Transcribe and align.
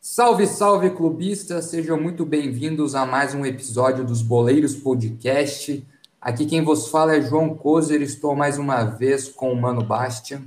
Salve, 0.00 0.46
salve, 0.46 0.90
clubistas! 0.90 1.64
Sejam 1.64 1.98
muito 1.98 2.26
bem-vindos 2.26 2.94
a 2.94 3.06
mais 3.06 3.34
um 3.34 3.46
episódio 3.46 4.04
dos 4.04 4.20
Boleiros 4.20 4.74
Podcast. 4.74 5.82
Aqui 6.20 6.44
quem 6.44 6.62
vos 6.62 6.88
fala 6.88 7.16
é 7.16 7.22
João 7.22 7.54
Kozer, 7.54 8.02
estou 8.02 8.36
mais 8.36 8.58
uma 8.58 8.84
vez 8.84 9.26
com 9.26 9.50
o 9.50 9.56
Mano 9.56 9.82
Bastian. 9.82 10.42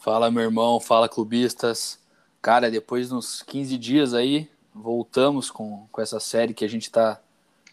Fala, 0.00 0.30
meu 0.30 0.44
irmão, 0.44 0.80
fala, 0.80 1.06
clubistas. 1.06 1.98
Cara, 2.40 2.70
depois 2.70 3.08
de 3.08 3.14
uns 3.14 3.42
15 3.42 3.76
dias 3.76 4.14
aí, 4.14 4.48
voltamos 4.74 5.50
com, 5.50 5.86
com 5.92 6.00
essa 6.00 6.18
série 6.18 6.54
que 6.54 6.64
a 6.64 6.68
gente 6.68 6.84
está 6.84 7.20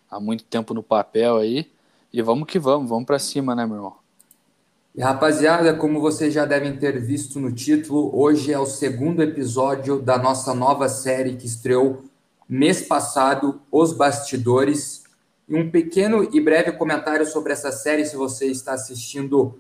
há 0.09 0.19
muito 0.19 0.43
tempo 0.43 0.73
no 0.73 0.83
papel 0.83 1.37
aí. 1.37 1.71
E 2.13 2.21
vamos 2.21 2.45
que 2.47 2.59
vamos, 2.59 2.89
vamos 2.89 3.05
para 3.05 3.19
cima, 3.19 3.55
né, 3.55 3.65
meu 3.65 3.75
irmão? 3.75 3.95
E 4.93 5.01
rapaziada, 5.01 5.73
como 5.73 6.01
vocês 6.01 6.33
já 6.33 6.43
devem 6.45 6.75
ter 6.75 6.99
visto 6.99 7.39
no 7.39 7.51
título, 7.51 8.11
hoje 8.13 8.51
é 8.51 8.59
o 8.59 8.65
segundo 8.65 9.23
episódio 9.23 10.01
da 10.01 10.17
nossa 10.17 10.53
nova 10.53 10.89
série 10.89 11.37
que 11.37 11.45
estreou 11.45 12.03
mês 12.49 12.81
passado, 12.81 13.61
Os 13.71 13.93
Bastidores. 13.93 15.03
E 15.47 15.55
um 15.55 15.71
pequeno 15.71 16.27
e 16.33 16.41
breve 16.41 16.73
comentário 16.73 17.25
sobre 17.25 17.53
essa 17.53 17.71
série, 17.71 18.05
se 18.05 18.17
você 18.17 18.47
está 18.47 18.73
assistindo 18.73 19.57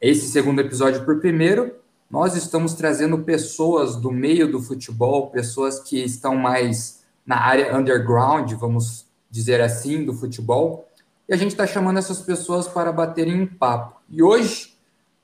esse 0.00 0.28
segundo 0.28 0.60
episódio 0.60 1.04
por 1.04 1.20
primeiro. 1.20 1.74
Nós 2.10 2.34
estamos 2.34 2.72
trazendo 2.72 3.18
pessoas 3.18 3.96
do 3.96 4.10
meio 4.10 4.50
do 4.50 4.62
futebol, 4.62 5.28
pessoas 5.28 5.78
que 5.78 6.02
estão 6.02 6.34
mais 6.34 7.04
na 7.26 7.38
área 7.38 7.76
underground, 7.76 8.50
vamos 8.54 9.06
dizer 9.30 9.60
assim, 9.60 10.04
do 10.04 10.14
futebol. 10.14 10.89
E 11.30 11.32
a 11.32 11.36
gente 11.36 11.52
está 11.52 11.64
chamando 11.64 11.98
essas 11.98 12.20
pessoas 12.20 12.66
para 12.66 12.90
baterem 12.90 13.40
um 13.40 13.46
papo. 13.46 14.00
E 14.10 14.20
hoje 14.20 14.70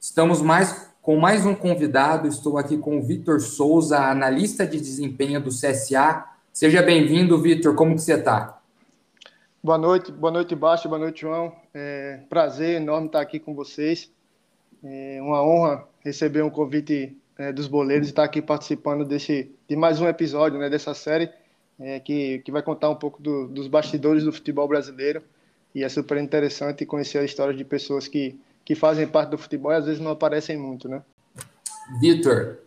Estamos 0.09 0.41
mais 0.41 0.89
com 1.03 1.17
mais 1.17 1.45
um 1.45 1.53
convidado. 1.53 2.29
Estou 2.29 2.59
aqui 2.59 2.79
com 2.79 2.97
o 2.97 3.03
Vitor 3.03 3.41
Souza, 3.41 3.99
analista 3.99 4.65
de 4.65 4.79
desempenho 4.79 5.41
do 5.41 5.51
CSA. 5.51 6.25
Seja 6.53 6.81
bem-vindo, 6.81 7.37
Vitor. 7.43 7.75
Como 7.75 7.97
que 7.97 8.03
você 8.03 8.15
está? 8.15 8.61
Boa 9.61 9.77
noite, 9.77 10.13
boa 10.13 10.31
noite, 10.31 10.55
Baixo, 10.55 10.89
boa 10.89 11.01
noite, 11.01 11.23
João. 11.23 11.53
É 11.75 12.21
prazer 12.29 12.77
enorme 12.77 13.09
estar 13.09 13.21
aqui 13.21 13.41
com 13.41 13.53
vocês. 13.53 14.09
É 14.85 15.19
uma 15.21 15.43
honra 15.43 15.85
receber 16.05 16.43
um 16.43 16.51
convite 16.51 17.17
é, 17.37 17.53
dos 17.53 17.67
boleiros 17.67 18.07
e 18.07 18.13
estar 18.13 18.23
aqui 18.23 18.41
participando 18.41 19.05
desse, 19.05 19.51
de 19.69 19.75
mais 19.75 20.01
um 20.01 20.07
episódio 20.07 20.57
né, 20.57 20.71
dessa 20.71 20.95
série 20.95 21.29
é, 21.81 21.99
que, 21.99 22.39
que 22.45 22.53
vai 22.53 22.63
contar 22.63 22.91
um 22.91 22.97
pouco 22.97 23.21
do, 23.21 23.49
dos 23.49 23.67
bastidores 23.67 24.23
do 24.23 24.33
futebol 24.33 24.69
brasileiro. 24.69 25.21
E 25.77 25.85
é 25.85 25.89
super 25.89 26.17
interessante 26.17 26.87
conhecer 26.87 27.19
a 27.19 27.25
história 27.25 27.55
de 27.55 27.65
pessoas 27.65 28.09
que 28.09 28.41
que 28.67 28.75
fazem 28.75 29.07
parte 29.07 29.31
do 29.31 29.39
futebol 29.39 29.71
e 29.71 29.77
às 29.77 29.87
vezes 29.87 30.01
não 30.01 30.11
aparecem 30.11 30.59
muito, 30.59 30.89
né? 30.89 31.01
Vitor, 32.01 32.59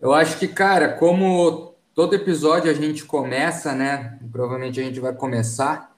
eu 0.00 0.14
acho 0.14 0.38
que, 0.38 0.48
cara, 0.48 0.94
como 0.94 1.74
todo 1.94 2.14
episódio 2.14 2.70
a 2.70 2.74
gente 2.74 3.04
começa, 3.04 3.74
né? 3.74 4.18
Provavelmente 4.32 4.80
a 4.80 4.82
gente 4.82 4.98
vai 4.98 5.12
começar. 5.12 5.94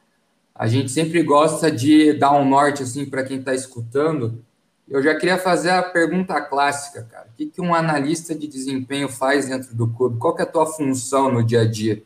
A 0.52 0.66
gente 0.66 0.90
sempre 0.90 1.22
gosta 1.22 1.70
de 1.70 2.14
dar 2.14 2.32
um 2.32 2.44
norte 2.44 2.82
assim 2.82 3.06
para 3.06 3.22
quem 3.22 3.38
está 3.38 3.54
escutando. 3.54 4.44
Eu 4.88 5.00
já 5.00 5.14
queria 5.14 5.38
fazer 5.38 5.70
a 5.70 5.84
pergunta 5.84 6.40
clássica, 6.40 7.04
cara. 7.04 7.28
O 7.32 7.36
que, 7.36 7.46
que 7.46 7.60
um 7.60 7.72
analista 7.72 8.34
de 8.34 8.48
desempenho 8.48 9.08
faz 9.08 9.46
dentro 9.48 9.72
do 9.72 9.86
clube? 9.86 10.18
Qual 10.18 10.36
é 10.36 10.42
a 10.42 10.46
tua 10.46 10.66
função 10.66 11.30
no 11.30 11.44
dia 11.44 11.60
a 11.60 11.64
dia? 11.64 12.02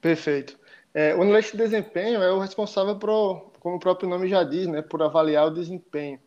Perfeito. 0.00 0.56
É, 0.96 1.14
o 1.14 1.20
analista 1.20 1.54
de 1.54 1.62
desempenho 1.62 2.22
é 2.22 2.32
o 2.32 2.38
responsável 2.38 2.96
por, 2.96 3.50
como 3.60 3.76
o 3.76 3.78
próprio 3.78 4.08
nome 4.08 4.28
já 4.28 4.42
diz, 4.42 4.66
né, 4.66 4.80
por 4.80 5.02
avaliar 5.02 5.46
o 5.46 5.50
desempenho. 5.50 6.18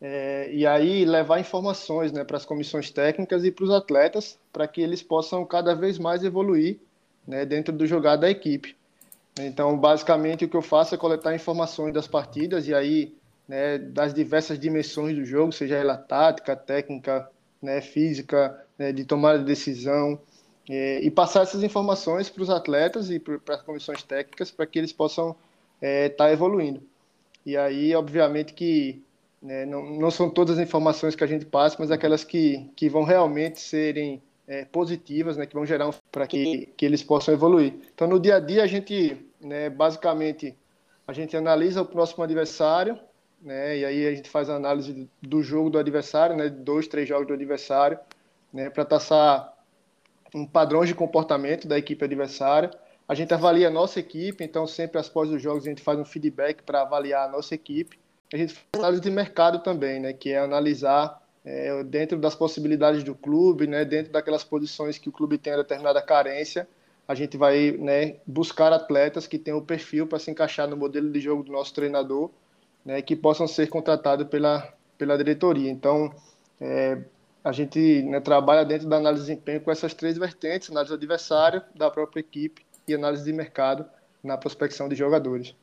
É, 0.00 0.48
e 0.50 0.66
aí 0.66 1.04
levar 1.04 1.38
informações 1.40 2.10
né, 2.10 2.24
para 2.24 2.38
as 2.38 2.46
comissões 2.46 2.90
técnicas 2.90 3.44
e 3.44 3.50
para 3.50 3.64
os 3.64 3.70
atletas, 3.70 4.38
para 4.50 4.66
que 4.66 4.80
eles 4.80 5.02
possam 5.02 5.44
cada 5.44 5.74
vez 5.74 5.98
mais 5.98 6.24
evoluir 6.24 6.78
né, 7.26 7.44
dentro 7.44 7.70
do 7.70 7.86
jogar 7.86 8.16
da 8.16 8.30
equipe. 8.30 8.74
Então, 9.38 9.76
basicamente, 9.76 10.46
o 10.46 10.48
que 10.48 10.56
eu 10.56 10.62
faço 10.62 10.94
é 10.94 10.98
coletar 10.98 11.34
informações 11.34 11.92
das 11.92 12.08
partidas 12.08 12.66
e 12.66 12.72
aí 12.72 13.14
né, 13.46 13.76
das 13.76 14.14
diversas 14.14 14.58
dimensões 14.58 15.14
do 15.14 15.24
jogo, 15.26 15.52
seja 15.52 15.76
ela 15.76 15.98
tática, 15.98 16.56
técnica, 16.56 17.28
né, 17.60 17.82
física, 17.82 18.58
né, 18.78 18.90
de 18.90 19.04
tomada 19.04 19.38
de 19.38 19.44
decisão, 19.44 20.18
é, 20.68 21.00
e 21.00 21.10
passar 21.10 21.42
essas 21.42 21.62
informações 21.62 22.28
para 22.28 22.42
os 22.42 22.50
atletas 22.50 23.10
e 23.10 23.18
para 23.18 23.54
as 23.54 23.62
comissões 23.62 24.02
técnicas 24.02 24.50
para 24.50 24.66
que 24.66 24.78
eles 24.78 24.92
possam 24.92 25.34
está 25.80 25.86
é, 25.86 26.08
tá 26.08 26.32
evoluindo. 26.32 26.82
E 27.46 27.56
aí, 27.56 27.94
obviamente, 27.94 28.52
que 28.52 29.02
né, 29.40 29.64
não, 29.64 29.82
não 29.82 30.10
são 30.10 30.28
todas 30.28 30.58
as 30.58 30.64
informações 30.64 31.14
que 31.14 31.24
a 31.24 31.26
gente 31.26 31.46
passa, 31.46 31.76
mas 31.78 31.90
aquelas 31.90 32.24
que, 32.24 32.68
que 32.76 32.88
vão 32.88 33.04
realmente 33.04 33.60
serem 33.60 34.20
é, 34.46 34.64
positivas, 34.64 35.36
né, 35.36 35.46
que 35.46 35.54
vão 35.54 35.64
gerar 35.64 35.88
um, 35.88 35.92
para 36.10 36.26
que, 36.26 36.68
que 36.76 36.84
eles 36.84 37.02
possam 37.02 37.32
evoluir. 37.32 37.74
Então, 37.94 38.08
no 38.08 38.18
dia 38.18 38.36
a 38.36 38.40
dia, 38.40 38.62
a 38.62 38.66
gente, 38.66 39.16
né, 39.40 39.70
basicamente, 39.70 40.54
a 41.06 41.12
gente 41.12 41.36
analisa 41.36 41.82
o 41.82 41.86
próximo 41.86 42.24
adversário, 42.24 42.98
né, 43.40 43.78
e 43.78 43.84
aí 43.84 44.06
a 44.06 44.14
gente 44.14 44.28
faz 44.28 44.50
a 44.50 44.56
análise 44.56 45.08
do 45.22 45.42
jogo 45.42 45.70
do 45.70 45.78
adversário, 45.78 46.36
né, 46.36 46.48
dois, 46.48 46.88
três 46.88 47.08
jogos 47.08 47.28
do 47.28 47.34
adversário, 47.34 47.98
né, 48.52 48.68
para 48.68 48.84
traçar 48.84 49.54
um 50.34 50.46
padrão 50.46 50.84
de 50.84 50.94
comportamento 50.94 51.66
da 51.66 51.78
equipe 51.78 52.04
adversária 52.04 52.70
a 53.08 53.14
gente 53.14 53.32
avalia 53.32 53.68
a 53.68 53.70
nossa 53.70 53.98
equipe, 53.98 54.44
então 54.44 54.66
sempre 54.66 55.00
após 55.00 55.30
os 55.30 55.40
jogos 55.40 55.64
a 55.64 55.70
gente 55.70 55.80
faz 55.80 55.98
um 55.98 56.04
feedback 56.04 56.62
para 56.62 56.82
avaliar 56.82 57.26
a 57.26 57.32
nossa 57.32 57.54
equipe. 57.54 57.98
A 58.32 58.36
gente 58.36 58.52
faz 58.52 58.66
análise 58.74 59.00
de 59.00 59.10
mercado 59.10 59.60
também, 59.60 59.98
né, 59.98 60.12
que 60.12 60.30
é 60.30 60.38
analisar 60.38 61.18
é, 61.42 61.82
dentro 61.84 62.18
das 62.18 62.34
possibilidades 62.34 63.02
do 63.02 63.14
clube, 63.14 63.66
né, 63.66 63.82
dentro 63.86 64.12
daquelas 64.12 64.44
posições 64.44 64.98
que 64.98 65.08
o 65.08 65.12
clube 65.12 65.38
tem 65.38 65.54
a 65.54 65.56
determinada 65.56 66.02
carência, 66.02 66.68
a 67.06 67.14
gente 67.14 67.38
vai 67.38 67.70
né, 67.72 68.16
buscar 68.26 68.70
atletas 68.74 69.26
que 69.26 69.38
tenham 69.38 69.58
o 69.58 69.64
perfil 69.64 70.06
para 70.06 70.18
se 70.18 70.30
encaixar 70.30 70.68
no 70.68 70.76
modelo 70.76 71.10
de 71.10 71.18
jogo 71.18 71.42
do 71.42 71.50
nosso 71.50 71.72
treinador, 71.72 72.30
né, 72.84 73.00
que 73.00 73.16
possam 73.16 73.48
ser 73.48 73.70
contratados 73.70 74.28
pela, 74.28 74.70
pela 74.98 75.16
diretoria. 75.16 75.70
Então, 75.70 76.14
é, 76.60 76.98
a 77.42 77.52
gente 77.52 78.02
né, 78.02 78.20
trabalha 78.20 78.64
dentro 78.64 78.88
da 78.88 78.96
análise 78.96 79.24
de 79.24 79.30
desempenho 79.30 79.60
com 79.60 79.70
essas 79.70 79.94
três 79.94 80.18
vertentes, 80.18 80.70
análise 80.70 80.90
do 80.90 80.96
adversário, 80.96 81.62
da 81.74 81.90
própria 81.90 82.20
equipe 82.20 82.64
e 82.86 82.94
análise 82.94 83.24
de 83.24 83.32
mercado 83.32 83.86
na 84.22 84.36
prospecção 84.36 84.88
de 84.88 84.96
jogadores. 84.96 85.54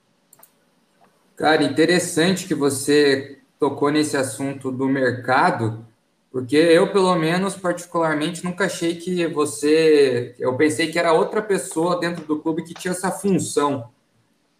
Cara, 1.36 1.64
interessante 1.64 2.48
que 2.48 2.56
você 2.56 3.40
tocou 3.60 3.92
nesse 3.92 4.16
assunto 4.16 4.72
do 4.72 4.88
mercado, 4.88 5.86
porque 6.32 6.56
eu, 6.56 6.92
pelo 6.92 7.16
menos, 7.16 7.56
particularmente, 7.56 8.44
nunca 8.44 8.66
achei 8.66 8.96
que 8.96 9.28
você. 9.28 10.36
Eu 10.40 10.56
pensei 10.56 10.92
que 10.92 11.00
era 11.00 11.14
outra 11.14 11.42
pessoa 11.42 12.00
dentro 12.00 12.26
do 12.26 12.40
clube 12.40 12.64
que 12.64 12.74
tinha 12.74 12.92
essa 12.92 13.12
função. 13.12 13.90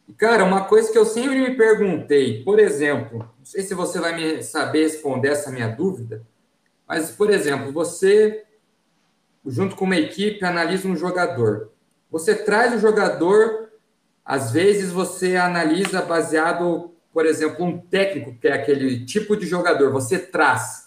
E, 0.08 0.14
cara, 0.14 0.44
uma 0.44 0.66
coisa 0.66 0.92
que 0.92 0.98
eu 0.98 1.06
sempre 1.06 1.40
me 1.40 1.56
perguntei, 1.56 2.44
por 2.44 2.60
exemplo, 2.60 3.20
não 3.20 3.46
sei 3.46 3.64
se 3.64 3.74
você 3.74 4.00
vai 4.00 4.16
me 4.16 4.44
saber 4.44 4.84
responder 4.84 5.30
essa 5.30 5.52
minha 5.52 5.68
dúvida, 5.68 6.26
mas, 6.88 7.12
por 7.12 7.30
exemplo, 7.30 7.72
você, 7.72 8.44
junto 9.46 9.76
com 9.76 9.86
uma 9.86 9.98
equipe, 9.98 10.44
analisa 10.46 10.88
um 10.88 10.96
jogador. 10.96 11.72
Você 12.12 12.36
traz 12.36 12.74
o 12.74 12.80
jogador, 12.80 13.70
às 14.24 14.52
vezes 14.52 14.92
você 14.92 15.36
analisa 15.36 16.02
baseado, 16.02 16.92
por 17.12 17.26
exemplo, 17.26 17.66
um 17.66 17.78
técnico, 17.78 18.36
que 18.40 18.48
é 18.48 18.54
aquele 18.54 19.06
tipo 19.06 19.36
de 19.36 19.46
jogador, 19.46 19.92
você 19.92 20.20
traz. 20.20 20.86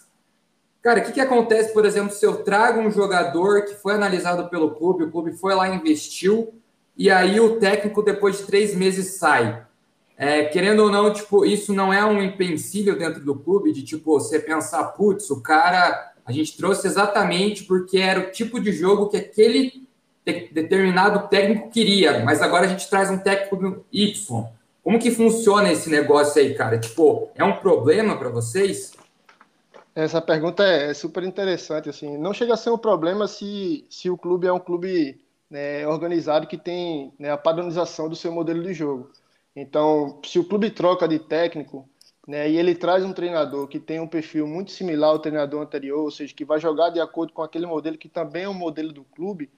Cara, 0.81 1.01
o 1.01 1.03
que, 1.03 1.11
que 1.11 1.21
acontece, 1.21 1.73
por 1.73 1.85
exemplo, 1.85 2.13
se 2.13 2.25
eu 2.25 2.37
trago 2.37 2.79
um 2.79 2.89
jogador 2.89 3.65
que 3.65 3.75
foi 3.75 3.93
analisado 3.93 4.49
pelo 4.49 4.75
clube, 4.75 5.03
o 5.03 5.11
clube 5.11 5.33
foi 5.33 5.53
lá 5.53 5.67
e 5.67 5.75
investiu, 5.75 6.53
e 6.95 7.09
aí 7.09 7.39
o 7.39 7.59
técnico, 7.59 8.01
depois 8.01 8.37
de 8.37 8.43
três 8.43 8.73
meses, 8.73 9.17
sai. 9.17 9.65
É, 10.21 10.43
querendo 10.43 10.83
ou 10.83 10.91
não, 10.91 11.13
tipo, 11.13 11.45
isso 11.45 11.73
não 11.73 11.93
é 11.93 12.03
um 12.03 12.21
empecilho 12.21 12.99
dentro 12.99 13.23
do 13.23 13.33
clube 13.33 13.71
de 13.71 13.83
tipo 13.83 14.19
você 14.19 14.37
pensar, 14.37 14.83
putz, 14.89 15.29
o 15.29 15.39
cara 15.41 16.11
a 16.25 16.31
gente 16.33 16.57
trouxe 16.57 16.85
exatamente 16.85 17.63
porque 17.63 17.97
era 17.99 18.19
o 18.19 18.29
tipo 18.29 18.59
de 18.59 18.73
jogo 18.73 19.07
que 19.07 19.15
aquele 19.15 19.87
determinado 20.51 21.29
técnico 21.29 21.71
queria, 21.71 22.19
mas 22.25 22.41
agora 22.41 22.65
a 22.65 22.67
gente 22.67 22.89
traz 22.89 23.09
um 23.09 23.17
técnico 23.17 23.85
Y. 23.93 24.45
Como 24.83 24.99
que 24.99 25.09
funciona 25.09 25.71
esse 25.71 25.89
negócio 25.89 26.41
aí, 26.41 26.53
cara? 26.53 26.77
Tipo, 26.77 27.29
é 27.33 27.43
um 27.45 27.55
problema 27.55 28.17
para 28.17 28.27
vocês? 28.27 28.91
Essa 29.95 30.21
pergunta 30.21 30.63
é 30.63 30.93
super 30.93 31.23
interessante. 31.23 31.89
Assim, 31.89 32.17
não 32.17 32.33
chega 32.33 32.55
a 32.55 32.57
ser 32.57 32.71
um 32.71 32.77
problema 32.77 33.25
se, 33.25 33.85
se 33.89 34.09
o 34.09 34.17
clube 34.17 34.47
é 34.47 34.51
um 34.51 34.59
clube 34.59 35.21
né, 35.49 35.87
organizado 35.87 36.45
que 36.45 36.57
tem 36.57 37.13
né, 37.17 37.31
a 37.31 37.37
padronização 37.37 38.09
do 38.09 38.17
seu 38.17 38.33
modelo 38.33 38.61
de 38.61 38.73
jogo. 38.73 39.09
Então, 39.55 40.21
se 40.23 40.39
o 40.39 40.43
clube 40.43 40.69
troca 40.69 41.07
de 41.07 41.19
técnico 41.19 41.87
né, 42.27 42.49
e 42.49 42.57
ele 42.57 42.75
traz 42.75 43.03
um 43.03 43.11
treinador 43.11 43.67
que 43.67 43.79
tem 43.79 43.99
um 43.99 44.07
perfil 44.07 44.45
muito 44.45 44.71
similar 44.71 45.09
ao 45.09 45.19
treinador 45.19 45.61
anterior, 45.61 45.99
ou 45.99 46.11
seja, 46.11 46.33
que 46.33 46.45
vai 46.45 46.59
jogar 46.59 46.89
de 46.89 46.99
acordo 46.99 47.33
com 47.33 47.41
aquele 47.41 47.65
modelo 47.65 47.97
que 47.97 48.07
também 48.07 48.43
é 48.43 48.49
um 48.49 48.53
modelo 48.53 48.93
do 48.93 49.03
clube, 49.03 49.49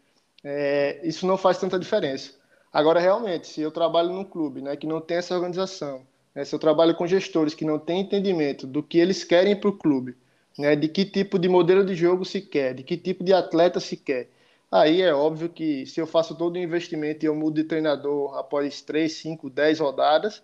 é, 0.44 1.02
isso 1.04 1.28
não 1.28 1.38
faz 1.38 1.58
tanta 1.58 1.78
diferença. 1.78 2.34
Agora, 2.72 3.00
realmente, 3.00 3.48
se 3.48 3.62
eu 3.62 3.72
trabalho 3.72 4.14
num 4.14 4.24
clube 4.24 4.62
né, 4.62 4.76
que 4.78 4.88
não 4.88 5.02
tem 5.02 5.18
essa 5.18 5.36
organização, 5.36 6.02
né, 6.34 6.46
se 6.46 6.56
eu 6.56 6.60
trabalho 6.60 6.96
com 6.96 7.06
gestores 7.06 7.54
que 7.54 7.66
não 7.66 7.78
têm 7.78 8.02
entendimento 8.02 8.66
do 8.66 8.82
que 8.82 8.98
eles 8.98 9.24
querem 9.24 9.56
para 9.56 9.70
o 9.70 9.78
clube, 9.78 10.16
né, 10.58 10.76
de 10.76 10.88
que 10.88 11.04
tipo 11.04 11.38
de 11.38 11.50
modelo 11.50 11.86
de 11.86 11.94
jogo 11.94 12.24
se 12.24 12.42
quer, 12.42 12.74
de 12.74 12.84
que 12.84 12.96
tipo 12.96 13.24
de 13.24 13.34
atleta 13.34 13.80
se 13.80 13.98
quer, 13.98 14.30
aí 14.71 15.01
é 15.01 15.13
óbvio 15.13 15.50
que 15.50 15.85
se 15.85 16.00
eu 16.00 16.07
faço 16.07 16.35
todo 16.35 16.56
o 16.56 16.59
investimento 16.59 17.25
e 17.25 17.27
eu 17.27 17.35
mudo 17.35 17.56
de 17.56 17.65
treinador 17.65 18.38
após 18.38 18.81
3, 18.81 19.12
5, 19.12 19.50
10 19.50 19.79
rodadas, 19.79 20.41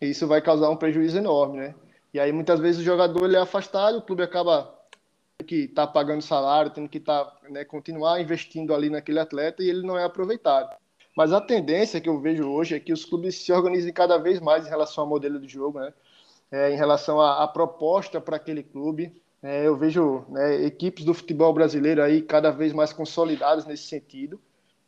isso 0.00 0.26
vai 0.26 0.42
causar 0.42 0.70
um 0.70 0.76
prejuízo 0.76 1.18
enorme, 1.18 1.58
né? 1.58 1.74
E 2.12 2.18
aí 2.18 2.32
muitas 2.32 2.58
vezes 2.60 2.80
o 2.80 2.84
jogador 2.84 3.24
ele 3.24 3.36
é 3.36 3.40
afastado, 3.40 3.98
o 3.98 4.02
clube 4.02 4.22
acaba 4.22 4.74
que 5.46 5.64
está 5.64 5.86
pagando 5.86 6.22
salário, 6.22 6.70
tendo 6.70 6.88
que 6.88 6.98
tá, 6.98 7.32
né, 7.48 7.64
continuar 7.64 8.20
investindo 8.20 8.74
ali 8.74 8.90
naquele 8.90 9.20
atleta 9.20 9.62
e 9.62 9.68
ele 9.68 9.86
não 9.86 9.96
é 9.96 10.04
aproveitado. 10.04 10.76
Mas 11.16 11.32
a 11.32 11.40
tendência 11.40 12.00
que 12.00 12.08
eu 12.08 12.20
vejo 12.20 12.48
hoje 12.48 12.74
é 12.74 12.80
que 12.80 12.92
os 12.92 13.04
clubes 13.04 13.36
se 13.36 13.52
organizem 13.52 13.92
cada 13.92 14.18
vez 14.18 14.40
mais 14.40 14.66
em 14.66 14.68
relação 14.68 15.04
ao 15.04 15.10
modelo 15.10 15.40
de 15.40 15.48
jogo, 15.48 15.80
né? 15.80 15.92
É, 16.50 16.70
em 16.70 16.76
relação 16.76 17.20
à, 17.20 17.42
à 17.42 17.48
proposta 17.48 18.20
para 18.20 18.36
aquele 18.36 18.62
clube. 18.62 19.20
É, 19.42 19.66
eu 19.66 19.76
vejo 19.76 20.24
né, 20.28 20.64
equipes 20.64 21.04
do 21.04 21.14
futebol 21.14 21.52
brasileiro 21.52 22.02
aí 22.02 22.22
cada 22.22 22.50
vez 22.50 22.72
mais 22.72 22.92
consolidadas 22.92 23.64
nesse 23.66 23.84
sentido. 23.84 24.40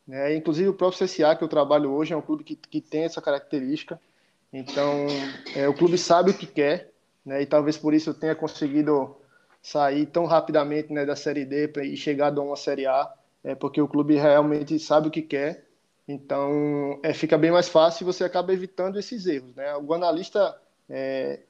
Né? 0.07 0.35
Inclusive 0.35 0.69
o 0.69 0.75
próprio 0.75 1.07
CSA, 1.07 1.37
que 1.37 1.45
eu 1.45 1.49
trabalho 1.49 1.93
hoje, 1.93 2.13
é 2.13 2.17
um 2.17 2.23
clube 2.23 2.43
que, 2.43 2.57
que 2.57 2.81
tem 2.81 3.05
essa 3.05 3.23
característica. 3.23 4.01
Então, 4.53 5.07
é, 5.55 5.69
o 5.69 5.75
clube 5.75 5.97
sabe 5.97 6.33
o 6.33 6.35
que 6.35 6.47
quer, 6.47 6.91
né? 7.25 7.43
e 7.43 7.47
talvez 7.47 7.77
por 7.77 7.95
isso 7.95 8.11
eu 8.11 8.15
tenha 8.15 8.35
conseguido 8.35 9.17
sair 9.63 10.07
tão 10.07 10.25
rapidamente 10.25 10.93
né, 10.93 11.05
da 11.05 11.15
Série 11.15 11.45
D 11.45 11.71
e 11.85 11.97
chegar 11.97 12.37
a 12.37 12.41
uma 12.41 12.57
Série 12.57 12.87
A, 12.87 13.13
é 13.45 13.55
porque 13.55 13.81
o 13.81 13.89
clube 13.89 14.17
realmente 14.17 14.79
sabe 14.79 15.09
o 15.09 15.11
que 15.11 15.23
quer. 15.23 15.67
Então, 16.09 16.99
é, 17.05 17.13
fica 17.15 17.39
bem 17.39 17.53
mais 17.53 17.69
fácil 17.69 18.03
e 18.03 18.07
você 18.13 18.25
acaba 18.25 18.53
evitando 18.53 18.99
esses 18.99 19.27
erros. 19.27 19.55
Né? 19.55 19.77
O 19.77 19.95
analista, 19.95 20.61
é, 20.89 21.41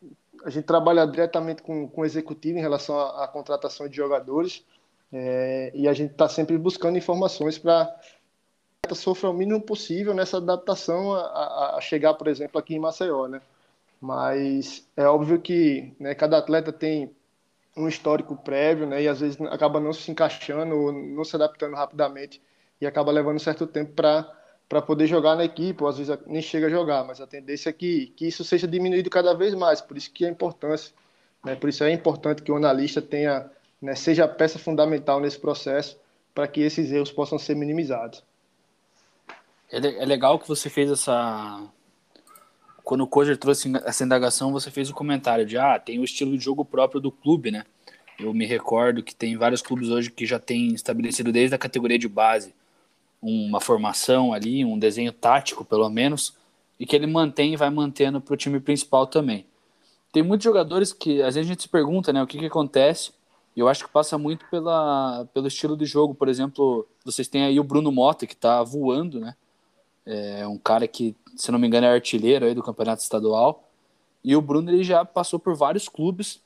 a 0.44 0.50
gente 0.50 0.64
trabalha 0.64 1.06
diretamente 1.06 1.62
com, 1.62 1.88
com 1.88 2.00
o 2.00 2.04
executivo 2.04 2.58
em 2.58 2.62
relação 2.62 2.98
à, 2.98 3.26
contratação 3.28 3.88
de 3.88 3.96
jogadores 3.96 4.64
é, 5.12 5.70
e 5.74 5.88
a 5.88 5.92
gente 5.92 6.12
está 6.12 6.28
sempre 6.28 6.56
buscando 6.56 6.98
informações 6.98 7.58
para 7.58 7.94
sofra 8.94 9.30
o 9.30 9.34
mínimo 9.34 9.60
possível 9.60 10.12
nessa 10.14 10.38
adaptação 10.38 11.14
a, 11.14 11.76
a, 11.76 11.80
chegar, 11.80 12.14
por 12.14 12.26
exemplo, 12.26 12.58
aqui 12.58 12.74
em 12.74 12.78
Maceió, 12.78 13.28
né? 13.28 13.40
Mas 14.00 14.88
é 14.96 15.04
óbvio 15.04 15.40
que 15.40 15.92
né, 16.00 16.14
cada 16.14 16.38
atleta 16.38 16.72
tem 16.72 17.14
um 17.76 17.86
histórico 17.86 18.34
prévio, 18.34 18.86
né? 18.86 19.02
E 19.02 19.08
às 19.08 19.20
vezes 19.20 19.40
acaba 19.42 19.78
não 19.78 19.92
se 19.92 20.10
encaixando 20.10 20.74
ou 20.74 20.92
não 20.92 21.22
se 21.24 21.36
adaptando 21.36 21.74
rapidamente 21.76 22.42
e 22.80 22.86
acaba 22.86 23.12
levando 23.12 23.38
certo 23.38 23.66
tempo 23.66 23.92
para 23.92 24.39
para 24.70 24.80
poder 24.80 25.08
jogar 25.08 25.34
na 25.34 25.44
equipe, 25.44 25.82
ou 25.82 25.88
às 25.88 25.98
vezes 25.98 26.16
nem 26.28 26.40
chega 26.40 26.68
a 26.68 26.70
jogar, 26.70 27.02
mas 27.02 27.20
a 27.20 27.26
tendência 27.26 27.70
é 27.70 27.72
que, 27.72 28.06
que 28.14 28.28
isso 28.28 28.44
seja 28.44 28.68
diminuído 28.68 29.10
cada 29.10 29.34
vez 29.34 29.52
mais, 29.52 29.80
por 29.80 29.96
isso 29.96 30.12
que 30.12 30.24
é 30.24 30.28
importância, 30.28 30.94
né? 31.44 31.56
por 31.56 31.68
isso 31.68 31.82
é 31.82 31.92
importante 31.92 32.40
que 32.40 32.52
o 32.52 32.56
analista 32.56 33.02
tenha, 33.02 33.50
né, 33.82 33.96
seja 33.96 34.26
a 34.26 34.28
peça 34.28 34.60
fundamental 34.60 35.18
nesse 35.18 35.40
processo 35.40 35.98
para 36.32 36.46
que 36.46 36.60
esses 36.60 36.92
erros 36.92 37.10
possam 37.10 37.36
ser 37.36 37.56
minimizados. 37.56 38.22
É, 39.72 39.78
é 39.78 40.06
legal 40.06 40.38
que 40.38 40.46
você 40.46 40.70
fez 40.70 40.88
essa, 40.88 41.68
quando 42.84 43.00
o 43.00 43.08
Koger 43.08 43.36
trouxe 43.36 43.72
essa 43.84 44.04
indagação, 44.04 44.52
você 44.52 44.70
fez 44.70 44.88
o 44.88 44.94
comentário 44.94 45.44
de 45.44 45.58
ah, 45.58 45.80
tem 45.80 45.98
o 45.98 46.04
estilo 46.04 46.38
de 46.38 46.44
jogo 46.44 46.64
próprio 46.64 47.00
do 47.00 47.10
clube, 47.10 47.50
né? 47.50 47.64
Eu 48.20 48.32
me 48.32 48.46
recordo 48.46 49.02
que 49.02 49.16
tem 49.16 49.36
vários 49.36 49.62
clubes 49.62 49.88
hoje 49.88 50.12
que 50.12 50.24
já 50.24 50.38
têm 50.38 50.74
estabelecido 50.74 51.32
desde 51.32 51.56
a 51.56 51.58
categoria 51.58 51.98
de 51.98 52.06
base 52.06 52.54
uma 53.22 53.60
formação 53.60 54.32
ali, 54.32 54.64
um 54.64 54.78
desenho 54.78 55.12
tático 55.12 55.64
pelo 55.64 55.88
menos, 55.88 56.34
e 56.78 56.86
que 56.86 56.96
ele 56.96 57.06
mantém 57.06 57.52
e 57.52 57.56
vai 57.56 57.70
mantendo 57.70 58.20
para 58.20 58.34
o 58.34 58.36
time 58.36 58.58
principal 58.60 59.06
também. 59.06 59.46
Tem 60.12 60.22
muitos 60.22 60.44
jogadores 60.44 60.92
que 60.92 61.22
às 61.22 61.34
vezes 61.34 61.48
a 61.48 61.52
gente 61.52 61.62
se 61.62 61.68
pergunta, 61.68 62.12
né, 62.12 62.22
o 62.22 62.26
que, 62.26 62.38
que 62.38 62.46
acontece, 62.46 63.12
e 63.56 63.60
eu 63.60 63.68
acho 63.68 63.84
que 63.84 63.90
passa 63.90 64.16
muito 64.16 64.44
pela, 64.50 65.26
pelo 65.34 65.48
estilo 65.48 65.76
de 65.76 65.84
jogo. 65.84 66.14
Por 66.14 66.28
exemplo, 66.28 66.86
vocês 67.04 67.28
têm 67.28 67.44
aí 67.44 67.58
o 67.58 67.64
Bruno 67.64 67.90
Mota, 67.90 68.26
que 68.26 68.34
está 68.34 68.62
voando, 68.62 69.20
né? 69.20 69.34
É 70.06 70.46
um 70.46 70.56
cara 70.56 70.86
que, 70.88 71.14
se 71.36 71.50
não 71.50 71.58
me 71.58 71.66
engano, 71.66 71.86
é 71.86 71.90
artilheiro 71.90 72.46
aí 72.46 72.54
do 72.54 72.62
campeonato 72.62 73.02
estadual. 73.02 73.68
E 74.24 74.34
o 74.36 74.40
Bruno 74.40 74.70
ele 74.70 74.84
já 74.84 75.04
passou 75.04 75.38
por 75.38 75.54
vários 75.54 75.88
clubes. 75.88 76.40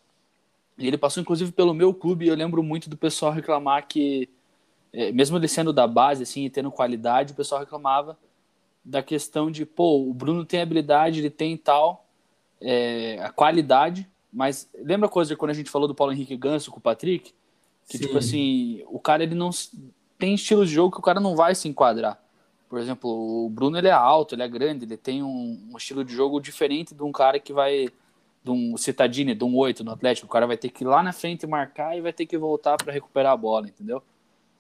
Ele 0.79 0.99
passou 0.99 1.21
inclusive 1.21 1.53
pelo 1.53 1.75
meu 1.75 1.95
clube. 1.95 2.25
E 2.25 2.29
eu 2.29 2.35
lembro 2.35 2.63
muito 2.63 2.89
do 2.91 2.97
pessoal 2.97 3.33
reclamar 3.33 3.87
que, 3.87 4.29
mesmo 5.13 5.37
ele 5.37 5.49
sendo 5.49 5.73
da 5.73 5.87
base 5.87 6.23
assim 6.23 6.45
e 6.45 6.51
tendo 6.51 6.71
qualidade, 6.71 7.33
o 7.33 7.37
pessoal 7.37 7.61
reclamava 7.61 8.17
da 8.85 9.03
questão 9.03 9.51
de, 9.51 9.65
pô, 9.65 10.09
o 10.09 10.13
Bruno 10.13 10.45
tem 10.45 10.61
habilidade, 10.61 11.21
ele 11.21 11.31
tem 11.31 11.57
tal, 11.57 12.07
é, 12.61 13.19
a 13.23 13.31
qualidade. 13.31 14.09
Mas 14.33 14.69
lembra 14.75 15.07
a 15.07 15.11
coisa 15.11 15.31
de 15.31 15.37
quando 15.37 15.53
a 15.53 15.55
gente 15.55 15.71
falou 15.71 15.89
do 15.89 15.95
Paulo 15.95 16.13
Henrique 16.13 16.37
Ganso 16.37 16.71
com 16.71 16.79
o 16.79 16.83
Patrick? 16.83 17.33
Que, 17.87 17.99
tipo 17.99 17.99
Sim. 17.99 17.99
tipo 17.99 18.19
assim, 18.19 18.83
o 18.87 18.99
cara 18.99 19.23
ele 19.23 19.35
não 19.35 19.51
tem 20.19 20.35
estilo 20.35 20.67
de 20.67 20.73
jogo 20.73 20.93
que 20.93 20.99
o 20.99 21.03
cara 21.03 21.21
não 21.21 21.35
vai 21.35 21.55
se 21.55 21.69
enquadrar. 21.69 22.21
Por 22.69 22.79
exemplo, 22.79 23.11
o 23.11 23.49
Bruno 23.49 23.79
ele 23.79 23.89
é 23.89 23.93
alto, 23.93 24.35
ele 24.35 24.43
é 24.43 24.49
grande, 24.49 24.85
ele 24.85 24.97
tem 24.97 25.23
um, 25.23 25.71
um 25.73 25.77
estilo 25.77 26.05
de 26.05 26.13
jogo 26.13 26.41
diferente 26.41 26.95
de 26.95 27.03
um 27.03 27.13
cara 27.13 27.39
que 27.39 27.53
vai 27.53 27.89
de 28.43 28.51
um 28.51 28.77
Citadini, 28.77 29.35
de 29.35 29.45
um 29.45 29.57
8 29.57 29.83
no 29.83 29.93
Atlético, 29.93 30.27
o 30.27 30.31
cara 30.31 30.47
vai 30.47 30.57
ter 30.57 30.69
que 30.69 30.85
ir 30.85 30.87
lá 30.87 31.03
na 31.03 31.13
frente 31.13 31.47
marcar 31.47 31.97
e 31.97 32.03
vai 32.03 32.13
ter 32.13 32.27
que 32.27 32.37
voltar 32.37 32.77
para 32.77 32.93
recuperar 32.93 33.33
a 33.33 33.37
bola, 33.37 33.69
entendeu? 33.69 34.03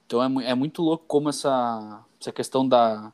Então 0.06 0.40
é, 0.40 0.50
é 0.50 0.54
muito 0.54 0.82
louco 0.82 1.04
como 1.06 1.28
essa, 1.28 2.04
essa 2.20 2.32
questão 2.32 2.66
da, 2.66 3.12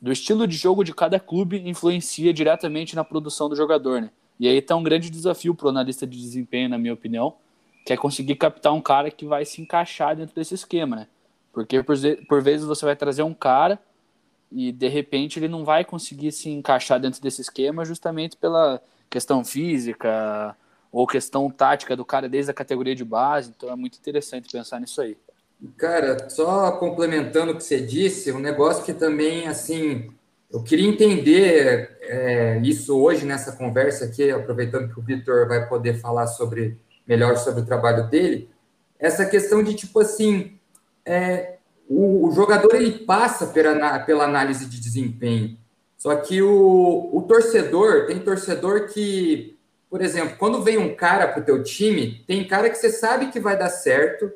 do 0.00 0.12
estilo 0.12 0.46
de 0.46 0.56
jogo 0.56 0.84
de 0.84 0.94
cada 0.94 1.18
clube 1.18 1.68
influencia 1.68 2.32
diretamente 2.32 2.96
na 2.96 3.04
produção 3.04 3.48
do 3.48 3.56
jogador, 3.56 4.00
né? 4.00 4.10
E 4.38 4.46
aí 4.46 4.62
tá 4.62 4.76
um 4.76 4.82
grande 4.82 5.10
desafio 5.10 5.54
para 5.54 5.66
o 5.66 5.70
analista 5.70 6.06
de 6.06 6.16
desempenho, 6.16 6.68
na 6.68 6.78
minha 6.78 6.94
opinião, 6.94 7.34
que 7.84 7.92
é 7.92 7.96
conseguir 7.96 8.36
captar 8.36 8.72
um 8.72 8.80
cara 8.80 9.10
que 9.10 9.26
vai 9.26 9.44
se 9.44 9.60
encaixar 9.60 10.14
dentro 10.14 10.34
desse 10.34 10.54
esquema, 10.54 10.94
né? 10.96 11.08
Porque 11.52 11.82
por, 11.82 11.96
por 12.28 12.42
vezes 12.42 12.64
você 12.64 12.84
vai 12.84 12.94
trazer 12.94 13.24
um 13.24 13.34
cara 13.34 13.80
e 14.52 14.70
de 14.70 14.88
repente 14.88 15.38
ele 15.38 15.48
não 15.48 15.64
vai 15.64 15.84
conseguir 15.84 16.30
se 16.32 16.48
encaixar 16.48 17.00
dentro 17.00 17.20
desse 17.20 17.40
esquema 17.40 17.84
justamente 17.84 18.36
pela 18.36 18.80
questão 19.10 19.44
física 19.44 20.56
ou 20.92 21.06
questão 21.06 21.50
tática 21.50 21.96
do 21.96 22.04
cara 22.04 22.28
desde 22.28 22.50
a 22.50 22.54
categoria 22.54 22.94
de 22.94 23.04
base. 23.04 23.52
Então 23.56 23.70
é 23.70 23.76
muito 23.76 23.98
interessante 23.98 24.48
pensar 24.50 24.80
nisso 24.80 25.00
aí. 25.00 25.16
Cara, 25.76 26.28
só 26.30 26.72
complementando 26.72 27.52
o 27.52 27.56
que 27.56 27.64
você 27.64 27.80
disse, 27.80 28.30
um 28.30 28.38
negócio 28.38 28.84
que 28.84 28.92
também, 28.92 29.48
assim, 29.48 30.08
eu 30.50 30.62
queria 30.62 30.88
entender 30.88 31.98
é, 32.02 32.58
isso 32.62 32.96
hoje 32.96 33.26
nessa 33.26 33.52
conversa 33.52 34.04
aqui, 34.04 34.30
aproveitando 34.30 34.92
que 34.92 34.98
o 34.98 35.02
Vitor 35.02 35.48
vai 35.48 35.68
poder 35.68 36.00
falar 36.00 36.28
sobre 36.28 36.78
melhor 37.06 37.36
sobre 37.36 37.62
o 37.62 37.66
trabalho 37.66 38.08
dele, 38.08 38.48
essa 38.98 39.26
questão 39.26 39.62
de 39.62 39.74
tipo 39.74 39.98
assim, 40.00 40.58
é, 41.04 41.56
o, 41.88 42.28
o 42.28 42.32
jogador 42.32 42.74
ele 42.74 42.92
passa 43.00 43.46
pela, 43.46 43.98
pela 44.00 44.24
análise 44.24 44.66
de 44.66 44.78
desempenho. 44.78 45.56
Só 45.96 46.14
que 46.16 46.40
o, 46.40 47.10
o 47.12 47.22
torcedor, 47.22 48.06
tem 48.06 48.20
torcedor 48.20 48.88
que, 48.88 49.56
por 49.90 50.00
exemplo, 50.00 50.36
quando 50.38 50.62
vem 50.62 50.78
um 50.78 50.94
cara 50.94 51.26
para 51.26 51.40
o 51.40 51.44
teu 51.44 51.62
time, 51.64 52.22
tem 52.26 52.46
cara 52.46 52.70
que 52.70 52.76
você 52.76 52.90
sabe 52.90 53.32
que 53.32 53.40
vai 53.40 53.58
dar 53.58 53.70
certo, 53.70 54.30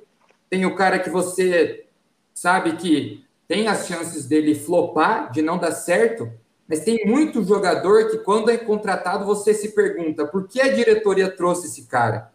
tem 0.52 0.66
o 0.66 0.74
cara 0.74 0.98
que 0.98 1.08
você 1.08 1.86
sabe 2.34 2.76
que 2.76 3.24
tem 3.48 3.68
as 3.68 3.86
chances 3.86 4.26
dele 4.26 4.54
flopar, 4.54 5.32
de 5.32 5.40
não 5.40 5.56
dar 5.56 5.72
certo, 5.72 6.30
mas 6.68 6.80
tem 6.80 7.06
muito 7.06 7.42
jogador 7.42 8.10
que, 8.10 8.18
quando 8.18 8.50
é 8.50 8.58
contratado, 8.58 9.24
você 9.24 9.54
se 9.54 9.70
pergunta 9.70 10.26
por 10.26 10.46
que 10.46 10.60
a 10.60 10.70
diretoria 10.70 11.30
trouxe 11.30 11.68
esse 11.68 11.86
cara? 11.86 12.34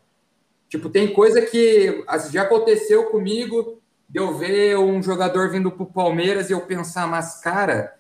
Tipo, 0.68 0.90
tem 0.90 1.14
coisa 1.14 1.44
que 1.44 2.04
já 2.32 2.42
aconteceu 2.42 3.06
comigo 3.12 3.80
de 4.10 4.20
eu 4.20 4.36
ver 4.36 4.80
um 4.80 5.04
jogador 5.04 5.52
vindo 5.52 5.70
para 5.70 5.84
o 5.84 5.94
Palmeiras 5.94 6.50
e 6.50 6.54
eu 6.54 6.62
pensar, 6.62 7.06
mas 7.06 7.40
cara, 7.40 8.00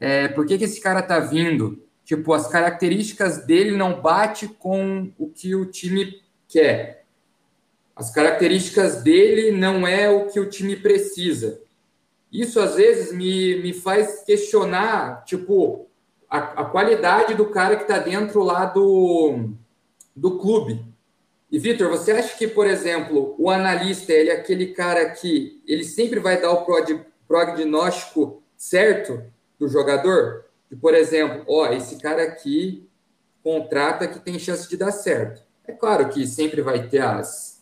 é, 0.00 0.28
por 0.28 0.46
que, 0.46 0.56
que 0.56 0.64
esse 0.64 0.80
cara 0.80 1.02
tá 1.02 1.20
vindo? 1.20 1.82
Tipo, 2.06 2.32
as 2.32 2.48
características 2.48 3.44
dele 3.44 3.76
não 3.76 4.00
bate 4.00 4.48
com 4.48 5.12
o 5.18 5.28
que 5.28 5.54
o 5.54 5.66
time 5.66 6.22
quer. 6.48 6.97
As 7.98 8.12
características 8.12 9.02
dele 9.02 9.50
não 9.50 9.84
é 9.84 10.08
o 10.08 10.28
que 10.28 10.38
o 10.38 10.48
time 10.48 10.76
precisa. 10.76 11.60
Isso 12.30 12.60
às 12.60 12.76
vezes 12.76 13.12
me, 13.12 13.60
me 13.60 13.72
faz 13.72 14.22
questionar, 14.22 15.24
tipo, 15.24 15.88
a, 16.30 16.38
a 16.38 16.64
qualidade 16.66 17.34
do 17.34 17.46
cara 17.46 17.74
que 17.74 17.82
está 17.82 17.98
dentro 17.98 18.44
lá 18.44 18.66
do, 18.66 19.50
do 20.14 20.38
clube. 20.38 20.86
E 21.50 21.58
Vitor, 21.58 21.90
você 21.90 22.12
acha 22.12 22.38
que, 22.38 22.46
por 22.46 22.68
exemplo, 22.68 23.34
o 23.36 23.50
analista 23.50 24.12
ele 24.12 24.30
é 24.30 24.34
aquele 24.34 24.68
cara 24.74 25.10
que 25.10 25.60
ele 25.66 25.82
sempre 25.82 26.20
vai 26.20 26.40
dar 26.40 26.52
o 26.52 26.64
prognóstico 27.26 28.44
certo 28.56 29.24
do 29.58 29.66
jogador? 29.66 30.44
Que, 30.68 30.76
por 30.76 30.94
exemplo, 30.94 31.44
ó, 31.48 31.66
esse 31.72 31.96
cara 31.96 32.22
aqui 32.22 32.88
contrata 33.42 34.06
que 34.06 34.20
tem 34.20 34.38
chance 34.38 34.68
de 34.68 34.76
dar 34.76 34.92
certo. 34.92 35.42
É 35.66 35.72
claro 35.72 36.08
que 36.10 36.24
sempre 36.28 36.62
vai 36.62 36.86
ter 36.86 37.00
as 37.00 37.57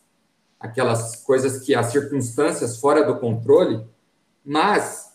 aquelas 0.58 1.16
coisas 1.16 1.64
que 1.64 1.75
as 1.75 1.86
circunstâncias 1.86 2.78
fora 2.78 3.04
do 3.04 3.18
controle, 3.18 3.84
mas 4.44 5.12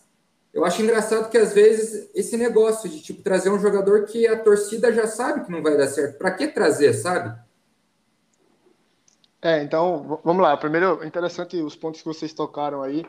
eu 0.52 0.64
acho 0.64 0.82
engraçado 0.82 1.30
que 1.30 1.38
às 1.38 1.52
vezes 1.52 2.10
esse 2.14 2.36
negócio 2.36 2.88
de 2.88 3.00
tipo 3.00 3.22
trazer 3.22 3.50
um 3.50 3.58
jogador 3.58 4.04
que 4.04 4.26
a 4.26 4.38
torcida 4.38 4.92
já 4.92 5.06
sabe 5.06 5.44
que 5.44 5.50
não 5.50 5.62
vai 5.62 5.76
dar 5.76 5.86
certo, 5.86 6.18
para 6.18 6.30
que 6.30 6.48
trazer, 6.48 6.92
sabe? 6.92 7.36
É, 9.40 9.60
então 9.62 10.20
vamos 10.22 10.40
lá. 10.40 10.56
Primeiro, 10.56 11.04
interessante 11.04 11.56
os 11.60 11.74
pontos 11.74 12.00
que 12.00 12.06
vocês 12.06 12.32
tocaram 12.32 12.82
aí. 12.82 13.04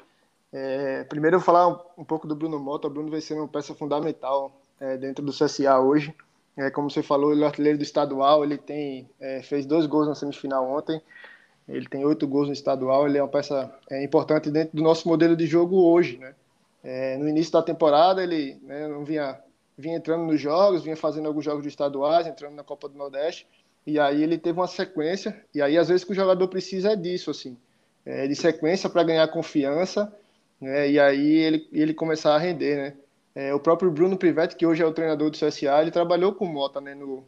É, 0.51 1.03
primeiro, 1.03 1.35
eu 1.35 1.39
vou 1.39 1.45
falar 1.45 1.67
um, 1.67 2.01
um, 2.01 2.03
pouco 2.03 2.27
do 2.27 2.35
Bruno 2.35 2.59
Mota. 2.59 2.87
O 2.87 2.89
Bruno 2.89 3.11
vai 3.11 3.21
ser 3.21 3.35
uma 3.35 3.47
peça 3.47 3.75
fundamental 3.75 4.59
é, 4.79 4.97
dentro 4.97 5.23
do 5.23 5.31
CSA 5.31 5.79
hoje. 5.79 6.15
É, 6.57 6.71
como 6.71 6.89
você 6.89 7.03
falou, 7.03 7.31
ele 7.31 7.43
é 7.43 7.45
artilheiro 7.45 7.77
do 7.77 7.83
estadual. 7.83 8.43
Ele 8.43 8.57
tem 8.57 9.07
é, 9.19 9.43
fez 9.43 9.65
dois 9.65 9.85
gols 9.85 10.07
na 10.07 10.15
semifinal 10.15 10.67
ontem. 10.67 10.99
Ele 11.67 11.87
tem 11.87 12.05
oito 12.05 12.27
gols 12.27 12.47
no 12.47 12.53
estadual. 12.53 13.07
Ele 13.07 13.17
é 13.17 13.21
uma 13.21 13.29
peça 13.29 13.73
é, 13.89 14.03
importante 14.03 14.51
dentro 14.51 14.75
do 14.75 14.83
nosso 14.83 15.07
modelo 15.07 15.35
de 15.35 15.45
jogo 15.45 15.77
hoje, 15.77 16.17
né? 16.17 16.33
É, 16.83 17.17
no 17.17 17.29
início 17.29 17.53
da 17.53 17.61
temporada 17.61 18.21
ele 18.21 18.59
né, 18.61 18.87
não 18.89 19.05
vinha, 19.05 19.39
vinha 19.77 19.95
entrando 19.95 20.25
nos 20.25 20.39
jogos, 20.39 20.83
vinha 20.83 20.97
fazendo 20.97 21.27
alguns 21.27 21.45
jogos 21.45 21.63
de 21.63 21.69
estaduais, 21.69 22.27
entrando 22.27 22.55
na 22.55 22.63
Copa 22.63 22.89
do 22.89 22.97
Nordeste, 22.97 23.47
e 23.87 23.97
aí 23.97 24.21
ele 24.21 24.37
teve 24.37 24.59
uma 24.59 24.67
sequência, 24.67 25.41
e 25.55 25.61
aí 25.61 25.77
às 25.77 25.87
vezes 25.87 26.03
que 26.03 26.11
o 26.11 26.15
jogador 26.15 26.45
precisa 26.49 26.91
é 26.91 26.95
disso, 26.95 27.31
assim, 27.31 27.57
é, 28.05 28.27
de 28.27 28.35
sequência 28.35 28.89
para 28.89 29.03
ganhar 29.03 29.25
confiança, 29.29 30.13
né, 30.59 30.89
e 30.91 30.99
aí 30.99 31.37
ele, 31.37 31.69
ele 31.71 31.93
começar 31.93 32.35
a 32.35 32.37
render, 32.37 32.75
né. 32.75 32.93
É, 33.35 33.53
o 33.53 33.59
próprio 33.59 33.89
Bruno 33.89 34.17
Privetti, 34.17 34.55
que 34.55 34.65
hoje 34.65 34.83
é 34.83 34.85
o 34.85 34.93
treinador 34.93 35.29
do 35.31 35.37
CSA, 35.37 35.81
ele 35.81 35.89
trabalhou 35.89 36.35
com 36.35 36.45
o 36.45 36.53
Mota, 36.53 36.81
né, 36.81 36.93
no, 36.93 37.23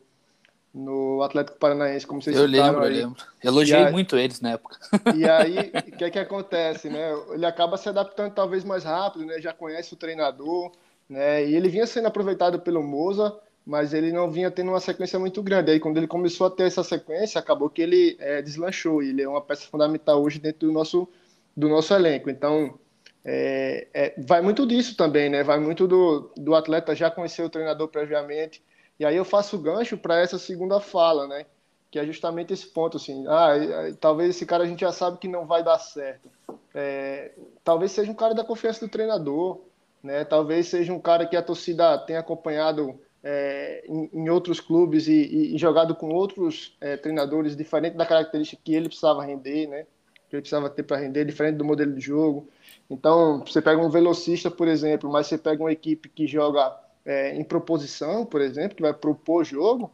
no 0.76 1.24
Atlético 1.24 1.58
Paranaense, 1.58 2.06
como 2.06 2.22
vocês 2.22 2.36
eu 2.36 2.46
lembro, 2.46 2.84
aí. 2.84 3.00
Eu 3.00 3.08
lembro, 3.08 3.24
Elogiei 3.42 3.86
aí, 3.86 3.92
muito 3.94 4.18
eles 4.18 4.42
na 4.42 4.52
época. 4.52 4.78
E 5.16 5.24
aí, 5.24 5.72
o 5.88 5.98
que 5.98 6.04
é 6.04 6.10
que 6.10 6.20
acontece, 6.20 6.90
né? 6.90 7.14
Ele 7.32 7.46
acaba 7.46 7.78
se 7.78 7.88
adaptando 7.88 8.34
talvez 8.34 8.66
mais 8.66 8.84
rápido, 8.84 9.26
né? 9.26 9.40
Já 9.40 9.54
conhece 9.54 9.94
o 9.94 9.98
treinador, 9.98 10.74
né? 11.10 11.46
E 11.46 11.56
ele 11.56 11.70
vinha 11.70 11.88
sendo 11.88 12.08
aproveitado 12.08 12.60
pelo 12.60 12.84
Moza, 12.84 13.34
mas 13.66 13.94
ele 13.94 14.12
não 14.12 14.30
vinha 14.30 14.52
tendo 14.52 14.72
uma 14.72 14.82
sequência 14.82 15.18
muito 15.18 15.42
grande. 15.42 15.72
Aí, 15.72 15.80
quando 15.80 15.96
ele 15.96 16.08
começou 16.08 16.48
a 16.48 16.52
ter 16.52 16.64
essa 16.64 16.84
sequência, 16.84 17.40
acabou 17.40 17.70
que 17.70 17.82
ele 17.82 18.18
é, 18.20 18.42
deslanchou. 18.42 19.02
E 19.02 19.12
ele 19.12 19.22
é 19.22 19.30
uma 19.30 19.42
peça 19.42 19.66
fundamental 19.68 20.22
hoje 20.22 20.40
dentro 20.40 20.68
do 20.68 20.74
nosso, 20.74 21.08
do 21.56 21.70
nosso 21.70 21.94
elenco. 21.94 22.30
Então, 22.30 22.78
é, 23.24 23.88
é, 23.94 24.14
vai 24.18 24.42
muito 24.42 24.68
disso 24.68 24.98
também, 24.98 25.30
né? 25.30 25.42
Vai 25.42 25.58
muito 25.58 25.88
do, 25.88 26.32
do 26.36 26.54
atleta 26.54 26.94
já 26.94 27.10
conhecer 27.10 27.44
o 27.44 27.50
treinador 27.50 27.88
previamente, 27.88 28.62
e 29.00 29.06
aí 29.06 29.16
eu 29.16 29.26
faço 29.26 29.58
gancho 29.58 29.98
para 29.98 30.20
essa 30.20 30.38
segunda 30.38 30.80
fala, 30.80 31.28
né? 31.28 31.46
Que 31.92 32.00
é 32.00 32.06
justamente 32.06 32.54
esse 32.54 32.68
ponto, 32.68 32.98
assim, 32.98 33.26
ah, 33.28 33.54
talvez 34.00 34.30
esse 34.32 34.46
cara 34.46 34.64
a 34.64 34.68
gente 34.68 34.82
já 34.82 34.92
sabe 34.92 35.18
que 35.18 35.28
não 35.28 35.46
vai 35.46 35.64
dar 35.64 35.80
certo. 35.80 36.30
É, 36.74 37.32
talvez 37.64 37.92
seja 37.92 38.12
um 38.12 38.16
cara 38.16 38.34
da 38.34 38.44
confiança 38.44 38.86
do 38.86 38.92
treinador, 38.92 39.62
né? 40.04 40.24
Talvez 40.24 40.68
seja 40.68 40.94
um 40.94 41.00
cara 41.00 41.26
que 41.26 41.36
a 41.36 41.42
torcida 41.42 41.98
tenha 42.00 42.20
acompanhado 42.20 43.00
é, 43.24 43.84
em, 43.88 44.10
em, 44.14 44.30
outros 44.30 44.60
clubes 44.60 45.08
e, 45.08 45.56
e, 45.56 45.58
jogado 45.58 45.96
com 45.96 46.10
outros 46.10 46.78
é, 46.80 46.96
treinadores 46.96 47.56
diferente 47.56 47.98
da 47.98 48.06
característica 48.06 48.62
que 48.64 48.76
ele 48.76 48.88
precisava 48.88 49.26
render, 49.26 49.68
né? 49.68 49.86
Que 50.30 50.36
ele 50.36 50.42
precisava 50.42 50.70
ter 50.70 50.84
para 50.84 50.98
render, 50.98 51.26
diferente 51.26 51.56
do 51.58 51.66
modelo 51.66 51.94
de 51.94 52.02
jogo. 52.02 52.48
Então, 52.90 53.44
você 53.46 53.62
pega 53.62 53.82
um 53.82 53.90
velocista, 53.90 54.52
por 54.52 54.68
exemplo, 54.68 55.12
mas 55.12 55.28
você 55.28 55.38
pega 55.38 55.64
uma 55.64 55.72
equipe 55.72 56.08
que 56.08 56.28
joga 56.28 56.85
é, 57.06 57.36
em 57.36 57.44
proposição, 57.44 58.26
por 58.26 58.42
exemplo, 58.42 58.76
que 58.76 58.82
vai 58.82 58.94
propor 58.94 59.44
jogo, 59.46 59.92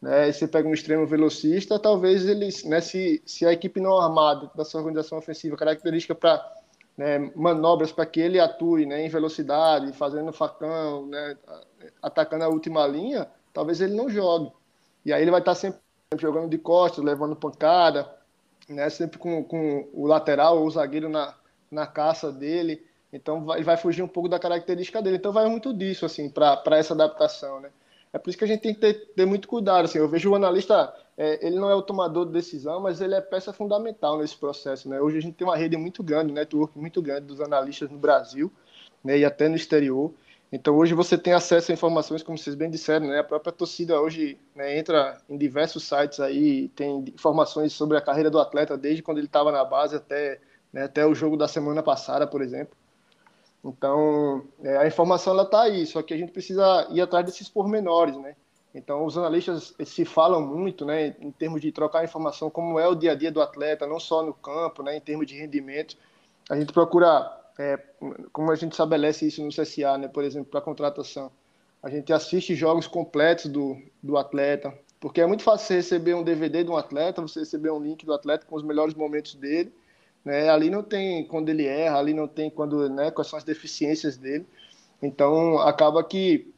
né, 0.00 0.28
e 0.28 0.32
você 0.32 0.48
pega 0.48 0.68
um 0.68 0.74
extremo 0.74 1.06
velocista, 1.06 1.78
talvez 1.78 2.26
eles, 2.26 2.64
né, 2.64 2.80
se, 2.80 3.22
se 3.24 3.46
a 3.46 3.52
equipe 3.52 3.80
não 3.80 3.98
armada 3.98 4.50
da 4.54 4.64
sua 4.64 4.80
organização 4.80 5.18
ofensiva, 5.18 5.56
característica 5.56 6.14
para 6.14 6.42
né, 6.96 7.30
manobras 7.34 7.92
para 7.92 8.06
que 8.06 8.20
ele 8.20 8.38
atue 8.38 8.86
né, 8.86 9.04
em 9.04 9.08
velocidade, 9.08 9.92
fazendo 9.92 10.32
facão, 10.32 11.06
né, 11.06 11.36
atacando 12.02 12.44
a 12.44 12.48
última 12.48 12.86
linha, 12.86 13.28
talvez 13.52 13.80
ele 13.80 13.94
não 13.94 14.08
jogue. 14.08 14.52
E 15.04 15.12
aí 15.12 15.22
ele 15.22 15.30
vai 15.30 15.40
estar 15.40 15.54
sempre 15.54 15.80
jogando 16.18 16.48
de 16.48 16.58
costas, 16.58 17.04
levando 17.04 17.36
pancada, 17.36 18.10
né, 18.68 18.88
sempre 18.88 19.18
com, 19.18 19.42
com 19.42 19.88
o 19.92 20.06
lateral 20.06 20.58
ou 20.58 20.66
o 20.66 20.70
zagueiro 20.70 21.08
na, 21.08 21.34
na 21.70 21.86
caça 21.86 22.32
dele. 22.32 22.84
Então 23.14 23.44
vai, 23.44 23.62
vai 23.62 23.76
fugir 23.76 24.02
um 24.02 24.08
pouco 24.08 24.28
da 24.28 24.38
característica 24.40 25.00
dele. 25.00 25.16
Então 25.16 25.32
vai 25.32 25.48
muito 25.48 25.72
disso, 25.72 26.04
assim, 26.04 26.28
para 26.28 26.60
essa 26.72 26.94
adaptação, 26.94 27.60
né? 27.60 27.70
É 28.12 28.18
por 28.18 28.30
isso 28.30 28.38
que 28.38 28.44
a 28.44 28.46
gente 28.46 28.60
tem 28.60 28.74
que 28.74 28.80
ter, 28.80 28.94
ter 29.14 29.26
muito 29.26 29.48
cuidado. 29.48 29.84
Assim. 29.84 29.98
Eu 29.98 30.08
vejo 30.08 30.30
o 30.30 30.34
analista, 30.34 30.92
é, 31.16 31.44
ele 31.46 31.56
não 31.56 31.70
é 31.70 31.74
o 31.74 31.82
tomador 31.82 32.26
de 32.26 32.32
decisão, 32.32 32.80
mas 32.80 33.00
ele 33.00 33.14
é 33.14 33.20
peça 33.20 33.52
fundamental 33.52 34.18
nesse 34.18 34.36
processo. 34.36 34.88
Né? 34.88 35.00
Hoje 35.00 35.18
a 35.18 35.20
gente 35.20 35.34
tem 35.34 35.46
uma 35.46 35.56
rede 35.56 35.76
muito 35.76 36.02
grande, 36.02 36.32
um 36.32 36.34
network 36.34 36.78
muito 36.78 37.00
grande 37.00 37.26
dos 37.26 37.40
analistas 37.40 37.90
no 37.90 37.98
Brasil 37.98 38.52
né, 39.02 39.18
e 39.18 39.24
até 39.24 39.48
no 39.48 39.56
exterior. 39.56 40.12
Então 40.52 40.76
hoje 40.76 40.94
você 40.94 41.18
tem 41.18 41.32
acesso 41.32 41.72
a 41.72 41.74
informações, 41.74 42.22
como 42.22 42.38
vocês 42.38 42.54
bem 42.54 42.70
disseram, 42.70 43.08
né? 43.08 43.18
a 43.18 43.24
própria 43.24 43.52
torcida 43.52 44.00
hoje 44.00 44.38
né, 44.54 44.78
entra 44.78 45.18
em 45.28 45.36
diversos 45.36 45.82
sites 45.82 46.20
aí, 46.20 46.68
tem 46.68 47.04
informações 47.12 47.72
sobre 47.72 47.96
a 47.96 48.00
carreira 48.00 48.30
do 48.30 48.38
atleta, 48.38 48.78
desde 48.78 49.02
quando 49.02 49.18
ele 49.18 49.26
estava 49.26 49.50
na 49.50 49.64
base 49.64 49.96
até, 49.96 50.38
né, 50.72 50.84
até 50.84 51.04
o 51.04 51.14
jogo 51.14 51.36
da 51.36 51.48
semana 51.48 51.82
passada, 51.82 52.24
por 52.24 52.40
exemplo. 52.40 52.76
Então, 53.64 54.44
é, 54.62 54.76
a 54.76 54.86
informação 54.86 55.32
ela 55.32 55.44
está 55.44 55.62
aí, 55.62 55.86
só 55.86 56.02
que 56.02 56.12
a 56.12 56.16
gente 56.16 56.32
precisa 56.32 56.86
ir 56.90 57.00
atrás 57.00 57.24
desses 57.24 57.48
pormenores, 57.48 58.16
né? 58.18 58.36
Então, 58.74 59.06
os 59.06 59.16
analistas 59.16 59.72
se 59.84 60.04
falam 60.04 60.42
muito, 60.42 60.84
né, 60.84 61.14
em 61.20 61.30
termos 61.30 61.60
de 61.60 61.70
trocar 61.70 62.04
informação, 62.04 62.50
como 62.50 62.78
é 62.78 62.86
o 62.88 62.94
dia 62.94 63.12
a 63.12 63.14
dia 63.14 63.30
do 63.30 63.40
atleta, 63.40 63.86
não 63.86 64.00
só 64.00 64.22
no 64.22 64.34
campo, 64.34 64.82
né, 64.82 64.96
em 64.96 65.00
termos 65.00 65.26
de 65.26 65.38
rendimento. 65.38 65.96
A 66.50 66.58
gente 66.58 66.72
procura, 66.72 67.40
é, 67.56 67.78
como 68.32 68.50
a 68.50 68.56
gente 68.56 68.72
estabelece 68.72 69.26
isso 69.26 69.42
no 69.42 69.50
CSA, 69.50 69.96
né, 69.96 70.08
por 70.08 70.24
exemplo, 70.24 70.50
para 70.50 70.60
contratação. 70.60 71.30
A 71.80 71.88
gente 71.88 72.12
assiste 72.12 72.54
jogos 72.54 72.88
completos 72.88 73.46
do, 73.46 73.80
do 74.02 74.18
atleta, 74.18 74.76
porque 74.98 75.20
é 75.20 75.26
muito 75.26 75.44
fácil 75.44 75.68
você 75.68 75.74
receber 75.76 76.14
um 76.14 76.24
DVD 76.24 76.64
de 76.64 76.70
um 76.70 76.76
atleta, 76.76 77.22
você 77.22 77.40
receber 77.40 77.70
um 77.70 77.80
link 77.80 78.04
do 78.04 78.12
atleta 78.12 78.44
com 78.44 78.56
os 78.56 78.62
melhores 78.62 78.94
momentos 78.94 79.36
dele, 79.36 79.72
né? 80.24 80.48
Ali 80.48 80.70
não 80.70 80.82
tem 80.82 81.26
quando 81.26 81.48
ele 81.48 81.66
erra, 81.66 81.98
ali 81.98 82.14
não 82.14 82.26
tem 82.26 82.50
quando, 82.50 82.88
né, 82.88 83.10
quais 83.10 83.28
são 83.28 83.36
as 83.38 83.44
deficiências 83.44 84.16
dele. 84.16 84.46
Então, 85.02 85.58
acaba 85.58 86.02
que 86.02 86.54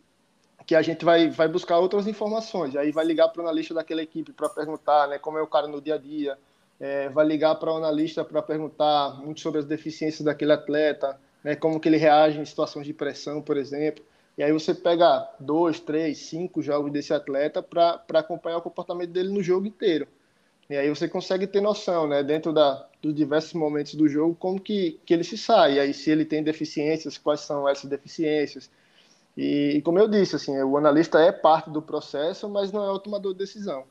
que 0.67 0.75
a 0.75 0.83
gente 0.83 1.05
vai, 1.05 1.31
vai 1.31 1.47
buscar 1.47 1.79
outras 1.79 2.09
informações. 2.09 2.75
Aí 2.75 2.91
vai 2.91 3.05
ligar 3.05 3.29
para 3.29 3.41
o 3.41 3.45
analista 3.45 3.73
daquela 3.73 4.03
equipe 4.03 4.33
para 4.33 4.49
perguntar 4.49 5.07
né, 5.07 5.19
como 5.19 5.39
é 5.39 5.43
o 5.43 5.47
cara 5.47 5.69
no 5.69 5.81
dia 5.81 5.95
a 5.95 5.99
dia. 5.99 6.37
É, 6.81 7.09
vai 7.09 7.25
ligar 7.25 7.55
para 7.55 7.73
o 7.73 7.77
analista 7.77 8.25
para 8.25 8.43
perguntar 8.43 9.15
muito 9.23 9.41
sobre 9.41 9.61
as 9.61 9.65
deficiências 9.65 10.23
daquele 10.23 10.53
atleta, 10.53 11.19
né, 11.43 11.55
como 11.55 11.79
que 11.79 11.89
ele 11.89 11.97
reage 11.97 12.41
em 12.41 12.45
situações 12.45 12.85
de 12.85 12.93
pressão, 12.93 13.41
por 13.41 13.57
exemplo. 13.57 14.05
E 14.37 14.43
aí 14.43 14.53
você 14.53 14.75
pega 14.75 15.27
dois, 15.39 15.79
três, 15.79 16.19
cinco 16.19 16.61
jogos 16.61 16.93
desse 16.93 17.15
atleta 17.15 17.63
para 17.63 18.03
acompanhar 18.15 18.59
o 18.59 18.63
comportamento 18.63 19.11
dele 19.11 19.33
no 19.33 19.43
jogo 19.43 19.67
inteiro. 19.67 20.09
E 20.69 20.77
aí 20.77 20.89
você 20.89 21.09
consegue 21.09 21.47
ter 21.47 21.61
noção, 21.61 22.09
né, 22.09 22.23
dentro 22.23 22.53
da, 22.53 22.87
dos 23.01 23.15
diversos 23.15 23.53
momentos 23.53 23.95
do 23.95 24.09
jogo, 24.09 24.35
como 24.35 24.61
que, 24.61 25.01
que 25.07 25.15
ele 25.15 25.23
se 25.23 25.39
sai. 25.39 25.75
E 25.75 25.81
aí, 25.81 25.95
se 25.95 26.11
ele 26.11 26.25
tem 26.25 26.43
deficiências, 26.43 27.17
quais 27.17 27.41
são 27.41 27.69
essas 27.69 27.89
deficiências. 27.89 28.69
E, 29.37 29.75
e, 29.77 29.83
como 29.83 29.99
eu 29.99 30.09
disse, 30.09 30.35
assim, 30.35 30.61
o 30.61 30.77
analista 30.77 31.21
é 31.21 31.31
parte 31.31 31.71
do 31.71 31.81
processo, 31.81 32.49
mas 32.49 32.73
não 32.73 32.85
é 32.85 32.91
o 32.91 32.99
tomador 32.99 33.33
de 33.33 33.39
decisão. 33.39 33.85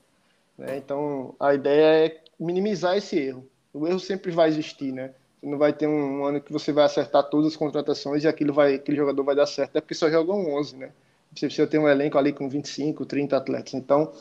Né? 0.58 0.78
Então, 0.78 1.36
a 1.40 1.54
ideia 1.54 2.08
é 2.08 2.22
minimizar 2.40 2.98
esse 2.98 3.18
erro. 3.18 3.48
O 3.74 3.88
erro 3.88 4.00
sempre 4.00 4.32
vai 4.32 4.50
existir, 4.50 4.92
né? 4.92 5.14
Você 5.40 5.46
não 5.46 5.58
vai 5.58 5.72
ter 5.72 5.88
um, 5.88 6.20
um 6.20 6.26
ano 6.26 6.42
que 6.42 6.52
você 6.52 6.72
vai 6.72 6.86
acertar 6.86 7.24
todas 7.24 7.52
as 7.52 7.56
contratações 7.56 8.24
e 8.24 8.28
aquilo 8.28 8.54
vai, 8.54 8.76
aquele 8.76 8.98
jogador 8.98 9.24
vai 9.24 9.36
dar 9.36 9.46
certo, 9.46 9.76
é 9.76 9.82
porque 9.82 9.94
só 9.94 10.10
jogam 10.10 10.54
11, 10.56 10.78
né? 10.78 10.92
Você 11.34 11.48
precisa 11.48 11.68
ter 11.68 11.78
um 11.78 11.88
elenco 11.88 12.18
ali 12.18 12.32
com 12.32 12.48
25, 12.48 13.06
30 13.06 13.36
atletas. 13.36 13.74
Então, 13.74 14.14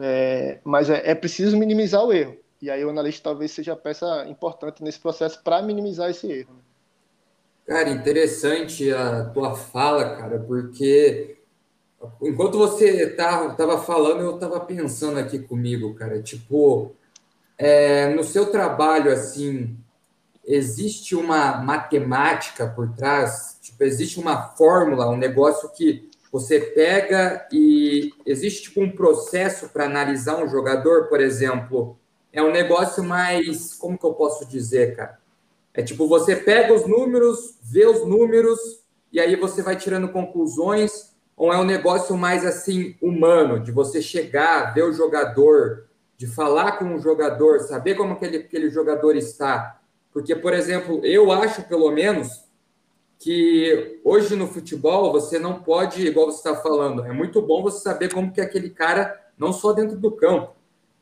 é, 0.00 0.58
mas 0.64 0.88
é, 0.88 1.10
é, 1.10 1.14
preciso 1.14 1.56
minimizar 1.56 2.04
o 2.04 2.12
erro. 2.12 2.36
E 2.60 2.70
aí 2.70 2.84
o 2.84 2.90
analista 2.90 3.24
talvez 3.24 3.50
seja 3.50 3.72
a 3.72 3.76
peça 3.76 4.26
importante 4.28 4.82
nesse 4.82 5.00
processo 5.00 5.42
para 5.42 5.62
minimizar 5.62 6.10
esse 6.10 6.30
erro. 6.30 6.52
Né? 6.54 6.62
Cara, 7.66 7.90
interessante 7.90 8.90
a 8.92 9.24
tua 9.24 9.54
fala, 9.54 10.16
cara, 10.16 10.38
porque 10.38 11.36
enquanto 12.22 12.58
você 12.58 13.10
tava, 13.10 13.54
tava 13.54 13.78
falando, 13.78 14.20
eu 14.20 14.38
tava 14.38 14.60
pensando 14.60 15.18
aqui 15.18 15.38
comigo, 15.38 15.94
cara, 15.94 16.22
tipo, 16.22 16.94
é, 17.58 18.08
no 18.14 18.24
seu 18.24 18.46
trabalho, 18.46 19.12
assim, 19.12 19.76
existe 20.44 21.14
uma 21.14 21.58
matemática 21.58 22.66
por 22.66 22.92
trás? 22.94 23.58
Tipo, 23.60 23.84
existe 23.84 24.18
uma 24.18 24.48
fórmula, 24.50 25.08
um 25.08 25.16
negócio 25.16 25.68
que 25.70 26.10
você 26.32 26.58
pega 26.58 27.46
e 27.52 28.10
existe 28.24 28.62
tipo 28.62 28.80
um 28.80 28.90
processo 28.90 29.68
para 29.68 29.84
analisar 29.84 30.42
um 30.42 30.48
jogador, 30.48 31.08
por 31.08 31.20
exemplo, 31.20 31.98
é 32.32 32.42
um 32.42 32.50
negócio 32.50 33.04
mais, 33.04 33.74
como 33.74 33.98
que 33.98 34.06
eu 34.06 34.14
posso 34.14 34.48
dizer, 34.48 34.96
cara? 34.96 35.18
É 35.74 35.82
tipo 35.82 36.08
você 36.08 36.34
pega 36.34 36.72
os 36.72 36.86
números, 36.86 37.58
vê 37.62 37.86
os 37.86 38.06
números 38.06 38.58
e 39.12 39.20
aí 39.20 39.36
você 39.36 39.62
vai 39.62 39.76
tirando 39.76 40.08
conclusões, 40.08 41.12
ou 41.36 41.52
é 41.52 41.58
um 41.58 41.64
negócio 41.64 42.16
mais 42.16 42.46
assim 42.46 42.96
humano, 43.02 43.60
de 43.60 43.70
você 43.70 44.00
chegar, 44.00 44.72
ver 44.72 44.84
o 44.84 44.92
jogador, 44.92 45.86
de 46.16 46.26
falar 46.26 46.78
com 46.78 46.94
o 46.94 46.98
jogador, 47.00 47.60
saber 47.60 47.94
como 47.94 48.14
aquele, 48.14 48.38
aquele 48.38 48.70
jogador 48.70 49.16
está. 49.16 49.80
Porque, 50.12 50.34
por 50.34 50.54
exemplo, 50.54 51.04
eu 51.04 51.30
acho 51.30 51.62
pelo 51.64 51.90
menos 51.90 52.41
que 53.22 54.00
hoje 54.04 54.34
no 54.34 54.48
futebol 54.48 55.12
você 55.12 55.38
não 55.38 55.62
pode, 55.62 56.04
igual 56.04 56.26
você 56.26 56.38
está 56.38 56.60
falando, 56.60 57.04
é 57.04 57.12
muito 57.12 57.40
bom 57.40 57.62
você 57.62 57.78
saber 57.78 58.12
como 58.12 58.32
que 58.32 58.40
é 58.40 58.44
aquele 58.44 58.70
cara, 58.70 59.16
não 59.38 59.52
só 59.52 59.72
dentro 59.72 59.96
do 59.96 60.10
campo, 60.10 60.56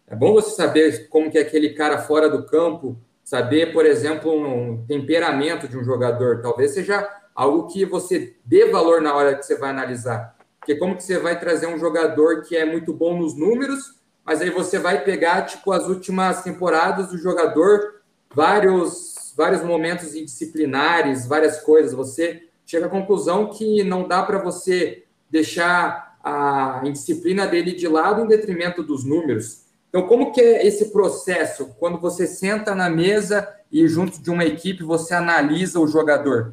é 0.06 0.14
bom 0.14 0.34
você 0.34 0.50
saber 0.50 1.08
como 1.08 1.30
que 1.30 1.38
é 1.38 1.40
aquele 1.40 1.70
cara 1.70 1.98
fora 1.98 2.28
do 2.28 2.44
campo, 2.44 2.98
saber, 3.24 3.72
por 3.72 3.86
exemplo, 3.86 4.32
um 4.32 4.84
temperamento 4.86 5.66
de 5.66 5.78
um 5.78 5.84
jogador, 5.84 6.42
talvez 6.42 6.74
seja 6.74 7.08
algo 7.34 7.68
que 7.68 7.86
você 7.86 8.36
dê 8.44 8.66
valor 8.66 9.00
na 9.00 9.14
hora 9.14 9.34
que 9.34 9.46
você 9.46 9.56
vai 9.56 9.70
analisar. 9.70 10.36
Porque 10.58 10.74
como 10.74 10.96
que 10.96 11.02
você 11.02 11.18
vai 11.18 11.40
trazer 11.40 11.68
um 11.68 11.78
jogador 11.78 12.42
que 12.42 12.54
é 12.54 12.66
muito 12.66 12.92
bom 12.92 13.16
nos 13.16 13.34
números, 13.34 13.94
mas 14.26 14.42
aí 14.42 14.50
você 14.50 14.78
vai 14.78 15.02
pegar, 15.02 15.46
tipo, 15.46 15.72
as 15.72 15.86
últimas 15.88 16.42
temporadas 16.42 17.08
do 17.08 17.16
jogador, 17.16 18.02
vários, 18.34 19.09
vários 19.40 19.62
momentos 19.62 20.14
indisciplinares, 20.14 21.26
várias 21.26 21.62
coisas. 21.62 21.94
Você 21.94 22.42
chega 22.66 22.84
à 22.84 22.90
conclusão 22.90 23.48
que 23.48 23.82
não 23.82 24.06
dá 24.06 24.22
para 24.22 24.36
você 24.36 25.04
deixar 25.30 26.18
a 26.22 26.82
indisciplina 26.84 27.46
dele 27.46 27.72
de 27.72 27.88
lado 27.88 28.20
em 28.20 28.26
detrimento 28.26 28.82
dos 28.82 29.02
números. 29.02 29.62
Então, 29.88 30.06
como 30.06 30.30
que 30.30 30.42
é 30.42 30.66
esse 30.66 30.92
processo? 30.92 31.74
Quando 31.78 31.98
você 31.98 32.26
senta 32.26 32.74
na 32.74 32.90
mesa 32.90 33.48
e 33.72 33.88
junto 33.88 34.20
de 34.20 34.28
uma 34.28 34.44
equipe 34.44 34.84
você 34.84 35.14
analisa 35.14 35.80
o 35.80 35.88
jogador? 35.88 36.52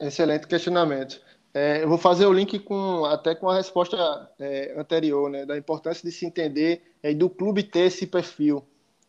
Excelente 0.00 0.46
questionamento. 0.46 1.20
É, 1.52 1.84
eu 1.84 1.88
vou 1.90 1.98
fazer 1.98 2.24
o 2.24 2.32
link 2.32 2.58
com 2.60 3.04
até 3.04 3.34
com 3.34 3.50
a 3.50 3.56
resposta 3.56 4.30
é, 4.40 4.74
anterior, 4.78 5.28
né, 5.28 5.44
da 5.44 5.58
importância 5.58 6.08
de 6.08 6.10
se 6.10 6.24
entender 6.24 6.80
é, 7.02 7.12
do 7.12 7.28
clube 7.28 7.62
ter 7.62 7.80
esse 7.80 8.06
perfil. 8.06 8.64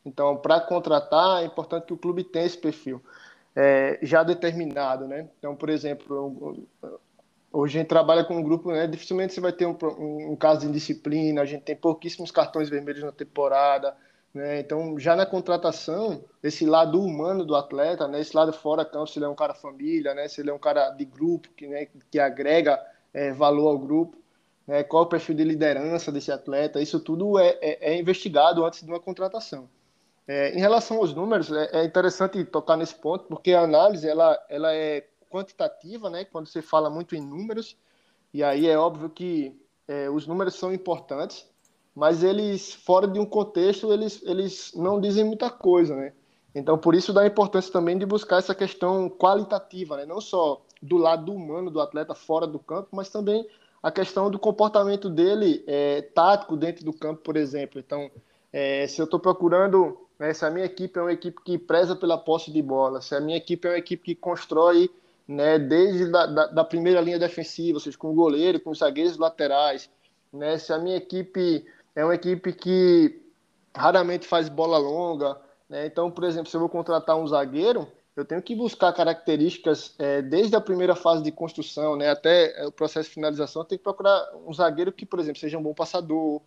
Então, 0.05 0.37
para 0.37 0.59
contratar, 0.59 1.43
é 1.43 1.45
importante 1.45 1.85
que 1.85 1.93
o 1.93 1.97
clube 1.97 2.23
tenha 2.23 2.45
esse 2.45 2.57
perfil 2.57 3.01
é, 3.55 3.99
já 4.01 4.23
determinado, 4.23 5.07
né? 5.07 5.29
Então, 5.39 5.55
por 5.55 5.69
exemplo, 5.69 6.67
hoje 7.51 7.77
a 7.77 7.81
gente 7.81 7.87
trabalha 7.87 8.23
com 8.23 8.37
um 8.37 8.43
grupo, 8.43 8.71
né? 8.71 8.87
Dificilmente 8.87 9.33
você 9.33 9.41
vai 9.41 9.53
ter 9.53 9.65
um, 9.65 9.77
um, 10.31 10.35
caso 10.35 10.61
de 10.61 10.67
indisciplina, 10.67 11.41
a 11.41 11.45
gente 11.45 11.63
tem 11.63 11.75
pouquíssimos 11.75 12.31
cartões 12.31 12.69
vermelhos 12.69 13.03
na 13.03 13.11
temporada, 13.11 13.95
né? 14.33 14.59
Então, 14.59 14.97
já 14.97 15.15
na 15.15 15.25
contratação, 15.25 16.23
esse 16.41 16.65
lado 16.65 16.99
humano 16.99 17.45
do 17.45 17.55
atleta, 17.55 18.07
né? 18.07 18.19
esse 18.19 18.35
lado 18.35 18.51
fora 18.51 18.83
campo, 18.83 19.07
se 19.07 19.19
ele 19.19 19.25
é 19.25 19.29
um 19.29 19.35
cara 19.35 19.53
família, 19.53 20.13
né? 20.15 20.27
se 20.27 20.41
ele 20.41 20.49
é 20.49 20.53
um 20.53 20.59
cara 20.59 20.89
de 20.89 21.05
grupo, 21.05 21.49
que, 21.55 21.67
né? 21.67 21.87
que 22.09 22.19
agrega 22.19 22.83
é, 23.13 23.31
valor 23.31 23.69
ao 23.69 23.77
grupo, 23.77 24.17
né? 24.65 24.81
qual 24.83 25.03
é 25.03 25.05
o 25.05 25.09
perfil 25.09 25.35
de 25.35 25.43
liderança 25.43 26.11
desse 26.11 26.31
atleta, 26.31 26.81
isso 26.81 26.99
tudo 26.99 27.37
é, 27.37 27.57
é, 27.61 27.93
é 27.93 27.99
investigado 27.99 28.65
antes 28.65 28.81
de 28.81 28.89
uma 28.89 28.99
contratação. 28.99 29.69
É, 30.27 30.55
em 30.55 30.59
relação 30.59 30.97
aos 30.97 31.13
números, 31.13 31.51
é, 31.51 31.69
é, 31.73 31.85
interessante 31.85 32.43
tocar 32.45 32.77
nesse 32.77 32.95
ponto, 32.95 33.25
porque 33.25 33.53
a 33.53 33.61
análise 33.61 34.07
ela, 34.07 34.39
ela 34.49 34.73
é 34.73 35.05
quantitativa, 35.29 36.09
né? 36.09 36.23
quando 36.25 36.47
você 36.47 36.61
fala 36.61 36.89
muito 36.89 37.15
em 37.15 37.21
números, 37.21 37.75
e 38.33 38.43
aí 38.43 38.67
é 38.67 38.77
óbvio 38.77 39.09
que 39.09 39.59
é, 39.87 40.09
os 40.09 40.25
números 40.25 40.55
são 40.55 40.73
importantes, 40.73 41.45
mas 41.95 42.23
eles, 42.23 42.73
fora 42.73 43.07
de 43.07 43.19
um 43.19 43.25
contexto, 43.25 43.91
eles, 43.93 44.21
eles 44.23 44.71
não 44.75 44.99
dizem 44.99 45.23
muita 45.23 45.49
coisa, 45.49 45.95
né? 45.95 46.13
Então, 46.55 46.77
por 46.77 46.95
isso 46.95 47.13
dá 47.13 47.21
a 47.21 47.27
importância 47.27 47.71
também 47.71 47.97
de 47.97 48.05
buscar 48.05 48.37
essa 48.37 48.55
questão 48.55 49.09
qualitativa, 49.09 49.97
né? 49.97 50.05
Não 50.05 50.19
só 50.19 50.61
do 50.81 50.97
lado 50.97 51.33
humano 51.33 51.69
do 51.69 51.79
atleta 51.79 52.15
fora 52.15 52.47
do 52.47 52.59
campo, 52.59 52.89
mas 52.91 53.09
também 53.09 53.47
a 53.81 53.91
questão 53.91 54.29
do 54.31 54.39
comportamento 54.39 55.09
dele 55.09 55.63
é, 55.67 56.01
tático 56.01 56.55
dentro 56.55 56.85
do 56.85 56.93
campo, 56.93 57.21
por 57.21 57.35
exemplo. 57.35 57.79
Então, 57.79 58.09
é, 58.51 58.87
se 58.87 59.01
eu 59.01 59.05
estou 59.05 59.19
procurando, 59.19 60.02
né, 60.19 60.33
se 60.33 60.45
a 60.45 60.49
minha 60.49 60.65
equipe 60.65 60.97
é 60.97 61.01
uma 61.01 61.13
equipe 61.13 61.41
que 61.43 61.57
preza 61.57 61.95
pela 61.95 62.17
posse 62.17 62.51
de 62.51 62.61
bola, 62.61 63.01
se 63.01 63.15
a 63.15 63.19
minha 63.19 63.37
equipe 63.37 63.67
é 63.67 63.71
uma 63.71 63.77
equipe 63.77 64.03
que 64.03 64.15
constrói 64.15 64.89
né, 65.27 65.57
desde 65.57 66.11
da, 66.11 66.25
da, 66.25 66.47
da 66.47 66.63
primeira 66.63 67.01
linha 67.01 67.19
defensiva, 67.19 67.77
ou 67.77 67.79
seja, 67.79 67.97
com 67.97 68.09
o 68.11 68.13
goleiro, 68.13 68.59
com 68.59 68.71
os 68.71 68.79
zagueiros 68.79 69.17
laterais, 69.17 69.89
né, 70.31 70.57
se 70.57 70.73
a 70.73 70.77
minha 70.77 70.97
equipe 70.97 71.65
é 71.95 72.03
uma 72.03 72.15
equipe 72.15 72.53
que 72.53 73.21
raramente 73.75 74.27
faz 74.27 74.49
bola 74.49 74.77
longa. 74.77 75.39
Né? 75.69 75.85
Então, 75.85 76.11
por 76.11 76.23
exemplo, 76.23 76.49
se 76.49 76.55
eu 76.55 76.59
vou 76.59 76.69
contratar 76.69 77.15
um 77.17 77.27
zagueiro, 77.27 77.87
eu 78.15 78.23
tenho 78.23 78.41
que 78.41 78.55
buscar 78.55 78.93
características 78.93 79.95
é, 79.97 80.21
desde 80.21 80.55
a 80.55 80.61
primeira 80.61 80.95
fase 80.95 81.23
de 81.23 81.31
construção 81.31 81.95
né, 81.95 82.09
até 82.09 82.61
é, 82.61 82.67
o 82.67 82.71
processo 82.71 83.09
de 83.09 83.15
finalização. 83.15 83.61
Eu 83.61 83.67
tenho 83.67 83.79
que 83.79 83.83
procurar 83.83 84.31
um 84.45 84.53
zagueiro 84.53 84.91
que, 84.91 85.05
por 85.05 85.19
exemplo, 85.19 85.39
seja 85.39 85.57
um 85.57 85.63
bom 85.63 85.73
passador, 85.73 86.41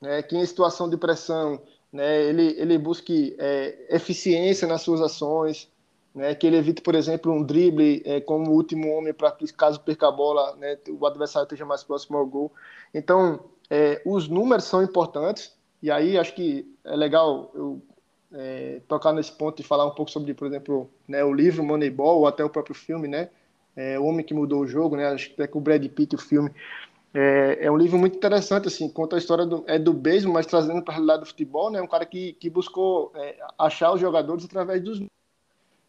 né, 0.00 0.22
que 0.22 0.36
em 0.36 0.44
situação 0.44 0.88
de 0.88 0.96
pressão 0.96 1.60
né, 1.92 2.22
ele, 2.22 2.54
ele 2.58 2.78
busque 2.78 3.34
é, 3.38 3.94
eficiência 3.96 4.68
nas 4.68 4.82
suas 4.82 5.00
ações, 5.00 5.70
né, 6.14 6.34
que 6.34 6.46
ele 6.46 6.56
evite, 6.56 6.82
por 6.82 6.94
exemplo, 6.94 7.32
um 7.32 7.42
drible 7.42 8.02
é, 8.04 8.20
como 8.20 8.52
último 8.52 8.90
homem 8.92 9.12
para 9.12 9.30
que, 9.32 9.52
caso 9.52 9.80
perca 9.80 10.08
a 10.08 10.12
bola, 10.12 10.56
né, 10.56 10.78
o 10.88 11.06
adversário 11.06 11.44
esteja 11.44 11.64
mais 11.64 11.82
próximo 11.82 12.18
ao 12.18 12.26
gol. 12.26 12.52
Então, 12.92 13.40
é, 13.70 14.02
os 14.04 14.28
números 14.28 14.64
são 14.64 14.82
importantes, 14.82 15.56
e 15.82 15.90
aí 15.90 16.18
acho 16.18 16.34
que 16.34 16.66
é 16.84 16.96
legal 16.96 17.50
eu 17.54 17.80
é, 18.32 18.80
tocar 18.86 19.12
nesse 19.12 19.32
ponto 19.32 19.60
e 19.60 19.64
falar 19.64 19.86
um 19.86 19.94
pouco 19.94 20.10
sobre, 20.10 20.34
por 20.34 20.46
exemplo, 20.46 20.90
né, 21.06 21.24
o 21.24 21.32
livro 21.32 21.64
Moneyball, 21.64 22.20
ou 22.20 22.26
até 22.26 22.44
o 22.44 22.50
próprio 22.50 22.74
filme, 22.74 23.08
né? 23.08 23.30
É, 23.76 23.98
o 23.98 24.04
Homem 24.04 24.26
que 24.26 24.34
Mudou 24.34 24.62
o 24.62 24.66
Jogo, 24.66 24.96
né? 24.96 25.06
Acho 25.06 25.32
que 25.32 25.40
é 25.40 25.46
com 25.46 25.60
o 25.60 25.62
Brad 25.62 25.86
Pitt 25.86 26.16
o 26.16 26.18
filme. 26.18 26.50
É, 27.14 27.58
é, 27.62 27.70
um 27.70 27.76
livro 27.76 27.98
muito 27.98 28.16
interessante, 28.16 28.68
assim, 28.68 28.88
conta 28.88 29.16
a 29.16 29.18
história 29.18 29.46
do, 29.46 29.64
é 29.66 29.78
do 29.78 29.92
beisebol, 29.92 30.34
mas 30.34 30.46
trazendo 30.46 30.82
para 30.82 30.92
a 30.92 30.96
realidade 30.96 31.20
do 31.20 31.26
futebol, 31.26 31.70
né? 31.70 31.80
Um 31.80 31.86
cara 31.86 32.04
que, 32.04 32.34
que 32.34 32.50
buscou 32.50 33.10
é, 33.14 33.36
achar 33.58 33.92
os 33.92 34.00
jogadores 34.00 34.44
através 34.44 34.82
dos 34.82 35.00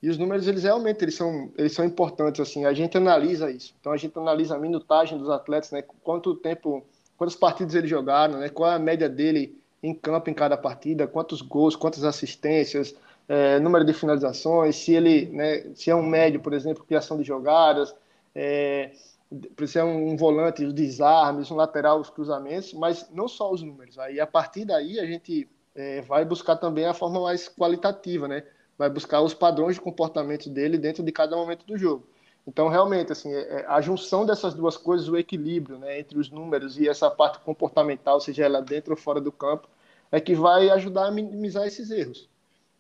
e 0.02 0.10
os 0.10 0.18
números 0.18 0.48
eles 0.48 0.64
realmente 0.64 1.04
eles 1.04 1.16
são 1.16 1.52
eles 1.58 1.74
são 1.74 1.84
importantes 1.84 2.40
assim. 2.40 2.64
A 2.64 2.74
gente 2.74 2.96
analisa 2.96 3.52
isso. 3.52 3.76
Então 3.80 3.92
a 3.92 3.98
gente 3.98 4.18
analisa 4.18 4.56
a 4.56 4.60
minutagem 4.60 5.18
dos 5.18 5.30
atletas, 5.30 5.72
né? 5.72 5.84
Quanto 6.04 6.36
tempo 6.36 6.86
quantos 7.18 7.36
partidos 7.36 7.76
ele 7.76 7.86
jogaram, 7.86 8.40
né? 8.40 8.48
qual 8.48 8.72
é 8.72 8.76
a 8.76 8.80
média 8.80 9.10
dele 9.10 9.60
em 9.84 9.94
campo 9.94 10.30
em 10.30 10.34
cada 10.34 10.56
partida, 10.56 11.06
quantos 11.06 11.42
gols, 11.42 11.76
quantas 11.76 12.06
assistências, 12.06 12.96
é, 13.28 13.60
número 13.60 13.84
de 13.84 13.94
finalizações, 13.94 14.78
se 14.78 14.94
ele, 14.94 15.28
né, 15.28 15.66
se 15.76 15.90
é 15.90 15.96
um 15.96 16.06
médio, 16.06 16.40
por 16.40 16.54
exemplo, 16.54 16.84
criação 16.84 17.18
de 17.18 17.24
jogadas, 17.24 17.94
é, 18.34 18.92
se 19.68 19.78
é 19.78 19.84
um, 19.84 20.18
volante, 20.18 20.66
os 20.66 20.74
desarmes, 20.74 21.52
um 21.52 21.56
lateral, 21.56 22.00
os 22.00 22.10
cruzamentos, 22.10 22.74
mas 22.74 23.10
não 23.12 23.28
só 23.28 23.52
os 23.52 23.62
números. 23.62 23.98
Aí 24.00 24.20
a 24.20 24.26
partir 24.26 24.66
daí 24.66 25.00
a 25.00 25.06
gente 25.06 25.48
é, 25.76 26.02
vai 26.02 26.26
buscar 26.26 26.56
também 26.56 26.86
a 26.86 26.94
forma 26.94 27.22
mais 27.22 27.48
qualitativa, 27.48 28.28
né? 28.28 28.44
Vai 28.78 28.90
buscar 28.90 29.22
os 29.22 29.34
padrões 29.34 29.76
de 29.76 29.82
comportamento 29.82 30.50
dele 30.50 30.78
dentro 30.78 31.04
de 31.04 31.12
cada 31.12 31.36
momento 31.36 31.66
do 31.66 31.78
jogo. 31.78 32.08
Então, 32.48 32.68
realmente, 32.68 33.12
assim, 33.12 33.32
é, 33.32 33.62
é, 33.62 33.66
a 33.68 33.80
junção 33.80 34.26
dessas 34.26 34.56
duas 34.56 34.76
coisas, 34.76 35.08
o 35.08 35.18
equilíbrio 35.18 35.78
né, 35.78 36.00
entre 36.00 36.18
os 36.18 36.32
números 36.32 36.80
e 36.80 36.88
essa 36.88 37.12
parte 37.12 37.40
comportamental, 37.40 38.20
seja 38.20 38.46
ela 38.46 38.62
dentro 38.62 38.92
ou 38.92 38.98
fora 38.98 39.22
do 39.22 39.32
campo, 39.32 39.68
é 40.12 40.20
que 40.20 40.34
vai 40.34 40.70
ajudar 40.72 41.08
a 41.08 41.12
minimizar 41.12 41.68
esses 41.68 41.92
erros. 41.92 42.28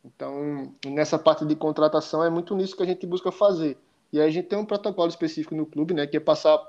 Então, 0.03 0.73
nessa 0.87 1.19
parte 1.19 1.45
de 1.45 1.55
contratação, 1.55 2.23
é 2.23 2.29
muito 2.29 2.55
nisso 2.55 2.75
que 2.75 2.81
a 2.81 2.85
gente 2.85 3.05
busca 3.05 3.31
fazer. 3.31 3.77
E 4.11 4.19
aí 4.19 4.27
a 4.27 4.31
gente 4.31 4.47
tem 4.47 4.57
um 4.57 4.65
protocolo 4.65 5.09
específico 5.09 5.55
no 5.55 5.65
clube, 5.65 5.93
né, 5.93 6.07
que 6.07 6.17
é 6.17 6.19
passar 6.19 6.59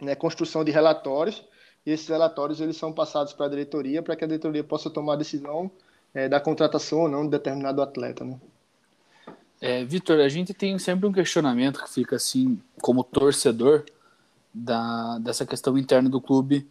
né, 0.00 0.14
construção 0.14 0.64
de 0.64 0.70
relatórios, 0.70 1.44
e 1.84 1.90
esses 1.90 2.08
relatórios 2.08 2.60
eles 2.60 2.76
são 2.76 2.92
passados 2.92 3.32
para 3.32 3.46
a 3.46 3.48
diretoria, 3.48 4.02
para 4.02 4.16
que 4.16 4.24
a 4.24 4.26
diretoria 4.26 4.64
possa 4.64 4.90
tomar 4.90 5.14
a 5.14 5.16
decisão 5.16 5.70
é, 6.14 6.28
da 6.28 6.40
contratação 6.40 7.00
ou 7.00 7.08
não 7.08 7.24
de 7.24 7.30
determinado 7.30 7.82
atleta. 7.82 8.24
Né? 8.24 8.40
É, 9.60 9.84
Vitor, 9.84 10.20
a 10.20 10.28
gente 10.28 10.52
tem 10.52 10.78
sempre 10.78 11.06
um 11.06 11.12
questionamento 11.12 11.82
que 11.82 11.90
fica 11.90 12.16
assim, 12.16 12.60
como 12.80 13.04
torcedor, 13.04 13.84
da, 14.52 15.18
dessa 15.18 15.46
questão 15.46 15.78
interna 15.78 16.08
do 16.08 16.20
clube, 16.20 16.68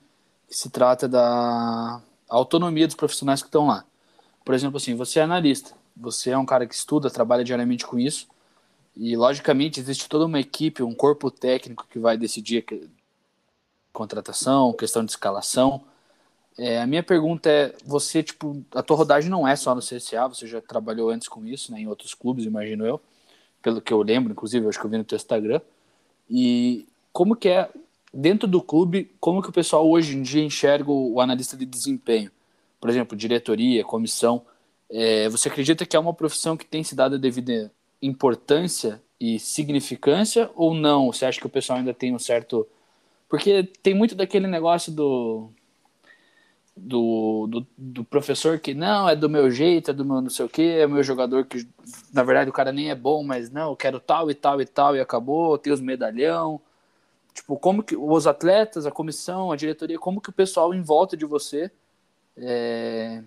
que 0.47 0.56
se 0.56 0.69
trata 0.69 1.08
da 1.08 2.02
autonomia 2.30 2.86
dos 2.86 2.95
profissionais 2.95 3.41
que 3.41 3.47
estão 3.47 3.67
lá. 3.67 3.84
Por 4.45 4.54
exemplo, 4.54 4.78
assim, 4.78 4.95
você 4.95 5.19
é 5.19 5.24
analista, 5.24 5.71
você 5.95 6.32
é 6.32 6.38
um 6.38 6.45
cara 6.45 6.67
que 6.67 6.76
estuda, 6.76 7.10
trabalha 7.10 7.43
diariamente 7.43 7.86
com 7.86 7.97
isso, 7.97 8.28
e 8.95 9.15
logicamente 9.15 9.80
existe 9.80 10.08
toda 10.10 10.25
uma 10.25 10.39
equipe, 10.39 10.84
um 10.84 10.93
corpo 10.93 11.32
técnico 11.32 11.88
que 11.89 11.99
vai 11.99 12.17
decidir 12.17 12.65
a 12.69 12.75
contratação, 13.93 14.73
questão 14.73 15.04
de 15.04 15.12
escalação, 15.12 15.84
é, 16.58 16.82
a 16.82 16.88
minha 16.88 17.01
pergunta 17.01 17.49
é, 17.49 17.73
você, 17.86 18.21
tipo, 18.21 18.63
a 18.75 18.84
tua 18.84 18.97
rodagem 18.97 19.30
não 19.30 19.47
é 19.47 19.56
só 19.56 19.73
no 19.73 19.82
CSA, 19.82 20.27
você 20.27 20.45
já 20.45 20.62
trabalhou 20.62 21.10
antes 21.10 21.27
com 21.27 21.45
isso, 21.45 21.71
né, 21.71 21.80
em 21.80 21.88
outros 21.88 22.13
clubes, 22.13 22.45
imagino 22.45 22.86
eu, 22.86 23.01
pelo 23.62 23.82
que 23.82 23.93
eu 23.93 24.01
lembro, 24.01 24.32
inclusive, 24.32 24.65
eu 24.65 24.69
acho 24.69 24.80
que 24.80 24.86
eu 24.86 24.89
vi 24.89 24.97
no 24.97 25.04
teu 25.04 25.15
Instagram, 25.15 25.62
e 26.30 26.88
como 27.13 27.36
que 27.36 27.49
é, 27.49 27.69
dentro 28.13 28.47
do 28.47 28.62
clube, 28.62 29.12
como 29.19 29.41
que 29.41 29.49
o 29.49 29.54
pessoal 29.54 29.89
hoje 29.89 30.15
em 30.15 30.21
dia 30.21 30.43
enxerga 30.43 30.91
o 30.91 31.19
analista 31.21 31.56
de 31.56 31.65
desempenho? 31.65 32.32
Por 32.80 32.89
exemplo, 32.89 33.17
diretoria, 33.17 33.84
comissão, 33.84 34.43
é, 34.89 35.30
você 35.30 35.47
acredita 35.47 35.86
que 35.86 35.95
é 35.95 35.99
uma 35.99 36.13
profissão 36.13 36.58
que 36.58 36.65
tem 36.65 36.84
se 36.84 36.95
dado 36.95 37.15
a 37.15 37.17
devida 37.17 37.71
importância 38.01 39.01
e 39.19 39.39
significância 39.39 40.49
ou 40.55 40.73
não? 40.73 41.11
Você 41.11 41.25
acha 41.25 41.39
que 41.39 41.45
o 41.45 41.49
pessoal 41.49 41.79
ainda 41.79 41.93
tem 41.93 42.13
um 42.13 42.19
certo... 42.19 42.67
Porque 43.29 43.63
tem 43.81 43.93
muito 43.93 44.15
daquele 44.15 44.47
negócio 44.47 44.91
do 44.91 45.51
do, 46.75 47.47
do, 47.47 47.67
do, 47.77 48.03
professor 48.03 48.59
que 48.59 48.73
não, 48.73 49.07
é 49.07 49.15
do 49.15 49.29
meu 49.29 49.51
jeito, 49.51 49.91
é 49.91 49.93
do 49.93 50.05
meu 50.05 50.21
não 50.21 50.29
sei 50.29 50.45
o 50.45 50.49
que, 50.49 50.61
é 50.61 50.87
meu 50.87 51.03
jogador 51.03 51.45
que 51.45 51.67
na 52.13 52.23
verdade 52.23 52.49
o 52.49 52.53
cara 52.53 52.71
nem 52.71 52.89
é 52.89 52.95
bom, 52.95 53.23
mas 53.23 53.49
não, 53.51 53.71
eu 53.71 53.75
quero 53.75 53.99
tal 53.99 54.31
e 54.31 54.33
tal 54.33 54.61
e 54.61 54.65
tal 54.65 54.95
e 54.95 54.99
acabou, 54.99 55.57
tem 55.57 55.71
os 55.73 55.81
medalhão. 55.81 56.61
Tipo, 57.33 57.57
como 57.57 57.83
que 57.83 57.95
os 57.95 58.27
atletas, 58.27 58.85
a 58.85 58.91
comissão, 58.91 59.51
a 59.51 59.55
diretoria, 59.55 59.97
como 59.99 60.21
que 60.21 60.29
o 60.29 60.33
pessoal 60.33 60.73
em 60.73 60.81
volta 60.81 61.15
de 61.15 61.25
você 61.25 61.71
é, 62.37 63.23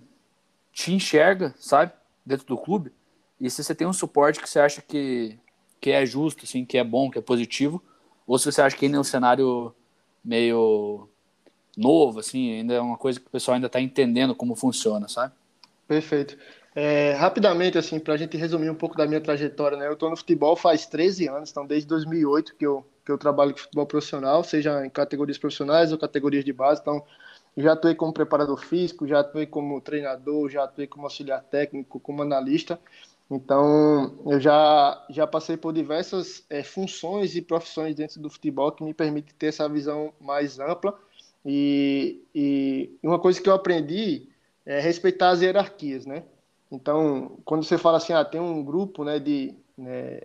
te 0.72 0.92
enxerga, 0.92 1.54
sabe, 1.58 1.92
dentro 2.24 2.46
do 2.46 2.56
clube? 2.58 2.92
E 3.40 3.50
se 3.50 3.62
você 3.62 3.74
tem 3.74 3.86
um 3.86 3.92
suporte 3.92 4.40
que 4.40 4.48
você 4.48 4.60
acha 4.60 4.80
que, 4.80 5.38
que 5.80 5.90
é 5.90 6.04
justo, 6.06 6.44
assim, 6.44 6.64
que 6.64 6.78
é 6.78 6.84
bom, 6.84 7.10
que 7.10 7.18
é 7.18 7.22
positivo, 7.22 7.82
ou 8.26 8.38
se 8.38 8.50
você 8.50 8.62
acha 8.62 8.76
que 8.76 8.86
ainda 8.86 8.96
é 8.96 9.00
um 9.00 9.04
cenário 9.04 9.74
meio 10.24 11.08
novo, 11.76 12.20
assim, 12.20 12.52
ainda 12.52 12.74
é 12.74 12.80
uma 12.80 12.96
coisa 12.96 13.20
que 13.20 13.26
o 13.26 13.30
pessoal 13.30 13.56
ainda 13.56 13.66
está 13.66 13.80
entendendo 13.80 14.34
como 14.34 14.54
funciona, 14.54 15.08
sabe? 15.08 15.34
Perfeito. 15.86 16.38
É, 16.74 17.12
rapidamente, 17.12 17.78
assim, 17.78 18.00
para 18.00 18.14
a 18.14 18.16
gente 18.16 18.36
resumir 18.36 18.68
um 18.68 18.74
pouco 18.74 18.96
da 18.96 19.06
minha 19.06 19.20
trajetória, 19.20 19.76
né? 19.76 19.86
Eu 19.86 19.92
estou 19.92 20.10
no 20.10 20.16
futebol 20.16 20.56
faz 20.56 20.86
13 20.86 21.28
anos, 21.28 21.50
então 21.50 21.64
desde 21.64 21.86
2008 21.88 22.56
que 22.56 22.66
eu, 22.66 22.84
que 23.04 23.12
eu 23.12 23.18
trabalho 23.18 23.52
com 23.52 23.58
futebol 23.58 23.86
profissional, 23.86 24.42
seja 24.42 24.84
em 24.84 24.90
categorias 24.90 25.38
profissionais 25.38 25.92
ou 25.92 25.98
categorias 25.98 26.44
de 26.44 26.52
base, 26.52 26.80
então 26.80 27.04
já 27.56 27.74
atuei 27.74 27.94
como 27.94 28.12
preparador 28.12 28.58
físico, 28.58 29.06
já 29.06 29.20
atuei 29.20 29.46
como 29.46 29.80
treinador, 29.80 30.50
já 30.50 30.64
atuei 30.64 30.88
como 30.88 31.04
auxiliar 31.04 31.44
técnico, 31.44 32.00
como 32.00 32.22
analista, 32.22 32.80
então 33.30 34.18
eu 34.26 34.38
já, 34.38 35.06
já 35.10 35.26
passei 35.26 35.56
por 35.56 35.72
diversas 35.72 36.44
é, 36.50 36.62
funções 36.62 37.34
e 37.34 37.42
profissões 37.42 37.94
dentro 37.94 38.20
do 38.20 38.30
futebol 38.30 38.70
que 38.70 38.84
me 38.84 38.92
permite 38.92 39.34
ter 39.34 39.46
essa 39.46 39.68
visão 39.68 40.12
mais 40.20 40.58
ampla 40.58 40.98
e, 41.44 42.22
e 42.34 42.90
uma 43.02 43.18
coisa 43.18 43.40
que 43.40 43.48
eu 43.48 43.54
aprendi 43.54 44.28
é 44.64 44.80
respeitar 44.80 45.30
as 45.30 45.42
hierarquias, 45.42 46.06
né? 46.06 46.24
Então, 46.70 47.38
quando 47.44 47.62
você 47.62 47.76
fala 47.76 47.98
assim, 47.98 48.12
ah, 48.12 48.24
tem 48.24 48.40
um 48.40 48.64
grupo, 48.64 49.04
né, 49.04 49.18
de, 49.18 49.54
né, 49.76 50.20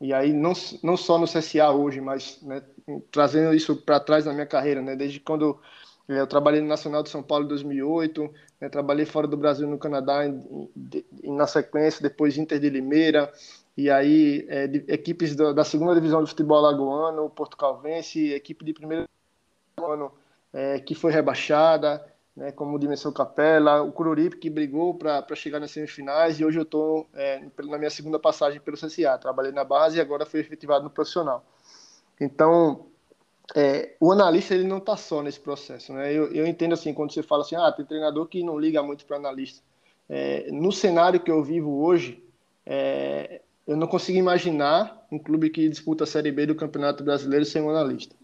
e 0.00 0.12
aí 0.12 0.32
não, 0.32 0.52
não 0.82 0.96
só 0.96 1.18
no 1.18 1.26
CSA 1.26 1.70
hoje, 1.70 2.00
mas 2.00 2.40
né, 2.42 2.62
trazendo 3.10 3.54
isso 3.54 3.76
para 3.76 3.98
trás 3.98 4.24
da 4.24 4.32
minha 4.32 4.46
carreira, 4.46 4.82
né, 4.82 4.94
desde 4.94 5.18
quando 5.20 5.60
eu, 6.08 6.16
eu 6.16 6.26
trabalhei 6.26 6.60
no 6.60 6.68
Nacional 6.68 7.02
de 7.02 7.08
São 7.08 7.22
Paulo 7.22 7.46
em 7.46 7.48
2008, 7.48 8.32
né, 8.62 8.68
trabalhei 8.68 9.04
fora 9.04 9.26
do 9.26 9.36
Brasil 9.36 9.66
no 9.66 9.76
Canadá 9.76 10.24
em, 10.24 10.70
em, 11.24 11.34
na 11.34 11.48
sequência, 11.48 12.00
depois 12.00 12.38
Inter 12.38 12.60
de 12.60 12.70
Limeira, 12.70 13.32
e 13.76 13.90
aí 13.90 14.46
é, 14.48 14.68
de, 14.68 14.84
equipes 14.86 15.34
da, 15.34 15.52
da, 15.52 15.64
segunda 15.64 15.96
divisão 15.96 16.22
de 16.22 16.30
futebol 16.30 16.58
alagoano, 16.58 17.28
Porto 17.28 17.56
Calvense, 17.56 18.32
equipe 18.32 18.64
de 18.64 18.72
primeiro 18.72 19.08
ano 19.82 20.12
é, 20.52 20.78
que 20.78 20.94
foi 20.94 21.10
rebaixada, 21.10 22.06
né, 22.36 22.52
como 22.52 22.78
Dimensão 22.78 23.12
Capela, 23.12 23.82
o 23.82 23.90
Cururipe 23.90 24.36
que 24.36 24.48
brigou 24.48 24.94
para 24.94 25.26
chegar 25.34 25.58
nas 25.58 25.72
semifinais 25.72 26.38
e 26.38 26.44
hoje 26.44 26.60
eu 26.60 26.62
estou 26.62 27.08
é, 27.14 27.42
na 27.64 27.78
minha 27.78 27.90
segunda 27.90 28.18
passagem 28.20 28.60
pelo 28.60 28.76
CSA. 28.76 29.18
Trabalhei 29.18 29.50
na 29.50 29.64
base 29.64 29.98
e 29.98 30.00
agora 30.00 30.24
fui 30.24 30.38
efetivado 30.38 30.84
no 30.84 30.90
profissional. 30.90 31.44
Então, 32.20 32.86
é, 33.54 33.94
o 34.00 34.10
analista 34.10 34.54
ele 34.54 34.64
não 34.64 34.78
está 34.78 34.96
só 34.96 35.22
nesse 35.22 35.40
processo. 35.40 35.92
Né? 35.92 36.12
Eu, 36.12 36.32
eu, 36.32 36.46
entendo 36.46 36.72
assim, 36.72 36.94
quando 36.94 37.12
você 37.12 37.22
fala 37.22 37.42
assim, 37.42 37.54
ah, 37.54 37.70
tem 37.70 37.84
treinador 37.84 38.26
que 38.26 38.42
não 38.42 38.58
liga 38.58 38.82
muito 38.82 39.04
para 39.04 39.16
analista. 39.16 39.62
É, 40.08 40.50
no 40.50 40.72
cenário 40.72 41.20
que 41.20 41.30
eu 41.30 41.42
vivo 41.42 41.82
hoje, 41.82 42.22
é, 42.64 43.40
eu 43.66 43.76
não 43.76 43.86
consigo 43.86 44.18
imaginar 44.18 45.06
um 45.10 45.18
clube 45.18 45.50
que 45.50 45.68
disputa 45.68 46.04
a 46.04 46.06
Série 46.06 46.32
B 46.32 46.46
do 46.46 46.54
Campeonato 46.54 47.04
Brasileiro 47.04 47.44
sem 47.44 47.62
um 47.62 47.70
analista. 47.70 48.14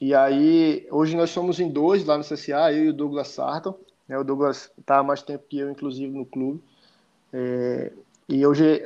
E 0.00 0.14
aí, 0.14 0.86
hoje 0.90 1.16
nós 1.16 1.30
somos 1.30 1.58
em 1.58 1.68
dois 1.68 2.04
lá 2.04 2.16
no 2.16 2.22
CSA, 2.22 2.72
eu 2.72 2.84
e 2.84 2.88
o 2.90 2.92
Douglas 2.92 3.28
Sarton. 3.28 3.76
Né? 4.06 4.16
O 4.16 4.22
Douglas 4.22 4.70
está 4.78 4.98
há 4.98 5.02
mais 5.02 5.22
tempo 5.22 5.44
que 5.48 5.58
eu, 5.58 5.68
inclusive, 5.68 6.16
no 6.16 6.24
clube. 6.24 6.62
É, 7.32 7.92
e 8.28 8.46
hoje, 8.46 8.80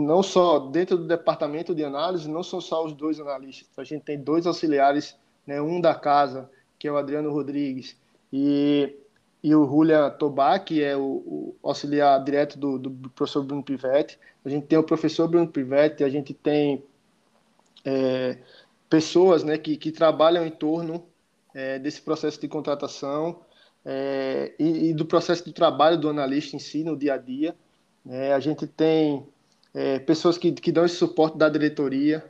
não 0.00 0.22
só 0.22 0.58
dentro 0.58 0.96
do 0.96 1.06
departamento 1.06 1.74
de 1.74 1.84
análise, 1.84 2.28
não 2.28 2.42
são 2.42 2.60
só 2.60 2.84
os 2.84 2.92
dois 2.92 3.20
analistas. 3.20 3.68
A 3.76 3.84
gente 3.84 4.02
tem 4.02 4.18
dois 4.18 4.46
auxiliares, 4.46 5.16
né? 5.46 5.60
um 5.60 5.80
da 5.80 5.94
casa, 5.94 6.50
que 6.78 6.88
é 6.88 6.92
o 6.92 6.96
Adriano 6.96 7.32
Rodrigues, 7.32 7.96
e, 8.32 8.94
e 9.42 9.54
o 9.54 9.66
Julia 9.66 10.10
Tobá, 10.10 10.58
que 10.58 10.82
é 10.82 10.96
o, 10.96 11.02
o 11.02 11.56
auxiliar 11.62 12.22
direto 12.22 12.58
do, 12.58 12.78
do, 12.78 13.10
professor 13.10 13.42
Bruno 13.42 13.62
Pivetti. 13.62 14.18
A 14.44 14.48
gente 14.48 14.66
tem 14.66 14.78
o 14.78 14.82
professor 14.82 15.28
Bruno 15.28 15.48
Pivetti, 15.48 16.04
a 16.04 16.08
gente 16.08 16.34
tem... 16.34 16.82
É, 17.84 18.38
pessoas 18.88 19.44
né, 19.44 19.58
que, 19.58 19.76
que 19.76 19.90
trabalham 19.90 20.46
em 20.46 20.50
torno 20.50 21.04
é, 21.54 21.78
desse 21.78 22.00
processo 22.00 22.40
de 22.40 22.48
contratação 22.48 23.40
é, 23.84 24.52
e, 24.58 24.90
e, 24.90 24.94
do 24.94 25.04
processo 25.04 25.44
de 25.44 25.52
trabalho 25.52 25.98
do 25.98 26.08
analista 26.08 26.56
em 26.56 26.58
si, 26.58 26.82
no 26.84 26.96
dia 26.96 27.14
a 27.14 27.18
dia. 27.18 27.54
É, 28.08 28.32
a 28.32 28.40
gente 28.40 28.66
tem 28.66 29.26
é, 29.76 29.98
pessoas 29.98 30.38
que, 30.38 30.52
que 30.52 30.72
dão 30.72 30.86
esse 30.86 30.96
suporte 30.96 31.36
da 31.36 31.50
diretoria. 31.50 32.24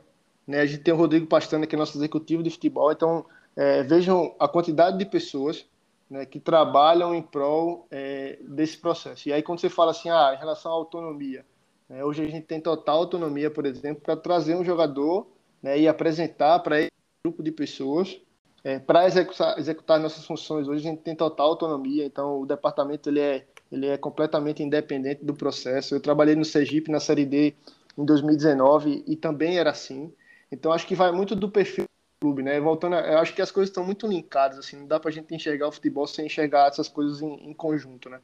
Né? 0.45 0.59
A 0.59 0.65
gente 0.65 0.83
tem 0.83 0.93
o 0.93 0.97
Rodrigo 0.97 1.25
Pastana, 1.25 1.65
que 1.65 1.75
é 1.75 1.79
nosso 1.79 1.97
executivo 1.97 2.43
de 2.43 2.49
futebol. 2.49 2.91
Então, 2.91 3.25
é, 3.55 3.83
vejam 3.83 4.35
a 4.37 4.49
quantidade 4.49 4.97
de 4.97 5.05
pessoas 5.05 5.65
né, 6.09 6.25
que 6.25 6.41
trabalham 6.41 7.15
em 7.15 7.21
prol 7.21 7.87
é, 7.89 8.37
desse 8.41 8.77
processo. 8.77 9.29
E 9.29 9.33
aí, 9.33 9.41
quando 9.41 9.59
você 9.59 9.69
fala 9.69 9.91
assim, 9.91 10.09
ah, 10.09 10.33
em 10.35 10.37
relação 10.37 10.73
à 10.73 10.75
autonomia, 10.75 11.45
né, 11.87 12.03
hoje 12.03 12.21
a 12.21 12.27
gente 12.27 12.45
tem 12.45 12.59
total 12.59 12.97
autonomia, 12.97 13.49
por 13.49 13.65
exemplo, 13.65 14.03
para 14.03 14.17
trazer 14.17 14.57
um 14.57 14.65
jogador 14.65 15.25
né, 15.63 15.79
e 15.79 15.87
apresentar 15.87 16.59
para 16.59 16.81
esse 16.81 16.91
grupo 17.23 17.41
de 17.41 17.51
pessoas 17.51 18.19
é, 18.61 18.77
para 18.77 19.07
executar, 19.07 19.57
executar 19.57 20.01
nossas 20.01 20.25
funções. 20.25 20.67
Hoje 20.67 20.85
a 20.85 20.91
gente 20.91 21.01
tem 21.01 21.15
total 21.15 21.47
autonomia, 21.47 22.05
então 22.05 22.41
o 22.41 22.45
departamento 22.45 23.07
ele 23.07 23.21
é, 23.21 23.47
ele 23.71 23.87
é 23.87 23.97
completamente 23.97 24.63
independente 24.63 25.23
do 25.23 25.33
processo. 25.33 25.95
Eu 25.95 25.99
trabalhei 25.99 26.35
no 26.35 26.45
Sergipe 26.45 26.91
na 26.91 26.99
Série 26.99 27.25
D 27.25 27.53
em 27.97 28.05
2019 28.05 29.03
e 29.07 29.15
também 29.15 29.57
era 29.57 29.71
assim. 29.71 30.11
Então 30.51 30.71
acho 30.71 30.87
que 30.87 30.95
vai 30.95 31.11
muito 31.11 31.35
do 31.35 31.49
perfil 31.49 31.85
do 31.85 32.21
clube, 32.21 32.43
né? 32.43 32.59
Voltando, 32.59 32.95
eu 32.95 33.17
acho 33.17 33.33
que 33.33 33.41
as 33.41 33.51
coisas 33.51 33.69
estão 33.69 33.83
muito 33.83 34.07
linkadas, 34.07 34.57
assim, 34.59 34.77
não 34.77 34.87
dá 34.87 34.99
para 34.99 35.09
a 35.09 35.13
gente 35.13 35.33
enxergar 35.33 35.67
o 35.67 35.71
futebol 35.71 36.07
sem 36.07 36.25
enxergar 36.25 36.67
essas 36.67 36.87
coisas 36.87 37.21
em, 37.21 37.49
em 37.49 37.53
conjunto, 37.53 38.09
né? 38.09 38.19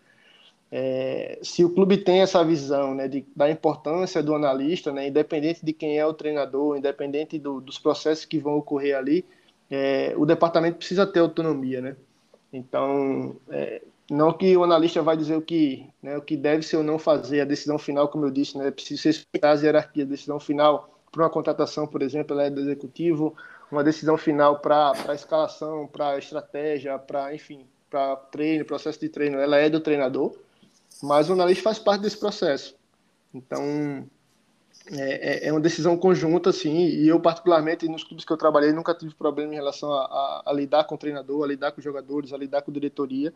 É, 0.75 1.37
se 1.43 1.63
o 1.63 1.69
clube 1.69 1.97
tem 1.97 2.21
essa 2.21 2.43
visão 2.43 2.95
né, 2.95 3.07
de, 3.07 3.23
da 3.35 3.47
importância 3.47 4.23
do 4.23 4.33
analista, 4.33 4.91
né, 4.91 5.07
independente 5.07 5.63
de 5.63 5.71
quem 5.71 5.99
é 5.99 6.05
o 6.05 6.15
treinador, 6.15 6.75
independente 6.75 7.37
do, 7.37 7.61
dos 7.61 7.77
processos 7.77 8.25
que 8.25 8.39
vão 8.39 8.57
ocorrer 8.57 8.97
ali, 8.97 9.23
é, 9.69 10.15
o 10.17 10.25
departamento 10.25 10.77
precisa 10.77 11.05
ter 11.05 11.19
autonomia. 11.19 11.79
Né? 11.79 11.95
Então, 12.51 13.35
é, 13.51 13.83
não 14.09 14.33
que 14.33 14.55
o 14.55 14.63
analista 14.63 15.01
vai 15.01 15.15
dizer 15.17 15.35
o 15.35 15.41
que, 15.41 15.89
né, 16.01 16.17
o 16.17 16.21
que 16.21 16.35
deve 16.37 16.63
ser 16.63 16.77
ou 16.77 16.83
não 16.83 16.99
fazer, 16.99 17.41
a 17.41 17.45
decisão 17.45 17.77
final, 17.77 18.07
como 18.07 18.25
eu 18.25 18.31
disse, 18.31 18.57
né, 18.57 18.69
precisa 18.71 19.09
respeitar 19.09 19.51
as 19.51 19.63
hierarquias. 19.63 20.07
A 20.07 20.11
decisão 20.11 20.39
final 20.39 20.89
para 21.11 21.23
uma 21.23 21.29
contratação, 21.29 21.87
por 21.87 22.01
exemplo, 22.01 22.33
ela 22.33 22.43
é 22.43 22.49
do 22.49 22.61
executivo, 22.61 23.35
uma 23.71 23.83
decisão 23.83 24.17
final 24.17 24.59
para 24.59 24.93
a 25.07 25.13
escalação, 25.13 25.87
para 25.87 26.11
a 26.11 26.17
estratégia, 26.17 26.97
para, 26.97 27.33
enfim, 27.33 27.65
para 27.89 28.15
treino, 28.15 28.65
processo 28.65 28.99
de 28.99 29.09
treino, 29.09 29.37
ela 29.37 29.57
é 29.57 29.69
do 29.69 29.79
treinador 29.79 30.35
mas 31.03 31.29
o 31.29 31.33
analista 31.33 31.63
faz 31.63 31.79
parte 31.79 32.01
desse 32.01 32.17
processo. 32.17 32.75
Então, 33.33 34.07
é, 34.91 35.45
é, 35.45 35.47
é 35.47 35.51
uma 35.51 35.61
decisão 35.61 35.97
conjunta, 35.97 36.49
assim, 36.49 36.87
e 36.87 37.07
eu, 37.07 37.19
particularmente, 37.19 37.87
nos 37.87 38.03
clubes 38.03 38.25
que 38.25 38.33
eu 38.33 38.37
trabalhei, 38.37 38.73
nunca 38.73 38.93
tive 38.93 39.13
problema 39.15 39.53
em 39.53 39.55
relação 39.55 39.91
a, 39.91 40.03
a, 40.03 40.43
a 40.47 40.53
lidar 40.53 40.83
com 40.83 40.95
o 40.95 40.97
treinador, 40.97 41.43
a 41.43 41.47
lidar 41.47 41.71
com 41.71 41.79
os 41.79 41.83
jogadores, 41.83 42.33
a 42.33 42.37
lidar 42.37 42.61
com 42.61 42.71
a 42.71 42.73
diretoria. 42.73 43.33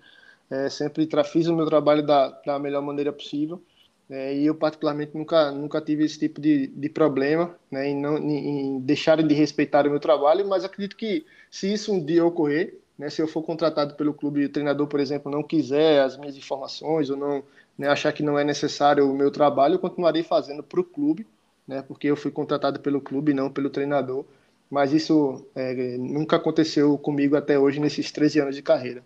É, 0.49 0.69
sempre 0.69 1.07
fiz 1.25 1.47
o 1.47 1.55
meu 1.55 1.65
trabalho 1.65 2.05
da, 2.05 2.29
da 2.45 2.59
melhor 2.59 2.81
maneira 2.81 3.13
possível. 3.13 3.61
É, 4.09 4.35
e 4.35 4.45
eu, 4.45 4.55
particularmente, 4.55 5.17
nunca, 5.17 5.51
nunca 5.51 5.81
tive 5.81 6.05
esse 6.05 6.17
tipo 6.17 6.39
de, 6.39 6.67
de 6.67 6.89
problema 6.89 7.55
né, 7.69 7.89
em, 7.89 7.99
não, 7.99 8.17
em, 8.17 8.77
em 8.77 8.79
deixarem 8.79 9.27
de 9.27 9.33
respeitar 9.35 9.85
o 9.85 9.89
meu 9.89 9.99
trabalho, 9.99 10.47
mas 10.47 10.63
acredito 10.63 10.95
que 10.95 11.25
se 11.51 11.71
isso 11.71 11.91
um 11.93 12.03
dia 12.03 12.25
ocorrer, 12.25 12.79
né, 12.97 13.09
se 13.09 13.21
eu 13.21 13.27
for 13.27 13.43
contratado 13.43 13.95
pelo 13.95 14.13
clube 14.13 14.41
e 14.41 14.45
o 14.45 14.49
treinador, 14.49 14.87
por 14.87 14.99
exemplo, 15.01 15.29
não 15.29 15.43
quiser 15.43 16.01
as 16.01 16.17
minhas 16.17 16.37
informações 16.37 17.09
ou 17.09 17.17
não 17.17 17.43
né, 17.77 17.89
achar 17.89 18.13
que 18.13 18.23
não 18.23 18.39
é 18.39 18.43
necessário 18.45 19.09
o 19.09 19.15
meu 19.15 19.29
trabalho, 19.29 19.75
eu 19.75 19.79
continuarei 19.79 20.23
fazendo 20.23 20.63
para 20.63 20.79
o 20.79 20.83
clube, 20.85 21.27
né, 21.67 21.83
porque 21.87 22.07
eu 22.07 22.15
fui 22.15 22.31
contratado 22.31 22.79
pelo 22.79 23.01
clube, 23.01 23.33
não 23.33 23.51
pelo 23.51 23.69
treinador. 23.69 24.25
Mas 24.69 24.91
isso 24.93 25.45
é, 25.55 25.97
nunca 25.97 26.35
aconteceu 26.35 26.97
comigo 26.97 27.35
até 27.35 27.57
hoje, 27.57 27.79
nesses 27.79 28.11
13 28.11 28.39
anos 28.39 28.55
de 28.55 28.61
carreira. 28.61 29.03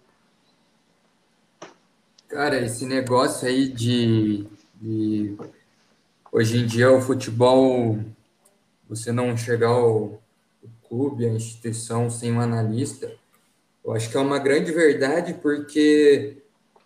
Cara, 2.27 2.59
esse 2.61 2.85
negócio 2.85 3.47
aí 3.47 3.67
de, 3.67 4.47
de 4.79 5.35
hoje 6.31 6.59
em 6.59 6.65
dia 6.65 6.91
o 6.91 7.01
futebol, 7.01 7.99
você 8.87 9.11
não 9.11 9.35
chegar 9.35 9.67
ao 9.67 10.21
clube, 10.87 11.25
a 11.25 11.33
instituição 11.33 12.09
sem 12.09 12.31
um 12.31 12.39
analista, 12.39 13.13
eu 13.83 13.93
acho 13.93 14.09
que 14.09 14.17
é 14.17 14.19
uma 14.19 14.39
grande 14.39 14.71
verdade, 14.71 15.33
porque 15.33 16.40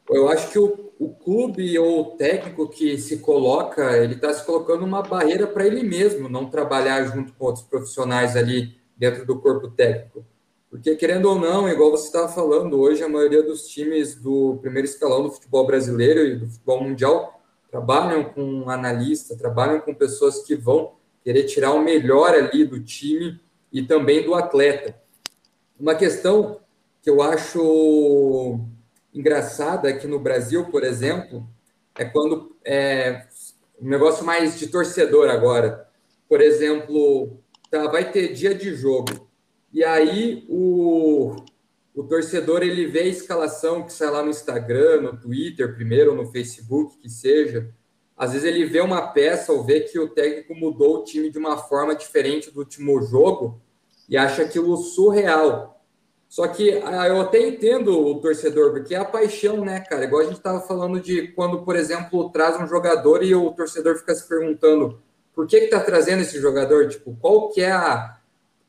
eu 0.10 0.30
acho 0.30 0.52
que 0.52 0.60
o, 0.60 0.92
o 1.00 1.10
clube 1.10 1.78
ou 1.80 2.02
o 2.02 2.06
técnico 2.18 2.70
que 2.70 2.98
se 2.98 3.18
coloca, 3.20 3.98
ele 3.98 4.16
está 4.16 4.34
se 4.34 4.46
colocando 4.46 4.86
uma 4.86 5.02
barreira 5.02 5.48
para 5.48 5.66
ele 5.66 5.84
mesmo, 5.84 6.30
não 6.30 6.50
trabalhar 6.50 7.04
junto 7.06 7.34
com 7.34 7.46
outros 7.46 7.66
profissionais 7.66 8.36
ali 8.36 8.78
dentro 8.98 9.26
do 9.26 9.40
corpo 9.40 9.70
técnico. 9.70 10.26
Porque, 10.70 10.96
querendo 10.96 11.30
ou 11.30 11.40
não, 11.40 11.70
igual 11.70 11.92
você 11.92 12.08
estava 12.08 12.28
falando, 12.28 12.80
hoje 12.80 13.04
a 13.04 13.10
maioria 13.10 13.42
dos 13.42 13.68
times 13.68 14.16
do 14.16 14.58
primeiro 14.62 14.88
escalão 14.88 15.24
do 15.24 15.32
futebol 15.32 15.66
brasileiro 15.66 16.20
e 16.26 16.36
do 16.36 16.48
futebol 16.48 16.84
mundial 16.84 17.42
trabalham 17.72 18.24
com 18.26 18.70
analista, 18.70 19.38
trabalham 19.38 19.80
com 19.82 19.94
pessoas 19.94 20.44
que 20.44 20.56
vão 20.56 20.94
querer 21.24 21.44
tirar 21.44 21.72
o 21.72 21.84
melhor 21.84 22.30
ali 22.32 22.64
do 22.66 22.82
time 22.82 23.40
e 23.72 23.82
também 23.82 24.24
do 24.24 24.34
atleta. 24.34 24.96
Uma 25.80 25.96
questão 25.96 26.60
que 27.02 27.10
eu 27.10 27.22
acho 27.22 28.60
engraçada 29.16 29.88
aqui 29.90 30.06
no 30.06 30.20
Brasil, 30.20 30.66
por 30.66 30.84
exemplo, 30.84 31.48
é 31.98 32.04
quando 32.04 32.56
é 32.64 33.26
um 33.82 33.88
negócio 33.88 34.26
mais 34.26 34.60
de 34.60 34.68
torcedor 34.68 35.30
agora. 35.30 35.88
Por 36.28 36.42
exemplo, 36.42 37.40
tá, 37.72 37.88
vai 37.88 38.12
ter 38.12 38.34
dia 38.34 38.54
de 38.54 38.76
jogo. 38.76 39.30
E 39.72 39.84
aí 39.84 40.46
o, 40.50 41.36
o 41.94 42.04
torcedor 42.04 42.62
ele 42.62 42.86
vê 42.88 43.00
a 43.00 43.08
escalação 43.08 43.84
que 43.84 43.94
sai 43.94 44.10
lá 44.10 44.22
no 44.22 44.30
Instagram, 44.30 45.02
no 45.02 45.18
Twitter, 45.18 45.76
primeiro, 45.76 46.12
ou 46.12 46.18
no 46.18 46.32
Facebook, 46.32 46.98
que 46.98 47.10
seja. 47.10 47.74
Às 48.18 48.34
vezes 48.34 48.48
ele 48.48 48.66
vê 48.66 48.82
uma 48.82 49.08
peça 49.08 49.52
ou 49.52 49.64
vê 49.64 49.82
que 49.82 50.00
o 50.00 50.10
técnico 50.10 50.56
mudou 50.56 50.98
o 50.98 51.04
time 51.04 51.30
de 51.30 51.38
uma 51.38 51.58
forma 51.58 51.96
diferente 51.96 52.52
do 52.52 52.60
último 52.60 53.02
jogo 53.02 53.62
e 54.08 54.18
acha 54.18 54.44
aquilo 54.44 54.76
surreal. 54.78 55.75
Só 56.28 56.48
que 56.48 56.82
ah, 56.84 57.08
eu 57.08 57.22
até 57.22 57.40
entendo 57.40 57.98
o 57.98 58.20
torcedor, 58.20 58.72
porque 58.72 58.94
é 58.94 58.98
a 58.98 59.06
paixão, 59.06 59.64
né, 59.64 59.80
cara? 59.80 60.06
Igual 60.06 60.22
a 60.22 60.26
gente 60.26 60.38
estava 60.38 60.60
falando 60.60 61.00
de 61.00 61.30
quando, 61.30 61.64
por 61.64 61.76
exemplo, 61.76 62.30
traz 62.30 62.60
um 62.60 62.68
jogador 62.68 63.24
e 63.24 63.34
o 63.34 63.52
torcedor 63.52 63.96
fica 63.98 64.14
se 64.14 64.28
perguntando 64.28 65.00
por 65.36 65.46
que 65.46 65.58
está 65.58 65.82
trazendo 65.82 66.22
esse 66.22 66.40
jogador? 66.40 66.88
Tipo, 66.88 67.16
qual 67.20 67.50
que 67.50 67.62
é 67.62 67.72
a. 67.72 68.18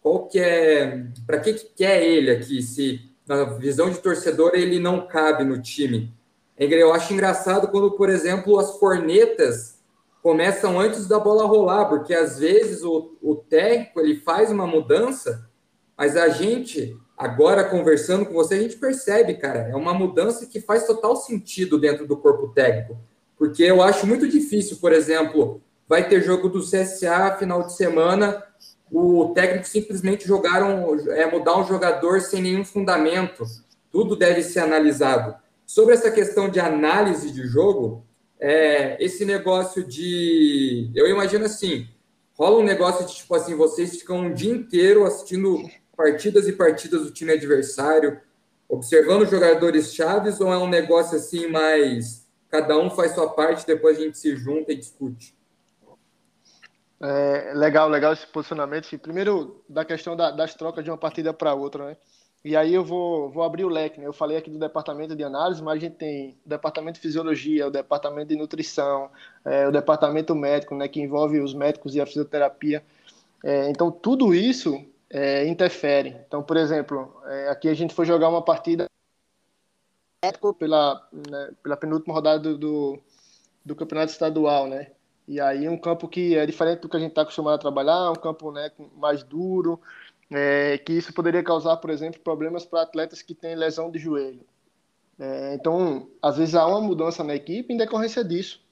Qual 0.02 0.26
que 0.26 0.40
é. 0.40 1.06
Para 1.24 1.38
que, 1.38 1.54
que 1.54 1.66
quer 1.76 2.02
ele 2.02 2.30
aqui? 2.30 2.60
Se 2.60 3.08
na 3.26 3.44
visão 3.44 3.88
de 3.88 3.98
torcedor 3.98 4.52
ele 4.54 4.80
não 4.80 5.06
cabe 5.06 5.44
no 5.44 5.62
time. 5.62 6.12
Eu 6.58 6.92
acho 6.92 7.12
engraçado 7.12 7.68
quando, 7.68 7.92
por 7.92 8.08
exemplo, 8.08 8.58
as 8.58 8.72
cornetas 8.78 9.78
começam 10.22 10.80
antes 10.80 11.06
da 11.06 11.18
bola 11.18 11.46
rolar, 11.46 11.86
porque 11.86 12.14
às 12.14 12.38
vezes 12.38 12.82
o, 12.82 13.16
o 13.22 13.36
técnico 13.36 14.00
ele 14.00 14.16
faz 14.16 14.50
uma 14.50 14.66
mudança, 14.66 15.48
mas 15.96 16.16
a 16.16 16.28
gente, 16.28 16.96
agora 17.16 17.64
conversando 17.64 18.26
com 18.26 18.34
você, 18.34 18.54
a 18.54 18.60
gente 18.60 18.76
percebe, 18.76 19.34
cara, 19.34 19.68
é 19.70 19.74
uma 19.74 19.94
mudança 19.94 20.46
que 20.46 20.60
faz 20.60 20.86
total 20.86 21.16
sentido 21.16 21.78
dentro 21.78 22.06
do 22.06 22.16
corpo 22.16 22.48
técnico. 22.48 22.98
Porque 23.38 23.62
eu 23.62 23.82
acho 23.82 24.06
muito 24.06 24.28
difícil, 24.28 24.78
por 24.78 24.92
exemplo, 24.92 25.60
vai 25.88 26.08
ter 26.08 26.22
jogo 26.22 26.48
do 26.48 26.60
CSA 26.60 27.36
final 27.38 27.62
de 27.62 27.74
semana, 27.74 28.42
o 28.90 29.32
técnico 29.34 29.66
simplesmente 29.66 30.26
jogaram, 30.26 30.96
é, 31.10 31.30
mudar 31.30 31.58
um 31.58 31.66
jogador 31.66 32.20
sem 32.20 32.42
nenhum 32.42 32.64
fundamento. 32.64 33.44
Tudo 33.90 34.16
deve 34.16 34.42
ser 34.42 34.60
analisado. 34.60 35.34
Sobre 35.66 35.94
essa 35.94 36.10
questão 36.10 36.48
de 36.48 36.60
análise 36.60 37.32
de 37.32 37.46
jogo, 37.46 38.04
é, 38.38 39.02
esse 39.04 39.24
negócio 39.24 39.82
de. 39.82 40.90
Eu 40.94 41.08
imagino 41.08 41.44
assim: 41.44 41.88
rola 42.34 42.58
um 42.58 42.64
negócio 42.64 43.04
de 43.06 43.14
tipo 43.16 43.34
assim, 43.34 43.56
vocês 43.56 43.98
ficam 43.98 44.18
um 44.18 44.34
dia 44.34 44.52
inteiro 44.52 45.04
assistindo 45.04 45.58
partidas 45.96 46.46
e 46.46 46.52
partidas 46.52 47.02
do 47.02 47.10
time 47.10 47.32
adversário, 47.32 48.20
observando 48.68 49.26
jogadores 49.26 49.94
chaves, 49.94 50.40
ou 50.40 50.52
é 50.52 50.58
um 50.58 50.68
negócio 50.68 51.16
assim 51.16 51.46
mais 51.48 52.26
cada 52.48 52.78
um 52.78 52.90
faz 52.90 53.12
sua 53.12 53.28
parte, 53.30 53.66
depois 53.66 53.98
a 53.98 54.02
gente 54.02 54.18
se 54.18 54.36
junta 54.36 54.72
e 54.72 54.76
discute? 54.76 55.34
É, 57.00 57.52
legal, 57.54 57.88
legal 57.88 58.12
esse 58.12 58.26
posicionamento. 58.26 58.98
Primeiro, 58.98 59.62
da 59.68 59.84
questão 59.84 60.16
da, 60.16 60.30
das 60.30 60.54
trocas 60.54 60.82
de 60.82 60.90
uma 60.90 60.96
partida 60.96 61.32
para 61.32 61.54
outra, 61.54 61.88
né? 61.88 61.96
E 62.44 62.56
aí 62.56 62.72
eu 62.72 62.84
vou, 62.84 63.28
vou 63.28 63.42
abrir 63.42 63.64
o 63.64 63.68
leque, 63.68 64.00
né? 64.00 64.06
Eu 64.06 64.12
falei 64.12 64.36
aqui 64.36 64.48
do 64.48 64.58
departamento 64.58 65.16
de 65.16 65.24
análise, 65.24 65.62
mas 65.62 65.76
a 65.76 65.80
gente 65.80 65.96
tem 65.96 66.38
o 66.46 66.48
departamento 66.48 66.94
de 66.94 67.00
fisiologia, 67.00 67.66
o 67.66 67.70
departamento 67.70 68.28
de 68.28 68.36
nutrição, 68.36 69.10
é, 69.44 69.66
o 69.66 69.72
departamento 69.72 70.34
médico, 70.34 70.74
né? 70.74 70.86
Que 70.88 71.00
envolve 71.00 71.40
os 71.40 71.52
médicos 71.52 71.94
e 71.94 72.00
a 72.00 72.06
fisioterapia. 72.06 72.84
É, 73.44 73.68
então, 73.68 73.90
tudo 73.90 74.34
isso 74.34 74.82
é. 75.10 75.46
Então, 76.26 76.42
por 76.42 76.56
exemplo, 76.56 77.20
é, 77.26 77.48
aqui 77.48 77.68
a 77.68 77.74
gente 77.74 77.94
foi 77.94 78.04
jogar 78.04 78.28
uma 78.28 78.42
partida 78.42 78.86
pela, 80.58 81.08
né, 81.12 81.50
pela 81.62 81.76
penúltima 81.76 82.14
rodada 82.14 82.40
do, 82.40 82.58
do, 82.58 82.98
do 83.64 83.76
campeonato 83.76 84.12
estadual, 84.12 84.66
né? 84.66 84.90
E 85.28 85.40
aí 85.40 85.68
um 85.68 85.78
campo 85.78 86.08
que 86.08 86.36
é 86.36 86.46
diferente 86.46 86.80
do 86.80 86.88
que 86.88 86.96
a 86.96 87.00
gente 87.00 87.10
está 87.10 87.22
acostumado 87.22 87.54
a 87.54 87.58
trabalhar, 87.58 88.10
um 88.10 88.14
campo 88.14 88.52
né, 88.52 88.70
mais 88.96 89.22
duro, 89.22 89.80
é, 90.30 90.78
que 90.78 90.92
isso 90.92 91.12
poderia 91.12 91.42
causar, 91.42 91.76
por 91.78 91.90
exemplo, 91.90 92.20
problemas 92.20 92.64
para 92.64 92.82
atletas 92.82 93.22
que 93.22 93.34
têm 93.34 93.56
lesão 93.56 93.90
de 93.90 93.98
joelho. 93.98 94.44
É, 95.18 95.54
então, 95.54 96.08
às 96.22 96.36
vezes 96.36 96.54
há 96.54 96.66
uma 96.66 96.80
mudança 96.80 97.24
na 97.24 97.34
equipe 97.34 97.72
em 97.72 97.76
decorrência 97.76 98.22
disso. 98.24 98.62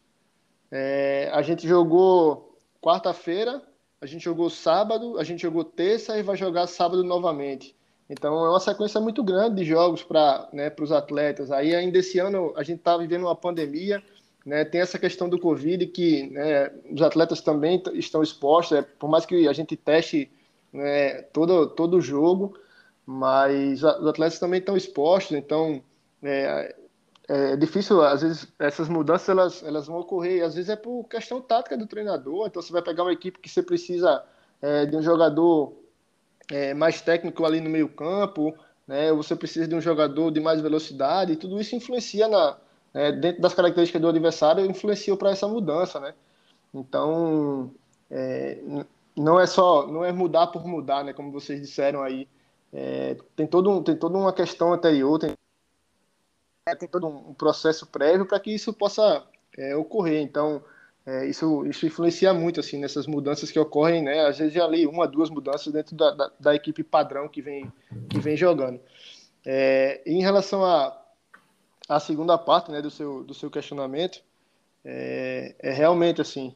É, 0.70 1.31
a 1.33 1.42
gente 1.42 1.66
jogou 1.66 2.59
quarta-feira, 2.81 3.62
a 4.05 4.07
gente 4.07 4.23
jogou 4.23 4.51
sábado, 4.51 5.19
a 5.19 5.25
gente 5.25 5.40
jogou 5.40 5.64
terça 5.64 6.19
e 6.19 6.23
vai 6.23 6.37
jogar 6.37 6.67
sábado 6.67 7.03
novamente. 7.03 7.75
Então, 8.09 8.45
é 8.45 8.51
uma 8.51 8.61
sequência 8.61 9.01
muito 9.01 9.25
grande 9.25 9.57
de 9.57 9.64
jogos 9.64 10.03
para 10.03 10.47
né, 10.53 10.71
os 10.79 10.93
atletas. 10.93 11.51
Aí, 11.51 11.75
ainda 11.75 11.99
esse 11.99 12.19
ano, 12.19 12.53
a 12.55 12.62
gente 12.62 12.81
está 12.81 12.99
vivendo 12.99 13.23
uma 13.23 13.35
pandemia, 13.35 14.03
né, 14.45 14.62
tem 14.62 14.83
essa 14.83 14.99
questão 14.99 15.27
do 15.27 15.38
Covid 15.38 15.87
que 15.87 16.29
né, 16.29 16.71
os 16.93 17.01
atletas 17.01 17.40
também 17.40 17.83
estão 17.95 18.23
expostos, 18.23 18.77
é, 18.77 18.83
por 18.83 19.09
mais 19.09 19.25
que 19.25 19.49
a 19.49 19.55
gente 19.55 19.75
teste 19.75 20.31
né, 20.71 21.23
todo, 21.33 21.69
todo 21.69 21.99
jogo, 21.99 22.59
mas 23.07 23.83
os 23.83 24.07
atletas 24.07 24.38
também 24.38 24.61
estão 24.61 24.77
expostos, 24.77 25.35
então 25.35 25.83
é, 26.23 26.77
é, 27.29 27.57
difícil, 27.57 28.03
às 28.03 28.23
vezes 28.23 28.47
essas 28.59 28.89
mudanças 28.89 29.29
elas, 29.29 29.63
elas 29.63 29.87
vão 29.87 29.99
ocorrer, 29.99 30.45
às 30.45 30.55
vezes 30.55 30.71
é 30.71 30.77
por 30.77 31.05
questão 31.05 31.41
tática 31.41 31.77
do 31.77 31.87
treinador, 31.87 32.47
então 32.47 32.61
você 32.61 32.73
vai 32.73 32.83
pegar 32.83 33.03
uma 33.03 33.13
equipe 33.13 33.39
que 33.39 33.49
você 33.49 33.63
precisa 33.63 34.23
é, 34.61 34.87
de 34.87 34.97
um 34.97 35.03
jogador 35.03 35.75
é, 36.51 36.75
mais 36.75 37.01
técnico 37.01 37.45
ali 37.45 37.61
no 37.61 37.71
meio 37.71 37.89
campo, 37.89 38.55
né, 38.87 39.13
você 39.13 39.35
precisa 39.35 39.67
de 39.67 39.75
um 39.75 39.81
jogador 39.81 40.31
de 40.31 40.41
mais 40.41 40.61
velocidade, 40.61 41.33
e 41.33 41.37
tudo 41.37 41.61
isso 41.61 41.75
influencia 41.75 42.29
na, 42.29 42.59
é, 42.95 43.11
dentro 43.11 43.43
das 43.43 43.53
características 43.53 44.01
do 44.01 44.09
adversário, 44.09 44.65
influenciam 44.65 45.17
para 45.17 45.31
essa 45.31 45.49
mudança, 45.49 45.99
né? 45.99 46.15
Então, 46.73 47.73
é, 48.11 48.59
não 49.17 49.39
é 49.41 49.47
só, 49.47 49.87
não 49.87 50.05
é 50.05 50.13
mudar 50.13 50.47
por 50.49 50.67
mudar, 50.67 51.05
né? 51.05 51.13
Como 51.13 51.33
vocês 51.33 51.61
disseram 51.61 52.03
aí, 52.03 52.29
é, 52.73 53.17
tem 53.35 53.47
todo 53.47 53.83
tem 53.83 53.97
toda 53.97 54.17
uma 54.17 54.33
questão 54.33 54.73
anterior, 54.73 55.19
tem, 55.19 55.35
tem 56.79 56.88
todo 56.88 57.07
um 57.07 57.35
processo 57.35 57.87
prévio 57.87 58.24
para 58.24 58.40
que 58.40 58.55
isso 58.55 58.72
possa 58.72 59.22
é, 59.57 59.77
ocorrer. 59.77 60.22
Então, 60.22 60.64
é, 61.05 61.27
isso, 61.27 61.66
isso 61.66 61.85
influencia 61.85 62.33
muito 62.33 62.61
assim 62.61 62.79
nessas 62.79 63.07
mudanças 63.07 63.50
que 63.50 63.59
ocorrem, 63.59 64.03
né? 64.03 64.27
Às 64.27 64.38
vezes 64.38 64.55
já 64.55 64.64
ali 64.64 64.87
uma, 64.87 65.07
duas 65.07 65.29
mudanças 65.29 65.70
dentro 65.72 65.94
da, 65.94 66.11
da, 66.12 66.33
da 66.40 66.55
equipe 66.55 66.83
padrão 66.83 67.29
que 67.29 67.42
vem 67.42 67.70
que 68.09 68.18
vem 68.18 68.37
jogando. 68.37 68.81
É, 69.44 70.00
em 70.07 70.22
relação 70.22 70.64
a 70.64 71.05
a 71.88 72.00
segunda 72.00 72.38
parte 72.38 72.70
né, 72.70 72.81
do, 72.81 72.90
seu, 72.90 73.22
do 73.24 73.35
seu 73.35 73.50
questionamento 73.50 74.22
é, 74.85 75.55
é 75.59 75.70
realmente 75.70 76.20
assim. 76.20 76.55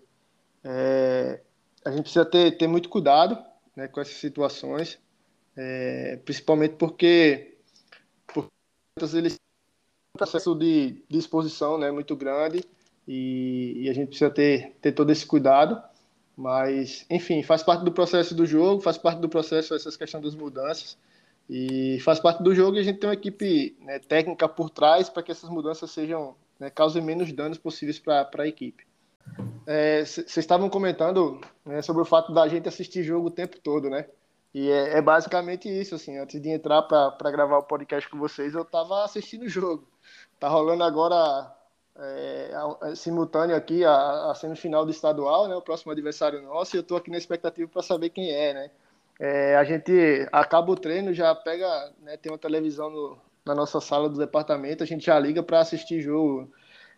É, 0.65 1.41
a 1.85 1.91
gente 1.91 2.03
precisa 2.03 2.25
ter, 2.25 2.57
ter 2.57 2.67
muito 2.67 2.89
cuidado 2.89 3.39
né, 3.77 3.89
com 3.89 4.01
essas 4.01 4.17
situações, 4.17 4.99
é, 5.57 6.17
principalmente 6.25 6.77
porque, 6.77 7.59
porque 8.27 8.51
eles 9.15 9.38
processo 10.19 10.55
de, 10.55 11.03
de 11.09 11.19
exposição 11.19 11.79
né, 11.79 11.91
muito 11.91 12.15
grande 12.15 12.63
e, 13.07 13.85
e, 13.85 13.89
a 13.89 13.93
gente 13.95 14.09
precisa 14.09 14.31
ter, 14.31 14.77
ter 14.83 14.93
todo 14.93 15.11
esse 15.11 15.25
cuidado. 15.25 15.81
Mas, 16.37 17.07
enfim, 17.11 17.43
faz 17.43 17.63
parte 17.63 17.85
do 17.85 17.91
processo 17.91 18.35
do 18.35 18.47
jogo, 18.47 18.81
faz 18.81 18.99
parte 18.99 19.21
do 19.21 19.29
processo 19.29 19.75
essas 19.75 19.97
questões 19.97 20.23
das 20.23 20.35
mudanças. 20.35 20.97
E 21.49 21.99
faz 22.01 22.21
parte 22.21 22.43
do 22.43 22.55
jogo 22.55 22.77
e 22.77 22.81
a 22.81 22.83
gente 22.83 22.99
tem 22.99 23.09
uma 23.09 23.15
equipe 23.15 23.75
né, 23.81 23.99
técnica 23.99 24.47
por 24.49 24.69
trás 24.69 25.09
para 25.09 25.23
que 25.23 25.33
essas 25.33 25.49
mudanças 25.49 25.91
sejam 25.91 26.37
né, 26.61 26.69
causem 26.69 27.03
menos 27.03 27.33
danos 27.33 27.57
possíveis 27.57 27.99
para 27.99 28.29
a 28.39 28.47
equipe. 28.47 28.87
Vocês 30.05 30.37
é, 30.37 30.41
estavam 30.41 30.69
comentando 30.69 31.41
né, 31.65 31.83
sobre 31.83 32.03
o 32.03 32.05
fato 32.05 32.33
da 32.33 32.47
gente 32.49 32.69
assistir 32.69 33.03
jogo 33.03 33.29
o 33.29 33.31
tempo 33.31 33.59
todo, 33.61 33.89
né? 33.89 34.07
E 34.55 34.71
é, 34.71 34.99
é 34.99 35.03
basicamente 35.03 35.69
isso, 35.69 35.95
assim. 35.95 36.19
Antes 36.19 36.41
de 36.41 36.49
entrar 36.49 36.83
para 36.83 37.31
gravar 37.31 37.59
o 37.59 37.63
podcast 37.63 38.09
com 38.09 38.19
vocês, 38.19 38.55
eu 38.55 38.63
estava 38.63 39.05
assistindo 39.05 39.43
o 39.43 39.49
jogo. 39.49 39.87
Tá 40.39 40.49
rolando 40.49 40.85
agora 40.85 41.55
é, 41.99 42.95
simultâneo 42.95 43.57
aqui 43.57 43.85
a, 43.85 44.31
a 44.31 44.35
semifinal 44.35 44.85
do 44.85 44.91
estadual, 44.91 45.49
né? 45.49 45.57
O 45.57 45.63
próximo 45.63 45.93
adversário 45.93 46.43
nosso. 46.43 46.77
E 46.77 46.79
eu 46.79 46.83
estou 46.83 46.97
aqui 46.97 47.11
na 47.11 47.19
expectativa 47.19 47.69
para 47.69 47.83
saber 47.83 48.11
quem 48.11 48.31
é, 48.31 48.55
né? 48.55 48.71
É, 49.21 49.57
a 49.57 49.65
gente 49.65 49.93
acaba 50.31 50.71
o 50.71 50.77
treino, 50.77 51.13
já 51.13 51.35
pega, 51.35 51.93
né, 52.01 52.17
tem 52.17 52.31
uma 52.31 52.39
televisão 52.39 52.89
no, 52.89 53.19
na 53.45 53.55
nossa 53.55 53.81
sala 53.81 54.09
do 54.09 54.17
departamento, 54.17 54.85
a 54.85 54.87
gente 54.87 55.07
já 55.07 55.19
liga 55.19 55.43
para 55.43 55.61
assistir 55.61 56.01
jogo. 56.01 56.53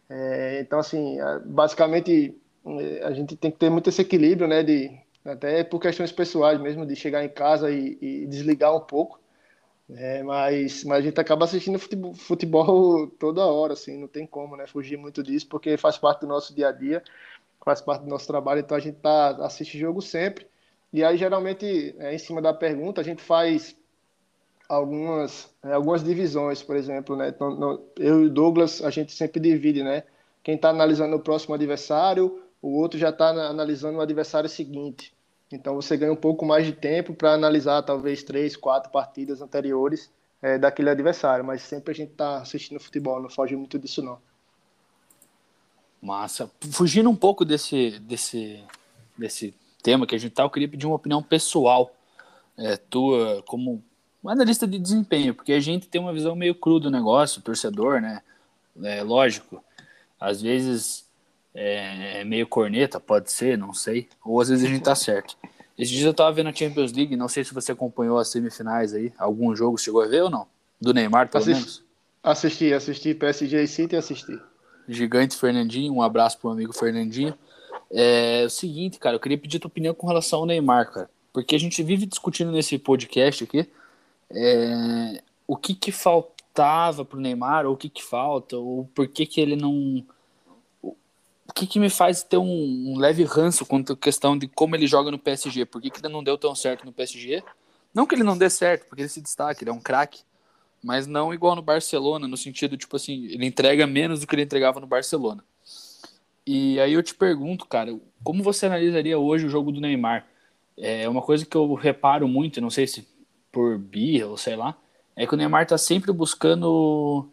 É, 0.09 0.61
então, 0.61 0.79
assim, 0.79 1.17
basicamente 1.47 2.37
é, 2.67 3.05
a 3.05 3.13
gente 3.13 3.37
tem 3.37 3.51
que 3.51 3.59
ter 3.59 3.71
muito 3.71 3.89
esse 3.89 4.03
equilíbrio, 4.03 4.49
né, 4.49 4.63
de, 4.63 4.91
até 5.25 5.65
por 5.65 5.81
questões 5.81 6.13
pessoais 6.13 6.61
mesmo, 6.61 6.85
de 6.85 6.97
chegar 6.97 7.25
em 7.25 7.29
casa 7.29 7.71
e, 7.71 7.97
e 8.01 8.27
desligar 8.27 8.75
um 8.75 8.81
pouco, 8.81 9.20
É, 9.97 10.23
mas, 10.23 10.85
mas 10.85 10.99
a 10.99 11.01
gente 11.01 11.21
acaba 11.21 11.45
assistindo 11.45 11.79
futebol, 11.79 12.15
futebol, 12.15 13.09
toda 13.19 13.45
hora, 13.47 13.73
assim, 13.73 13.99
não 13.99 14.09
tem 14.09 14.27
como, 14.27 14.57
né? 14.57 14.67
Fugir 14.67 14.97
muito 14.97 15.23
disso, 15.23 15.49
porque 15.49 15.77
faz 15.77 15.99
parte 15.99 16.21
do 16.21 16.27
nosso 16.27 16.55
dia 16.55 16.69
a 16.69 16.73
dia, 16.73 17.03
faz 17.65 17.81
parte 17.81 18.03
do 18.03 18.09
nosso 18.09 18.27
trabalho, 18.27 18.61
então 18.61 18.77
a 18.77 18.81
gente 18.81 18.99
tá, 18.99 19.31
assiste 19.45 19.79
jogo 19.79 20.01
sempre. 20.01 20.47
E 20.93 21.05
aí, 21.05 21.17
geralmente, 21.17 21.95
é, 21.99 22.15
em 22.15 22.19
cima 22.19 22.41
da 22.41 22.53
pergunta, 22.55 23.01
a 23.01 23.05
gente 23.05 23.23
faz 23.23 23.77
algumas, 24.69 25.53
é, 25.65 25.73
algumas 25.73 26.03
divisões, 26.05 26.63
por 26.63 26.77
exemplo, 26.77 27.17
né? 27.17 27.29
Então, 27.29 27.51
no, 27.51 27.85
eu 27.97 28.23
e 28.23 28.27
o 28.27 28.31
Douglas, 28.31 28.83
a 28.83 28.91
gente 28.91 29.13
sempre 29.13 29.41
divide, 29.41 29.83
né? 29.83 30.05
Quem 30.43 30.55
está 30.55 30.71
analisando 30.71 31.17
o 31.17 31.21
próximo 31.21 31.55
adversário, 31.55 32.43
o 32.63 32.77
outro 32.77 32.99
já 32.99 33.11
está 33.11 33.29
analisando 33.29 33.99
o 33.99 34.01
adversário 34.01 34.49
seguinte. 34.49 35.13
Então 35.53 35.75
você 35.75 35.97
ganha 35.97 36.13
um 36.13 36.17
pouco 36.17 36.45
mais 36.45 36.65
de 36.65 36.73
tempo 36.73 37.13
para 37.13 37.33
analisar 37.33 37.83
talvez 37.83 38.23
três, 38.23 38.57
quatro 38.57 38.91
partidas 38.91 39.43
anteriores 39.43 40.11
é, 40.41 40.59
daquele 40.59 40.91
adversário, 40.91 41.45
mas 41.45 41.63
sempre 41.63 41.91
a 41.91 41.95
gente 41.95 42.13
está 42.13 42.39
assistindo 42.39 42.81
futebol, 42.81 43.21
não 43.21 43.29
foge 43.29 43.57
muito 43.57 43.79
disso 43.79 44.03
não. 44.03 44.19
Massa. 46.01 46.51
Fugindo 46.73 47.11
um 47.11 47.17
pouco 47.17 47.45
desse, 47.45 47.99
desse, 48.01 48.65
desse 49.19 49.55
tema 49.83 50.07
que 50.07 50.15
a 50.15 50.19
gente 50.19 50.33
tá, 50.33 50.45
eu 50.45 50.51
queria 50.51 50.69
pedir 50.69 50.87
uma 50.87 50.97
opinião 50.97 51.23
pessoal 51.23 51.95
é, 52.57 52.77
tua 52.77 53.43
como 53.43 53.83
analista 54.25 54.67
de 54.67 54.79
desempenho, 54.79 55.35
porque 55.35 55.53
a 55.53 55.61
gente 55.61 55.89
tem 55.89 56.01
uma 56.01 56.13
visão 56.13 56.37
meio 56.37 56.55
crua 56.55 56.81
do 56.81 56.91
negócio, 56.91 57.43
torcedor, 57.43 58.01
né? 58.01 58.23
É 58.83 59.03
lógico. 59.03 59.63
Às 60.19 60.41
vezes 60.41 61.10
é, 61.55 62.21
é, 62.21 62.25
meio 62.25 62.47
corneta, 62.47 63.01
pode 63.01 63.31
ser, 63.33 63.59
não 63.59 63.75
sei. 63.75 64.09
Ou 64.25 64.41
às 64.41 64.49
vezes 64.49 64.65
a 64.65 64.69
gente 64.69 64.83
tá 64.83 64.95
certo. 64.95 65.37
Esses 65.77 65.93
dias 65.93 66.05
eu 66.05 66.15
tava 66.15 66.33
vendo 66.33 66.49
a 66.49 66.53
Champions 66.53 66.93
League, 66.93 67.17
não 67.17 67.29
sei 67.29 67.43
se 67.43 67.55
você 67.55 67.73
acompanhou 67.73 68.19
as 68.19 68.29
semifinais 68.29 68.93
aí. 68.95 69.13
Algum 69.19 69.55
jogo 69.55 69.79
chegou 69.79 70.03
a 70.03 70.07
ver 70.07 70.23
ou 70.23 70.31
não? 70.31 70.47
Do 70.81 70.93
Neymar, 70.93 71.29
pelo 71.29 71.43
assisti, 71.43 71.61
menos? 71.61 71.85
Assisti, 72.23 72.73
assisti 72.73 73.15
PSG 73.15 73.63
e 73.63 73.67
City 73.67 73.97
assisti. 73.97 74.39
Gigante 74.89 75.37
Fernandinho, 75.37 75.95
um 75.95 76.03
abraço 76.03 76.39
pro 76.39 76.51
amigo 76.51 76.73
Fernandinho. 76.73 77.35
É 77.91 78.45
o 78.47 78.51
seguinte, 78.51 78.99
cara, 78.99 79.17
eu 79.17 79.21
queria 79.21 79.39
pedir 79.39 79.59
tua 79.59 79.69
opinião 79.69 79.95
com 79.95 80.07
relação 80.07 80.41
ao 80.41 80.47
Neymar, 80.47 80.91
cara. 80.93 81.11
Porque 81.33 81.55
a 81.55 81.59
gente 81.59 81.83
vive 81.83 82.07
discutindo 82.07 82.51
nesse 82.51 82.77
podcast 82.79 83.45
aqui 83.45 83.69
é, 84.31 85.23
o 85.47 85.57
que 85.57 85.75
que 85.75 85.91
faltava 85.91 87.05
pro 87.05 87.21
Neymar, 87.21 87.67
ou 87.67 87.75
o 87.75 87.77
que 87.77 87.89
que 87.89 88.03
falta, 88.03 88.57
ou 88.57 88.89
por 88.95 89.09
que 89.09 89.27
que 89.27 89.41
ele 89.41 89.57
não 89.57 90.05
o 91.51 91.53
que, 91.53 91.67
que 91.67 91.81
me 91.81 91.91
faz 91.91 92.23
ter 92.23 92.37
um, 92.37 92.93
um, 92.93 92.99
leve 92.99 93.25
ranço 93.25 93.67
quanto 93.67 93.93
à 93.93 93.97
questão 93.97 94.39
de 94.39 94.47
como 94.47 94.77
ele 94.77 94.87
joga 94.87 95.11
no 95.11 95.19
PSG? 95.19 95.67
Por 95.67 95.83
que, 95.83 95.91
que 95.91 96.01
ele 96.01 96.13
não 96.13 96.23
deu 96.23 96.39
tão 96.39 96.55
certo 96.55 96.87
no 96.87 96.93
PSG? 96.93 97.43
Não 97.93 98.07
que 98.07 98.15
ele 98.15 98.23
não 98.23 98.39
dê 98.39 98.49
certo, 98.49 98.87
porque 98.87 99.03
ele 99.03 99.09
se 99.09 99.21
destaca, 99.21 99.63
ele 99.63 99.71
é 99.71 99.73
um 99.73 99.81
craque, 99.81 100.21
mas 100.83 101.09
não 101.09 101.35
igual 101.35 101.57
no 101.57 101.63
Barcelona, 101.63 102.29
no 102.29 102.37
sentido, 102.37 102.77
tipo 102.77 102.95
assim, 102.95 103.27
ele 103.27 103.45
entrega 103.45 103.85
menos 103.85 104.21
do 104.21 104.29
que 104.29 104.35
ele 104.35 104.43
entregava 104.43 104.79
no 104.79 104.87
Barcelona. 104.87 105.45
E 106.47 106.79
aí 106.79 106.93
eu 106.93 107.03
te 107.03 107.15
pergunto, 107.15 107.67
cara, 107.67 107.99
como 108.23 108.45
você 108.45 108.67
analisaria 108.67 109.19
hoje 109.19 109.47
o 109.47 109.51
jogo 109.51 109.73
do 109.73 109.81
Neymar? 109.81 110.27
É 110.79 111.09
uma 111.09 111.21
coisa 111.21 111.45
que 111.45 111.57
eu 111.57 111.75
reparo 111.75 112.29
muito, 112.29 112.61
não 112.61 112.71
sei 112.71 112.87
se 112.87 113.07
por 113.51 113.77
birra 113.77 114.29
ou 114.29 114.37
sei 114.37 114.55
lá, 114.55 114.77
é 115.17 115.27
que 115.27 115.35
o 115.35 115.37
Neymar 115.37 115.67
tá 115.67 115.77
sempre 115.77 116.13
buscando 116.13 117.29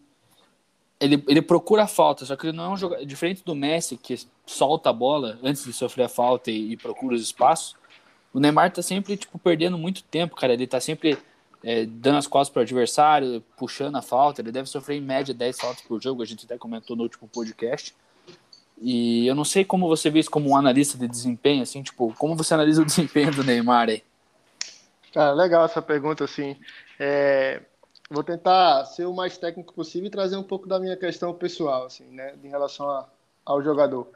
ele, 0.99 1.23
ele 1.27 1.41
procura 1.41 1.83
a 1.83 1.87
falta, 1.87 2.25
só 2.25 2.35
que 2.35 2.47
ele 2.47 2.57
não 2.57 2.65
é 2.65 2.69
um 2.69 2.77
jogador. 2.77 3.05
Diferente 3.05 3.43
do 3.43 3.55
Messi, 3.55 3.97
que 3.97 4.15
solta 4.45 4.89
a 4.89 4.93
bola 4.93 5.37
antes 5.43 5.63
de 5.63 5.73
sofrer 5.73 6.05
a 6.05 6.09
falta 6.09 6.49
e, 6.49 6.73
e 6.73 6.77
procura 6.77 7.15
os 7.15 7.21
espaços, 7.21 7.75
o 8.33 8.39
Neymar 8.39 8.71
tá 8.71 8.81
sempre, 8.81 9.17
tipo, 9.17 9.39
perdendo 9.39 9.77
muito 9.77 10.03
tempo, 10.03 10.35
cara. 10.35 10.53
Ele 10.53 10.67
tá 10.67 10.79
sempre 10.79 11.17
é, 11.63 11.85
dando 11.85 12.17
as 12.17 12.27
costas 12.27 12.51
pro 12.51 12.61
adversário, 12.61 13.43
puxando 13.57 13.95
a 13.95 14.01
falta. 14.01 14.41
Ele 14.41 14.51
deve 14.51 14.69
sofrer 14.69 14.97
em 14.97 15.01
média 15.01 15.33
10 15.33 15.59
faltas 15.59 15.81
por 15.81 16.01
jogo, 16.01 16.21
a 16.21 16.25
gente 16.25 16.45
até 16.45 16.57
comentou 16.57 16.95
no 16.95 17.03
último 17.03 17.27
podcast. 17.27 17.95
E 18.79 19.25
eu 19.25 19.33
não 19.33 19.43
sei 19.43 19.65
como 19.65 19.87
você 19.87 20.09
vê 20.09 20.19
isso 20.19 20.29
como 20.29 20.49
um 20.49 20.57
analista 20.57 20.97
de 20.97 21.07
desempenho, 21.07 21.63
assim, 21.63 21.81
tipo, 21.81 22.13
como 22.17 22.35
você 22.35 22.53
analisa 22.53 22.81
o 22.81 22.85
desempenho 22.85 23.31
do 23.31 23.43
Neymar 23.43 23.89
aí? 23.89 24.03
Cara, 25.13 25.33
legal 25.33 25.65
essa 25.65 25.81
pergunta, 25.81 26.23
assim. 26.23 26.55
É, 26.99 27.61
vou 28.09 28.23
tentar 28.23 28.85
ser 28.85 29.05
o 29.05 29.13
mais 29.13 29.37
técnico 29.37 29.73
possível 29.73 30.07
e 30.07 30.11
trazer 30.11 30.37
um 30.37 30.43
pouco 30.43 30.67
da 30.67 30.79
minha 30.79 30.95
questão 30.95 31.33
pessoal, 31.33 31.85
assim, 31.85 32.05
né, 32.05 32.35
em 32.43 32.47
relação 32.47 32.89
a, 32.89 33.07
ao 33.45 33.61
jogador. 33.61 34.07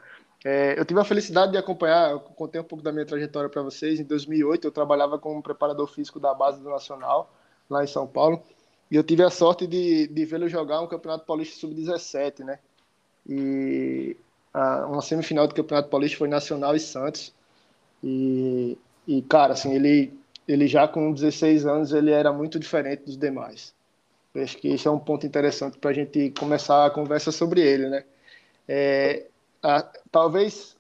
É, 0.44 0.80
eu 0.80 0.86
tive 0.86 1.00
a 1.00 1.04
felicidade 1.04 1.52
de 1.52 1.58
acompanhar, 1.58 2.12
eu 2.12 2.20
contei 2.20 2.60
um 2.60 2.64
pouco 2.64 2.84
da 2.84 2.92
minha 2.92 3.06
trajetória 3.06 3.50
para 3.50 3.62
vocês. 3.62 4.00
Em 4.00 4.04
2008, 4.04 4.66
eu 4.66 4.72
trabalhava 4.72 5.20
como 5.20 5.42
preparador 5.42 5.88
físico 5.88 6.20
da 6.20 6.34
base 6.34 6.62
do 6.62 6.70
Nacional, 6.70 7.32
lá 7.70 7.84
em 7.84 7.88
São 7.88 8.08
Paulo, 8.08 8.42
e 8.90 8.96
eu 8.96 9.04
tive 9.04 9.24
a 9.24 9.30
sorte 9.30 9.68
de, 9.68 10.08
de 10.08 10.26
vê-lo 10.26 10.50
jogar 10.50 10.82
um 10.82 10.88
Campeonato 10.88 11.26
Paulista 11.26 11.60
Sub-17, 11.60 12.44
né? 12.44 12.60
E 13.28 14.18
a, 14.54 14.88
uma 14.88 15.02
semifinal 15.02 15.48
do 15.48 15.56
Campeonato 15.56 15.90
Paulista 15.90 16.18
foi 16.18 16.28
Nacional 16.28 16.76
e 16.76 16.80
Santos. 16.80 17.34
E, 18.04 18.78
e 19.08 19.22
cara, 19.22 19.54
assim, 19.54 19.74
ele, 19.74 20.14
ele 20.48 20.68
já 20.68 20.88
com 20.88 21.14
16 21.14 21.66
anos, 21.66 21.94
ele 21.94 22.12
era 22.12 22.34
muito 22.34 22.60
diferente 22.60 23.04
dos 23.06 23.18
demais. 23.18 23.74
Eu 24.34 24.44
acho 24.44 24.58
que 24.58 24.70
esse 24.70 24.88
é 24.88 24.92
um 24.92 25.00
ponto 25.00 25.26
interessante 25.26 25.78
para 25.78 25.92
a 25.92 25.94
gente 25.94 26.32
começar 26.40 26.86
a 26.86 26.90
conversa 26.90 27.32
sobre 27.32 27.62
ele, 27.62 27.90
né? 27.90 28.06
É, 28.68 29.28
a, 29.62 29.84
talvez, 30.12 30.78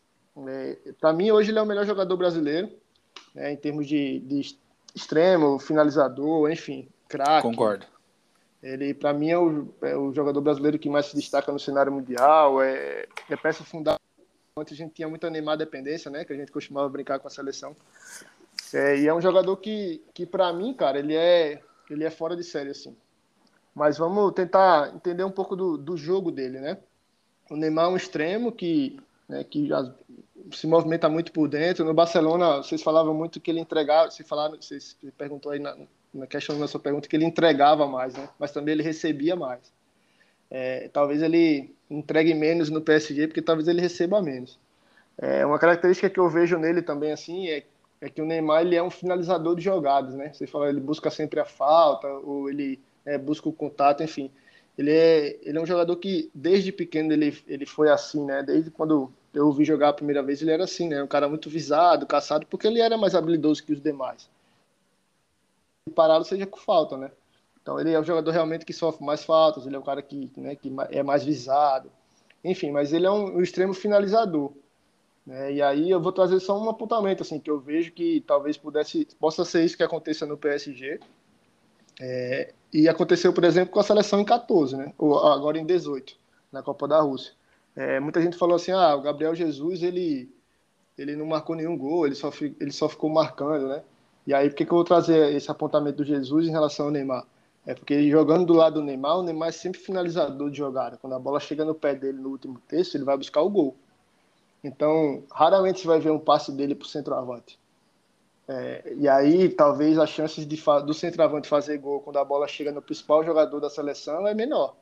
é, 0.47 0.77
para 0.99 1.11
mim, 1.11 1.31
hoje 1.31 1.51
ele 1.51 1.59
é 1.59 1.61
o 1.61 1.65
melhor 1.65 1.85
jogador 1.85 2.15
brasileiro, 2.15 2.71
né, 3.35 3.51
em 3.51 3.57
termos 3.57 3.87
de, 3.87 4.19
de 4.19 4.55
extremo, 4.95 5.59
finalizador, 5.59 6.49
enfim, 6.49 6.87
craque. 7.07 7.41
Concordo. 7.41 7.85
Ele, 8.63 8.93
para 8.93 9.11
mim, 9.13 9.29
é 9.29 9.37
o, 9.37 9.73
é 9.81 9.95
o, 9.97 10.13
jogador 10.13 10.39
brasileiro 10.39 10.77
que 10.77 10.89
mais 10.89 11.07
se 11.07 11.15
destaca 11.15 11.51
no 11.51 11.59
cenário 11.59 11.91
mundial, 11.91 12.61
é, 12.61 13.07
é 13.29 13.35
peça 13.35 13.63
fundamental. 13.63 13.99
Antes 14.57 14.73
a 14.73 14.77
gente 14.77 14.93
tinha 14.93 15.07
muita 15.07 15.29
Neymar 15.29 15.57
dependência, 15.57 16.11
né, 16.11 16.23
que 16.23 16.33
a 16.33 16.35
gente 16.35 16.51
costumava 16.51 16.87
brincar 16.89 17.19
com 17.19 17.27
a 17.27 17.31
seleção. 17.31 17.75
É, 18.73 18.97
e 18.97 19.07
é 19.07 19.13
um 19.13 19.21
jogador 19.21 19.57
que, 19.57 20.01
que 20.13 20.25
para 20.25 20.53
mim, 20.53 20.73
cara, 20.73 20.99
ele 20.99 21.15
é, 21.15 21.61
ele 21.89 22.03
é 22.03 22.09
fora 22.09 22.35
de 22.35 22.43
série, 22.43 22.69
assim. 22.69 22.95
Mas 23.73 23.97
vamos 23.97 24.33
tentar 24.33 24.93
entender 24.95 25.23
um 25.23 25.31
pouco 25.31 25.55
do, 25.55 25.77
do 25.77 25.95
jogo 25.95 26.31
dele, 26.31 26.59
né? 26.59 26.77
O 27.49 27.55
Neymar 27.55 27.85
é 27.85 27.87
um 27.89 27.97
extremo 27.97 28.51
que, 28.51 28.99
né, 29.27 29.43
que 29.43 29.69
se 30.51 30.67
movimenta 30.67 31.09
muito 31.09 31.31
por 31.31 31.47
dentro. 31.47 31.85
No 31.85 31.93
Barcelona, 31.93 32.57
vocês 32.57 32.81
falavam 32.81 33.13
muito 33.13 33.39
que 33.39 33.51
ele 33.51 33.59
entregava, 33.59 34.11
se 34.11 34.23
falaram, 34.23 34.55
vocês 34.55 34.97
perguntou 35.17 35.51
aí 35.51 35.59
na, 35.59 35.75
na 36.13 36.27
questão 36.27 36.59
da 36.59 36.67
sua 36.67 36.79
pergunta 36.79 37.07
que 37.07 37.15
ele 37.15 37.25
entregava 37.25 37.87
mais, 37.87 38.13
né? 38.13 38.27
Mas 38.37 38.51
também 38.51 38.73
ele 38.73 38.83
recebia 38.83 39.35
mais. 39.35 39.71
É, 40.49 40.89
talvez 40.89 41.21
ele 41.21 41.73
entregue 41.89 42.33
menos 42.33 42.69
no 42.69 42.81
PSG, 42.81 43.27
porque 43.27 43.41
talvez 43.41 43.67
ele 43.67 43.81
receba 43.81 44.21
menos. 44.21 44.59
É, 45.17 45.45
uma 45.45 45.59
característica 45.59 46.09
que 46.09 46.19
eu 46.19 46.29
vejo 46.29 46.57
nele 46.57 46.81
também 46.81 47.11
assim 47.11 47.47
é, 47.47 47.63
é 48.01 48.09
que 48.09 48.21
o 48.21 48.25
Neymar 48.25 48.61
ele 48.61 48.75
é 48.75 48.83
um 48.83 48.89
finalizador 48.89 49.55
de 49.55 49.61
jogadas, 49.61 50.13
né? 50.13 50.33
Você 50.33 50.47
fala, 50.47 50.69
ele 50.69 50.79
busca 50.79 51.09
sempre 51.09 51.39
a 51.39 51.45
falta, 51.45 52.07
ou 52.07 52.49
ele 52.49 52.79
é, 53.05 53.17
busca 53.17 53.49
o 53.49 53.53
contato, 53.53 54.03
enfim. 54.03 54.31
Ele 54.77 54.91
é, 54.91 55.39
ele 55.43 55.57
é 55.57 55.61
um 55.61 55.65
jogador 55.65 55.95
que, 55.97 56.29
desde 56.33 56.71
pequeno, 56.71 57.11
ele, 57.13 57.37
ele 57.47 57.65
foi 57.65 57.89
assim, 57.89 58.25
né? 58.25 58.41
Desde 58.43 58.71
quando 58.71 59.11
eu 59.33 59.47
ouvi 59.47 59.63
jogar 59.65 59.89
a 59.89 59.93
primeira 59.93 60.23
vez, 60.23 60.41
ele 60.41 60.51
era 60.51 60.63
assim, 60.63 60.87
né? 60.87 61.03
Um 61.03 61.07
cara 61.07 61.27
muito 61.29 61.49
visado, 61.49 62.05
caçado, 62.07 62.45
porque 62.47 62.67
ele 62.67 62.79
era 62.79 62.97
mais 62.97 63.15
habilidoso 63.15 63.63
que 63.63 63.73
os 63.73 63.81
demais. 63.81 64.29
Parado 65.95 66.23
seja 66.23 66.45
com 66.45 66.57
falta, 66.57 66.97
né? 66.97 67.11
Então 67.61 67.79
ele 67.79 67.91
é 67.91 67.99
um 67.99 68.03
jogador 68.03 68.31
realmente 68.31 68.65
que 68.65 68.73
sofre 68.73 69.05
mais 69.05 69.23
faltas, 69.23 69.65
ele 69.65 69.75
é 69.75 69.79
um 69.79 69.83
cara 69.83 70.01
que, 70.01 70.31
né, 70.37 70.55
que 70.55 70.71
é 70.89 71.03
mais 71.03 71.23
visado. 71.23 71.91
Enfim, 72.43 72.71
mas 72.71 72.91
ele 72.91 73.05
é 73.05 73.11
um, 73.11 73.37
um 73.37 73.41
extremo 73.41 73.73
finalizador. 73.73 74.51
Né? 75.25 75.53
E 75.53 75.61
aí 75.61 75.89
eu 75.89 76.01
vou 76.01 76.11
trazer 76.11 76.39
só 76.39 76.59
um 76.59 76.69
apontamento 76.69 77.21
assim 77.21 77.39
que 77.39 77.51
eu 77.51 77.59
vejo 77.59 77.91
que 77.91 78.21
talvez 78.25 78.57
pudesse 78.57 79.07
possa 79.19 79.45
ser 79.45 79.63
isso 79.63 79.77
que 79.77 79.83
aconteça 79.83 80.25
no 80.25 80.37
PSG. 80.37 80.99
É, 81.99 82.53
e 82.73 82.87
aconteceu, 82.87 83.33
por 83.33 83.43
exemplo, 83.43 83.73
com 83.73 83.79
a 83.79 83.83
seleção 83.83 84.19
em 84.19 84.25
14, 84.25 84.77
né? 84.77 84.93
Ou 84.97 85.17
agora 85.27 85.57
em 85.57 85.65
18, 85.65 86.15
na 86.51 86.63
Copa 86.63 86.87
da 86.87 87.01
Rússia. 87.01 87.33
É, 87.75 87.99
muita 87.99 88.21
gente 88.21 88.37
falou 88.37 88.55
assim: 88.55 88.71
ah, 88.71 88.95
o 88.95 89.01
Gabriel 89.01 89.35
Jesus 89.35 89.83
ele, 89.83 90.29
ele 90.97 91.15
não 91.15 91.25
marcou 91.25 91.55
nenhum 91.55 91.77
gol, 91.77 92.05
ele 92.05 92.15
só, 92.15 92.31
ele 92.59 92.71
só 92.71 92.87
ficou 92.89 93.09
marcando, 93.09 93.67
né? 93.67 93.83
E 94.25 94.33
aí, 94.33 94.49
por 94.49 94.55
que, 94.55 94.65
que 94.65 94.71
eu 94.71 94.77
vou 94.77 94.83
trazer 94.83 95.33
esse 95.35 95.49
apontamento 95.49 95.97
do 95.97 96.05
Jesus 96.05 96.47
em 96.47 96.51
relação 96.51 96.87
ao 96.87 96.91
Neymar? 96.91 97.25
É 97.65 97.75
porque 97.75 98.09
jogando 98.09 98.45
do 98.45 98.53
lado 98.53 98.75
do 98.75 98.85
Neymar, 98.85 99.19
o 99.19 99.23
Neymar 99.23 99.49
é 99.49 99.51
sempre 99.51 99.79
finalizador 99.79 100.49
de 100.49 100.57
jogada. 100.57 100.97
Quando 100.97 101.13
a 101.13 101.19
bola 101.19 101.39
chega 101.39 101.63
no 101.65 101.75
pé 101.75 101.95
dele 101.95 102.19
no 102.19 102.29
último 102.29 102.59
terço, 102.67 102.97
ele 102.97 103.03
vai 103.03 103.17
buscar 103.17 103.41
o 103.41 103.49
gol. 103.49 103.75
Então, 104.63 105.23
raramente 105.31 105.81
você 105.81 105.87
vai 105.87 105.99
ver 105.99 106.11
um 106.11 106.19
passe 106.19 106.51
dele 106.51 106.75
para 106.75 106.85
o 106.85 106.89
centroavante. 106.89 107.59
É, 108.47 108.93
e 108.97 109.07
aí, 109.07 109.49
talvez 109.49 109.97
as 109.97 110.09
chances 110.09 110.45
de, 110.45 110.61
do 110.85 110.93
centroavante 110.93 111.47
fazer 111.47 111.77
gol 111.77 112.01
quando 112.01 112.17
a 112.17 112.25
bola 112.25 112.47
chega 112.47 112.71
no 112.71 112.81
principal 112.81 113.23
jogador 113.23 113.59
da 113.59 113.69
seleção 113.69 114.27
é 114.27 114.33
menor. 114.33 114.75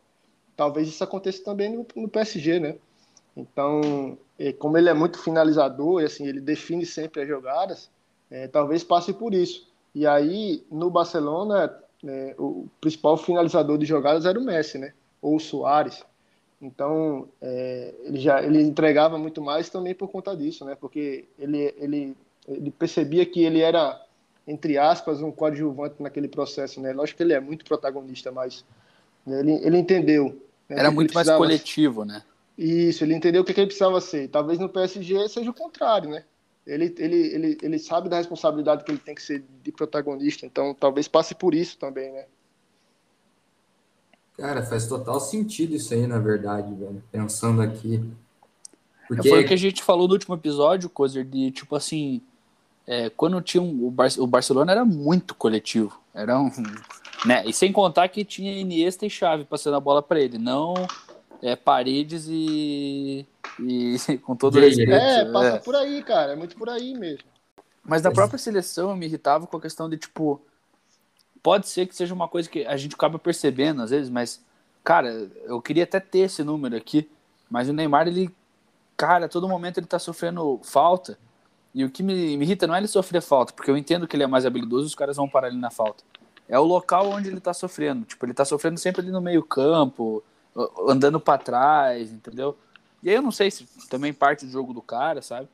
Talvez 0.55 0.88
isso 0.88 1.03
aconteça 1.03 1.43
também 1.43 1.76
no, 1.76 1.86
no 1.95 2.07
PSG, 2.07 2.60
né? 2.60 2.78
Então, 3.36 4.18
como 4.57 4.78
ele 4.78 4.89
é 4.89 4.93
muito 4.93 5.22
finalizador, 5.22 6.03
assim, 6.03 6.28
ele 6.28 6.41
define 6.41 6.86
sempre 6.86 7.22
as 7.22 7.28
jogadas, 7.28 7.89
é, 8.30 8.47
talvez 8.47 8.84
passe 8.84 9.14
por 9.14 9.34
isso. 9.34 9.68
E 9.93 10.05
aí, 10.05 10.66
no 10.72 10.89
Barcelona, 10.89 11.74
né, 12.03 12.36
o 12.38 12.68
principal 12.80 13.18
finalizador 13.18 13.78
de 13.78 13.86
jogadas 13.86 14.26
era 14.26 14.39
o 14.39 14.43
Messi, 14.43 14.78
né? 14.78 14.93
Ou 15.22 15.36
o 15.36 15.39
Soares. 15.39 16.05
Então, 16.62 17.30
é, 17.41 17.93
ele 18.03 18.20
já 18.20 18.41
ele 18.43 18.62
entregava 18.62 19.18
muito 19.18 19.41
mais 19.41 19.70
também 19.70 19.95
por 19.95 20.10
conta 20.10 20.36
disso, 20.36 20.66
né? 20.66 20.76
Porque 20.76 21.26
ele, 21.38 21.74
ele, 21.78 22.18
ele 22.47 22.71
percebia 22.71 23.25
que 23.25 23.43
ele 23.43 23.61
era, 23.61 24.01
entre 24.47 24.77
aspas, 24.77 25.21
um 25.21 25.31
coadjuvante 25.31 25.95
naquele 25.99 26.27
processo, 26.27 26.81
né? 26.81 26.93
Lógico 26.93 27.17
que 27.17 27.23
ele 27.23 27.33
é 27.33 27.39
muito 27.39 27.65
protagonista, 27.65 28.31
mas 28.31 28.65
né, 29.25 29.39
ele, 29.39 29.53
ele 29.65 29.77
entendeu. 29.77 30.41
Né, 30.67 30.79
era 30.79 30.91
muito 30.91 31.13
mais 31.13 31.29
coletivo, 31.29 32.05
né? 32.05 32.23
Isso, 32.57 33.03
ele 33.03 33.13
entendeu 33.13 33.41
o 33.41 33.45
que, 33.45 33.53
que 33.53 33.59
ele 33.61 33.67
precisava 33.67 34.01
ser. 34.01 34.27
Talvez 34.27 34.59
no 34.59 34.67
PSG 34.67 35.29
seja 35.29 35.49
o 35.49 35.53
contrário, 35.53 36.09
né? 36.09 36.23
Ele, 36.67 36.93
ele, 36.97 37.15
ele, 37.15 37.57
ele 37.61 37.79
sabe 37.79 38.09
da 38.09 38.17
responsabilidade 38.17 38.83
que 38.83 38.91
ele 38.91 38.99
tem 38.99 39.15
que 39.15 39.23
ser 39.23 39.43
de 39.63 39.71
protagonista, 39.71 40.45
então 40.45 40.73
talvez 40.73 41.07
passe 41.07 41.33
por 41.33 41.55
isso 41.55 41.77
também, 41.77 42.11
né? 42.11 42.25
Cara, 44.37 44.63
faz 44.63 44.87
total 44.87 45.19
sentido 45.19 45.75
isso 45.75 45.93
aí, 45.93 46.07
na 46.07 46.19
verdade, 46.19 46.73
velho. 46.73 47.03
Pensando 47.11 47.61
aqui. 47.61 48.03
Porque... 49.07 49.27
Foi 49.27 49.43
o 49.43 49.47
que 49.47 49.53
a 49.53 49.57
gente 49.57 49.83
falou 49.83 50.07
no 50.07 50.13
último 50.13 50.35
episódio, 50.35 50.89
Cozer, 50.89 51.25
de 51.25 51.51
tipo 51.51 51.75
assim. 51.75 52.21
É, 52.91 53.09
quando 53.11 53.39
tinha 53.39 53.61
um, 53.61 53.85
o, 53.85 53.91
Bar 53.91 54.09
o 54.17 54.25
Barcelona 54.25 54.71
era 54.71 54.83
muito 54.83 55.35
coletivo. 55.35 55.99
Era 56.13 56.39
um. 56.39 56.49
Né? 57.23 57.45
E 57.45 57.53
sem 57.53 57.71
contar 57.71 58.07
que 58.09 58.25
tinha 58.25 58.51
Iniesta 58.51 59.05
e 59.05 59.09
Chave 59.09 59.45
passando 59.45 59.75
a 59.75 59.79
bola 59.79 60.01
para 60.01 60.19
ele, 60.19 60.39
não 60.39 60.73
é, 61.39 61.55
Paredes 61.55 62.25
e. 62.27 63.27
e 63.59 63.95
com 64.25 64.35
todo 64.35 64.55
o 64.55 64.59
respeito. 64.59 64.91
É, 64.91 65.31
passa 65.31 65.55
é. 65.57 65.59
por 65.59 65.75
aí, 65.75 66.01
cara. 66.01 66.31
É 66.31 66.35
muito 66.35 66.55
por 66.55 66.67
aí 66.67 66.95
mesmo. 66.95 67.23
Mas 67.85 68.01
da 68.01 68.11
própria 68.11 68.39
seleção 68.39 68.89
eu 68.89 68.95
me 68.95 69.05
irritava 69.05 69.45
com 69.45 69.57
a 69.57 69.61
questão 69.61 69.87
de, 69.87 69.97
tipo, 69.97 70.41
Pode 71.41 71.69
ser 71.69 71.87
que 71.87 71.95
seja 71.95 72.13
uma 72.13 72.27
coisa 72.27 72.49
que 72.49 72.65
a 72.65 72.75
gente 72.75 72.95
acaba 72.95 73.17
percebendo 73.17 73.81
às 73.81 73.91
vezes, 73.91 74.09
mas, 74.09 74.43
cara, 74.83 75.29
eu 75.45 75.61
queria 75.61 75.83
até 75.83 75.99
ter 75.99 76.19
esse 76.19 76.43
número 76.43 76.75
aqui, 76.75 77.09
mas 77.49 77.69
o 77.69 77.73
Neymar, 77.73 78.07
ele, 78.07 78.29
cara, 78.97 79.25
a 79.25 79.29
todo 79.29 79.47
momento 79.47 79.77
ele 79.77 79.87
tá 79.87 79.97
sofrendo 79.97 80.59
falta. 80.63 81.17
E 81.74 81.84
o 81.84 81.89
que 81.89 82.01
me, 82.01 82.36
me 82.38 82.45
irrita 82.45 82.65
não 82.65 82.76
é 82.76 82.80
ele 82.80 82.88
sofrer 82.88 83.22
falta, 83.22 83.53
porque 83.53 83.70
eu 83.70 83.78
entendo 83.78 84.07
que 84.07 84.15
ele 84.15 84.24
é 84.24 84.28
mais 84.28 84.45
habilidoso 84.45 84.88
os 84.88 84.95
caras 84.95 85.17
vão 85.17 85.30
parar 85.30 85.49
ele 85.49 85.57
na 85.57 85.70
falta. 85.70 86.03
É 86.47 86.57
o 86.57 86.63
local 86.63 87.09
onde 87.09 87.30
ele 87.30 87.39
tá 87.39 87.53
sofrendo. 87.53 88.05
Tipo, 88.05 88.26
ele 88.26 88.34
tá 88.34 88.43
sofrendo 88.43 88.80
sempre 88.80 89.01
ali 89.01 89.11
no 89.11 89.22
meio-campo, 89.22 90.24
andando 90.88 91.20
para 91.20 91.38
trás, 91.38 92.11
entendeu? 92.11 92.57
E 93.03 93.09
aí 93.09 93.15
eu 93.15 93.22
não 93.22 93.32
sei 93.32 93.51
se 93.51 93.67
também 93.89 94.11
parte 94.11 94.45
do 94.45 94.51
jogo 94.51 94.74
do 94.74 94.82
cara, 94.82 95.22
sabe? 95.22 95.47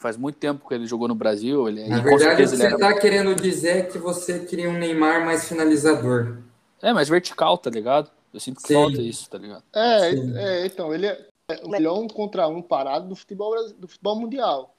Faz 0.00 0.16
muito 0.16 0.36
tempo 0.36 0.66
que 0.66 0.74
ele 0.74 0.86
jogou 0.86 1.06
no 1.06 1.14
Brasil. 1.14 1.68
Ele, 1.68 1.86
Na 1.86 2.00
verdade, 2.00 2.34
o 2.34 2.36
que 2.36 2.46
você 2.46 2.66
está 2.66 2.90
era... 2.90 3.00
querendo 3.00 3.34
dizer 3.34 3.76
é 3.76 3.82
que 3.82 3.98
você 3.98 4.40
queria 4.40 4.70
um 4.70 4.78
Neymar 4.78 5.24
mais 5.24 5.48
finalizador. 5.48 6.38
É, 6.82 6.92
mais 6.92 7.08
vertical, 7.08 7.56
tá 7.56 7.70
ligado? 7.70 8.10
Eu 8.32 8.40
sinto 8.40 8.60
que 8.60 8.68
Sim. 8.68 8.74
falta 8.74 9.00
isso, 9.00 9.30
tá 9.30 9.38
ligado? 9.38 9.62
É, 9.74 10.10
é, 10.10 10.66
então, 10.66 10.92
ele 10.94 11.06
é 11.06 11.26
o 11.62 11.68
melhor 11.68 11.98
um 11.98 12.08
contra 12.08 12.48
um 12.48 12.60
parado 12.60 13.08
do 13.08 13.16
futebol, 13.16 13.54
do 13.78 13.88
futebol 13.88 14.18
mundial. 14.18 14.75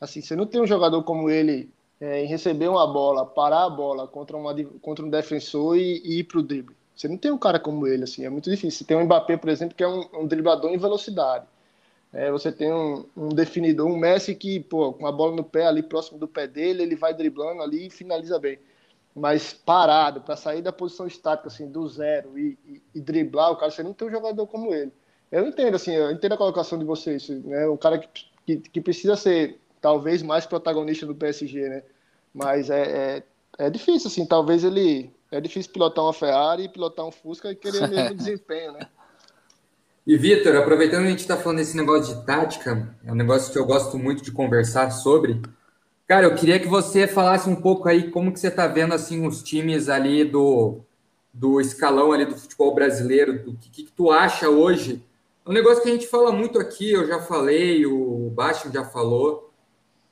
Assim, 0.00 0.20
você 0.20 0.34
não 0.34 0.46
tem 0.46 0.60
um 0.60 0.66
jogador 0.66 1.02
como 1.02 1.28
ele 1.28 1.70
é, 2.00 2.24
em 2.24 2.26
receber 2.26 2.68
uma 2.68 2.86
bola, 2.86 3.26
parar 3.26 3.64
a 3.64 3.70
bola 3.70 4.08
contra, 4.08 4.36
uma, 4.36 4.54
contra 4.80 5.04
um 5.04 5.10
defensor 5.10 5.76
e, 5.76 6.00
e 6.04 6.18
ir 6.20 6.24
pro 6.24 6.42
drible. 6.42 6.74
Você 6.96 7.08
não 7.08 7.16
tem 7.16 7.30
um 7.30 7.38
cara 7.38 7.58
como 7.58 7.86
ele, 7.86 8.04
assim, 8.04 8.24
é 8.24 8.30
muito 8.30 8.50
difícil. 8.50 8.78
Você 8.78 8.84
tem 8.84 8.96
um 8.96 9.04
Mbappé, 9.04 9.36
por 9.36 9.48
exemplo, 9.48 9.74
que 9.74 9.82
é 9.82 9.88
um, 9.88 10.04
um 10.14 10.26
driblador 10.26 10.70
em 10.70 10.78
velocidade. 10.78 11.46
É, 12.12 12.30
você 12.30 12.50
tem 12.50 12.72
um, 12.72 13.06
um, 13.16 13.28
definidor, 13.28 13.86
um 13.86 13.96
Messi 13.96 14.34
que, 14.34 14.60
pô, 14.60 14.92
com 14.92 15.06
a 15.06 15.12
bola 15.12 15.34
no 15.36 15.44
pé 15.44 15.66
ali 15.66 15.82
próximo 15.82 16.18
do 16.18 16.26
pé 16.26 16.46
dele, 16.46 16.82
ele 16.82 16.96
vai 16.96 17.14
driblando 17.14 17.62
ali 17.62 17.86
e 17.86 17.90
finaliza 17.90 18.38
bem. 18.38 18.58
Mas 19.14 19.52
parado, 19.52 20.20
para 20.20 20.36
sair 20.36 20.60
da 20.60 20.72
posição 20.72 21.06
estática, 21.06 21.48
assim, 21.48 21.70
do 21.70 21.86
zero 21.88 22.38
e, 22.38 22.58
e, 22.66 22.82
e, 22.96 23.00
driblar, 23.00 23.52
o 23.52 23.56
cara, 23.56 23.70
você 23.70 23.82
não 23.82 23.92
tem 23.92 24.08
um 24.08 24.10
jogador 24.10 24.46
como 24.46 24.74
ele. 24.74 24.92
Eu 25.30 25.46
entendo, 25.46 25.76
assim, 25.76 25.92
eu 25.92 26.10
entendo 26.10 26.32
a 26.32 26.36
colocação 26.38 26.78
de 26.78 26.84
vocês, 26.84 27.28
né? 27.28 27.68
Um 27.68 27.76
cara 27.76 27.98
que, 27.98 28.08
que, 28.44 28.56
que 28.56 28.80
precisa 28.80 29.16
ser, 29.16 29.60
talvez, 29.80 30.22
mais 30.22 30.46
protagonista 30.46 31.06
do 31.06 31.14
PSG, 31.14 31.68
né? 31.68 31.82
Mas 32.32 32.70
é, 32.70 32.82
é, 33.58 33.66
é 33.66 33.70
difícil, 33.70 34.08
assim, 34.08 34.26
talvez 34.26 34.64
ele. 34.64 35.10
É 35.32 35.40
difícil 35.40 35.72
pilotar 35.72 36.04
uma 36.04 36.12
Ferrari, 36.12 36.68
pilotar 36.68 37.06
um 37.06 37.12
Fusca 37.12 37.52
e 37.52 37.54
querer 37.54 37.84
o 37.84 37.88
mesmo 37.88 38.14
desempenho, 38.16 38.72
né? 38.72 38.88
E 40.06 40.16
Vitor, 40.16 40.56
aproveitando 40.56 41.02
que 41.02 41.06
a 41.06 41.10
gente 41.10 41.20
está 41.20 41.36
falando 41.36 41.58
desse 41.58 41.76
negócio 41.76 42.14
de 42.14 42.26
tática, 42.26 42.96
é 43.04 43.12
um 43.12 43.14
negócio 43.14 43.52
que 43.52 43.58
eu 43.58 43.64
gosto 43.64 43.96
muito 43.96 44.24
de 44.24 44.32
conversar 44.32 44.90
sobre. 44.90 45.40
Cara, 46.08 46.26
eu 46.26 46.34
queria 46.34 46.58
que 46.58 46.66
você 46.66 47.06
falasse 47.06 47.48
um 47.48 47.54
pouco 47.54 47.88
aí 47.88 48.10
como 48.10 48.32
que 48.32 48.40
você 48.40 48.48
está 48.48 48.66
vendo 48.66 48.92
assim 48.92 49.24
os 49.24 49.42
times 49.42 49.88
ali 49.88 50.24
do, 50.24 50.80
do 51.32 51.60
escalão 51.60 52.10
ali 52.10 52.24
do 52.24 52.36
futebol 52.36 52.74
brasileiro, 52.74 53.44
do 53.44 53.56
que, 53.56 53.70
que 53.70 53.92
tu 53.92 54.10
acha 54.10 54.48
hoje. 54.48 55.04
É 55.46 55.50
um 55.50 55.52
negócio 55.52 55.82
que 55.82 55.88
a 55.88 55.92
gente 55.92 56.08
fala 56.08 56.32
muito 56.32 56.58
aqui, 56.58 56.90
eu 56.90 57.06
já 57.06 57.20
falei, 57.20 57.86
o 57.86 58.30
Bastian 58.30 58.72
já 58.72 58.84
falou. 58.84 59.49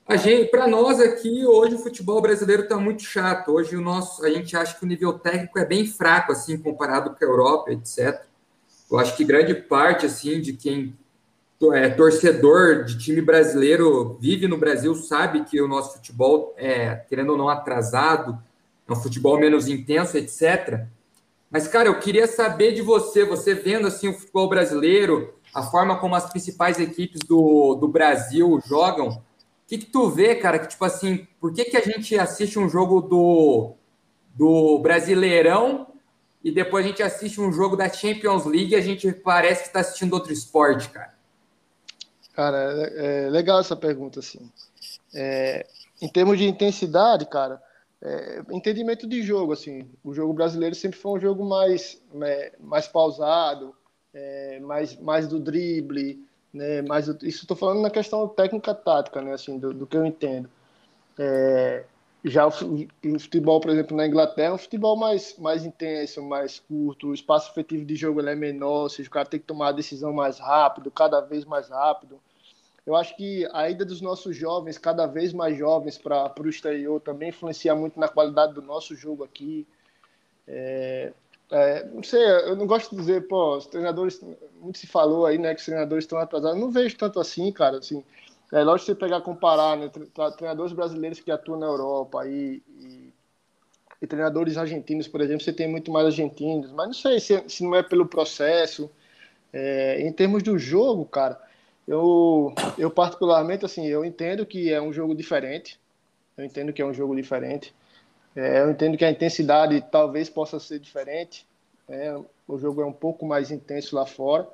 A 0.09 0.16
gente, 0.16 0.50
para 0.50 0.66
nós 0.66 0.98
aqui, 1.00 1.44
hoje 1.44 1.74
o 1.74 1.78
futebol 1.78 2.18
brasileiro 2.22 2.62
está 2.62 2.78
muito 2.78 3.02
chato. 3.02 3.52
Hoje 3.52 3.76
o 3.76 3.80
nosso, 3.82 4.24
a 4.24 4.30
gente 4.30 4.56
acha 4.56 4.74
que 4.74 4.82
o 4.82 4.88
nível 4.88 5.12
técnico 5.18 5.59
é 5.59 5.66
bem 5.66 5.86
fraco 5.86 6.32
assim 6.32 6.56
comparado 6.56 7.11
com 7.11 7.22
a 7.22 7.28
Europa, 7.28 7.70
etc. 7.72 8.22
Eu 8.90 8.98
acho 8.98 9.14
que 9.14 9.22
grande 9.22 9.52
parte 9.52 10.06
assim 10.06 10.40
de 10.40 10.54
quem 10.54 10.96
é 11.74 11.90
torcedor 11.90 12.84
de 12.84 12.96
time 12.96 13.20
brasileiro 13.20 14.16
vive 14.18 14.48
no 14.48 14.56
Brasil 14.56 14.94
sabe 14.94 15.44
que 15.44 15.61
o 15.61 15.68
nosso 15.68 15.98
futebol 15.98 16.54
é, 16.56 16.94
querendo 17.06 17.32
ou 17.32 17.36
não, 17.36 17.50
atrasado, 17.50 18.38
é 18.88 18.92
um 18.94 18.96
futebol 18.96 19.38
menos 19.38 19.68
intenso, 19.68 20.16
etc. 20.16 20.86
Mas, 21.50 21.68
cara, 21.68 21.86
eu 21.86 21.98
queria 21.98 22.26
saber 22.26 22.72
de 22.72 22.80
você, 22.80 23.26
você 23.26 23.52
vendo 23.52 23.86
assim 23.86 24.09
o 24.09 24.14
futebol 24.14 24.48
brasileiro, 24.48 25.34
a 25.54 25.62
forma 25.62 25.98
como 25.98 26.14
as 26.14 26.30
principais 26.30 26.80
equipes 26.80 27.20
do, 27.28 27.74
do 27.74 27.86
Brasil 27.86 28.59
jogam, 28.66 29.22
que, 29.68 29.76
que 29.76 29.86
tu 29.86 30.08
vê, 30.08 30.34
cara, 30.34 30.58
que 30.58 30.66
tipo 30.66 30.84
assim, 30.84 31.28
por 31.38 31.52
que, 31.52 31.66
que 31.66 31.76
a 31.76 31.82
gente 31.82 32.18
assiste 32.18 32.58
um 32.58 32.68
jogo 32.68 33.02
do, 33.02 33.74
do 34.34 34.78
Brasileirão 34.78 35.86
e 36.42 36.50
depois 36.50 36.84
a 36.84 36.88
gente 36.88 37.02
assiste 37.02 37.38
um 37.38 37.52
jogo 37.52 37.76
da 37.76 37.88
Champions 37.88 38.46
League 38.46 38.72
e 38.72 38.76
a 38.76 38.80
gente 38.80 39.12
parece 39.12 39.62
que 39.62 39.68
está 39.68 39.80
assistindo 39.80 40.14
outro 40.14 40.32
esporte, 40.32 40.88
cara? 40.88 41.14
Cara, 42.32 42.90
é, 42.96 43.26
é 43.26 43.30
legal 43.30 43.60
essa 43.60 43.76
pergunta, 43.76 44.20
assim. 44.20 44.50
É, 45.14 45.66
em 46.00 46.08
termos 46.08 46.38
de 46.38 46.46
intensidade, 46.46 47.26
cara, 47.26 47.60
é, 48.00 48.42
entendimento 48.50 49.06
de 49.06 49.22
jogo, 49.22 49.52
assim, 49.52 49.86
o 50.02 50.14
jogo 50.14 50.32
brasileiro 50.32 50.74
sempre 50.74 50.98
foi 50.98 51.12
um 51.12 51.20
jogo 51.20 51.44
mais, 51.44 52.00
né, 52.14 52.52
mais 52.58 52.88
pausado, 52.88 53.74
é, 54.14 54.60
mais, 54.60 54.96
mais 54.96 55.28
do 55.28 55.38
drible, 55.38 56.26
né, 56.53 56.82
mais 56.82 57.07
do, 57.07 57.26
isso 57.26 57.42
estou 57.42 57.57
falando 57.57 57.80
na 57.82 57.90
questão 57.90 58.26
técnica 58.28 58.74
tática, 58.74 59.20
né, 59.20 59.32
assim, 59.32 59.59
do, 59.59 59.72
do 59.72 59.86
que 59.86 59.96
eu 59.96 60.05
entendo. 60.05 60.49
É, 61.18 61.84
já 62.24 62.46
o, 62.46 62.51
futebol, 62.51 63.61
por 63.61 63.70
exemplo, 63.70 63.96
na 63.96 64.07
Inglaterra, 64.07 64.49
é 64.51 64.53
um 64.55 64.59
futebol 64.59 64.96
mais, 64.96 65.36
mais 65.38 65.64
intenso, 65.64 66.22
mais 66.22 66.61
curto, 66.61 67.09
o 67.09 67.14
espaço 67.14 67.51
efetivo 67.51 67.84
de 67.84 67.94
jogo 67.94 68.20
é 68.20 68.34
menor, 68.34 68.82
ou 68.82 68.88
seja, 68.88 69.09
o 69.09 69.12
cara 69.12 69.26
tem 69.26 69.40
que 69.40 69.46
tomar 69.46 69.68
a 69.68 69.72
decisão 69.72 70.12
mais 70.12 70.38
rápido, 70.38 70.90
cada 70.90 71.20
vez 71.20 71.44
mais 71.44 71.68
rápido. 71.68 72.20
Eu 72.84 72.96
acho 72.96 73.14
que 73.16 73.46
a 73.53 73.68
ida 73.68 73.84
dos 73.84 74.01
nossos 74.01 74.34
jovens, 74.34 74.78
cada 74.78 75.07
vez 75.07 75.32
mais 75.32 75.57
jovens, 75.57 75.99
para 75.99 76.32
o 76.40 76.49
exterior 76.49 77.01
também 77.01 77.28
influencia 77.28 77.74
muito 77.74 78.01
na 78.01 78.09
qualidade 78.09 78.55
do 78.55 78.62
nosso 78.62 78.96
jogo 78.96 79.24
aqui. 79.24 79.66
É, 80.46 81.12
é, 81.51 81.86
não 81.86 82.03
sei, 82.03 82.22
eu 82.22 82.57
não 82.57 82.66
gosto 82.66 82.90
de 82.90 82.96
dizer, 82.96 83.26
pô, 83.26 83.57
os 83.57 83.66
treinadores, 83.66 84.20
muito 84.61 84.78
se 84.78 84.86
falou 84.86 85.26
aí, 85.26 85.38
né, 85.38 85.55
que 85.55 85.61
os 85.61 85.66
treinadores 85.66 86.05
estão 86.05 86.18
atrasados. 86.18 86.61
Não 86.61 86.70
vejo 86.70 86.96
tanto 86.96 87.20
assim, 87.20 87.51
cara, 87.53 87.78
assim 87.78 88.05
é 88.53 88.62
lógico 88.62 88.86
você 88.86 88.94
pegar 88.94 89.20
comparar 89.20 89.76
né, 89.76 89.90
treinadores 90.36 90.72
brasileiros 90.72 91.20
que 91.20 91.30
atuam 91.30 91.59
na 91.59 91.66
Europa 91.66 92.26
e, 92.26 92.62
e, 92.80 93.12
e, 94.01 94.07
treinadores 94.07 94.57
argentinos, 94.57 95.07
por 95.07 95.20
exemplo, 95.20 95.44
você 95.44 95.53
tem 95.53 95.68
muito 95.68 95.90
mais 95.90 96.07
argentinos, 96.07 96.72
mas 96.72 96.86
não 96.86 96.94
sei 96.94 97.20
se, 97.20 97.44
se 97.46 97.62
não 97.62 97.74
é 97.74 97.82
pelo 97.82 98.07
processo. 98.07 98.90
É, 99.53 100.01
em 100.01 100.12
termos 100.12 100.42
do 100.42 100.59
jogo, 100.59 101.05
cara, 101.05 101.40
eu, 101.86 102.55
eu 102.78 102.90
particularmente, 102.90 103.64
assim, 103.64 103.86
eu 103.86 104.05
entendo 104.05 104.46
que 104.46 104.72
é 104.72 104.80
um 104.80 104.92
jogo 104.92 105.14
diferente, 105.14 105.78
eu 106.36 106.44
entendo 106.44 106.72
que 106.72 106.80
é 106.80 106.86
um 106.86 106.94
jogo 106.94 107.14
diferente, 107.14 107.74
é, 108.37 108.61
eu 108.61 108.70
entendo 108.70 108.97
que 108.97 109.05
a 109.05 109.11
intensidade 109.11 109.85
talvez 109.91 110.29
possa 110.29 110.59
ser 110.59 110.79
diferente, 110.79 111.47
é, 111.89 112.16
o 112.47 112.59
jogo 112.59 112.83
é 112.83 112.87
um 112.87 112.93
pouco 112.93 113.26
mais 113.26 113.51
intenso 113.51 113.97
lá 113.97 114.07
fora, 114.07 114.49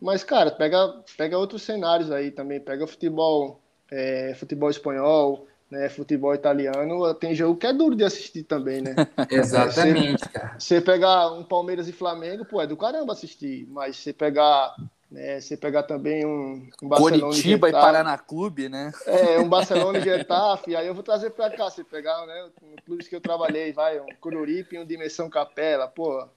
mas, 0.00 0.22
cara, 0.22 0.50
pega, 0.50 0.94
pega 1.16 1.38
outros 1.38 1.62
cenários 1.62 2.10
aí 2.10 2.30
também. 2.30 2.60
Pega 2.60 2.86
futebol, 2.86 3.60
é, 3.90 4.32
futebol 4.34 4.70
espanhol, 4.70 5.46
né, 5.70 5.88
futebol 5.88 6.34
italiano. 6.34 7.12
Tem 7.14 7.34
jogo 7.34 7.58
que 7.58 7.66
é 7.66 7.72
duro 7.72 7.96
de 7.96 8.04
assistir 8.04 8.44
também, 8.44 8.80
né? 8.80 8.94
Exatamente, 9.30 10.24
você, 10.24 10.28
cara. 10.28 10.54
Você 10.58 10.80
pegar 10.80 11.32
um 11.32 11.42
Palmeiras 11.42 11.88
e 11.88 11.92
Flamengo, 11.92 12.44
pô, 12.44 12.60
é 12.60 12.66
do 12.66 12.76
caramba 12.76 13.12
assistir. 13.12 13.66
Mas 13.70 13.96
você 13.96 14.12
pegar 14.12 14.74
Né? 15.10 15.40
Você 15.40 15.56
pegar 15.56 15.84
também 15.84 16.26
um, 16.26 16.68
um 16.82 16.88
Barcelona 16.88 17.20
Curitiba 17.20 17.68
e 17.68 17.72
Paraná 17.72 18.18
Clube, 18.18 18.68
né? 18.68 18.92
É, 19.06 19.38
um 19.38 19.48
Barcelona 19.48 19.98
e 19.98 20.02
Getafe, 20.02 20.76
aí 20.76 20.86
eu 20.86 20.94
vou 20.94 21.02
trazer 21.02 21.30
para 21.30 21.50
cá, 21.50 21.70
você 21.70 21.82
pegar, 21.82 22.26
né, 22.26 22.48
no 22.62 22.82
clubes 22.82 23.08
que 23.08 23.16
eu 23.16 23.20
trabalhei, 23.20 23.72
vai, 23.72 23.98
um 23.98 24.06
Coruripe 24.20 24.76
e 24.76 24.78
um 24.78 24.84
Dimensão 24.84 25.30
Capela, 25.30 25.88
pô, 25.88 26.28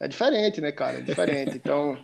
é 0.00 0.08
diferente, 0.08 0.60
né, 0.60 0.72
cara? 0.72 0.98
É 0.98 1.02
diferente. 1.02 1.56
Então, 1.56 1.96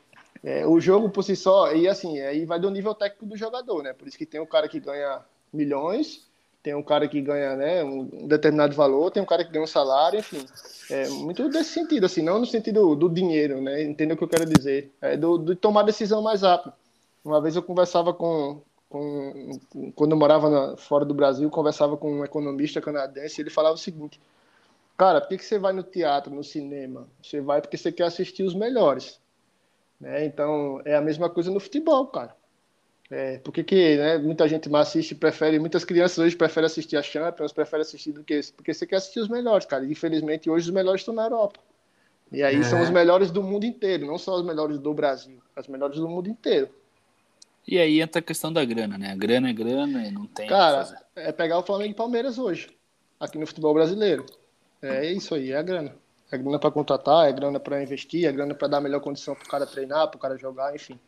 é, 0.45 0.67
o 0.67 0.81
jogo 0.81 1.11
por 1.11 1.23
si 1.23 1.35
só, 1.35 1.75
e 1.75 1.89
assim, 1.89 2.21
aí 2.21 2.45
vai 2.45 2.59
do 2.59 2.71
nível 2.71 2.95
técnico 2.95 3.27
do 3.27 3.37
jogador, 3.37 3.83
né? 3.83 3.93
Por 3.93 4.07
isso 4.07 4.17
que 4.17 4.27
tem 4.27 4.41
um 4.41 4.47
cara 4.47 4.69
que 4.69 4.79
ganha 4.79 5.21
milhões, 5.53 6.31
tem 6.63 6.75
um 6.75 6.83
cara 6.83 7.09
que 7.09 7.21
ganha 7.21 7.57
né, 7.57 7.83
um 7.83 8.27
determinado 8.29 8.75
valor, 8.75 9.11
tem 9.11 9.23
um 9.23 9.27
cara 9.27 9.45
que 9.45 9.51
ganha 9.51 9.65
um 9.65 9.67
salário, 9.67 10.21
enfim. 10.21 10.47
É 10.91 11.09
muito 11.09 11.49
desse 11.49 11.71
sentido, 11.71 12.07
assim, 12.07 12.23
não 12.23 12.39
no 12.39 12.47
sentido 12.47 12.95
do 12.95 13.09
dinheiro, 13.09 13.61
né? 13.61 13.83
Entendeu 13.83 14.15
o 14.15 14.19
que 14.19 14.25
eu 14.25 14.29
quero 14.29 14.47
dizer? 14.47 14.93
É 15.01 15.17
do, 15.17 15.57
tomar 15.57 15.83
decisão 15.83 16.23
mais 16.23 16.43
rápido. 16.43 16.73
Uma 17.25 17.41
vez 17.41 17.57
eu 17.57 17.63
conversava 17.63 18.13
com, 18.13 18.61
com 18.89 19.59
quando 19.95 20.13
eu 20.13 20.19
morava 20.19 20.51
na, 20.51 20.77
fora 20.77 21.05
do 21.05 21.15
Brasil, 21.15 21.49
conversava 21.51 21.97
com 21.97 22.13
um 22.13 22.25
economista 22.25 22.81
canadense, 22.81 23.41
ele 23.41 23.51
falava 23.51 23.75
o 23.75 23.79
seguinte: 23.79 24.21
Cara, 24.97 25.21
por 25.21 25.29
que, 25.29 25.39
que 25.39 25.45
você 25.45 25.59
vai 25.59 25.73
no 25.73 25.83
teatro, 25.83 26.33
no 26.33 26.45
cinema? 26.45 27.09
Você 27.23 27.41
vai 27.41 27.61
porque 27.61 27.77
você 27.77 27.91
quer 27.91 28.05
assistir 28.05 28.45
os 28.45 28.55
melhores. 28.55 29.21
Né? 30.01 30.25
Então, 30.27 30.81
é 30.85 30.95
a 30.95 31.01
mesma 31.01 31.31
coisa 31.31 31.51
no 31.51 31.59
futebol, 31.61 32.07
cara. 32.07 32.37
É, 33.11 33.39
porque 33.39 33.63
que 33.63 33.97
né, 33.97 34.19
muita 34.19 34.49
gente 34.49 34.71
mais 34.71 34.89
assiste, 34.89 35.15
prefere, 35.15 35.59
muitas 35.59 35.85
crianças 35.85 36.19
hoje 36.19 36.35
preferem 36.35 36.67
assistir 36.67 36.97
a 36.97 37.03
Champions, 37.03 37.53
preferem 37.53 37.83
assistir 37.83 38.13
do 38.13 38.25
que 38.25 38.41
porque 38.57 38.73
você 38.73 38.87
quer 38.87 38.97
assistir 38.97 39.21
os 39.21 39.29
melhores, 39.29 39.67
cara. 39.67 39.85
E, 39.85 39.91
infelizmente, 39.91 40.49
hoje 40.49 40.69
os 40.69 40.75
melhores 40.75 41.03
estão 41.03 41.15
na 41.15 41.25
Europa. 41.25 41.61
E 42.31 42.43
aí 42.43 42.57
é. 42.57 42.63
são 42.63 42.83
os 42.83 42.89
melhores 42.89 43.31
do 43.31 43.43
mundo 43.43 43.65
inteiro, 43.65 44.07
não 44.07 44.17
só 44.17 44.37
os 44.37 44.45
melhores 44.45 44.79
do 44.79 44.95
Brasil, 44.95 45.39
os 45.55 45.69
melhores 45.69 45.97
do 45.97 46.09
mundo 46.09 46.29
inteiro. 46.29 46.71
E 47.69 47.79
aí 47.79 48.01
entra 48.01 48.21
a 48.21 48.23
questão 48.23 48.53
da 48.53 48.65
grana, 48.65 48.97
né? 48.97 49.13
A 49.13 49.17
grana 49.17 49.51
é 49.51 49.53
grana 49.53 50.07
e 50.07 50.11
não 50.11 50.27
tem. 50.27 50.49
Cara, 50.49 50.99
é 51.15 51.31
pegar 51.31 51.59
o 51.59 51.63
Flamengo 51.63 51.93
e 51.93 51.95
Palmeiras 51.95 52.39
hoje, 52.39 52.71
aqui 53.21 53.39
no 53.39 53.47
futebol 53.47 53.75
brasileiro. 53.75 54.25
É 54.81 55.05
isso 55.13 55.35
aí, 55.35 55.53
é 55.53 55.57
a 55.57 55.63
grana. 55.63 55.95
É 56.31 56.39
grana 56.39 56.59
para 56.59 56.71
contratar, 56.71 57.29
é 57.29 57.33
grana 57.33 57.61
para 57.61 57.83
investir, 57.83 58.27
é 58.27 58.33
grana 58.33 58.55
para 58.55 58.67
dar 58.67 58.81
melhor 58.81 59.01
condição 59.01 59.35
para 59.35 59.45
o 59.45 59.49
cara 59.49 59.67
treinar, 59.67 60.09
para 60.09 60.17
o 60.17 60.21
cara 60.21 60.37
jogar, 60.37 60.75
enfim. 60.75 60.99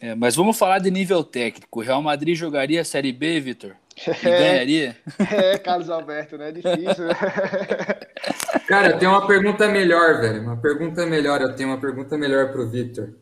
É, 0.00 0.14
mas 0.14 0.34
vamos 0.34 0.58
falar 0.58 0.80
de 0.80 0.90
nível 0.90 1.22
técnico. 1.22 1.80
O 1.80 1.82
Real 1.82 2.02
Madrid 2.02 2.36
jogaria 2.36 2.80
a 2.80 2.84
Série 2.84 3.12
B, 3.12 3.40
Vitor? 3.40 3.76
E 3.96 4.10
é, 4.26 4.38
ganharia? 4.38 4.96
É, 5.30 5.58
Carlos 5.58 5.88
Alberto, 5.88 6.36
né? 6.36 6.48
É 6.48 6.52
difícil. 6.52 7.06
Né? 7.06 7.14
Cara, 8.66 8.90
eu 8.90 8.98
tenho 8.98 9.12
uma 9.12 9.26
pergunta 9.26 9.68
melhor, 9.68 10.20
velho. 10.20 10.42
Uma 10.42 10.56
pergunta 10.56 11.06
melhor. 11.06 11.40
Eu 11.40 11.54
tenho 11.54 11.68
uma 11.68 11.80
pergunta 11.80 12.18
melhor 12.18 12.50
pro 12.50 12.68
Vitor. 12.68 13.14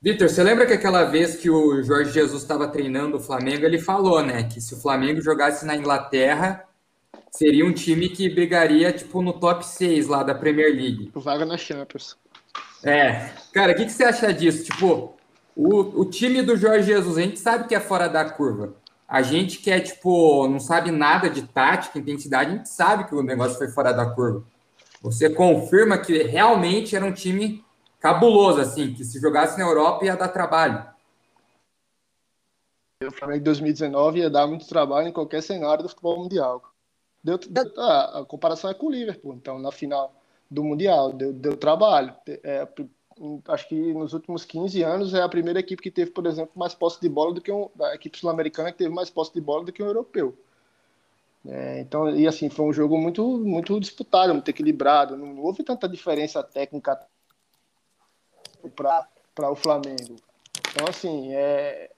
Vitor, 0.00 0.28
você 0.28 0.42
lembra 0.42 0.66
que 0.66 0.72
aquela 0.72 1.04
vez 1.04 1.36
que 1.36 1.50
o 1.50 1.82
Jorge 1.82 2.12
Jesus 2.12 2.42
estava 2.42 2.68
treinando 2.68 3.16
o 3.16 3.20
Flamengo, 3.20 3.64
ele 3.64 3.78
falou, 3.78 4.22
né, 4.22 4.44
que 4.44 4.60
se 4.60 4.74
o 4.74 4.76
Flamengo 4.76 5.20
jogasse 5.20 5.66
na 5.66 5.74
Inglaterra, 5.74 6.64
seria 7.30 7.64
um 7.64 7.72
time 7.72 8.08
que 8.08 8.28
brigaria, 8.28 8.92
tipo, 8.92 9.20
no 9.20 9.32
top 9.32 9.66
6 9.66 10.06
lá 10.06 10.22
da 10.22 10.34
Premier 10.34 10.72
League. 10.72 11.10
Vaga 11.14 11.44
na 11.44 11.56
Champions. 11.56 12.16
É. 12.84 13.30
Cara, 13.52 13.72
o 13.72 13.74
que, 13.74 13.86
que 13.86 13.92
você 13.92 14.04
acha 14.04 14.32
disso? 14.32 14.64
Tipo, 14.64 15.15
o, 15.56 16.02
o 16.02 16.04
time 16.04 16.42
do 16.42 16.54
Jorge 16.54 16.88
Jesus, 16.88 17.16
a 17.16 17.22
gente 17.22 17.40
sabe 17.40 17.66
que 17.66 17.74
é 17.74 17.80
fora 17.80 18.08
da 18.08 18.28
curva. 18.28 18.74
A 19.08 19.22
gente 19.22 19.58
que 19.58 19.70
é, 19.70 19.80
tipo, 19.80 20.46
não 20.46 20.60
sabe 20.60 20.90
nada 20.90 21.30
de 21.30 21.42
tática, 21.42 21.98
intensidade, 21.98 22.50
a 22.50 22.56
gente 22.56 22.68
sabe 22.68 23.04
que 23.04 23.14
o 23.14 23.22
negócio 23.22 23.56
foi 23.56 23.68
fora 23.68 23.92
da 23.92 24.04
curva. 24.04 24.44
Você 25.00 25.30
confirma 25.30 25.96
que 25.96 26.22
realmente 26.24 26.94
era 26.94 27.04
um 27.04 27.12
time 27.12 27.64
cabuloso, 27.98 28.60
assim, 28.60 28.92
que 28.92 29.02
se 29.02 29.18
jogasse 29.18 29.58
na 29.58 29.64
Europa 29.64 30.04
ia 30.04 30.16
dar 30.16 30.28
trabalho. 30.28 30.84
O 33.02 33.10
Flamengo 33.12 33.38
de 33.38 33.44
2019 33.44 34.18
ia 34.18 34.30
dar 34.30 34.46
muito 34.46 34.66
trabalho 34.66 35.08
em 35.08 35.12
qualquer 35.12 35.42
cenário 35.42 35.84
do 35.84 35.88
futebol 35.88 36.18
mundial. 36.18 36.62
Deu, 37.22 37.38
deu, 37.38 37.72
a, 37.78 38.20
a 38.20 38.24
comparação 38.24 38.70
é 38.70 38.74
com 38.74 38.86
o 38.86 38.90
Liverpool, 38.90 39.34
então, 39.34 39.58
na 39.58 39.72
final 39.72 40.14
do 40.50 40.62
Mundial, 40.62 41.12
deu, 41.12 41.32
deu 41.32 41.56
trabalho. 41.56 42.14
É, 42.42 42.66
acho 43.48 43.68
que 43.68 43.74
nos 43.94 44.12
últimos 44.12 44.44
15 44.44 44.82
anos 44.82 45.14
é 45.14 45.22
a 45.22 45.28
primeira 45.28 45.60
equipe 45.60 45.82
que 45.82 45.90
teve, 45.90 46.10
por 46.10 46.26
exemplo, 46.26 46.52
mais 46.54 46.74
posse 46.74 47.00
de 47.00 47.08
bola 47.08 47.34
do 47.34 47.40
que 47.40 47.50
um, 47.50 47.70
a 47.80 47.94
equipe 47.94 48.18
sul-americana 48.18 48.70
que 48.70 48.78
teve 48.78 48.90
mais 48.90 49.10
posse 49.10 49.32
de 49.32 49.40
bola 49.40 49.64
do 49.64 49.72
que 49.72 49.82
um 49.82 49.86
europeu. 49.86 50.36
É, 51.48 51.80
então, 51.80 52.10
e 52.14 52.26
assim, 52.26 52.50
foi 52.50 52.64
um 52.66 52.72
jogo 52.72 52.98
muito, 52.98 53.38
muito 53.38 53.78
disputado, 53.80 54.34
muito 54.34 54.48
equilibrado. 54.48 55.16
Não 55.16 55.38
houve 55.38 55.62
tanta 55.62 55.88
diferença 55.88 56.42
técnica 56.42 57.00
para 58.74 59.50
o 59.50 59.56
Flamengo. 59.56 60.16
Então, 60.72 60.86
assim, 60.88 61.32
é, 61.32 61.90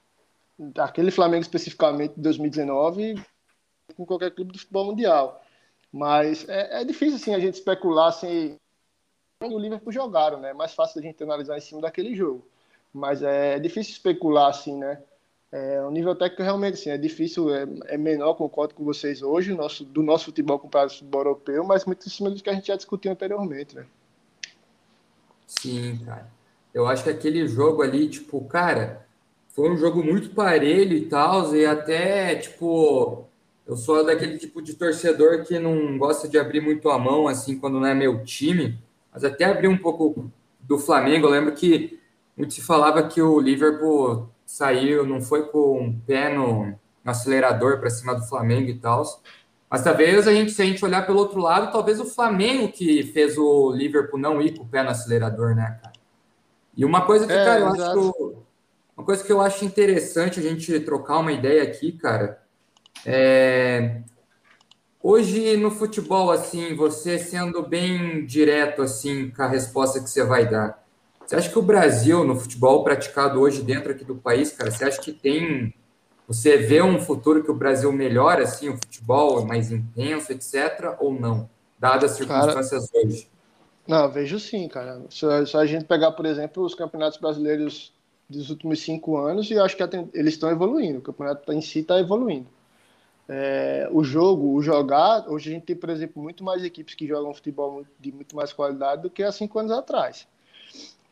aquele 0.78 1.10
Flamengo 1.10 1.42
especificamente 1.42 2.14
de 2.14 2.20
2019 2.20 3.14
com 3.96 4.04
qualquer 4.04 4.34
clube 4.34 4.52
de 4.52 4.58
futebol 4.58 4.86
mundial. 4.86 5.42
Mas 5.92 6.46
é, 6.48 6.82
é 6.82 6.84
difícil 6.84 7.16
assim, 7.16 7.34
a 7.34 7.40
gente 7.40 7.54
especular 7.54 8.12
se 9.40 9.54
o 9.54 9.58
Liverpool 9.58 9.92
jogaram, 9.92 10.40
né? 10.40 10.50
É 10.50 10.54
mais 10.54 10.74
fácil 10.74 10.98
a 10.98 11.02
gente 11.02 11.22
analisar 11.22 11.56
em 11.56 11.60
cima 11.60 11.80
daquele 11.80 12.14
jogo. 12.14 12.44
Mas 12.92 13.22
é 13.22 13.58
difícil 13.60 13.92
especular 13.92 14.50
assim, 14.50 14.76
né? 14.76 15.00
É, 15.52 15.80
o 15.82 15.90
nível 15.90 16.14
técnico 16.14 16.42
realmente 16.42 16.74
assim, 16.74 16.90
é 16.90 16.98
difícil, 16.98 17.54
é, 17.54 17.66
é 17.86 17.96
menor, 17.96 18.34
concordo 18.34 18.74
com 18.74 18.84
vocês 18.84 19.22
hoje, 19.22 19.54
nosso, 19.54 19.84
do 19.84 20.02
nosso 20.02 20.26
futebol 20.26 20.58
comparado 20.58 20.90
ao 20.90 20.96
futebol 20.96 21.20
europeu, 21.20 21.64
mas 21.64 21.84
muito 21.84 22.06
em 22.06 22.10
cima 22.10 22.30
do 22.30 22.42
que 22.42 22.50
a 22.50 22.52
gente 22.52 22.66
já 22.66 22.76
discutiu 22.76 23.12
anteriormente, 23.12 23.76
né? 23.76 23.86
Sim, 25.46 26.00
cara. 26.04 26.28
Eu 26.74 26.86
acho 26.86 27.04
que 27.04 27.10
aquele 27.10 27.46
jogo 27.48 27.82
ali, 27.82 28.08
tipo, 28.08 28.44
cara, 28.44 29.06
foi 29.50 29.70
um 29.70 29.76
jogo 29.76 30.04
muito 30.04 30.34
parelho 30.34 30.96
e 30.96 31.06
tal, 31.06 31.54
e 31.54 31.64
até, 31.64 32.34
tipo, 32.34 33.24
eu 33.66 33.76
sou 33.76 34.04
daquele 34.04 34.36
tipo 34.36 34.60
de 34.60 34.74
torcedor 34.74 35.44
que 35.44 35.58
não 35.58 35.96
gosta 35.96 36.28
de 36.28 36.38
abrir 36.38 36.60
muito 36.60 36.90
a 36.90 36.98
mão, 36.98 37.26
assim, 37.26 37.58
quando 37.58 37.80
não 37.80 37.86
é 37.86 37.94
meu 37.94 38.22
time, 38.22 38.78
mas 39.18 39.24
até 39.24 39.44
abrir 39.44 39.66
um 39.66 39.76
pouco 39.76 40.30
do 40.60 40.78
Flamengo, 40.78 41.26
eu 41.26 41.30
lembro 41.30 41.52
que 41.52 41.98
muito 42.36 42.54
se 42.54 42.62
falava 42.62 43.02
que 43.02 43.20
o 43.20 43.40
Liverpool 43.40 44.28
saiu, 44.46 45.04
não 45.04 45.20
foi 45.20 45.48
com 45.48 45.82
um 45.82 45.98
pé 45.98 46.32
no, 46.32 46.66
no 46.66 47.10
acelerador 47.10 47.80
para 47.80 47.90
cima 47.90 48.14
do 48.14 48.22
Flamengo 48.22 48.70
e 48.70 48.78
tal. 48.78 49.02
Mas 49.68 49.82
talvez 49.82 50.28
a 50.28 50.32
gente, 50.32 50.52
se 50.52 50.62
a 50.62 50.64
gente 50.64 50.84
olhar 50.84 51.04
pelo 51.04 51.18
outro 51.18 51.40
lado, 51.40 51.72
talvez 51.72 51.98
o 51.98 52.04
Flamengo 52.04 52.70
que 52.70 53.02
fez 53.02 53.36
o 53.36 53.72
Liverpool 53.72 54.20
não 54.20 54.40
ir 54.40 54.56
com 54.56 54.62
o 54.62 54.68
pé 54.68 54.82
no 54.82 54.90
acelerador, 54.90 55.54
né, 55.54 55.78
cara? 55.82 55.92
E 56.76 56.84
uma 56.84 57.04
coisa 57.04 57.26
que, 57.26 57.32
é, 57.32 57.44
cara, 57.44 57.60
eu 57.60 57.68
acho, 57.68 58.44
uma 58.96 59.04
coisa 59.04 59.24
que 59.24 59.32
eu 59.32 59.40
acho 59.40 59.64
interessante 59.64 60.38
a 60.38 60.42
gente 60.42 60.78
trocar 60.80 61.18
uma 61.18 61.32
ideia 61.32 61.64
aqui, 61.64 61.90
cara, 61.90 62.40
é 63.04 64.00
Hoje 65.00 65.56
no 65.56 65.70
futebol, 65.70 66.30
assim, 66.30 66.74
você 66.74 67.18
sendo 67.18 67.62
bem 67.62 68.26
direto 68.26 68.82
assim 68.82 69.30
com 69.30 69.42
a 69.42 69.46
resposta 69.46 70.00
que 70.00 70.10
você 70.10 70.24
vai 70.24 70.48
dar, 70.48 70.84
você 71.24 71.36
acha 71.36 71.50
que 71.50 71.58
o 71.58 71.62
Brasil 71.62 72.24
no 72.24 72.34
futebol 72.34 72.82
praticado 72.82 73.40
hoje 73.40 73.62
dentro 73.62 73.92
aqui 73.92 74.04
do 74.04 74.16
país, 74.16 74.50
cara, 74.50 74.72
você 74.72 74.84
acha 74.84 75.00
que 75.00 75.12
tem, 75.12 75.72
você 76.26 76.56
vê 76.56 76.82
um 76.82 76.98
futuro 76.98 77.44
que 77.44 77.50
o 77.50 77.54
Brasil 77.54 77.92
melhora 77.92 78.42
assim 78.42 78.70
o 78.70 78.76
futebol 78.76 79.46
mais 79.46 79.70
intenso, 79.70 80.32
etc, 80.32 80.96
ou 80.98 81.12
não, 81.12 81.48
dadas 81.78 82.12
as 82.12 82.16
circunstâncias 82.16 82.90
cara, 82.90 83.06
hoje? 83.06 83.28
Não, 83.86 84.10
vejo 84.10 84.38
sim, 84.40 84.66
cara. 84.68 85.00
Se, 85.08 85.46
se, 85.46 85.56
a 85.56 85.64
gente 85.64 85.84
pegar, 85.84 86.10
por 86.12 86.26
exemplo, 86.26 86.64
os 86.64 86.74
campeonatos 86.74 87.20
brasileiros 87.20 87.94
dos 88.28 88.50
últimos 88.50 88.80
cinco 88.80 89.16
anos, 89.16 89.50
eu 89.50 89.64
acho 89.64 89.76
que 89.76 89.82
eles 90.12 90.34
estão 90.34 90.50
evoluindo. 90.50 90.98
O 90.98 91.02
campeonato 91.02 91.50
em 91.52 91.62
si 91.62 91.78
está 91.78 91.98
evoluindo 91.98 92.48
é, 93.28 93.88
o 93.92 94.02
jogo, 94.02 94.54
o 94.54 94.62
jogar, 94.62 95.28
hoje 95.28 95.50
a 95.50 95.52
gente 95.52 95.66
tem, 95.66 95.76
por 95.76 95.90
exemplo, 95.90 96.22
muito 96.22 96.42
mais 96.42 96.64
equipes 96.64 96.94
que 96.94 97.06
jogam 97.06 97.34
futebol 97.34 97.84
de 98.00 98.10
muito 98.10 98.34
mais 98.34 98.52
qualidade 98.52 99.02
do 99.02 99.10
que 99.10 99.22
há 99.22 99.30
cinco 99.30 99.58
anos 99.58 99.70
atrás. 99.70 100.26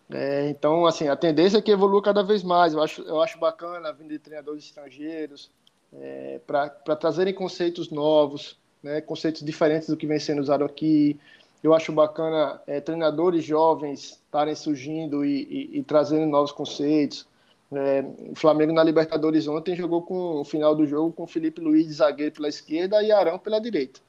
É, 0.09 0.49
então, 0.49 0.87
assim, 0.87 1.09
a 1.09 1.17
tendência 1.17 1.59
é 1.59 1.63
que 1.63 1.71
evolua 1.71 2.01
cada 2.01 2.23
vez 2.23 2.43
mais. 2.43 2.73
Eu 2.73 2.83
acho, 2.83 3.03
eu 3.03 3.21
acho 3.21 3.39
bacana 3.39 3.89
a 3.89 3.93
vinda 3.93 4.15
de 4.15 4.19
treinadores 4.19 4.65
estrangeiros 4.65 5.51
é, 5.93 6.41
para 6.47 6.97
trazerem 6.97 7.35
conceitos 7.35 7.91
novos, 7.91 8.59
né, 8.83 9.01
conceitos 9.01 9.43
diferentes 9.43 9.89
do 9.89 9.97
que 9.97 10.07
vem 10.07 10.19
sendo 10.19 10.41
usado 10.41 10.65
aqui. 10.65 11.19
Eu 11.63 11.75
acho 11.75 11.93
bacana 11.93 12.63
é, 12.67 12.81
treinadores 12.81 13.45
jovens 13.45 14.23
estarem 14.25 14.55
surgindo 14.55 15.25
e, 15.25 15.43
e, 15.43 15.79
e 15.81 15.83
trazendo 15.83 16.27
novos 16.27 16.53
conceitos. 16.53 17.27
É, 17.73 18.05
o 18.31 18.35
Flamengo 18.37 18.73
na 18.73 18.85
Libertadores 18.85 19.49
ontem 19.49 19.75
jogou 19.75 20.03
com 20.03 20.41
o 20.41 20.45
final 20.45 20.75
do 20.75 20.87
jogo 20.87 21.13
com 21.13 21.27
Felipe 21.27 21.61
Luiz 21.61 21.97
zagueiro 21.97 22.33
pela 22.33 22.49
esquerda 22.49 23.03
e 23.03 23.11
Arão 23.11 23.39
pela 23.39 23.61
direita. 23.61 24.01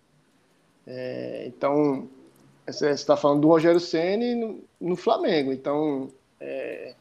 É, 0.85 1.45
então, 1.47 2.07
você 2.65 2.91
está 2.91 3.17
falando 3.17 3.41
do 3.41 3.47
Rogério 3.47 3.79
Ceni 3.79 4.35
no, 4.35 4.63
no, 4.79 4.95
Flamengo. 4.95 5.51
Então, 5.51 6.09
é, 6.39 6.93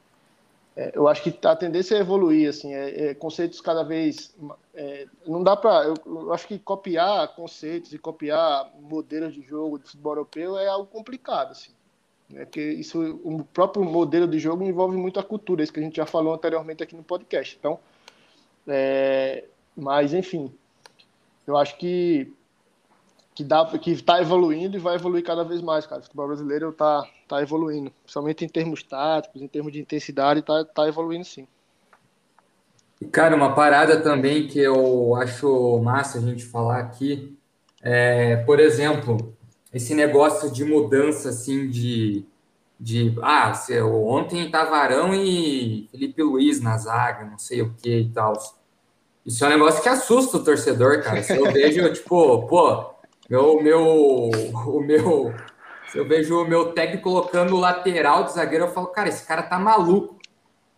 é 0.75 0.93
eu 0.95 1.07
acho 1.07 1.23
que 1.23 1.47
a 1.47 1.55
tendência 1.55 1.95
é 1.95 2.01
evoluir, 2.01 2.49
assim, 2.49 2.75
é, 2.75 3.09
é 3.09 3.15
conceitos 3.15 3.61
cada 3.61 3.83
vez 3.83 4.35
não 5.27 5.43
dá 5.43 5.57
para, 5.57 5.87
eu, 5.87 5.95
eu, 6.05 6.33
acho 6.33 6.47
que 6.47 6.59
copiar 6.59 7.35
conceitos 7.35 7.93
e 7.93 7.99
copiar 7.99 8.71
modelos 8.79 9.33
de 9.35 9.41
jogo 9.41 9.79
de 9.79 9.87
futebol 9.87 10.13
europeu 10.13 10.59
é 10.59 10.69
algo 10.69 10.87
complicado, 10.87 11.53
assim. 11.53 11.73
Né? 12.31 12.45
Porque 12.45 12.61
isso, 12.61 13.21
o 13.25 13.45
próprio 13.45 13.85
modelo 13.85 14.27
de 14.27 14.39
jogo 14.39 14.65
envolve 14.65 14.97
muito 14.97 15.21
a 15.21 15.23
cultura, 15.23 15.63
isso 15.63 15.73
que 15.73 15.81
a 15.81 15.83
gente 15.83 15.97
já 15.97 16.07
falou 16.07 16.35
anteriormente 16.35 16.83
aqui 16.83 16.97
no 16.97 17.03
podcast. 17.03 17.57
Então, 17.59 17.79
é, 18.67 19.45
mas 19.77 20.13
enfim, 20.13 20.53
eu 21.47 21.57
acho 21.57 21.77
que 21.77 22.33
que 23.35 23.45
dá 23.45 23.67
que 23.67 23.91
está 23.91 24.19
evoluindo 24.19 24.79
e 24.79 24.81
vai 24.81 24.95
evoluir 24.95 25.23
cada 25.23 25.45
vez 25.45 25.61
mais, 25.61 25.87
cara. 25.87 26.01
O 26.01 26.05
futebol 26.05 26.27
brasileiro 26.27 26.71
está 26.71 27.07
tá 27.29 27.43
evoluindo, 27.43 27.91
principalmente 28.03 28.45
em 28.47 28.49
termos 28.49 28.83
táticos, 28.83 29.43
em 29.43 29.47
termos 29.47 29.73
de 29.73 29.81
intensidade, 29.81 30.41
está 30.41 30.65
tá 30.65 30.89
evoluindo 30.89 31.25
sim. 31.27 31.47
Cara, 33.13 33.37
uma 33.37 33.55
parada 33.55 34.01
também 34.01 34.49
que 34.49 34.59
eu 34.59 35.15
acho 35.17 35.79
massa 35.81 36.17
a 36.17 36.23
gente 36.23 36.47
falar 36.47 36.79
aqui 36.79 37.37
é, 37.83 38.37
por 38.39 38.59
exemplo, 38.59 39.36
esse 39.77 39.95
negócio 39.95 40.51
de 40.51 40.65
mudança 40.65 41.29
assim 41.29 41.69
de, 41.69 42.25
de 42.81 43.15
ah, 43.21 43.53
ontem 43.85 44.51
Tavarão 44.51 45.15
e 45.15 45.87
Felipe 45.91 46.23
Luiz 46.23 46.63
na 46.63 46.79
zaga, 46.79 47.27
não 47.27 47.39
sei 47.39 47.61
o 47.61 47.75
que 47.75 47.99
e 48.01 48.09
tal. 48.09 48.33
Isso 49.25 49.45
é 49.45 49.49
um 49.49 49.51
negócio 49.51 49.83
que 49.83 49.89
assusta 49.89 50.39
o 50.39 50.45
torcedor, 50.45 51.03
cara. 51.03 51.23
Se 51.23 51.37
eu 51.37 51.45
vejo, 51.53 51.93
tipo, 51.93 52.47
pô, 52.47 52.91
meu, 53.29 53.63
meu, 53.63 53.85
o 53.85 54.81
meu, 54.81 55.35
se 55.91 55.99
eu 55.99 56.09
vejo 56.09 56.41
o 56.41 56.49
meu 56.49 56.73
técnico 56.73 57.11
colocando 57.11 57.55
o 57.55 57.61
lateral 57.61 58.25
de 58.25 58.33
zagueiro, 58.33 58.65
eu 58.65 58.73
falo, 58.73 58.87
cara, 58.87 59.11
esse 59.11 59.27
cara 59.27 59.43
tá 59.43 59.59
maluco. 59.59 60.17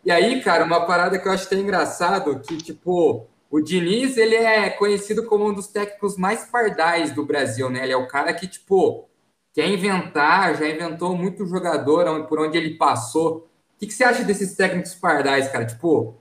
E 0.05 0.11
aí, 0.11 0.42
cara, 0.42 0.64
uma 0.64 0.86
parada 0.86 1.18
que 1.20 1.28
eu 1.28 1.32
acho 1.32 1.46
até 1.46 1.57
engraçado, 1.57 2.40
que, 2.40 2.57
tipo, 2.57 3.28
o 3.51 3.61
Diniz, 3.61 4.16
ele 4.16 4.34
é 4.34 4.68
conhecido 4.68 5.24
como 5.24 5.49
um 5.49 5.55
dos 5.55 5.68
técnicos 5.68 6.16
mais 6.16 6.44
pardais 6.44 7.12
do 7.12 7.24
Brasil, 7.24 7.70
né? 7.70 7.82
Ele 7.82 7.92
é 7.92 7.96
o 7.96 8.07
cara 8.07 8.32
que, 8.34 8.46
tipo, 8.46 9.09
quer 9.55 9.68
inventar, 9.68 10.55
já 10.57 10.68
inventou 10.68 11.16
muito 11.16 11.46
jogador 11.46 12.26
por 12.26 12.40
onde 12.40 12.59
ele 12.59 12.76
passou. 12.76 13.49
O 13.74 13.78
que, 13.78 13.86
que 13.86 13.94
você 13.94 14.05
acha 14.05 14.22
desses 14.22 14.55
técnicos 14.55 14.94
pardais, 14.94 15.49
cara? 15.49 15.64
Tipo, 15.64 16.16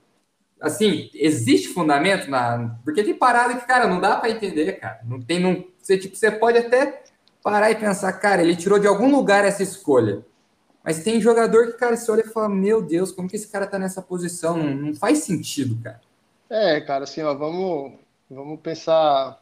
assim, 0.61 1.09
existe 1.13 1.67
fundamento 1.67 2.30
na. 2.30 2.78
Porque 2.86 3.03
tem 3.03 3.13
parada 3.13 3.55
que, 3.55 3.67
cara, 3.67 3.88
não 3.88 3.99
dá 3.99 4.15
para 4.15 4.30
entender, 4.30 4.73
cara. 4.73 5.01
Não 5.03 5.21
tem. 5.21 5.39
Não... 5.39 5.65
Você, 5.82 5.97
tipo, 5.97 6.15
você 6.15 6.32
pode 6.32 6.57
até 6.57 7.03
parar 7.43 7.71
e 7.71 7.75
pensar, 7.75 8.13
cara, 8.13 8.41
ele 8.41 8.55
tirou 8.55 8.80
de 8.80 8.88
algum 8.88 9.11
lugar 9.11 9.43
essa 9.43 9.63
escolha. 9.63 10.25
Mas 10.82 11.03
tem 11.03 11.19
jogador 11.19 11.67
que, 11.67 11.73
cara, 11.73 11.97
você 11.97 12.09
olha 12.09 12.21
e 12.21 12.30
fala, 12.30 12.47
meu 12.47 12.82
Deus, 12.82 13.11
como 13.11 13.28
que 13.28 13.36
esse 13.36 13.49
cara 13.49 13.67
tá 13.67 13.78
nessa 13.78 14.01
posição? 14.01 14.55
Não, 14.55 14.73
não 14.73 14.95
faz 14.95 15.19
sentido, 15.19 15.78
cara. 15.84 15.99
É, 16.50 16.80
cara, 16.82 17.04
assim, 17.04 17.22
ó, 17.22 17.34
vamos, 17.34 18.00
vamos 18.30 18.60
pensar 18.62 19.41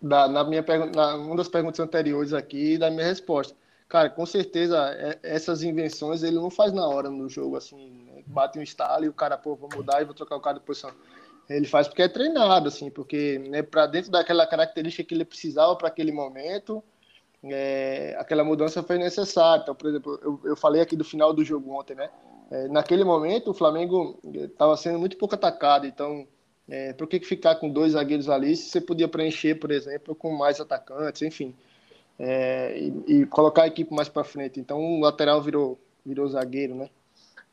da, 0.00 0.26
na 0.28 0.42
minha 0.44 0.64
na, 0.94 1.16
uma 1.16 1.36
das 1.36 1.48
perguntas 1.48 1.80
anteriores 1.80 2.32
aqui 2.32 2.78
da 2.78 2.90
minha 2.90 3.06
resposta. 3.06 3.54
Cara, 3.88 4.08
com 4.08 4.24
certeza 4.24 4.78
é, 4.94 5.18
essas 5.22 5.62
invenções 5.62 6.22
ele 6.22 6.36
não 6.36 6.50
faz 6.50 6.72
na 6.72 6.88
hora 6.88 7.10
no 7.10 7.28
jogo, 7.28 7.56
assim, 7.56 7.90
né? 8.06 8.22
bate 8.26 8.58
um 8.58 8.62
estalo 8.62 9.04
e 9.04 9.08
o 9.08 9.12
cara, 9.12 9.36
pô, 9.36 9.54
vou 9.54 9.68
mudar 9.74 10.00
e 10.00 10.06
vou 10.06 10.14
trocar 10.14 10.36
o 10.36 10.40
cara 10.40 10.58
de 10.58 10.64
posição. 10.64 10.90
Ele 11.48 11.66
faz 11.66 11.86
porque 11.86 12.02
é 12.02 12.08
treinado, 12.08 12.68
assim, 12.68 12.90
porque 12.90 13.38
né, 13.50 13.62
para 13.62 13.86
dentro 13.86 14.10
daquela 14.10 14.46
característica 14.46 15.04
que 15.06 15.14
ele 15.14 15.24
precisava 15.24 15.76
para 15.76 15.88
aquele 15.88 16.12
momento, 16.12 16.82
é, 17.44 18.16
aquela 18.18 18.42
mudança 18.42 18.82
foi 18.82 18.96
necessária. 18.96 19.62
Então, 19.62 19.74
por 19.74 19.88
exemplo, 19.88 20.18
eu, 20.22 20.40
eu 20.44 20.56
falei 20.56 20.80
aqui 20.80 20.96
do 20.96 21.04
final 21.04 21.32
do 21.34 21.44
jogo 21.44 21.70
ontem, 21.72 21.94
né? 21.94 22.08
É, 22.52 22.68
naquele 22.68 23.02
momento, 23.02 23.50
o 23.50 23.54
Flamengo 23.54 24.20
estava 24.34 24.76
sendo 24.76 24.98
muito 24.98 25.16
pouco 25.16 25.34
atacado, 25.34 25.86
então 25.86 26.28
é, 26.68 26.92
por 26.92 27.08
que 27.08 27.18
ficar 27.20 27.56
com 27.56 27.70
dois 27.70 27.92
zagueiros 27.92 28.28
ali 28.28 28.54
se 28.54 28.68
você 28.68 28.80
podia 28.80 29.08
preencher, 29.08 29.54
por 29.54 29.70
exemplo, 29.70 30.14
com 30.14 30.36
mais 30.36 30.60
atacantes, 30.60 31.22
enfim, 31.22 31.54
é, 32.18 32.78
e, 32.78 33.20
e, 33.20 33.26
colocar 33.26 33.62
a 33.62 33.66
equipe 33.68 33.94
mais 33.94 34.10
para 34.10 34.22
frente. 34.22 34.60
Então 34.60 34.78
o 34.78 35.00
lateral 35.00 35.40
virou, 35.40 35.78
virou 36.04 36.28
zagueiro, 36.28 36.74
né? 36.74 36.90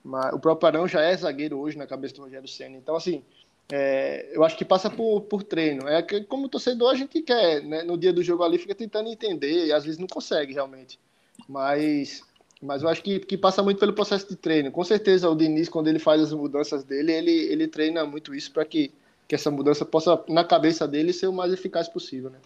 Mas 0.03 0.33
o 0.33 0.39
próprio 0.39 0.67
Arão 0.67 0.87
já 0.87 1.01
é 1.01 1.15
zagueiro 1.15 1.57
hoje 1.57 1.77
na 1.77 1.87
cabeça 1.87 2.15
do 2.15 2.23
Rogério 2.23 2.47
Senna. 2.47 2.75
Então, 2.75 2.95
assim, 2.95 3.23
é, 3.71 4.29
eu 4.33 4.43
acho 4.43 4.57
que 4.57 4.65
passa 4.65 4.89
por, 4.89 5.21
por 5.21 5.43
treino. 5.43 5.87
É 5.87 6.01
que, 6.01 6.21
como 6.25 6.49
torcedor, 6.49 6.91
a 6.91 6.95
gente 6.95 7.21
quer, 7.21 7.63
né? 7.63 7.83
No 7.83 7.97
dia 7.97 8.11
do 8.11 8.23
jogo 8.23 8.43
ali, 8.43 8.57
fica 8.57 8.75
tentando 8.75 9.09
entender 9.09 9.67
e 9.67 9.71
às 9.71 9.85
vezes 9.85 9.99
não 9.99 10.07
consegue 10.07 10.53
realmente. 10.53 10.99
Mas, 11.47 12.23
mas 12.61 12.81
eu 12.83 12.89
acho 12.89 13.01
que, 13.01 13.19
que 13.19 13.37
passa 13.37 13.63
muito 13.63 13.79
pelo 13.79 13.93
processo 13.93 14.27
de 14.27 14.35
treino. 14.35 14.71
Com 14.71 14.83
certeza, 14.83 15.29
o 15.29 15.35
Diniz, 15.35 15.69
quando 15.69 15.87
ele 15.87 15.99
faz 15.99 16.21
as 16.21 16.33
mudanças 16.33 16.83
dele, 16.83 17.11
ele, 17.11 17.31
ele 17.31 17.67
treina 17.67 18.05
muito 18.05 18.35
isso 18.35 18.51
para 18.51 18.65
que 18.65 18.91
que 19.29 19.35
essa 19.35 19.51
mudança 19.51 19.85
possa, 19.85 20.19
na 20.27 20.43
cabeça 20.43 20.87
dele, 20.87 21.13
ser 21.13 21.27
o 21.27 21.31
mais 21.31 21.53
eficaz 21.53 21.87
possível, 21.87 22.31
né? 22.31 22.39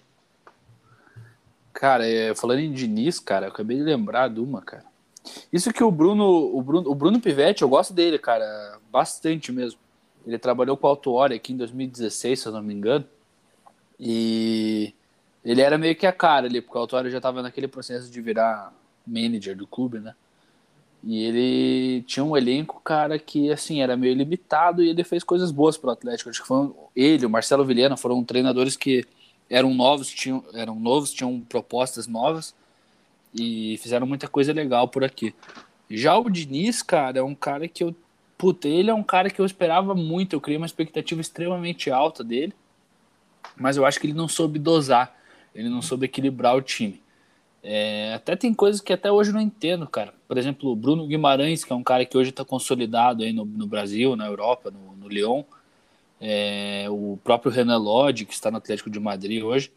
Cara, 1.72 2.06
é, 2.06 2.36
falando 2.36 2.60
em 2.60 2.74
Diniz, 2.74 3.22
cara, 3.22 3.46
eu 3.46 3.52
acabei 3.52 3.78
de 3.78 3.84
lembrar 3.84 4.28
de 4.28 4.42
uma, 4.42 4.62
cara. 4.62 4.84
Isso 5.52 5.72
que 5.72 5.82
o 5.82 5.90
Bruno, 5.90 6.26
o 6.26 6.62
Bruno, 6.62 6.92
o 6.92 6.94
Bruno 6.94 7.22
Pivetti, 7.22 7.62
eu 7.62 7.70
gosto 7.70 7.94
dele, 7.94 8.20
cara, 8.20 8.78
bastante 8.92 9.50
mesmo. 9.50 9.80
Ele 10.28 10.38
trabalhou 10.38 10.76
com 10.76 10.86
o 10.86 10.90
Autuori 10.90 11.36
aqui 11.36 11.54
em 11.54 11.58
2016, 11.58 12.42
se 12.42 12.48
eu 12.50 12.52
não 12.52 12.62
me 12.62 12.74
engano. 12.74 13.06
E 13.98 14.94
ele 15.44 15.62
era 15.62 15.78
meio 15.78 15.96
que 15.96 16.06
a 16.06 16.12
cara 16.12 16.48
ali, 16.48 16.60
porque 16.62 16.78
o 16.78 16.82
Autuori 16.82 17.10
já 17.10 17.18
estava 17.18 17.42
naquele 17.42 17.70
processo 17.70 18.12
de 18.12 18.22
virar 18.22 18.74
manager 19.06 19.56
do 19.56 19.68
clube, 19.68 20.00
né? 20.00 20.14
E 21.04 21.22
ele 21.24 22.02
tinha 22.04 22.24
um 22.24 22.38
elenco, 22.38 22.80
cara, 22.82 23.20
que 23.20 23.52
assim 23.52 23.82
era 23.82 23.98
meio 23.98 24.16
limitado 24.16 24.82
e 24.82 24.90
ele 24.90 25.04
fez 25.04 25.22
coisas 25.22 25.52
boas 25.52 25.78
para 25.78 25.90
o 25.90 25.92
Atlético. 25.92 26.30
Acho 26.30 26.42
que 26.42 26.48
foi 26.48 26.72
ele, 26.96 27.26
o 27.26 27.30
Marcelo 27.30 27.66
Vilhena, 27.66 27.98
foram 27.98 28.24
treinadores 28.24 28.78
que 28.78 29.06
eram 29.50 29.74
novos, 29.74 30.10
tinham, 30.10 30.44
eram 30.54 30.80
novos, 30.80 31.12
tinham 31.12 31.42
propostas 31.42 32.08
novas 32.08 32.56
e 33.34 33.78
fizeram 33.82 34.08
muita 34.08 34.30
coisa 34.30 34.54
legal 34.54 34.88
por 34.88 35.04
aqui. 35.04 35.36
Já 35.90 36.18
o 36.18 36.30
Diniz, 36.30 36.82
cara, 36.82 37.20
é 37.20 37.24
um 37.24 37.36
cara 37.36 37.68
que 37.68 37.84
eu. 37.84 37.94
Puta, 38.38 38.68
ele 38.68 38.90
é 38.90 38.94
um 38.94 39.04
cara 39.04 39.30
que 39.30 39.40
eu 39.40 39.46
esperava 39.46 39.94
muito, 39.94 40.34
eu 40.36 40.42
criei 40.42 40.58
uma 40.58 40.66
expectativa 40.66 41.22
extremamente 41.22 41.92
alta 41.92 42.24
dele, 42.24 42.54
mas 43.56 43.78
eu 43.78 43.86
acho 43.86 44.00
que 44.00 44.08
ele 44.08 44.14
não 44.14 44.28
soube 44.28 44.58
dosar, 44.58 45.16
ele 45.54 45.70
não 45.70 45.82
soube 45.82 46.06
equilibrar 46.06 46.56
o 46.56 46.62
time. 46.62 47.03
É, 47.66 48.14
até 48.14 48.36
tem 48.36 48.54
coisas 48.54 48.82
que 48.82 48.92
até 48.92 49.10
hoje 49.10 49.30
eu 49.30 49.34
não 49.34 49.42
entendo, 49.42 49.88
cara. 49.88 50.14
Por 50.28 50.38
exemplo, 50.38 50.70
o 50.70 50.76
Bruno 50.76 51.08
Guimarães, 51.08 51.64
que 51.64 51.72
é 51.72 51.76
um 51.76 51.84
cara 51.84 52.06
que 52.06 52.18
hoje 52.18 52.30
está 52.30 52.44
consolidado 52.44 53.24
aí 53.24 53.32
no, 53.32 53.46
no, 53.46 53.66
Brasil, 53.66 54.18
na 54.18 54.26
Europa, 54.26 54.70
no, 54.70 54.98
no 54.98 55.08
Lyon. 55.08 55.44
É, 56.20 56.88
o 56.90 57.18
próprio 57.24 57.52
Renan 57.52 57.78
Lodge, 57.78 58.26
que 58.26 58.34
está 58.34 58.52
no 58.52 58.58
Atlético 58.58 58.90
de 58.90 59.00
Madrid 59.00 59.42
hoje. 59.42 59.72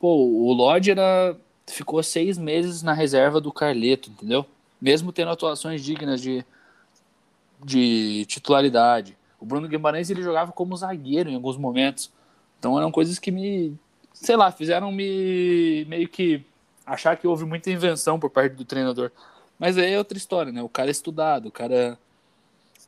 Pô, 0.00 0.16
o 0.16 0.52
Lodge 0.52 0.90
era, 0.90 1.36
ficou 1.68 2.02
seis 2.02 2.36
meses 2.36 2.82
na 2.82 2.92
reserva 2.92 3.40
do 3.40 3.52
Carleto, 3.52 4.10
entendeu? 4.10 4.44
Mesmo 4.80 5.12
tendo 5.12 5.30
atuações 5.30 5.84
dignas 5.84 6.20
de, 6.20 6.44
de 7.64 8.24
titularidade. 8.26 9.16
O 9.40 9.46
Bruno 9.46 9.68
Guimarães 9.68 10.10
ele 10.10 10.22
jogava 10.22 10.50
como 10.50 10.76
zagueiro 10.76 11.30
em 11.30 11.36
alguns 11.36 11.56
momentos. 11.56 12.10
Então 12.58 12.76
eram 12.76 12.90
coisas 12.90 13.20
que 13.20 13.30
me, 13.30 13.74
sei 14.12 14.36
lá, 14.36 14.50
fizeram 14.50 14.90
me 14.90 15.84
meio 15.88 16.08
que 16.08 16.44
achar 16.86 17.16
que 17.16 17.26
houve 17.26 17.44
muita 17.44 17.70
invenção 17.70 18.18
por 18.18 18.30
parte 18.30 18.54
do 18.54 18.64
treinador. 18.64 19.10
Mas 19.58 19.78
aí 19.78 19.92
é 19.92 19.98
outra 19.98 20.18
história, 20.18 20.52
né? 20.52 20.62
O 20.62 20.68
cara 20.68 20.88
é 20.88 20.92
estudado, 20.92 21.46
o 21.46 21.52
cara 21.52 21.98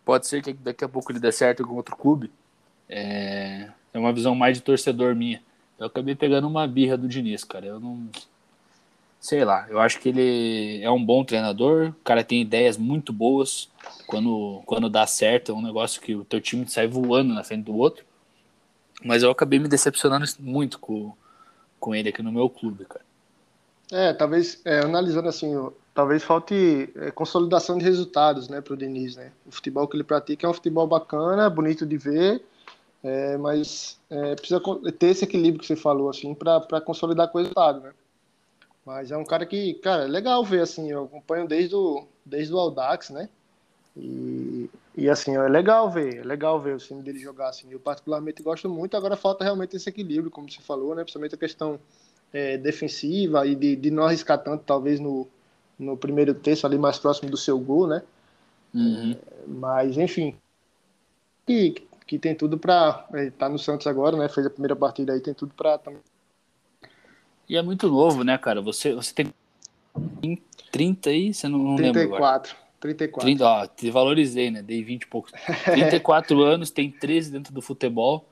pode 0.05 0.27
ser 0.27 0.43
que 0.43 0.53
daqui 0.53 0.85
a 0.85 0.89
pouco 0.89 1.11
ele 1.11 1.19
dê 1.19 1.33
certo 1.33 1.67
com 1.67 1.75
outro 1.75 1.97
clube. 1.97 2.31
É, 2.89 3.69
é 3.93 3.99
uma 3.99 4.13
visão 4.13 4.35
mais 4.35 4.57
de 4.57 4.63
torcedor 4.63 5.15
minha. 5.15 5.43
Eu 5.79 5.87
acabei 5.87 6.15
pegando 6.15 6.47
uma 6.47 6.67
birra 6.67 6.97
do 6.97 7.09
Diniz, 7.09 7.45
cara. 7.45 7.67
Eu 7.67 7.81
não. 7.81 8.09
Sei 9.19 9.45
lá, 9.45 9.67
eu 9.69 9.81
acho 9.81 9.99
que 9.99 10.09
ele 10.09 10.81
é 10.83 10.91
um 10.91 11.05
bom 11.05 11.25
treinador, 11.25 11.89
o 11.89 12.05
cara 12.05 12.23
tem 12.23 12.41
ideias 12.41 12.77
muito 12.77 13.13
boas. 13.13 13.69
Quando, 14.07 14.63
quando 14.67 14.89
dá 14.89 15.07
certo, 15.07 15.51
é 15.51 15.55
um 15.55 15.63
negócio 15.63 16.01
que 16.01 16.15
o 16.15 16.25
teu 16.25 16.41
time 16.41 16.69
sai 16.69 16.87
voando 16.87 17.35
na 17.35 17.43
frente 17.43 17.65
do 17.65 17.77
outro. 17.77 18.05
Mas 19.05 19.23
eu 19.23 19.31
acabei 19.31 19.59
me 19.59 19.69
decepcionando 19.69 20.25
muito 20.39 20.79
com, 20.79 21.13
com 21.81 21.95
ele 21.95 22.11
aqui 22.11 22.23
no 22.23 22.31
meu 22.31 22.49
clube, 22.49 22.85
cara. 22.85 23.05
É, 23.91 24.13
talvez, 24.13 24.61
é, 24.65 24.81
analisando 24.81 25.29
assim, 25.29 25.55
talvez 25.95 26.23
falte 26.23 26.93
é, 26.97 27.11
consolidação 27.11 27.79
de 27.79 27.85
resultados, 27.85 28.49
né, 28.49 28.61
para 28.61 28.75
o 28.75 28.77
Diniz, 28.77 29.17
né? 29.17 29.33
O 29.47 29.53
futebol 29.53 29.87
que 29.87 29.97
ele 29.97 30.05
pratica 30.05 30.47
é 30.47 30.51
um 30.51 30.55
futebol 30.55 30.87
bacana, 30.87 31.49
bonito 31.49 31.87
de 31.87 31.97
ver, 31.97 32.45
é, 33.03 33.37
mas 33.37 34.01
é, 34.11 34.35
precisa 34.35 34.61
ter 34.99 35.07
esse 35.07 35.25
equilíbrio 35.25 35.61
que 35.61 35.67
você 35.67 35.77
falou, 35.77 36.11
assim, 36.11 36.35
para 36.35 36.81
consolidar 36.81 37.29
com 37.29 37.39
o 37.39 37.41
resultado, 37.41 37.81
né? 37.81 37.93
Mas 38.85 39.11
é 39.11 39.17
um 39.17 39.25
cara 39.25 39.47
que, 39.47 39.75
cara, 39.75 40.05
é 40.05 40.09
legal 40.09 40.45
ver, 40.45 40.63
assim, 40.63 40.91
eu 40.91 41.05
acompanho 41.05 41.47
desde 41.47 41.75
o, 41.75 42.07
desde 42.25 42.53
o 42.53 42.59
Audax, 42.59 43.11
né? 43.11 43.29
E, 43.97 44.69
e 44.97 45.09
assim, 45.09 45.35
é 45.35 45.49
legal 45.49 45.91
ver, 45.91 46.19
é 46.19 46.23
legal 46.23 46.61
ver 46.61 46.75
o 46.75 46.79
time 46.79 47.03
dele 47.03 47.19
jogar, 47.19 47.49
assim. 47.49 47.69
Eu 47.71 47.81
particularmente 47.81 48.43
gosto 48.43 48.69
muito, 48.69 48.97
agora 48.97 49.17
falta 49.17 49.43
realmente 49.43 49.75
esse 49.77 49.89
equilíbrio, 49.89 50.31
como 50.31 50.51
você 50.51 50.61
falou, 50.61 50.95
né? 50.95 51.03
Principalmente 51.03 51.35
a 51.35 51.39
questão 51.39 51.81
é, 52.33 52.57
defensiva 52.59 53.47
e 53.47 53.55
de, 53.55 53.77
de 53.77 53.91
não 53.91 54.05
arriscar 54.05 54.43
tanto, 54.43 54.65
talvez 54.65 55.01
no, 55.01 55.27
no 55.79 55.97
primeiro 55.97 56.35
terço 56.35 56.67
ali 56.67 56.79
mais 56.79 56.99
próximo 56.99 57.31
do 57.31 57.37
seu 57.37 57.59
gol, 57.59 57.87
né? 57.87 58.03
Uhum. 58.75 59.13
É, 59.13 59.17
mas, 59.47 59.97
enfim, 59.97 60.37
que, 61.47 61.87
que 62.07 62.19
tem 62.19 62.35
tudo 62.35 62.59
para 62.59 63.07
tá 63.39 63.49
no 63.49 63.59
Santos 63.59 63.87
agora, 63.87 64.17
né? 64.17 64.29
Fez 64.29 64.47
a 64.47 64.51
primeira 64.51 64.77
partida 64.77 65.13
aí, 65.13 65.21
tem 65.21 65.35
tudo 65.35 65.55
para 65.55 65.81
E 67.49 67.57
é 67.57 67.63
muito 67.63 67.89
novo, 67.89 68.23
né, 68.25 68.37
cara? 68.37 68.61
Você, 68.61 68.95
você 68.95 69.15
tem 69.15 69.33
30 70.71 71.11
aí? 71.11 71.33
Você 71.33 71.49
não, 71.49 71.59
não 71.59 71.77
34, 71.77 72.03
lembra 72.03 72.17
agora? 72.17 72.67
34. 72.81 73.27
30, 73.27 73.45
ó, 73.45 73.67
te 73.67 73.91
valorizei, 73.91 74.51
né? 74.51 74.63
Dei 74.63 74.83
20 74.83 75.03
e 75.03 75.07
poucos. 75.07 75.33
34 75.65 76.41
anos, 76.43 76.71
tem 76.71 76.91
13 76.91 77.33
dentro 77.33 77.53
do 77.53 77.63
futebol. 77.63 78.29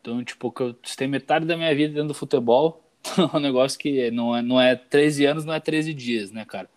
Então, 0.00 0.22
tipo, 0.22 0.50
que 0.50 0.62
eu 0.62 0.74
tenho 0.96 1.10
metade 1.10 1.46
da 1.46 1.56
minha 1.56 1.74
vida 1.74 1.94
dentro 1.94 2.08
do 2.08 2.14
futebol. 2.14 2.83
um 3.34 3.38
negócio 3.38 3.78
que 3.78 4.10
não 4.10 4.36
é, 4.36 4.42
não 4.42 4.60
é 4.60 4.74
13 4.74 5.26
anos, 5.26 5.44
não 5.44 5.54
é 5.54 5.60
13 5.60 5.92
dias, 5.94 6.30
né, 6.30 6.44
cara? 6.44 6.68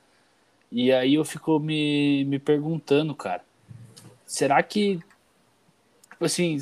E 0.71 0.91
aí 0.91 1.13
eu 1.13 1.23
fico 1.23 1.59
me, 1.59 2.25
me 2.25 2.39
perguntando, 2.39 3.15
cara, 3.15 3.43
será 4.25 4.61
que, 4.61 4.99
tipo 6.09 6.25
assim, 6.25 6.57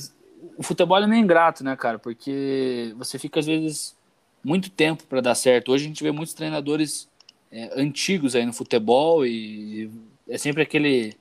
o 0.58 0.64
futebol 0.64 0.98
é 0.98 1.08
meio 1.08 1.24
ingrato, 1.24 1.64
né, 1.64 1.76
cara? 1.76 1.98
Porque 1.98 2.94
você 2.98 3.18
fica, 3.18 3.40
às 3.40 3.48
vezes, 3.48 3.98
muito 4.44 4.70
tempo 4.70 5.04
para 5.06 5.22
dar 5.22 5.36
certo. 5.36 5.72
Hoje 5.72 5.86
a 5.86 5.88
gente 5.88 6.04
vê 6.04 6.12
muitos 6.12 6.36
treinadores 6.36 7.10
é, 7.52 7.72
antigos 7.82 8.36
aí 8.36 8.46
no 8.46 8.54
futebol 8.54 9.26
e 9.26 9.90
é 10.28 10.38
sempre 10.38 10.62
aquele 10.62 11.16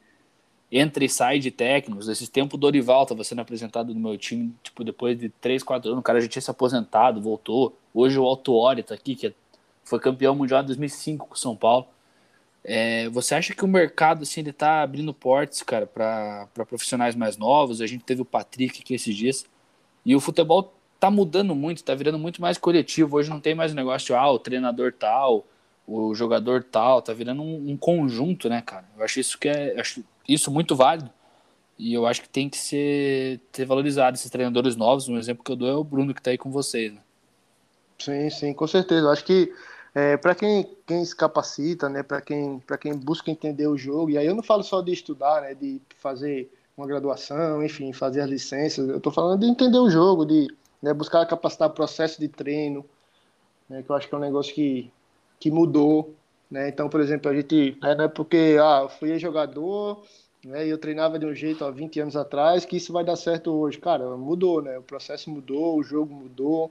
entra 0.76 1.04
e 1.04 1.08
sai 1.08 1.38
de 1.38 1.52
técnicos. 1.52 2.08
Esse 2.08 2.28
tempo 2.28 2.56
o 2.56 2.58
Dorival 2.58 3.04
estava 3.04 3.22
sendo 3.22 3.40
apresentado 3.40 3.94
no 3.94 4.00
meu 4.00 4.18
time, 4.18 4.52
tipo, 4.60 4.82
depois 4.82 5.16
de 5.16 5.28
3, 5.28 5.62
4 5.62 5.88
anos, 5.88 6.00
o 6.00 6.02
cara 6.02 6.20
já 6.20 6.26
tinha 6.26 6.42
se 6.42 6.50
aposentado, 6.50 7.22
voltou. 7.22 7.78
Hoje 7.94 8.18
o 8.18 8.24
Altuori 8.24 8.82
tá 8.82 8.92
aqui, 8.92 9.14
que 9.14 9.32
foi 9.84 10.00
campeão 10.00 10.34
mundial 10.34 10.62
em 10.62 10.66
2005 10.66 11.28
com 11.28 11.34
o 11.34 11.38
São 11.38 11.54
Paulo. 11.54 11.86
É, 12.64 13.08
você 13.10 13.36
acha 13.36 13.54
que 13.54 13.64
o 13.64 13.68
mercado 13.68 14.22
assim 14.22 14.40
ele 14.40 14.52
tá 14.52 14.82
abrindo 14.82 15.14
portas, 15.14 15.62
cara, 15.62 15.86
para 15.86 16.48
profissionais 16.66 17.14
mais 17.14 17.36
novos? 17.36 17.80
A 17.80 17.86
gente 17.86 18.02
teve 18.02 18.22
o 18.22 18.24
Patrick 18.24 18.80
aqui 18.80 18.94
esses 18.94 19.14
dias. 19.14 19.46
E 20.04 20.16
o 20.16 20.20
futebol 20.20 20.74
tá 20.98 21.08
mudando 21.08 21.54
muito, 21.54 21.84
tá 21.84 21.94
virando 21.94 22.18
muito 22.18 22.42
mais 22.42 22.58
coletivo. 22.58 23.16
Hoje 23.16 23.30
não 23.30 23.38
tem 23.38 23.54
mais 23.54 23.70
o 23.72 23.76
negócio 23.76 24.16
ah, 24.16 24.32
o 24.32 24.40
treinador 24.40 24.92
tal, 24.92 25.46
o 25.86 26.14
jogador 26.14 26.64
tal, 26.64 27.00
tá 27.00 27.12
virando 27.12 27.42
um, 27.42 27.70
um 27.70 27.76
conjunto, 27.76 28.48
né, 28.48 28.60
cara? 28.60 28.86
Eu 28.96 29.04
acho 29.04 29.20
isso 29.20 29.38
que 29.38 29.48
é, 29.48 29.78
acho 29.78 30.02
isso 30.28 30.50
muito 30.50 30.74
válido. 30.74 31.10
E 31.78 31.92
eu 31.92 32.06
acho 32.06 32.22
que 32.22 32.28
tem 32.28 32.48
que 32.48 32.56
ser, 32.56 33.40
ser 33.52 33.64
valorizado 33.64 34.16
esses 34.16 34.30
treinadores 34.30 34.76
novos. 34.76 35.08
Um 35.08 35.18
exemplo 35.18 35.42
que 35.44 35.50
eu 35.50 35.56
dou 35.56 35.68
é 35.68 35.74
o 35.74 35.84
Bruno 35.84 36.14
que 36.14 36.22
tá 36.22 36.30
aí 36.30 36.38
com 36.38 36.50
vocês, 36.50 36.92
né? 36.92 37.00
Sim, 37.98 38.30
sim, 38.30 38.52
com 38.52 38.66
certeza. 38.66 39.06
Eu 39.06 39.10
acho 39.10 39.24
que 39.24 39.52
é, 39.94 40.16
para 40.16 40.34
quem, 40.34 40.68
quem 40.86 41.04
se 41.04 41.14
capacita, 41.14 41.88
né, 41.88 42.02
para 42.02 42.20
quem, 42.20 42.60
quem 42.80 42.96
busca 42.96 43.30
entender 43.30 43.68
o 43.68 43.78
jogo, 43.78 44.10
e 44.10 44.18
aí 44.18 44.26
eu 44.26 44.34
não 44.34 44.42
falo 44.42 44.62
só 44.64 44.80
de 44.80 44.92
estudar, 44.92 45.42
né, 45.42 45.54
de 45.54 45.80
fazer 45.98 46.50
uma 46.76 46.86
graduação, 46.86 47.62
enfim, 47.64 47.92
fazer 47.92 48.20
as 48.20 48.28
licenças, 48.28 48.88
eu 48.88 48.96
estou 48.96 49.12
falando 49.12 49.40
de 49.40 49.46
entender 49.46 49.78
o 49.78 49.88
jogo, 49.88 50.24
de 50.24 50.48
né, 50.82 50.92
buscar 50.92 51.24
capacitar 51.26 51.68
o 51.68 51.72
processo 51.72 52.20
de 52.20 52.26
treino, 52.26 52.84
né, 53.68 53.82
que 53.84 53.90
eu 53.90 53.94
acho 53.94 54.08
que 54.08 54.14
é 54.14 54.18
um 54.18 54.20
negócio 54.20 54.52
que, 54.52 54.90
que 55.38 55.50
mudou. 55.50 56.12
Né? 56.54 56.68
Então, 56.68 56.88
por 56.88 57.00
exemplo, 57.00 57.28
a 57.28 57.34
gente, 57.34 57.76
né, 57.82 57.96
não 57.96 58.04
é 58.04 58.08
porque 58.08 58.56
ah, 58.62 58.82
eu 58.82 58.88
fui 58.88 59.18
jogador 59.18 60.04
né, 60.44 60.64
e 60.64 60.70
eu 60.70 60.78
treinava 60.78 61.18
de 61.18 61.26
um 61.26 61.34
jeito 61.34 61.64
há 61.64 61.70
20 61.72 61.98
anos 61.98 62.14
atrás 62.14 62.64
que 62.64 62.76
isso 62.76 62.92
vai 62.92 63.04
dar 63.04 63.16
certo 63.16 63.50
hoje. 63.50 63.76
Cara, 63.76 64.16
mudou, 64.16 64.62
né? 64.62 64.78
o 64.78 64.82
processo 64.82 65.28
mudou, 65.28 65.76
o 65.76 65.82
jogo 65.82 66.14
mudou, 66.14 66.70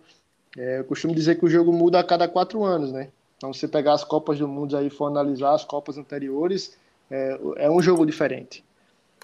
é, 0.57 0.79
eu 0.79 0.85
costumo 0.85 1.13
dizer 1.13 1.37
que 1.37 1.43
o 1.43 1.49
jogo 1.49 1.73
muda 1.73 1.99
a 1.99 2.03
cada 2.03 2.29
quatro 2.29 2.63
anos, 2.63 2.93
né? 2.93 3.09
Então, 3.35 3.51
se 3.51 3.59
você 3.59 3.67
pegar 3.67 3.91
as 3.91 4.05
Copas 4.05 4.39
do 4.39 4.47
Mundo 4.47 4.77
aí 4.77 4.89
for 4.89 5.07
analisar 5.07 5.53
as 5.53 5.65
Copas 5.65 5.97
anteriores, 5.97 6.77
é, 7.11 7.37
é 7.57 7.69
um 7.69 7.81
jogo 7.81 8.05
diferente. 8.05 8.63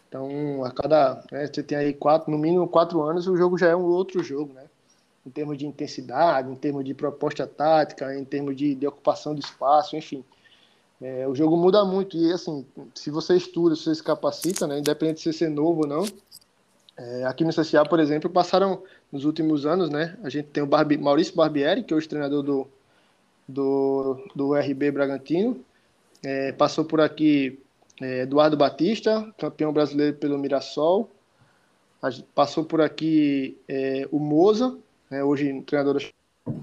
Então, 0.09 0.65
a 0.65 0.71
cada. 0.71 1.23
Né, 1.31 1.47
você 1.47 1.63
tem 1.63 1.77
aí 1.77 1.93
quatro, 1.93 2.29
no 2.29 2.37
mínimo 2.37 2.67
quatro 2.67 3.01
anos, 3.01 3.27
o 3.27 3.37
jogo 3.37 3.57
já 3.57 3.69
é 3.69 3.75
um 3.77 3.85
outro 3.85 4.21
jogo, 4.21 4.51
né? 4.51 4.65
Em 5.25 5.29
termos 5.29 5.57
de 5.57 5.65
intensidade, 5.65 6.51
em 6.51 6.55
termos 6.55 6.83
de 6.83 6.93
proposta 6.93 7.47
tática, 7.47 8.13
em 8.13 8.25
termos 8.25 8.57
de, 8.57 8.75
de 8.75 8.85
ocupação 8.85 9.33
de 9.33 9.39
espaço, 9.39 9.95
enfim. 9.95 10.21
É, 11.01 11.27
o 11.27 11.33
jogo 11.33 11.55
muda 11.55 11.83
muito. 11.85 12.17
E, 12.17 12.31
assim, 12.31 12.65
se 12.93 13.09
você 13.09 13.35
estuda, 13.35 13.75
se 13.75 13.83
você 13.83 13.95
se 13.95 14.03
capacita, 14.03 14.67
né? 14.67 14.79
Independente 14.79 15.17
de 15.17 15.23
você 15.23 15.33
ser 15.33 15.49
novo 15.49 15.81
ou 15.81 15.87
não, 15.87 16.05
é, 16.97 17.23
aqui 17.25 17.45
no 17.45 17.53
CSA, 17.53 17.85
por 17.85 17.99
exemplo, 17.99 18.29
passaram 18.29 18.83
nos 19.11 19.23
últimos 19.23 19.65
anos, 19.65 19.89
né? 19.89 20.17
A 20.23 20.29
gente 20.29 20.47
tem 20.49 20.61
o 20.61 20.67
Barbi, 20.67 20.97
Maurício 20.97 21.35
Barbieri, 21.35 21.83
que 21.83 21.93
é 21.93 21.97
o 21.97 22.07
treinador 22.07 22.43
do, 22.43 22.67
do, 23.47 24.27
do 24.35 24.53
RB 24.53 24.91
Bragantino. 24.91 25.63
É, 26.21 26.51
passou 26.51 26.83
por 26.83 26.99
aqui 26.99 27.57
é, 28.01 28.21
Eduardo 28.21 28.57
Batista, 28.57 29.33
campeão 29.37 29.71
brasileiro 29.71 30.17
pelo 30.17 30.37
Mirassol. 30.37 31.09
Passou 32.35 32.63
por 32.63 32.81
aqui 32.81 33.57
é, 33.67 34.07
o 34.11 34.19
Moza, 34.19 34.77
né, 35.09 35.23
hoje 35.23 35.61
treinador 35.65 35.95
da 35.95 36.53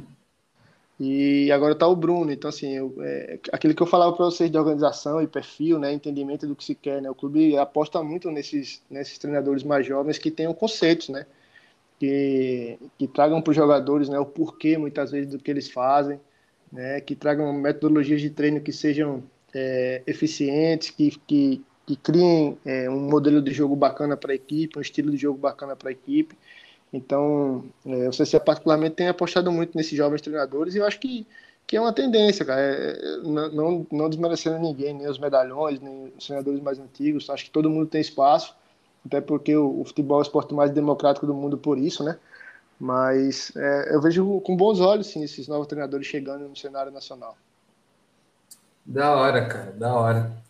e 0.99 1.53
agora 1.53 1.72
está 1.72 1.86
o 1.86 1.94
Bruno. 1.94 2.32
Então, 2.32 2.49
assim, 2.49 2.72
eu, 2.74 2.94
é, 3.01 3.38
aquilo 3.53 3.74
que 3.74 3.82
eu 3.82 3.86
falava 3.86 4.14
para 4.14 4.24
vocês 4.24 4.51
de 4.51 4.59
organização 4.59 5.20
e 5.20 5.26
perfil, 5.26 5.78
né, 5.78 5.92
entendimento 5.92 6.47
do 6.47 6.57
que 6.57 6.64
se 6.64 6.74
quer, 6.74 7.03
né, 7.03 7.11
o 7.11 7.14
clube 7.14 7.57
aposta 7.57 8.03
muito 8.03 8.30
nesses, 8.30 8.82
nesses 8.90 9.18
treinadores 9.18 9.62
mais 9.62 9.86
jovens 9.86 10.18
que 10.18 10.30
tenham 10.30 10.55
conceitos, 10.55 11.11
né, 11.11 11.26
que, 11.99 12.78
que 12.99 13.07
tragam 13.07 13.42
para 13.42 13.51
os 13.51 13.57
jogadores 13.57 14.09
né, 14.09 14.18
o 14.18 14.26
porquê, 14.26 14.78
muitas 14.78 15.11
vezes, 15.11 15.30
do 15.30 15.38
que 15.38 15.51
eles 15.51 15.70
fazem, 15.70 16.18
né, 16.72 17.01
que 17.01 17.14
tragam 17.14 17.53
metodologias 17.53 18.20
de 18.20 18.30
treino 18.30 18.61
que 18.61 18.72
sejam 18.72 19.22
é, 19.55 20.03
eficientes, 20.07 20.90
que, 20.90 21.11
que, 21.26 21.62
que 21.86 21.97
criem 21.97 22.59
é, 22.64 22.88
um 22.88 23.01
modelo 23.01 23.42
de 23.42 23.53
jogo 23.53 23.76
bacana 23.76 24.16
para 24.16 24.32
a 24.32 24.34
equipe, 24.34 24.78
um 24.78 24.82
estilo 24.82 25.11
de 25.11 25.18
jogo 25.18 25.38
bacana 25.38 25.76
para 25.76 25.90
a 25.90 25.92
equipe. 25.92 26.36
Então, 26.93 27.64
é, 27.84 28.09
o 28.09 28.12
CC 28.12 28.39
particularmente 28.41 28.97
tem 28.97 29.09
apostado 29.09 29.51
muito 29.51 29.76
nesses 29.76 29.97
jovens 29.97 30.22
treinadores 30.22 30.74
e 30.74 30.78
eu 30.78 30.87
acho 30.87 30.99
que, 30.99 31.26
que 31.66 31.76
é 31.76 31.80
uma 31.80 31.93
tendência, 31.93 32.45
cara. 32.45 32.61
É, 32.61 32.91
é 32.93 33.16
não, 33.22 33.87
não 33.91 34.09
desmerecendo 34.09 34.59
ninguém, 34.59 34.95
nem 34.95 35.09
os 35.09 35.18
medalhões, 35.18 35.80
nem 35.80 36.12
os 36.16 36.26
treinadores 36.26 36.61
mais 36.61 36.78
antigos. 36.78 37.28
Acho 37.28 37.45
que 37.45 37.51
todo 37.51 37.70
mundo 37.70 37.87
tem 37.87 38.01
espaço, 38.01 38.55
até 39.05 39.20
porque 39.20 39.57
o, 39.57 39.80
o 39.80 39.84
futebol 39.84 40.18
é 40.18 40.20
o 40.20 40.22
esporte 40.22 40.55
mais 40.55 40.70
democrático 40.70 41.26
do 41.26 41.34
mundo 41.34 41.59
por 41.59 41.78
isso, 41.78 42.05
né? 42.05 42.18
Mas 42.78 43.53
é, 43.57 43.95
eu 43.95 44.01
vejo 44.01 44.41
com 44.41 44.57
bons 44.57 44.80
olhos, 44.80 45.09
sim, 45.09 45.22
esses 45.22 45.49
novos 45.49 45.66
treinadores 45.66 46.07
chegando 46.07 46.49
no 46.49 46.57
cenário 46.57 46.93
nacional. 46.93 47.37
Da 48.84 49.16
hora, 49.16 49.47
cara, 49.47 49.72
da 49.72 49.95
hora. 49.95 50.45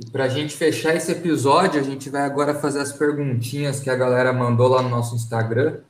E 0.00 0.10
para 0.10 0.24
a 0.24 0.28
gente 0.28 0.56
fechar 0.56 0.96
esse 0.96 1.12
episódio, 1.12 1.78
a 1.78 1.82
gente 1.82 2.08
vai 2.08 2.22
agora 2.22 2.54
fazer 2.54 2.80
as 2.80 2.90
perguntinhas 2.90 3.80
que 3.80 3.90
a 3.90 3.94
galera 3.94 4.32
mandou 4.32 4.68
lá 4.68 4.80
no 4.80 4.88
nosso 4.88 5.14
Instagram. 5.14 5.80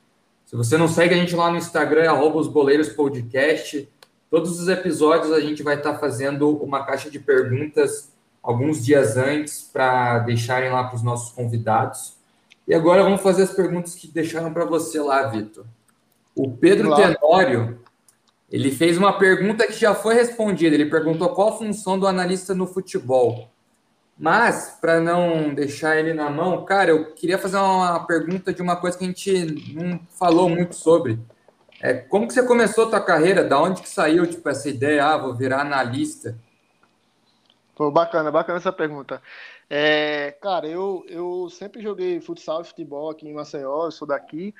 Se 0.45 0.53
você 0.53 0.77
não 0.77 0.89
segue 0.89 1.13
a 1.13 1.17
gente 1.17 1.33
lá 1.33 1.49
no 1.49 1.55
Instagram, 1.55 2.03
é 2.03 2.11
os 2.11 2.49
Boleiros 2.49 2.89
Podcast. 2.89 3.87
Todos 4.29 4.59
os 4.59 4.67
episódios 4.67 5.31
a 5.31 5.39
gente 5.39 5.63
vai 5.63 5.75
estar 5.75 5.93
tá 5.93 5.99
fazendo 5.99 6.49
uma 6.57 6.83
caixa 6.83 7.09
de 7.09 7.19
perguntas 7.19 8.11
alguns 8.43 8.83
dias 8.83 9.15
antes 9.15 9.61
para 9.71 10.19
deixarem 10.19 10.69
lá 10.69 10.83
para 10.83 10.97
os 10.97 11.03
nossos 11.03 11.31
convidados. 11.31 12.17
E 12.67 12.73
agora 12.73 13.03
vamos 13.03 13.21
fazer 13.21 13.43
as 13.43 13.53
perguntas 13.53 13.95
que 13.95 14.09
deixaram 14.09 14.51
para 14.51 14.65
você 14.65 14.99
lá, 14.99 15.25
Vitor. 15.27 15.63
O 16.35 16.51
Pedro 16.51 16.93
Tenório, 16.97 17.79
ele 18.51 18.71
fez 18.71 18.97
uma 18.97 19.13
pergunta 19.17 19.65
que 19.67 19.79
já 19.79 19.95
foi 19.95 20.15
respondida. 20.15 20.75
Ele 20.75 20.89
perguntou 20.89 21.29
qual 21.29 21.47
a 21.47 21.57
função 21.57 21.97
do 21.97 22.05
analista 22.05 22.53
no 22.53 22.67
futebol. 22.67 23.49
Mas, 24.17 24.77
para 24.79 24.99
não 24.99 25.53
deixar 25.53 25.97
ele 25.97 26.13
na 26.13 26.29
mão, 26.29 26.63
cara, 26.63 26.91
eu 26.91 27.13
queria 27.13 27.37
fazer 27.37 27.57
uma 27.57 28.05
pergunta 28.05 28.53
de 28.53 28.61
uma 28.61 28.75
coisa 28.75 28.97
que 28.97 29.03
a 29.03 29.07
gente 29.07 29.73
não 29.73 29.99
falou 30.09 30.47
muito 30.47 30.75
sobre. 30.75 31.19
É, 31.81 31.93
como 31.93 32.27
que 32.27 32.33
você 32.33 32.43
começou 32.43 32.85
a 32.85 32.89
tua 32.91 33.01
carreira? 33.01 33.43
Da 33.43 33.59
onde 33.59 33.81
que 33.81 33.89
saiu 33.89 34.27
tipo, 34.27 34.47
essa 34.47 34.69
ideia? 34.69 35.03
Ah, 35.05 35.17
vou 35.17 35.33
virar 35.33 35.61
analista. 35.61 36.37
Pô, 37.75 37.89
bacana, 37.89 38.29
bacana 38.29 38.59
essa 38.59 38.71
pergunta. 38.71 39.19
É, 39.67 40.31
cara, 40.39 40.67
eu, 40.67 41.03
eu 41.07 41.49
sempre 41.49 41.81
joguei 41.81 42.21
futsal 42.21 42.61
e 42.61 42.65
futebol 42.65 43.09
aqui 43.09 43.27
em 43.27 43.33
Maceió, 43.33 43.85
eu 43.85 43.91
sou 43.91 44.07
daqui. 44.07 44.53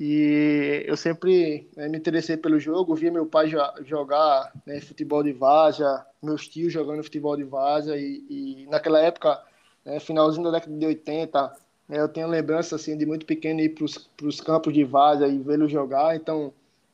E 0.00 0.84
eu 0.86 0.96
sempre 0.96 1.68
né, 1.76 1.88
me 1.88 1.98
interessei 1.98 2.36
pelo 2.36 2.58
jogo, 2.58 2.94
via 2.94 3.12
meu 3.12 3.26
pai 3.26 3.48
jogar 3.84 4.52
né, 4.64 4.80
futebol 4.80 5.22
de 5.22 5.32
várzea, 5.32 6.04
meus 6.22 6.48
tios 6.48 6.72
jogando 6.72 7.02
futebol 7.02 7.36
de 7.36 7.44
várzea, 7.44 7.96
e, 7.96 8.24
e 8.28 8.66
naquela 8.68 9.00
época, 9.00 9.40
né, 9.84 10.00
finalzinho 10.00 10.44
da 10.44 10.58
década 10.58 10.76
de 10.76 10.86
80, 10.86 11.56
né, 11.88 12.00
eu 12.00 12.08
tenho 12.08 12.26
lembrança 12.26 12.76
assim, 12.76 12.96
de 12.96 13.06
muito 13.06 13.24
pequeno 13.26 13.60
ir 13.60 13.70
para 13.70 14.26
os 14.26 14.40
campos 14.40 14.72
de 14.72 14.84
várzea 14.84 15.28
e 15.28 15.38
vê-lo 15.38 15.68
jogar, 15.68 16.16
então 16.16 16.52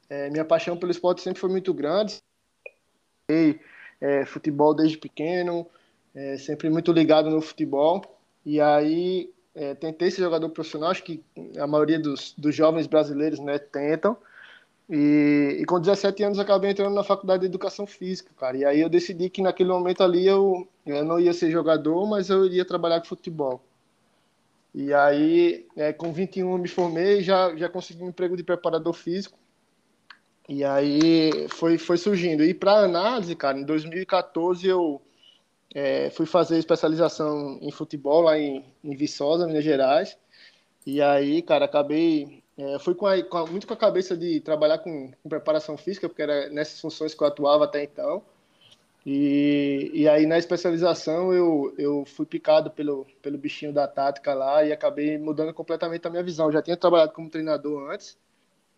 é, 0.09 0.31
minha 0.31 0.45
paixão 0.45 0.77
pelo 0.77 0.93
esporte 0.93 1.23
sempre 1.23 1.41
foi 1.41 1.51
muito 1.51 1.73
grande. 1.73 2.19
E, 3.31 3.59
é, 4.01 4.25
futebol 4.25 4.75
desde 4.75 4.99
pequeno, 4.99 5.67
é, 6.15 6.37
sempre 6.37 6.69
muito 6.69 6.93
ligado 6.93 7.31
no 7.31 7.41
futebol, 7.41 8.03
e 8.45 8.61
aí 8.61 9.33
é, 9.55 9.75
tentei 9.75 10.11
ser 10.11 10.23
jogador 10.23 10.49
profissional, 10.51 10.91
acho 10.91 11.03
que 11.03 11.23
a 11.59 11.67
maioria 11.67 11.99
dos, 11.99 12.35
dos 12.37 12.55
jovens 12.55 12.87
brasileiros 12.87 13.39
né, 13.39 13.59
tentam. 13.59 14.17
E, 14.89 15.59
e, 15.61 15.65
com 15.65 15.81
17 15.81 16.23
anos 16.23 16.39
acabei 16.39 16.71
entrando 16.71 16.95
na 16.95 17.03
faculdade 17.03 17.41
de 17.41 17.47
educação 17.47 17.87
física, 17.87 18.31
cara. 18.37 18.57
E 18.57 18.65
aí 18.65 18.81
eu 18.81 18.89
decidi 18.89 19.31
que 19.31 19.41
naquele 19.41 19.71
momento 19.71 20.03
ali 20.03 20.27
eu, 20.27 20.69
eu 20.85 21.05
não 21.05 21.19
ia 21.19 21.33
ser 21.33 21.51
jogador, 21.51 22.07
mas 22.07 22.29
eu 22.29 22.45
iria 22.45 22.65
trabalhar 22.65 23.01
com 23.01 23.07
futebol. 23.07 23.63
E 24.75 24.93
aí, 24.93 25.67
é, 25.77 25.93
com 25.93 26.13
21 26.13 26.53
eu 26.53 26.59
me 26.59 26.69
formei, 26.69 27.23
já 27.23 27.55
já 27.57 27.69
consegui 27.69 28.03
um 28.03 28.09
emprego 28.09 28.37
de 28.37 28.43
preparador 28.43 28.93
físico. 28.93 29.39
E 30.49 30.65
aí 30.65 31.49
foi 31.49 31.79
foi 31.79 31.97
surgindo. 31.97 32.45
E 32.45 32.53
para 32.53 32.81
análise, 32.85 33.35
cara, 33.37 33.59
em 33.59 33.65
2014 33.65 34.67
eu 34.67 35.01
é, 35.75 36.11
fui 36.11 36.27
fazer 36.27 36.59
especialização 36.59 37.59
em 37.61 37.71
futebol 37.73 38.23
lá 38.23 38.39
em, 38.39 38.65
em 38.83 38.97
Viçosa, 38.97 39.47
Minas 39.47 39.65
Gerais. 39.65 40.17
E 40.87 41.03
aí, 41.03 41.43
cara, 41.43 41.65
acabei. 41.65 42.44
É, 42.57 42.79
fui 42.79 42.95
com, 42.95 43.07
a, 43.07 43.23
com 43.23 43.47
muito 43.49 43.67
com 43.67 43.75
a 43.75 43.77
cabeça 43.77 44.17
de 44.17 44.41
trabalhar 44.41 44.79
com, 44.79 45.11
com, 45.23 45.29
preparação 45.29 45.77
física, 45.77 46.09
porque 46.09 46.23
era 46.23 46.49
nessas 46.51 46.81
funções 46.81 47.13
que 47.15 47.23
eu 47.23 47.27
atuava 47.27 47.65
até 47.65 47.83
então. 47.83 48.23
E, 49.07 49.91
e 49.93 50.09
aí, 50.09 50.25
na 50.25 50.39
especialização, 50.39 51.33
eu, 51.33 51.75
eu 51.77 52.05
fui 52.07 52.25
picado 52.25 52.71
pelo, 52.71 53.07
pelo 53.21 53.37
bichinho 53.37 53.73
da 53.73 53.87
tática 53.87 54.33
lá 54.33 54.65
e 54.65 54.73
acabei 54.73 55.19
mudando 55.19 55.53
completamente 55.53 56.07
a 56.07 56.11
minha 56.11 56.23
visão. 56.23 56.47
Eu 56.47 56.53
já 56.53 56.63
tinha 56.63 56.77
trabalhado 56.77 57.13
como 57.13 57.29
treinador 57.29 57.91
antes, 57.91 58.17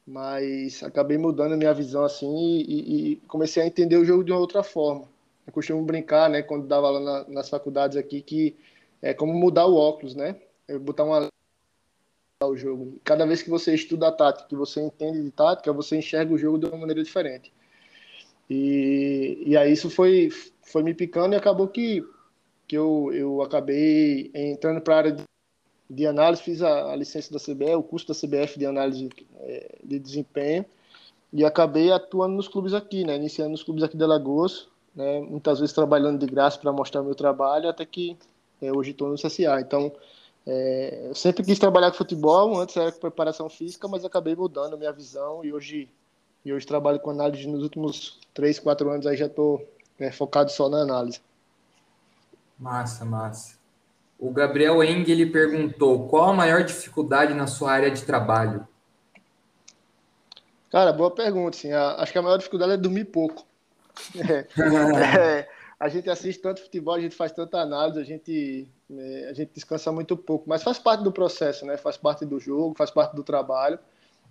mas 0.07 0.83
acabei 0.83 1.18
mudando 1.18 1.53
a 1.55 1.57
minha 1.57 1.74
visão 1.74 2.05
assim 2.05 2.64
e, 2.66 3.12
e 3.12 3.16
comecei 3.29 3.62
a 3.62 3.66
entender 3.66 3.97
o 3.97 4.05
jogo 4.05 4.24
de 4.24 4.33
uma 4.33 4.41
outra 4.41 4.62
forma. 4.62 5.05
Eu 5.47 5.53
costumo 5.53 5.85
brincar, 5.85 6.29
né, 6.31 6.43
quando 6.43 6.66
dava 6.66 6.89
aula 6.89 7.01
na, 7.01 7.29
nas 7.29 7.49
faculdades 7.49 7.97
aqui, 7.97 8.20
que 8.20 8.57
é 9.01 9.14
como 9.14 9.33
mudar 9.33 9.66
o 9.66 9.77
óculos, 9.77 10.14
né? 10.14 10.37
Eu 10.66 10.81
botar 10.81 11.05
uma 11.05 11.29
o 12.45 12.57
jogo. 12.57 13.01
Cada 13.03 13.24
vez 13.24 13.43
que 13.43 13.49
você 13.49 13.74
estuda 13.74 14.09
a 14.09 14.12
tática, 14.12 14.49
que 14.49 14.55
você 14.55 14.82
entende 14.82 15.22
de 15.22 15.30
tática, 15.30 15.72
você 15.72 15.97
enxerga 15.97 16.34
o 16.34 16.39
jogo 16.39 16.59
de 16.59 16.66
uma 16.66 16.76
maneira 16.76 17.03
diferente. 17.03 17.51
E, 18.49 19.43
e 19.47 19.57
aí 19.57 19.72
isso 19.72 19.89
foi, 19.89 20.28
foi 20.62 20.82
me 20.82 20.93
picando 20.93 21.34
e 21.34 21.39
acabou 21.39 21.66
que, 21.66 22.05
que 22.68 22.76
eu, 22.76 23.11
eu 23.14 23.41
acabei 23.41 24.30
entrando 24.34 24.82
para 24.82 24.95
a 24.95 24.99
área 24.99 25.12
de, 25.12 25.24
de, 25.89 26.07
análise, 26.07 26.43
fiz 26.43 26.61
a, 26.61 26.93
a, 26.93 26.97
licença 26.97 27.32
da 27.32 27.41
CBF, 27.41 27.74
o 27.74 27.82
curso 27.82 28.07
da 28.07 28.14
CBF 28.14 28.59
de 28.59 28.66
análise 28.66 29.09
é, 29.39 29.78
de 29.82 29.99
desempenho 29.99 30.66
e 31.32 31.43
acabei 31.43 31.91
atuando 31.91 32.37
nos 32.37 32.49
clubes 32.49 32.74
aqui, 32.74 33.05
né? 33.05 33.16
Iniciando 33.16 33.51
nos 33.51 33.62
clubes 33.62 33.82
aqui 33.82 33.97
de 33.97 34.05
Alagoas, 34.05 34.68
né? 34.95 35.20
Muitas 35.20 35.59
vezes 35.59 35.74
trabalhando 35.74 36.18
de 36.18 36.26
graça 36.26 36.59
para 36.59 36.70
mostrar 36.70 37.03
meu 37.03 37.14
trabalho, 37.14 37.68
até 37.68 37.84
que 37.87 38.16
é, 38.61 38.70
hoje 38.70 38.91
estou 38.91 39.09
no 39.09 39.14
CSA. 39.14 39.61
Então, 39.61 39.91
é, 40.47 41.07
eu 41.09 41.14
sempre 41.14 41.42
quis 41.44 41.59
trabalhar 41.59 41.90
com 41.90 41.97
futebol, 41.97 42.61
antes 42.61 42.76
era 42.76 42.92
com 42.92 43.01
preparação 43.01 43.49
física, 43.49 43.88
mas 43.88 44.05
acabei 44.05 44.36
mudando 44.36 44.78
minha 44.78 44.92
visão 44.92 45.44
e 45.44 45.53
hoje 45.53 45.90
e 46.44 46.53
hoje 46.53 46.64
trabalho 46.64 47.01
com 47.01 47.11
análise 47.11 47.44
nos 47.49 47.64
últimos 47.64 48.20
3, 48.32 48.61
4 48.61 48.88
anos, 48.88 49.07
aí 49.07 49.16
já 49.16 49.26
estou 49.26 49.68
é, 49.99 50.12
focado 50.12 50.53
só 50.53 50.68
na 50.68 50.78
análise. 50.78 51.20
Massa, 52.57 53.05
massa. 53.05 53.57
O 54.16 54.30
Gabriel 54.30 54.80
Eng, 54.82 55.11
ele 55.11 55.26
perguntou, 55.26 56.07
qual 56.07 56.30
a 56.30 56.32
maior 56.32 56.62
dificuldade 56.62 57.34
na 57.34 57.49
sua 57.49 57.72
área 57.72 57.90
de 57.90 58.05
trabalho? 58.05 58.66
Cara, 60.70 60.92
boa 60.92 61.11
pergunta, 61.11 61.57
sim. 61.57 61.72
acho 61.72 62.12
que 62.12 62.18
a 62.18 62.22
maior 62.22 62.36
dificuldade 62.36 62.72
é 62.74 62.76
dormir 62.76 63.07
pouco. 63.07 63.44
É, 64.14 64.47
é, 65.40 65.49
a 65.79 65.89
gente 65.89 66.09
assiste 66.09 66.41
tanto 66.41 66.62
futebol, 66.62 66.95
a 66.95 67.01
gente 67.01 67.14
faz 67.14 67.33
tanta 67.33 67.59
análise, 67.59 68.01
a 68.01 68.05
gente, 68.05 68.68
é, 68.91 69.29
a 69.29 69.33
gente 69.33 69.53
descansa 69.55 69.93
muito 69.93 70.16
pouco, 70.16 70.49
mas 70.49 70.62
faz 70.62 70.79
parte 70.79 71.05
do 71.05 71.12
processo, 71.12 71.66
né? 71.66 71.77
Faz 71.77 71.97
parte 71.97 72.24
do 72.24 72.41
jogo, 72.41 72.74
faz 72.77 72.91
parte 72.91 73.14
do 73.14 73.22
trabalho. 73.22 73.79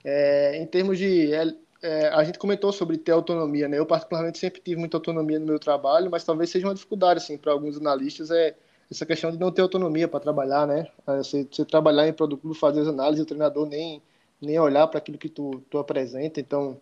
É, 0.03 0.57
em 0.57 0.65
termos 0.65 0.97
de 0.97 1.33
é, 1.33 1.53
é, 1.83 2.07
a 2.09 2.23
gente 2.23 2.39
comentou 2.39 2.71
sobre 2.73 2.97
ter 2.97 3.11
autonomia, 3.11 3.67
né? 3.67 3.77
Eu 3.77 3.85
particularmente 3.85 4.39
sempre 4.39 4.61
tive 4.61 4.79
muita 4.79 4.97
autonomia 4.97 5.39
no 5.39 5.45
meu 5.45 5.59
trabalho, 5.59 6.09
mas 6.09 6.23
talvez 6.23 6.49
seja 6.49 6.67
uma 6.67 6.73
dificuldade, 6.73 7.19
assim, 7.19 7.37
para 7.37 7.51
alguns 7.51 7.77
analistas 7.77 8.31
é 8.31 8.55
essa 8.89 9.05
questão 9.05 9.31
de 9.31 9.39
não 9.39 9.51
ter 9.51 9.61
autonomia 9.61 10.07
para 10.07 10.19
trabalhar, 10.19 10.67
né? 10.67 10.87
É, 11.07 11.17
você, 11.17 11.47
você 11.51 11.65
trabalhar 11.65 12.07
em 12.07 12.13
produto, 12.13 12.53
fazer 12.55 12.81
as 12.81 12.87
análises, 12.87 13.23
o 13.23 13.27
treinador 13.27 13.67
nem 13.67 14.01
nem 14.41 14.59
olhar 14.59 14.87
para 14.87 14.97
aquilo 14.99 15.17
que 15.17 15.29
tu, 15.29 15.63
tu 15.69 15.77
apresenta, 15.77 16.39
então 16.39 16.79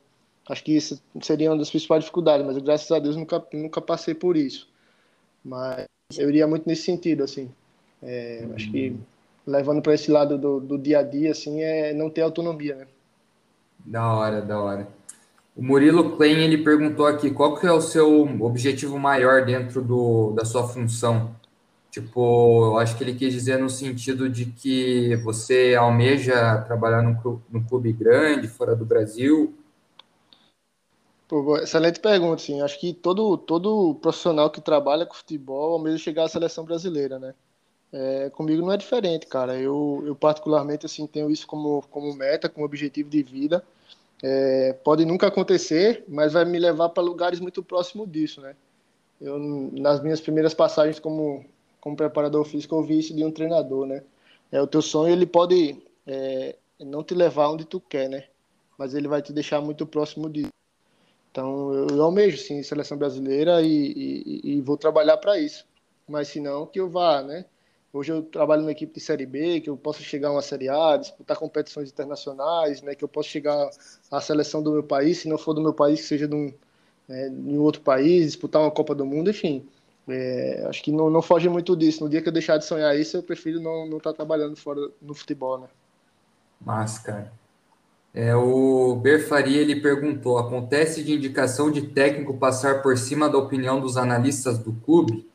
acho 0.50 0.64
que 0.64 0.76
isso 0.76 1.02
seria 1.22 1.52
uma 1.52 1.58
das 1.58 1.70
principais 1.70 2.04
dificuldades, 2.04 2.46
mas 2.46 2.58
graças 2.58 2.92
a 2.92 3.00
Deus 3.00 3.16
nunca 3.16 3.44
nunca 3.54 3.82
passei 3.82 4.14
por 4.14 4.36
isso. 4.36 4.68
Mas 5.44 5.88
eu 6.18 6.30
iria 6.30 6.48
muito 6.48 6.68
nesse 6.68 6.84
sentido, 6.84 7.24
assim. 7.24 7.52
É, 8.02 8.48
acho 8.56 8.72
que 8.72 8.96
levando 9.46 9.82
para 9.82 9.94
esse 9.94 10.10
lado 10.12 10.38
do, 10.38 10.60
do 10.60 10.78
dia 10.78 11.00
a 11.00 11.04
dia, 11.04 11.32
assim, 11.32 11.62
é 11.62 11.94
não 11.94 12.10
ter 12.10 12.22
autonomia, 12.22 12.76
né? 12.76 12.88
Da 13.86 14.14
hora, 14.14 14.42
da 14.42 14.62
hora. 14.62 14.88
O 15.56 15.62
Murilo 15.62 16.16
Klein, 16.16 16.40
ele 16.40 16.64
perguntou 16.64 17.06
aqui, 17.06 17.30
qual 17.30 17.56
que 17.56 17.68
é 17.68 17.72
o 17.72 17.82
seu 17.82 18.24
objetivo 18.42 18.98
maior 18.98 19.46
dentro 19.46 19.82
do, 19.82 20.32
da 20.32 20.46
sua 20.46 20.68
função? 20.68 21.36
Tipo, 21.92 22.72
eu 22.72 22.78
acho 22.80 22.98
que 22.98 23.04
ele 23.04 23.14
quis 23.14 23.32
dizer 23.32 23.60
no 23.60 23.70
sentido 23.70 24.28
de 24.28 24.46
que 24.46 25.16
você 25.18 25.76
almeja 25.76 26.58
trabalhar 26.62 27.04
num 27.04 27.40
num 27.52 27.64
clube 27.64 27.94
grande, 27.94 28.48
fora 28.48 28.76
do 28.76 28.84
Brasil. 28.84 29.54
Excelente 31.62 32.00
pergunta, 32.00 32.42
sim. 32.42 32.62
Acho 32.62 32.80
que 32.80 32.94
todo, 32.94 33.38
todo 33.38 33.96
profissional 33.96 34.50
que 34.52 34.62
trabalha 34.62 35.06
com 35.06 35.14
futebol 35.16 35.74
almeja 35.74 35.98
chegar 35.98 36.26
à 36.26 36.28
seleção 36.30 36.64
brasileira, 36.64 37.18
né? 37.18 37.34
É, 37.94 38.30
comigo 38.32 38.62
não 38.62 38.72
é 38.74 38.78
diferente, 38.78 39.28
cara. 39.28 39.58
Eu, 39.60 40.04
eu 40.06 40.16
particularmente 40.16 40.86
assim 40.86 41.08
tenho 41.08 41.32
isso 41.32 41.48
como, 41.48 41.84
como 41.92 42.14
meta, 42.16 42.50
como 42.50 42.66
objetivo 42.66 43.10
de 43.10 43.24
vida. 43.24 43.64
É, 44.24 44.74
pode 44.84 45.06
nunca 45.06 45.28
acontecer, 45.28 46.04
mas 46.08 46.34
vai 46.34 46.46
me 46.46 46.60
levar 46.60 46.90
para 46.90 47.04
lugares 47.04 47.40
muito 47.40 47.64
próximos 47.64 48.12
disso, 48.12 48.42
né? 48.42 48.56
Eu 49.22 49.40
nas 49.40 50.02
minhas 50.04 50.22
primeiras 50.22 50.54
passagens 50.54 51.00
como 51.00 51.46
como 51.82 51.96
preparador 51.98 52.46
físico 52.46 52.76
eu 52.76 52.84
vi 52.84 53.00
isso 53.00 53.16
de 53.16 53.26
um 53.26 53.32
treinador, 53.32 53.86
né? 53.88 54.04
É 54.52 54.62
o 54.62 54.68
teu 54.68 54.82
sonho 54.82 55.14
ele 55.14 55.26
pode 55.28 55.82
é, 56.08 56.58
não 56.80 57.04
te 57.04 57.14
levar 57.16 57.50
onde 57.50 57.66
tu 57.66 57.80
quer, 57.82 58.10
né? 58.10 58.26
Mas 58.78 58.94
ele 58.96 59.08
vai 59.08 59.22
te 59.22 59.34
deixar 59.34 59.62
muito 59.62 59.86
próximo 59.88 60.30
disso. 60.30 60.50
Então 61.34 61.74
eu, 61.74 61.88
eu 61.88 62.04
almejo 62.04 62.38
sim 62.38 62.62
seleção 62.62 62.96
brasileira 62.96 63.60
e, 63.64 63.68
e, 63.68 64.54
e 64.58 64.62
vou 64.62 64.78
trabalhar 64.78 65.18
para 65.18 65.40
isso. 65.40 65.66
Mas 66.08 66.28
se 66.28 66.40
não 66.40 66.68
que 66.68 66.80
eu 66.80 66.88
vá, 66.88 67.24
né? 67.24 67.46
Hoje 67.92 68.12
eu 68.12 68.22
trabalho 68.22 68.62
na 68.62 68.72
equipe 68.72 68.94
de 68.94 69.00
Série 69.00 69.26
B, 69.26 69.60
que 69.62 69.70
eu 69.70 69.76
posso 69.76 70.04
chegar 70.04 70.28
a 70.28 70.32
uma 70.32 70.42
Série 70.44 70.70
A, 70.70 70.96
disputar 70.98 71.38
competições 71.38 71.90
internacionais, 71.90 72.82
né, 72.82 72.96
que 72.96 73.04
eu 73.04 73.08
posso 73.08 73.30
chegar 73.30 73.70
à 74.12 74.20
seleção 74.20 74.64
do 74.64 74.72
meu 74.72 74.84
país, 74.84 75.20
se 75.20 75.30
não 75.30 75.38
for 75.38 75.54
do 75.54 75.62
meu 75.62 75.74
país, 75.74 76.02
que 76.02 76.08
seja 76.08 76.28
de 76.28 76.34
um, 76.36 76.52
é, 77.08 77.30
de 77.30 77.56
um 77.56 77.62
outro 77.62 77.82
país, 77.82 78.26
disputar 78.26 78.62
uma 78.62 78.72
Copa 78.72 78.96
do 78.96 79.06
Mundo, 79.06 79.30
enfim. 79.30 79.68
É, 80.08 80.66
acho 80.68 80.84
que 80.84 80.92
não, 80.92 81.10
não 81.10 81.22
foge 81.22 81.48
muito 81.50 81.76
disso. 81.76 82.04
No 82.04 82.10
dia 82.10 82.22
que 82.22 82.28
eu 82.28 82.34
deixar 82.34 82.58
de 82.58 82.66
sonhar 82.66 82.98
isso, 82.98 83.18
eu 83.18 83.24
prefiro 83.24 83.60
não 83.60 83.86
estar 83.86 84.12
tá 84.12 84.14
trabalhando 84.14 84.56
fora 84.56 84.90
no 85.02 85.14
futebol, 85.14 85.60
né? 85.60 85.68
Mas, 86.60 86.98
cara. 86.98 87.32
É, 88.14 88.36
o 88.36 88.96
Berfaria 88.96 89.60
ele 89.60 89.82
perguntou: 89.82 90.38
acontece 90.38 91.04
de 91.04 91.14
indicação 91.14 91.72
de 91.72 91.82
técnico 91.82 92.38
passar 92.38 92.84
por 92.84 92.98
cima 92.98 93.28
da 93.28 93.40
opinião 93.40 93.82
dos 93.82 93.98
analistas 93.98 94.60
do 94.60 94.72
clube? 94.72 95.28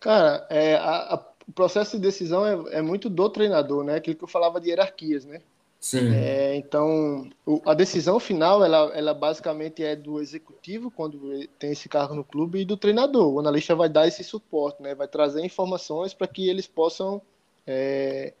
Cara, 0.00 0.46
é, 0.48 0.76
a, 0.76 1.14
a, 1.14 1.24
o 1.46 1.52
processo 1.52 1.96
de 1.96 2.02
decisão 2.02 2.46
é, 2.46 2.78
é, 2.78 2.82
muito 2.82 3.10
do 3.10 3.28
treinador, 3.28 3.84
né? 3.84 3.96
Aquilo 3.96 4.16
que 4.16 4.24
eu 4.24 4.28
falava 4.28 4.60
de 4.60 4.70
hierarquias, 4.70 5.26
né? 5.26 5.42
Sim. 5.78 6.14
É, 6.14 6.56
então, 6.56 7.28
o, 7.44 7.60
a 7.66 7.74
decisão 7.74 8.18
final, 8.18 8.64
ela, 8.64 8.90
ela 8.94 9.12
basicamente 9.12 9.84
é 9.84 9.94
do 9.94 10.20
executivo, 10.20 10.90
quando 10.90 11.46
tem 11.58 11.72
esse 11.72 11.88
cargo 11.88 12.14
no 12.14 12.24
clube, 12.24 12.60
e 12.60 12.64
do 12.64 12.78
treinador. 12.78 13.34
O 13.34 13.38
analista 13.38 13.74
vai 13.74 13.88
dar 13.90 14.08
esse 14.08 14.24
suporte, 14.24 14.82
né? 14.82 14.94
Vai 14.94 15.06
trazer 15.06 15.44
informações 15.44 16.14
para 16.14 16.26
que 16.26 16.48
eles 16.48 16.66
possam 16.66 17.20
é, 17.66 18.32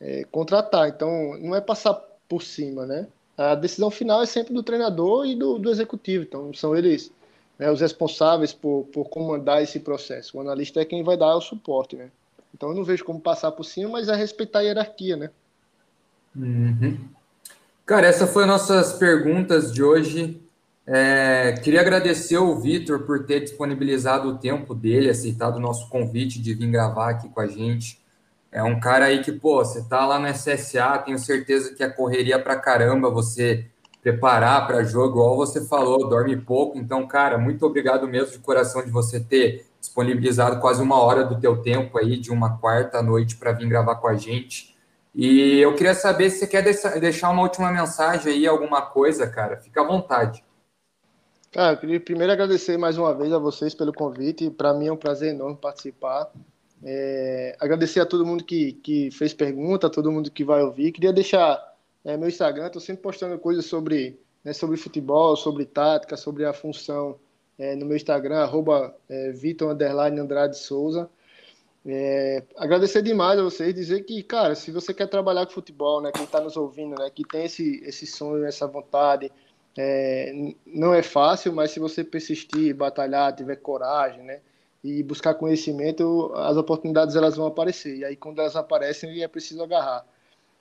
é, 0.00 0.24
contratar. 0.30 0.88
Então, 0.88 1.36
não 1.40 1.56
é 1.56 1.60
passar 1.60 2.07
por 2.28 2.42
cima, 2.42 2.84
né? 2.86 3.06
A 3.36 3.54
decisão 3.54 3.90
final 3.90 4.22
é 4.22 4.26
sempre 4.26 4.52
do 4.52 4.62
treinador 4.62 5.24
e 5.26 5.34
do, 5.34 5.58
do 5.58 5.70
executivo. 5.70 6.24
Então, 6.24 6.52
são 6.52 6.76
eles 6.76 7.12
né, 7.58 7.70
os 7.70 7.80
responsáveis 7.80 8.52
por, 8.52 8.84
por 8.92 9.08
comandar 9.08 9.62
esse 9.62 9.80
processo. 9.80 10.36
O 10.36 10.40
analista 10.40 10.80
é 10.80 10.84
quem 10.84 11.02
vai 11.02 11.16
dar 11.16 11.36
o 11.36 11.40
suporte, 11.40 11.96
né? 11.96 12.10
Então 12.54 12.70
eu 12.70 12.74
não 12.74 12.84
vejo 12.84 13.04
como 13.04 13.20
passar 13.20 13.52
por 13.52 13.64
cima, 13.64 13.90
mas 13.90 14.08
é 14.08 14.14
respeitar 14.14 14.60
a 14.60 14.62
hierarquia, 14.62 15.16
né? 15.16 15.30
Uhum. 16.34 16.98
Cara, 17.84 18.06
essas 18.06 18.30
foram 18.30 18.48
nossas 18.48 18.94
perguntas 18.94 19.72
de 19.72 19.82
hoje. 19.82 20.40
É, 20.86 21.52
queria 21.62 21.80
agradecer 21.80 22.38
o 22.38 22.58
Vitor 22.58 23.00
por 23.00 23.26
ter 23.26 23.40
disponibilizado 23.40 24.28
o 24.28 24.38
tempo 24.38 24.74
dele, 24.74 25.10
aceitado 25.10 25.56
o 25.56 25.60
nosso 25.60 25.88
convite 25.88 26.40
de 26.40 26.54
vir 26.54 26.70
gravar 26.70 27.10
aqui 27.10 27.28
com 27.28 27.40
a 27.40 27.46
gente. 27.46 28.00
É 28.50 28.62
um 28.62 28.80
cara 28.80 29.06
aí 29.06 29.22
que, 29.22 29.32
pô, 29.32 29.64
você 29.64 29.82
tá 29.84 30.06
lá 30.06 30.18
no 30.18 30.26
SSA, 30.26 30.98
tenho 31.04 31.18
certeza 31.18 31.74
que 31.74 31.82
a 31.82 31.92
correria 31.92 32.38
pra 32.38 32.56
caramba, 32.56 33.10
você 33.10 33.66
preparar 34.02 34.66
para 34.66 34.84
jogo, 34.84 35.18
igual 35.20 35.36
você 35.36 35.66
falou, 35.66 36.08
dorme 36.08 36.36
pouco. 36.36 36.78
Então, 36.78 37.06
cara, 37.06 37.36
muito 37.36 37.66
obrigado 37.66 38.08
mesmo 38.08 38.32
de 38.32 38.38
coração 38.38 38.82
de 38.82 38.90
você 38.90 39.20
ter 39.20 39.66
disponibilizado 39.80 40.60
quase 40.60 40.82
uma 40.82 41.00
hora 41.00 41.24
do 41.24 41.38
teu 41.38 41.62
tempo 41.62 41.98
aí, 41.98 42.16
de 42.16 42.30
uma 42.30 42.58
quarta 42.58 43.02
noite, 43.02 43.36
para 43.36 43.52
vir 43.52 43.68
gravar 43.68 43.96
com 43.96 44.08
a 44.08 44.14
gente. 44.14 44.76
E 45.14 45.58
eu 45.58 45.74
queria 45.74 45.94
saber 45.94 46.30
se 46.30 46.38
você 46.38 46.46
quer 46.46 46.62
deixar 47.00 47.30
uma 47.30 47.42
última 47.42 47.70
mensagem 47.70 48.32
aí, 48.32 48.46
alguma 48.46 48.82
coisa, 48.82 49.26
cara. 49.26 49.56
Fica 49.56 49.80
à 49.80 49.84
vontade. 49.84 50.44
Cara, 51.50 51.72
eu 51.72 51.76
queria 51.76 52.00
primeiro 52.00 52.32
agradecer 52.32 52.76
mais 52.76 52.98
uma 52.98 53.14
vez 53.14 53.32
a 53.32 53.38
vocês 53.38 53.74
pelo 53.74 53.92
convite. 53.92 54.50
Para 54.50 54.74
mim 54.74 54.86
é 54.86 54.92
um 54.92 54.96
prazer 54.96 55.34
enorme 55.34 55.56
participar. 55.56 56.30
É, 56.82 57.56
agradecer 57.58 58.00
a 58.00 58.06
todo 58.06 58.24
mundo 58.24 58.44
que, 58.44 58.72
que 58.72 59.10
fez 59.10 59.34
pergunta, 59.34 59.86
a 59.86 59.90
todo 59.90 60.12
mundo 60.12 60.30
que 60.30 60.44
vai 60.44 60.62
ouvir. 60.62 60.92
Queria 60.92 61.12
deixar 61.12 61.60
é, 62.04 62.16
meu 62.16 62.28
Instagram, 62.28 62.66
estou 62.66 62.80
sempre 62.80 63.02
postando 63.02 63.38
coisas 63.38 63.66
sobre, 63.66 64.18
né, 64.44 64.52
sobre 64.52 64.76
futebol, 64.76 65.36
sobre 65.36 65.66
tática, 65.66 66.16
sobre 66.16 66.44
a 66.44 66.52
função 66.52 67.18
é, 67.58 67.74
no 67.74 67.84
meu 67.84 67.96
Instagram, 67.96 68.38
arroba 68.38 68.94
é, 69.08 69.32
Vitor 69.32 69.70
Andrade 69.70 70.56
Souza. 70.56 71.10
É, 71.84 72.42
agradecer 72.56 73.02
demais 73.02 73.38
a 73.38 73.42
vocês, 73.42 73.74
dizer 73.74 74.02
que, 74.04 74.22
cara, 74.22 74.54
se 74.54 74.70
você 74.70 74.92
quer 74.92 75.06
trabalhar 75.06 75.46
com 75.46 75.52
futebol, 75.52 76.00
né, 76.00 76.10
quem 76.12 76.24
está 76.24 76.40
nos 76.40 76.56
ouvindo, 76.56 76.94
né, 76.98 77.10
que 77.10 77.24
tem 77.24 77.44
esse, 77.44 77.82
esse 77.84 78.06
sonho, 78.06 78.44
essa 78.44 78.66
vontade, 78.66 79.32
é, 79.76 80.32
não 80.66 80.92
é 80.92 81.02
fácil, 81.02 81.52
mas 81.52 81.70
se 81.70 81.80
você 81.80 82.04
persistir, 82.04 82.74
batalhar, 82.74 83.34
tiver 83.34 83.56
coragem, 83.56 84.22
né, 84.22 84.40
e 84.82 85.02
buscar 85.02 85.34
conhecimento, 85.34 86.32
as 86.34 86.56
oportunidades 86.56 87.16
elas 87.16 87.36
vão 87.36 87.46
aparecer. 87.46 87.96
E 87.96 88.04
aí, 88.04 88.16
quando 88.16 88.40
elas 88.40 88.56
aparecem, 88.56 89.22
é 89.22 89.28
preciso 89.28 89.62
agarrar. 89.62 90.06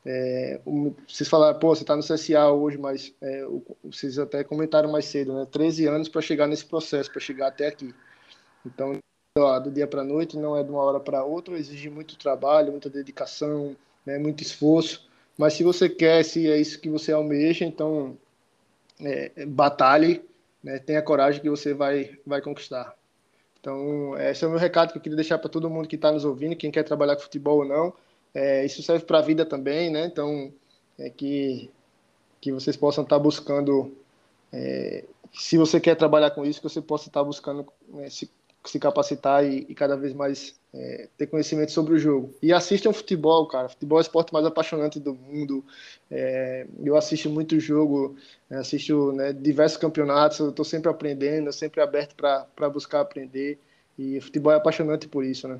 É, 0.05 0.59
vocês 1.07 1.27
falaram, 1.27 1.59
pô, 1.59 1.75
você 1.75 1.83
está 1.83 1.95
no 1.95 2.01
CSA 2.01 2.49
hoje, 2.49 2.77
mas 2.77 3.13
é, 3.21 3.45
vocês 3.83 4.17
até 4.17 4.43
comentaram 4.43 4.89
mais 4.91 5.05
cedo, 5.05 5.33
né? 5.33 5.45
13 5.51 5.85
anos 5.87 6.07
para 6.07 6.21
chegar 6.21 6.47
nesse 6.47 6.65
processo, 6.65 7.11
para 7.11 7.19
chegar 7.19 7.47
até 7.47 7.67
aqui. 7.67 7.93
Então, 8.65 8.97
ó, 9.37 9.59
do 9.59 9.71
dia 9.71 9.87
para 9.87 10.01
a 10.01 10.05
noite, 10.05 10.37
não 10.37 10.57
é 10.57 10.63
de 10.63 10.71
uma 10.71 10.81
hora 10.81 10.99
para 10.99 11.23
outra, 11.23 11.57
exige 11.57 11.89
muito 11.89 12.17
trabalho, 12.17 12.71
muita 12.71 12.89
dedicação, 12.89 13.75
né, 14.05 14.17
muito 14.17 14.41
esforço. 14.41 15.07
Mas 15.37 15.53
se 15.53 15.63
você 15.63 15.89
quer, 15.89 16.23
se 16.23 16.49
é 16.49 16.57
isso 16.57 16.79
que 16.79 16.89
você 16.89 17.11
almeja, 17.11 17.65
então 17.65 18.17
é, 18.99 19.45
batalhe, 19.45 20.23
né, 20.63 20.79
tenha 20.79 21.01
coragem 21.01 21.41
que 21.41 21.49
você 21.49 21.73
vai, 21.73 22.17
vai 22.25 22.41
conquistar. 22.41 22.95
Então, 23.67 24.17
esse 24.17 24.45
é 24.45 24.47
o 24.47 24.49
meu 24.49 24.59
recado 24.59 24.93
que 24.93 24.97
eu 24.97 25.01
queria 25.01 25.17
deixar 25.17 25.37
para 25.37 25.49
todo 25.49 25.69
mundo 25.69 25.89
que 25.89 25.97
está 25.97 26.09
nos 26.09 26.23
ouvindo, 26.23 26.55
quem 26.55 26.71
quer 26.71 26.83
trabalhar 26.83 27.17
com 27.17 27.23
futebol 27.23 27.57
ou 27.57 27.65
não. 27.65 27.93
É, 28.33 28.65
isso 28.65 28.81
serve 28.81 29.03
para 29.03 29.19
a 29.19 29.21
vida 29.21 29.45
também, 29.45 29.89
né? 29.89 30.05
Então, 30.05 30.53
é 30.97 31.09
que, 31.09 31.69
que 32.39 32.49
vocês 32.53 32.77
possam 32.77 33.03
estar 33.03 33.17
tá 33.17 33.21
buscando, 33.21 33.91
é, 34.53 35.03
se 35.33 35.57
você 35.57 35.81
quer 35.81 35.95
trabalhar 35.95 36.31
com 36.31 36.45
isso, 36.45 36.61
que 36.61 36.69
você 36.69 36.81
possa 36.81 37.09
estar 37.09 37.19
tá 37.19 37.25
buscando 37.25 37.67
né, 37.89 38.09
se, 38.09 38.31
se 38.63 38.79
capacitar 38.79 39.43
e, 39.43 39.65
e, 39.67 39.75
cada 39.75 39.97
vez 39.97 40.13
mais 40.13 40.57
é, 40.77 41.07
ter 41.17 41.27
conhecimento 41.27 41.71
sobre 41.71 41.95
o 41.95 41.99
jogo. 41.99 42.33
E 42.41 42.53
assistam 42.53 42.93
futebol, 42.93 43.47
cara. 43.47 43.67
Futebol 43.67 43.97
é 43.97 44.01
o 44.01 44.03
esporte 44.03 44.31
mais 44.31 44.45
apaixonante 44.45 44.99
do 44.99 45.13
mundo. 45.13 45.65
É, 46.09 46.67
eu 46.83 46.95
assisto 46.95 47.29
muito 47.29 47.59
jogo, 47.59 48.15
assisto 48.49 49.11
né, 49.11 49.33
diversos 49.33 49.77
campeonatos, 49.77 50.39
eu 50.39 50.49
estou 50.49 50.63
sempre 50.63 50.89
aprendendo, 50.89 51.51
sempre 51.51 51.81
aberto 51.81 52.15
para 52.15 52.69
buscar 52.69 53.01
aprender. 53.01 53.59
E 53.97 54.21
futebol 54.21 54.53
é 54.53 54.55
apaixonante 54.55 55.07
por 55.07 55.25
isso, 55.25 55.47
né? 55.47 55.59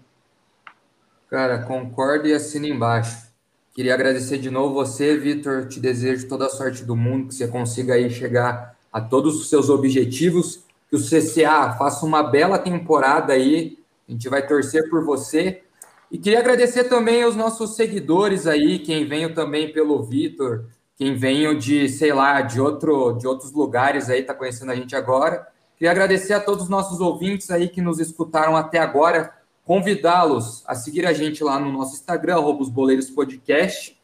Cara, 1.30 1.64
concordo 1.64 2.28
e 2.28 2.34
assino 2.34 2.68
embaixo. 2.68 3.28
Queria 3.74 3.94
agradecer 3.94 4.38
de 4.38 4.50
novo 4.50 4.76
você, 4.76 5.18
Vitor. 5.18 5.68
Te 5.68 5.80
desejo 5.80 6.28
toda 6.28 6.46
a 6.46 6.50
sorte 6.50 6.84
do 6.84 6.96
mundo, 6.96 7.28
que 7.28 7.36
você 7.36 7.48
consiga 7.48 7.96
aí 7.96 8.10
chegar 8.10 8.78
a 8.94 9.02
todos 9.02 9.40
os 9.40 9.50
seus 9.50 9.70
objetivos, 9.70 10.64
que 10.90 10.96
o 10.96 11.00
CCA 11.00 11.74
faça 11.78 12.06
uma 12.06 12.24
bela 12.24 12.58
temporada 12.58 13.34
aí. 13.34 13.78
A 14.08 14.12
gente 14.12 14.30
vai 14.30 14.46
torcer 14.46 14.90
por 14.90 15.04
você. 15.04 15.64
E 16.12 16.18
queria 16.18 16.40
agradecer 16.40 16.86
também 16.86 17.24
aos 17.24 17.36
nossos 17.36 17.76
seguidores 17.76 18.48
aí, 18.48 18.80
quem 18.80 19.06
veio 19.06 19.34
também 19.34 19.74
pelo 19.74 20.02
Vitor, 20.04 20.66
quem 20.96 21.16
veio 21.16 21.58
de, 21.58 21.90
sei 21.90 22.14
lá, 22.14 22.42
de, 22.42 22.62
outro, 22.62 23.14
de 23.14 23.28
outros 23.28 23.52
lugares 23.52 24.10
aí, 24.10 24.24
tá 24.24 24.34
conhecendo 24.34 24.72
a 24.72 24.76
gente 24.76 24.96
agora. 24.96 25.48
Queria 25.78 25.92
agradecer 25.92 26.34
a 26.34 26.40
todos 26.40 26.64
os 26.64 26.70
nossos 26.70 27.02
ouvintes 27.02 27.52
aí 27.52 27.68
que 27.68 27.82
nos 27.82 28.00
escutaram 28.00 28.56
até 28.56 28.80
agora 28.80 29.34
convidá-los 29.68 30.64
a 30.66 30.74
seguir 30.74 31.06
a 31.06 31.12
gente 31.12 31.44
lá 31.44 31.60
no 31.60 31.70
nosso 31.72 31.94
Instagram, 31.94 32.40
os 32.40 32.70
Boleiros 32.70 33.10
Podcast. 33.10 34.00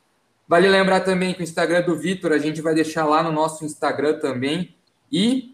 Vale 0.46 0.68
lembrar 0.68 1.00
também 1.00 1.34
que 1.34 1.40
o 1.40 1.44
Instagram 1.44 1.84
do 1.84 1.96
Vitor 1.96 2.34
a 2.34 2.38
gente 2.38 2.62
vai 2.62 2.76
deixar 2.76 3.06
lá 3.06 3.24
no 3.24 3.32
nosso 3.32 3.64
Instagram 3.64 4.20
também. 4.20 4.76
E 5.10 5.53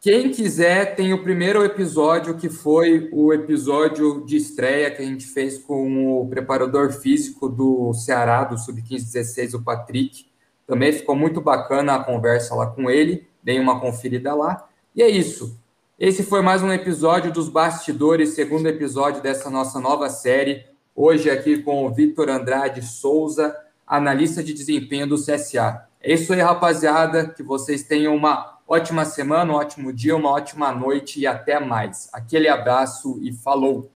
quem 0.00 0.30
quiser, 0.30 0.96
tem 0.96 1.12
o 1.12 1.22
primeiro 1.22 1.62
episódio, 1.62 2.38
que 2.38 2.48
foi 2.48 3.10
o 3.12 3.34
episódio 3.34 4.24
de 4.24 4.34
estreia 4.34 4.90
que 4.90 5.02
a 5.02 5.04
gente 5.04 5.26
fez 5.26 5.58
com 5.58 6.22
o 6.22 6.26
preparador 6.26 6.90
físico 6.90 7.50
do 7.50 7.92
Ceará, 7.92 8.44
do 8.44 8.56
Sub-15-16, 8.56 9.52
o 9.52 9.62
Patrick. 9.62 10.24
Também 10.66 10.90
ficou 10.90 11.14
muito 11.14 11.42
bacana 11.42 11.96
a 11.96 12.02
conversa 12.02 12.54
lá 12.54 12.68
com 12.68 12.88
ele. 12.88 13.28
Dei 13.42 13.60
uma 13.60 13.78
conferida 13.78 14.34
lá. 14.34 14.66
E 14.96 15.02
é 15.02 15.08
isso. 15.08 15.60
Esse 15.98 16.22
foi 16.22 16.40
mais 16.40 16.62
um 16.62 16.72
episódio 16.72 17.30
dos 17.30 17.50
Bastidores, 17.50 18.30
segundo 18.30 18.68
episódio 18.68 19.20
dessa 19.20 19.50
nossa 19.50 19.78
nova 19.78 20.08
série. 20.08 20.64
Hoje 20.96 21.28
aqui 21.28 21.62
com 21.62 21.84
o 21.84 21.92
Vitor 21.92 22.30
Andrade 22.30 22.80
Souza, 22.80 23.54
analista 23.86 24.42
de 24.42 24.54
desempenho 24.54 25.06
do 25.06 25.16
CSA. 25.16 25.86
É 26.02 26.14
isso 26.14 26.32
aí, 26.32 26.40
rapaziada. 26.40 27.28
Que 27.28 27.42
vocês 27.42 27.82
tenham 27.82 28.16
uma 28.16 28.49
ótima 28.72 29.04
semana, 29.04 29.52
um 29.52 29.56
ótimo 29.56 29.92
dia, 29.92 30.14
uma 30.14 30.30
ótima 30.30 30.72
noite 30.72 31.18
e 31.18 31.26
até 31.26 31.58
mais. 31.58 32.08
Aquele 32.12 32.46
abraço 32.46 33.18
e 33.20 33.32
falou! 33.32 33.90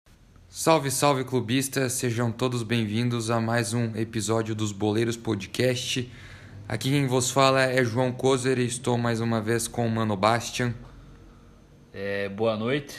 Salve, 0.47 0.89
salve 0.89 1.25
clubistas! 1.25 1.91
Sejam 1.91 2.31
todos 2.31 2.63
bem-vindos 2.63 3.29
a 3.29 3.41
mais 3.41 3.73
um 3.73 3.93
episódio 3.97 4.55
dos 4.55 4.71
Boleiros 4.71 5.17
Podcast. 5.17 6.09
Aqui 6.69 6.89
quem 6.89 7.05
vos 7.05 7.29
fala 7.29 7.63
é 7.63 7.83
João 7.83 8.13
Kozer 8.13 8.59
e 8.59 8.65
estou 8.65 8.97
mais 8.97 9.19
uma 9.19 9.41
vez 9.41 9.67
com 9.67 9.85
o 9.85 9.91
Mano 9.91 10.15
Bastian. 10.15 10.73
É, 11.91 12.29
boa 12.29 12.55
noite. 12.55 12.95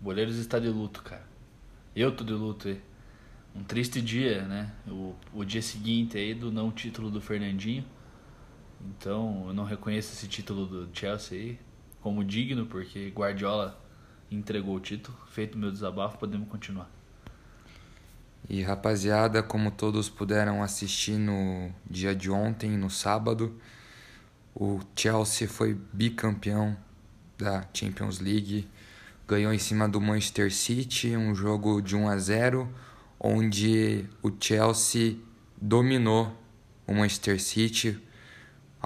O 0.00 0.04
Boleiros 0.04 0.36
está 0.36 0.58
de 0.58 0.68
luto, 0.68 1.00
cara. 1.04 1.24
Eu 1.94 2.10
tô 2.10 2.24
de 2.24 2.32
luto 2.32 2.66
aí. 2.66 2.80
Um 3.54 3.62
triste 3.62 4.02
dia, 4.02 4.42
né? 4.42 4.72
O, 4.88 5.14
o 5.32 5.44
dia 5.44 5.62
seguinte 5.62 6.18
aí 6.18 6.34
do 6.34 6.50
não 6.50 6.72
título 6.72 7.08
do 7.08 7.20
Fernandinho. 7.20 7.84
Então 8.80 9.44
eu 9.48 9.54
não 9.54 9.64
reconheço 9.64 10.12
esse 10.12 10.28
título 10.28 10.66
do 10.66 10.88
Chelsea 10.92 11.38
aí 11.38 11.58
como 12.00 12.24
digno, 12.24 12.66
porque 12.66 13.08
Guardiola 13.08 13.80
entregou 14.30 14.76
o 14.76 14.80
título. 14.80 15.16
Feito 15.28 15.58
meu 15.58 15.70
desabafo, 15.70 16.18
podemos 16.18 16.48
continuar. 16.48 16.90
E 18.48 18.62
rapaziada, 18.62 19.42
como 19.42 19.72
todos 19.72 20.08
puderam 20.08 20.62
assistir 20.62 21.18
no 21.18 21.72
dia 21.90 22.14
de 22.14 22.30
ontem, 22.30 22.70
no 22.70 22.88
sábado, 22.88 23.60
o 24.54 24.80
Chelsea 24.94 25.48
foi 25.48 25.76
bicampeão 25.92 26.76
da 27.36 27.66
Champions 27.74 28.20
League, 28.20 28.68
ganhou 29.26 29.52
em 29.52 29.58
cima 29.58 29.88
do 29.88 30.00
Manchester 30.00 30.54
City, 30.54 31.16
um 31.16 31.34
jogo 31.34 31.82
de 31.82 31.96
1 31.96 32.08
a 32.08 32.16
0, 32.18 32.72
onde 33.18 34.08
o 34.22 34.30
Chelsea 34.40 35.16
dominou 35.60 36.32
o 36.86 36.94
Manchester 36.94 37.42
City, 37.42 38.00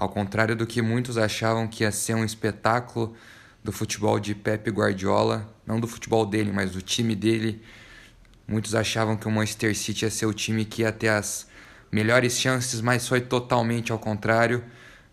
ao 0.01 0.09
contrário 0.09 0.55
do 0.55 0.65
que 0.65 0.81
muitos 0.81 1.15
achavam 1.15 1.67
que 1.67 1.83
ia 1.83 1.91
ser 1.91 2.15
um 2.15 2.25
espetáculo 2.25 3.15
do 3.63 3.71
futebol 3.71 4.19
de 4.19 4.33
Pep 4.33 4.67
Guardiola, 4.71 5.47
não 5.63 5.79
do 5.79 5.87
futebol 5.87 6.25
dele, 6.25 6.51
mas 6.51 6.71
do 6.71 6.81
time 6.81 7.15
dele. 7.15 7.61
Muitos 8.47 8.73
achavam 8.73 9.15
que 9.15 9.27
o 9.27 9.31
Manchester 9.31 9.77
City 9.77 10.05
ia 10.05 10.09
ser 10.09 10.25
o 10.25 10.33
time 10.33 10.65
que 10.65 10.81
ia 10.81 10.91
ter 10.91 11.09
as 11.09 11.47
melhores 11.91 12.33
chances, 12.39 12.81
mas 12.81 13.07
foi 13.07 13.21
totalmente 13.21 13.91
ao 13.91 13.99
contrário. 13.99 14.63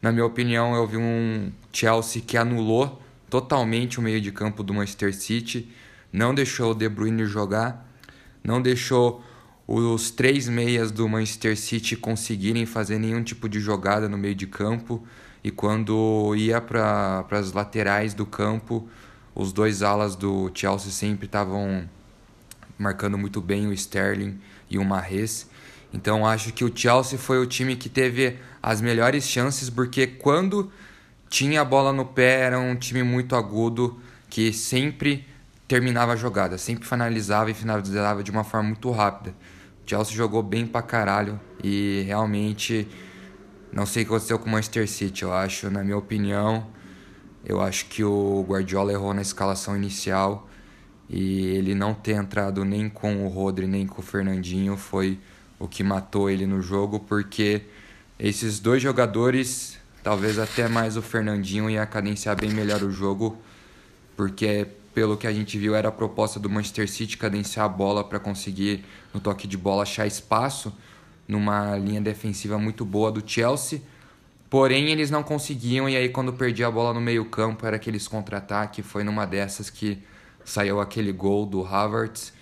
Na 0.01 0.11
minha 0.11 0.25
opinião, 0.25 0.75
eu 0.75 0.87
vi 0.87 0.97
um 0.97 1.53
Chelsea 1.71 2.23
que 2.23 2.39
anulou 2.39 3.03
totalmente 3.29 3.99
o 3.99 4.03
meio 4.03 4.23
de 4.23 4.33
campo 4.33 4.63
do 4.63 4.73
Manchester 4.73 5.15
City, 5.15 5.71
não 6.11 6.35
deixou 6.35 6.71
o 6.71 6.75
De 6.75 6.89
Bruyne 6.89 7.27
jogar, 7.27 7.87
não 8.43 8.63
deixou 8.63 9.23
os 9.69 10.11
três 10.11 10.49
meias 10.49 10.91
do 10.91 11.07
Manchester 11.07 11.55
City 11.55 11.95
conseguirem 11.95 12.65
fazer 12.65 12.99
nenhum 12.99 13.23
tipo 13.23 13.47
de 13.51 13.61
jogada 13.61 14.09
no 14.09 14.17
meio 14.17 14.35
de 14.35 14.47
campo 14.47 15.07
e 15.45 15.51
quando 15.51 16.35
ia 16.35 16.59
para 16.59 17.27
as 17.31 17.53
laterais 17.53 18.15
do 18.15 18.25
campo, 18.25 18.89
os 19.35 19.53
dois 19.53 19.83
alas 19.83 20.17
do 20.17 20.51
Chelsea 20.55 20.91
sempre 20.91 21.27
estavam 21.27 21.87
marcando 22.79 23.19
muito 23.19 23.43
bem 23.43 23.67
o 23.67 23.73
Sterling 23.75 24.41
e 24.71 24.79
o 24.79 24.85
Mahrez. 24.85 25.47
Então 25.93 26.27
acho 26.27 26.51
que 26.55 26.65
o 26.65 26.73
Chelsea 26.75 27.19
foi 27.19 27.39
o 27.39 27.45
time 27.45 27.77
que 27.77 27.91
teve 27.91 28.39
as 28.63 28.81
melhores 28.81 29.25
chances 29.25 29.69
porque 29.69 30.07
quando 30.07 30.73
tinha 31.29 31.61
a 31.61 31.65
bola 31.65 31.93
no 31.93 32.07
pé, 32.07 32.41
era 32.41 32.59
um 32.59 32.75
time 32.75 33.03
muito 33.03 33.37
agudo 33.37 34.01
que 34.31 34.51
sempre 34.51 35.27
terminava 35.67 36.15
a 36.15 36.17
jogada, 36.17 36.57
sempre 36.57 36.89
finalizava 36.89 37.51
e 37.51 37.55
finalizava 37.55 38.23
de 38.23 38.31
uma 38.31 38.45
forma 38.45 38.71
muito 38.71 38.91
rápida. 38.91 39.35
Chelsea 39.89 40.15
jogou 40.15 40.43
bem 40.43 40.67
pra 40.67 40.83
caralho 40.83 41.41
e 41.63 42.03
realmente 42.07 42.87
não 43.73 43.87
sei 43.87 44.03
o 44.03 44.07
que 44.07 44.13
aconteceu 44.13 44.39
com 44.39 44.49
o 44.49 44.53
Manchester 44.53 44.89
City, 44.89 45.23
eu 45.23 45.33
acho, 45.33 45.71
na 45.71 45.83
minha 45.83 45.97
opinião, 45.97 46.67
eu 47.45 47.61
acho 47.61 47.87
que 47.87 48.03
o 48.03 48.45
Guardiola 48.49 48.93
errou 48.93 49.15
na 49.15 49.23
escalação 49.23 49.77
inicial 49.77 50.49
e 51.09 51.47
ele 51.47 51.75
não 51.75 51.95
ter 51.95 52.17
entrado 52.17 52.65
nem 52.65 52.89
com 52.89 53.25
o 53.25 53.29
Rodri 53.29 53.67
nem 53.67 53.87
com 53.87 54.01
o 54.01 54.05
Fernandinho 54.05 54.77
foi 54.77 55.19
o 55.59 55.67
que 55.67 55.83
matou 55.83 56.29
ele 56.29 56.47
no 56.47 56.61
jogo, 56.61 57.01
porque 57.01 57.63
esses 58.19 58.61
dois 58.61 58.83
jogadores 58.83 59.79
Talvez 60.03 60.39
até 60.39 60.69
mais 60.69 60.97
o 60.97 61.03
Fernandinho 61.03 61.69
ia 61.69 61.85
cadenciar 61.85 62.35
bem 62.35 62.51
melhor 62.51 62.83
o 62.83 62.91
jogo, 62.91 63.37
porque 64.17 64.67
pelo 64.99 65.17
que 65.17 65.29
a 65.29 65.33
gente 65.33 65.57
viu 65.57 65.77
era 65.77 65.91
a 65.91 65.93
proposta 65.93 66.41
do 66.41 66.51
Manchester 66.51 66.91
City 66.91 67.17
cadenciar 67.17 67.67
a 67.67 67.69
bola 67.69 68.03
para 68.03 68.19
conseguir 68.19 68.85
no 69.15 69.21
toque 69.21 69.47
de 69.47 69.57
bola 69.57 69.85
achar 69.85 70.09
espaço 70.09 70.77
numa 71.29 71.77
linha 71.77 72.01
defensiva 72.01 72.59
muito 72.59 72.85
boa 72.85 73.13
do 73.13 73.23
Chelsea. 73.25 73.81
Porém, 74.51 74.91
eles 74.91 75.09
não 75.09 75.23
conseguiam, 75.23 75.89
e 75.89 75.97
aí 75.97 76.09
quando 76.09 76.33
perdia 76.33 76.67
a 76.67 76.71
bola 76.73 76.93
no 76.93 77.01
meio-campo, 77.01 77.65
era 77.65 77.77
aqueles 77.77 78.09
contra-ataque. 78.09 78.83
Foi 78.83 79.05
numa 79.05 79.25
dessas 79.25 79.71
que 79.71 80.03
saiu 80.45 80.81
aquele 80.81 81.13
gol 81.13 81.47
do 81.47 81.65
Havertz. 81.65 82.33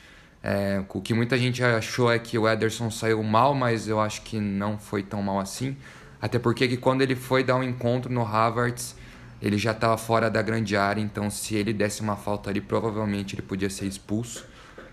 É, 0.43 0.83
o 0.89 1.03
que 1.03 1.13
muita 1.13 1.37
gente 1.37 1.63
achou 1.63 2.11
é 2.11 2.19
que 2.19 2.39
o 2.39 2.49
Ederson 2.49 2.91
saiu 2.91 3.23
mal, 3.23 3.55
mas 3.55 3.87
eu 3.87 4.01
acho 4.01 4.23
que 4.23 4.41
não 4.41 4.79
foi 4.79 5.03
tão 5.03 5.21
mal 5.21 5.39
assim. 5.39 5.77
Até 6.23 6.39
porque 6.39 6.67
que 6.67 6.79
quando 6.79 7.03
ele 7.03 7.17
foi 7.17 7.45
dar 7.45 7.57
um 7.57 7.63
encontro 7.63 8.11
no 8.11 8.23
Havertz, 8.23 8.97
ele 9.41 9.59
já 9.59 9.73
estava 9.73 9.97
fora 9.99 10.31
da 10.31 10.41
grande 10.43 10.77
área, 10.77 11.01
então 11.01 11.31
se 11.31 11.55
ele 11.55 11.73
desse 11.73 12.01
uma 12.01 12.17
falta 12.17 12.51
ali, 12.51 12.61
provavelmente 12.61 13.35
ele 13.35 13.43
podia 13.43 13.69
ser 13.69 13.87
expulso. 13.87 14.47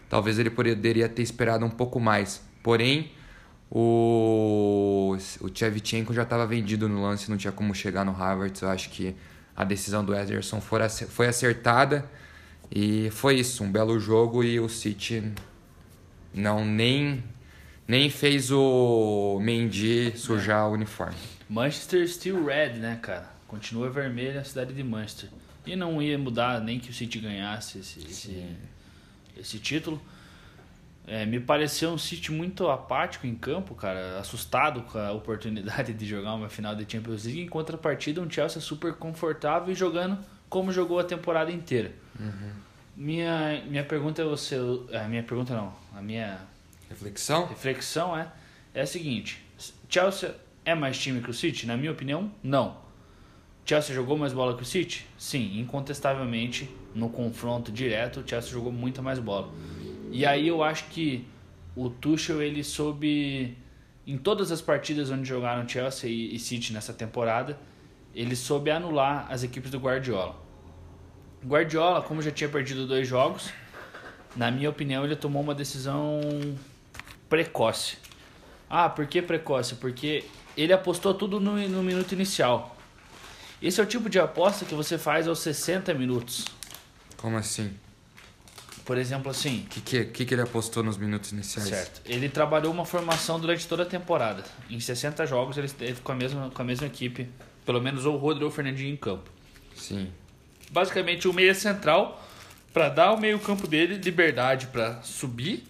Talvez 0.09 0.37
ele 0.37 0.49
poderia 0.49 1.09
ter 1.09 1.21
esperado 1.21 1.65
um 1.65 1.69
pouco 1.69 1.99
mais. 1.99 2.41
Porém, 2.61 3.11
o, 3.71 5.17
o 5.41 5.49
Tchevchenko 5.49 6.13
já 6.13 6.23
estava 6.23 6.45
vendido 6.45 6.87
no 6.87 7.01
lance, 7.01 7.29
não 7.29 7.37
tinha 7.37 7.51
como 7.51 7.73
chegar 7.73 8.05
no 8.05 8.11
Havertz. 8.11 8.61
Eu 8.61 8.69
acho 8.69 8.89
que 8.89 9.15
a 9.55 9.63
decisão 9.63 10.03
do 10.05 10.15
Ederson 10.15 10.61
foi 10.61 11.27
acertada 11.27 12.05
e 12.71 13.09
foi 13.11 13.35
isso, 13.35 13.63
um 13.63 13.71
belo 13.71 13.99
jogo 13.99 14.43
e 14.43 14.59
o 14.59 14.69
City 14.69 15.31
não 16.33 16.65
nem 16.65 17.23
nem 17.87 18.09
fez 18.09 18.49
o 18.51 19.39
Mendy 19.41 20.13
sujar 20.15 20.69
o 20.69 20.73
uniforme. 20.73 21.15
Manchester 21.49 22.07
still 22.07 22.45
red, 22.45 22.73
né, 22.79 22.97
cara? 23.01 23.32
Continua 23.53 23.87
vermelha 23.87 24.41
a 24.41 24.43
cidade 24.43 24.73
de 24.73 24.83
Manchester. 24.83 25.29
E 25.63 25.75
não 25.75 26.01
ia 26.01 26.17
mudar 26.17 26.59
nem 26.59 26.79
que 26.79 26.89
o 26.89 26.93
City 26.93 27.19
ganhasse 27.19 27.77
esse, 27.77 27.99
esse, 27.99 28.47
esse 29.37 29.59
título. 29.59 30.01
É, 31.05 31.23
me 31.23 31.39
pareceu 31.39 31.91
um 31.91 31.97
City 31.97 32.31
muito 32.31 32.67
apático 32.67 33.27
em 33.27 33.35
campo, 33.35 33.75
cara, 33.75 34.17
assustado 34.17 34.81
com 34.81 34.97
a 34.97 35.11
oportunidade 35.11 35.93
de 35.93 36.03
jogar 36.03 36.33
uma 36.33 36.49
final 36.49 36.75
de 36.75 36.91
Champions 36.91 37.25
League. 37.25 37.41
Em 37.41 37.47
contrapartida, 37.47 38.19
um 38.21 38.27
Chelsea 38.27 38.59
super 38.59 38.95
confortável 38.95 39.71
e 39.71 39.75
jogando 39.75 40.17
como 40.49 40.71
jogou 40.71 40.97
a 40.97 41.03
temporada 41.03 41.51
inteira. 41.51 41.91
Uhum. 42.19 42.51
Minha, 42.97 43.63
minha 43.67 43.83
pergunta 43.83 44.23
é 44.23 44.25
você, 44.25 44.55
a 44.93 45.07
minha 45.07 45.21
pergunta 45.21 45.53
não, 45.53 45.75
a 45.95 46.01
minha 46.01 46.39
reflexão, 46.89 47.45
reflexão 47.45 48.17
é 48.17 48.31
é 48.73 48.81
a 48.81 48.87
seguinte: 48.87 49.45
Chelsea 49.87 50.35
é 50.65 50.73
mais 50.73 50.97
time 50.97 51.21
que 51.21 51.29
o 51.29 51.33
City? 51.33 51.67
Na 51.67 51.77
minha 51.77 51.91
opinião, 51.91 52.31
não. 52.41 52.82
Chelsea 53.65 53.95
jogou 53.95 54.17
mais 54.17 54.33
bola 54.33 54.55
que 54.55 54.63
o 54.63 54.65
City? 54.65 55.05
Sim, 55.17 55.59
incontestavelmente 55.59 56.69
no 56.93 57.09
confronto 57.09 57.71
direto, 57.71 58.19
o 58.19 58.27
Chelsea 58.27 58.51
jogou 58.51 58.71
muita 58.71 59.01
mais 59.01 59.19
bola. 59.19 59.49
E 60.11 60.25
aí 60.25 60.47
eu 60.47 60.61
acho 60.61 60.85
que 60.85 61.25
o 61.75 61.89
Tuchel 61.89 62.41
ele 62.41 62.63
soube 62.63 63.57
em 64.05 64.17
todas 64.17 64.51
as 64.51 64.61
partidas 64.61 65.09
onde 65.09 65.27
jogaram 65.27 65.67
Chelsea 65.67 66.09
e 66.09 66.37
City 66.37 66.73
nessa 66.73 66.93
temporada, 66.93 67.57
ele 68.13 68.35
soube 68.35 68.69
anular 68.69 69.25
as 69.29 69.43
equipes 69.43 69.71
do 69.71 69.79
Guardiola. 69.79 70.35
Guardiola, 71.45 72.01
como 72.01 72.21
já 72.21 72.31
tinha 72.31 72.49
perdido 72.49 72.85
dois 72.85 73.07
jogos, 73.07 73.51
na 74.35 74.51
minha 74.51 74.69
opinião, 74.69 75.03
ele 75.05 75.15
tomou 75.15 75.41
uma 75.41 75.55
decisão 75.55 76.21
precoce. 77.29 77.97
Ah, 78.69 78.89
por 78.89 79.05
que 79.07 79.21
precoce? 79.21 79.75
Porque 79.75 80.25
ele 80.57 80.73
apostou 80.73 81.13
tudo 81.13 81.39
no, 81.39 81.57
no 81.69 81.83
minuto 81.83 82.11
inicial. 82.13 82.75
Esse 83.63 83.79
é 83.79 83.83
o 83.83 83.87
tipo 83.87 84.09
de 84.09 84.19
aposta 84.19 84.65
que 84.65 84.75
você 84.75 84.97
faz 84.97 85.25
aos 85.25 85.39
60 85.39 85.93
minutos. 85.93 86.43
Como 87.15 87.37
assim? 87.37 87.73
Por 88.83 88.97
exemplo, 88.97 89.31
assim. 89.31 89.63
O 89.65 89.69
que, 89.69 89.79
que, 89.79 90.05
que, 90.05 90.25
que 90.25 90.33
ele 90.33 90.41
apostou 90.41 90.83
nos 90.83 90.97
minutos 90.97 91.31
iniciais? 91.31 91.69
Certo. 91.69 92.01
Ele 92.05 92.27
trabalhou 92.27 92.73
uma 92.73 92.83
formação 92.83 93.39
durante 93.39 93.65
toda 93.65 93.83
a 93.83 93.85
temporada. 93.85 94.43
Em 94.69 94.81
60 94.81 95.25
jogos 95.25 95.57
ele 95.57 95.67
esteve 95.67 96.01
com 96.01 96.11
a 96.11 96.15
mesma, 96.15 96.51
com 96.53 96.61
a 96.61 96.65
mesma 96.65 96.87
equipe. 96.87 97.29
Pelo 97.65 97.79
menos 97.79 98.05
o 98.05 98.17
Rodrigo 98.17 98.51
Fernandinho 98.51 98.93
em 98.93 98.97
campo. 98.97 99.31
Sim. 99.73 100.11
Basicamente 100.69 101.29
o 101.29 101.31
meia 101.31 101.55
central 101.55 102.21
para 102.73 102.89
dar 102.89 103.07
ao 103.07 103.17
meio 103.17 103.39
campo 103.39 103.65
dele 103.65 103.95
liberdade 103.95 104.67
para 104.67 105.01
subir 105.03 105.63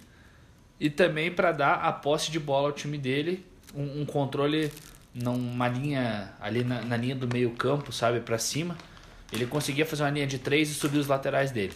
e 0.80 0.90
também 0.90 1.32
para 1.32 1.52
dar 1.52 1.76
a 1.76 1.92
posse 1.92 2.32
de 2.32 2.40
bola 2.40 2.70
ao 2.70 2.74
time 2.74 2.98
dele, 2.98 3.46
um, 3.76 4.02
um 4.02 4.06
controle 4.06 4.72
numa 5.14 5.68
linha 5.68 6.34
ali 6.42 6.64
na, 6.64 6.82
na 6.82 6.98
linha 6.98 7.16
do 7.16 7.28
meio 7.28 7.52
campo, 7.52 7.92
sabe, 7.92 8.20
para 8.20 8.38
cima. 8.38 8.78
Ele 9.32 9.46
conseguia 9.46 9.86
fazer 9.86 10.04
uma 10.04 10.10
linha 10.10 10.28
de 10.28 10.38
três 10.38 10.70
e 10.70 10.74
subir 10.74 11.00
os 11.00 11.08
laterais 11.08 11.52
dele. 11.52 11.74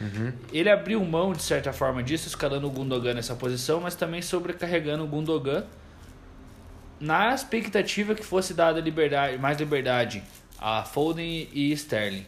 Uhum. 0.00 0.32
Ele 0.52 0.70
abriu 0.70 1.04
mão, 1.04 1.32
de 1.32 1.42
certa 1.42 1.72
forma, 1.72 2.02
disso, 2.02 2.28
escalando 2.28 2.66
o 2.66 2.70
Gundogan 2.70 3.14
nessa 3.14 3.34
posição, 3.34 3.80
mas 3.80 3.94
também 3.94 4.22
sobrecarregando 4.22 5.04
o 5.04 5.06
Gundogan 5.06 5.64
na 7.00 7.34
expectativa 7.34 8.14
que 8.14 8.24
fosse 8.24 8.54
dada 8.54 8.80
liberdade, 8.80 9.38
mais 9.38 9.58
liberdade 9.58 10.22
a 10.58 10.84
Foden 10.84 11.48
e 11.52 11.72
Sterling. 11.72 12.26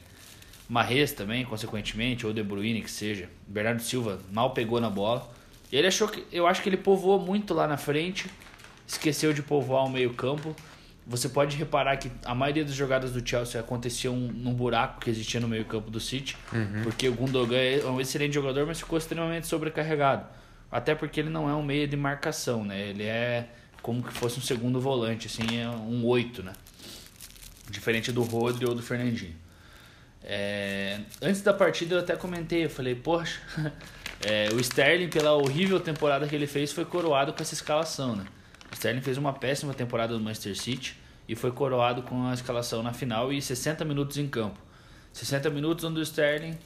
Marres 0.68 1.12
também, 1.12 1.44
consequentemente, 1.44 2.26
ou 2.26 2.32
De 2.32 2.42
Bruyne, 2.42 2.80
que 2.80 2.90
seja. 2.90 3.28
Bernardo 3.46 3.82
Silva 3.82 4.20
mal 4.30 4.50
pegou 4.52 4.80
na 4.80 4.88
bola. 4.88 5.28
Ele 5.72 5.86
achou 5.86 6.06
que. 6.06 6.24
Eu 6.30 6.46
acho 6.46 6.62
que 6.62 6.68
ele 6.68 6.76
povoou 6.76 7.18
muito 7.18 7.52
lá 7.52 7.66
na 7.66 7.76
frente, 7.76 8.30
esqueceu 8.92 9.32
de 9.32 9.42
povoar 9.42 9.84
o 9.84 9.90
meio-campo 9.90 10.54
você 11.10 11.28
pode 11.28 11.56
reparar 11.56 11.96
que 11.96 12.08
a 12.24 12.36
maioria 12.36 12.64
das 12.64 12.74
jogadas 12.74 13.10
do 13.10 13.28
Chelsea 13.28 13.60
aconteciam 13.60 14.14
num 14.14 14.54
buraco 14.54 15.00
que 15.00 15.10
existia 15.10 15.40
no 15.40 15.48
meio-campo 15.48 15.90
do 15.90 15.98
City, 15.98 16.36
uhum. 16.52 16.82
porque 16.84 17.08
o 17.08 17.14
Gundogan 17.14 17.56
é 17.56 17.84
um 17.86 18.00
excelente 18.00 18.34
jogador, 18.34 18.64
mas 18.64 18.78
ficou 18.78 18.96
extremamente 18.96 19.48
sobrecarregado. 19.48 20.24
Até 20.70 20.94
porque 20.94 21.18
ele 21.18 21.28
não 21.28 21.50
é 21.50 21.54
um 21.54 21.64
meia 21.64 21.88
de 21.88 21.96
marcação, 21.96 22.64
né? 22.64 22.90
Ele 22.90 23.02
é 23.02 23.48
como 23.82 24.04
que 24.04 24.12
fosse 24.12 24.38
um 24.38 24.42
segundo 24.42 24.80
volante, 24.80 25.26
assim, 25.26 25.60
é 25.60 25.68
um 25.68 26.06
oito, 26.06 26.44
né? 26.44 26.52
Diferente 27.68 28.12
do 28.12 28.22
Rodri 28.22 28.64
ou 28.64 28.74
do 28.76 28.82
Fernandinho. 28.82 29.34
É... 30.22 31.00
Antes 31.20 31.42
da 31.42 31.52
partida 31.52 31.96
eu 31.96 31.98
até 31.98 32.14
comentei, 32.14 32.66
eu 32.66 32.70
falei, 32.70 32.94
poxa, 32.94 33.40
é, 34.22 34.48
o 34.52 34.60
Sterling, 34.60 35.08
pela 35.08 35.32
horrível 35.32 35.80
temporada 35.80 36.28
que 36.28 36.36
ele 36.36 36.46
fez, 36.46 36.70
foi 36.70 36.84
coroado 36.84 37.32
com 37.32 37.42
essa 37.42 37.54
escalação, 37.54 38.14
né? 38.14 38.26
Sterling 38.80 39.02
fez 39.02 39.18
uma 39.18 39.34
péssima 39.34 39.74
temporada 39.74 40.14
no 40.14 40.20
Manchester 40.20 40.56
City 40.56 40.96
e 41.28 41.36
foi 41.36 41.52
coroado 41.52 42.02
com 42.02 42.26
a 42.26 42.32
escalação 42.32 42.82
na 42.82 42.94
final 42.94 43.30
e 43.30 43.40
60 43.40 43.84
minutos 43.84 44.16
em 44.16 44.26
campo. 44.26 44.58
60 45.12 45.50
minutos 45.50 45.84
onde 45.84 46.00
o 46.00 46.02
Sterling 46.02 46.56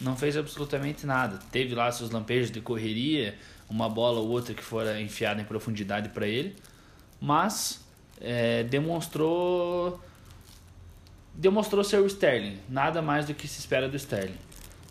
não 0.00 0.16
fez 0.16 0.36
absolutamente 0.36 1.04
nada. 1.04 1.40
Teve 1.50 1.74
lá 1.74 1.90
seus 1.90 2.10
lampejos 2.10 2.52
de 2.52 2.60
correria, 2.60 3.36
uma 3.68 3.88
bola 3.88 4.20
ou 4.20 4.28
outra 4.28 4.54
que 4.54 4.62
fora 4.62 5.00
enfiada 5.00 5.42
em 5.42 5.44
profundidade 5.44 6.10
para 6.10 6.28
ele, 6.28 6.54
mas 7.20 7.84
é, 8.20 8.62
demonstrou 8.62 10.00
demonstrou 11.34 11.82
ser 11.82 11.98
o 11.98 12.06
Sterling, 12.06 12.60
nada 12.68 13.02
mais 13.02 13.26
do 13.26 13.34
que 13.34 13.48
se 13.48 13.58
espera 13.58 13.88
do 13.88 13.96
Sterling. 13.96 14.38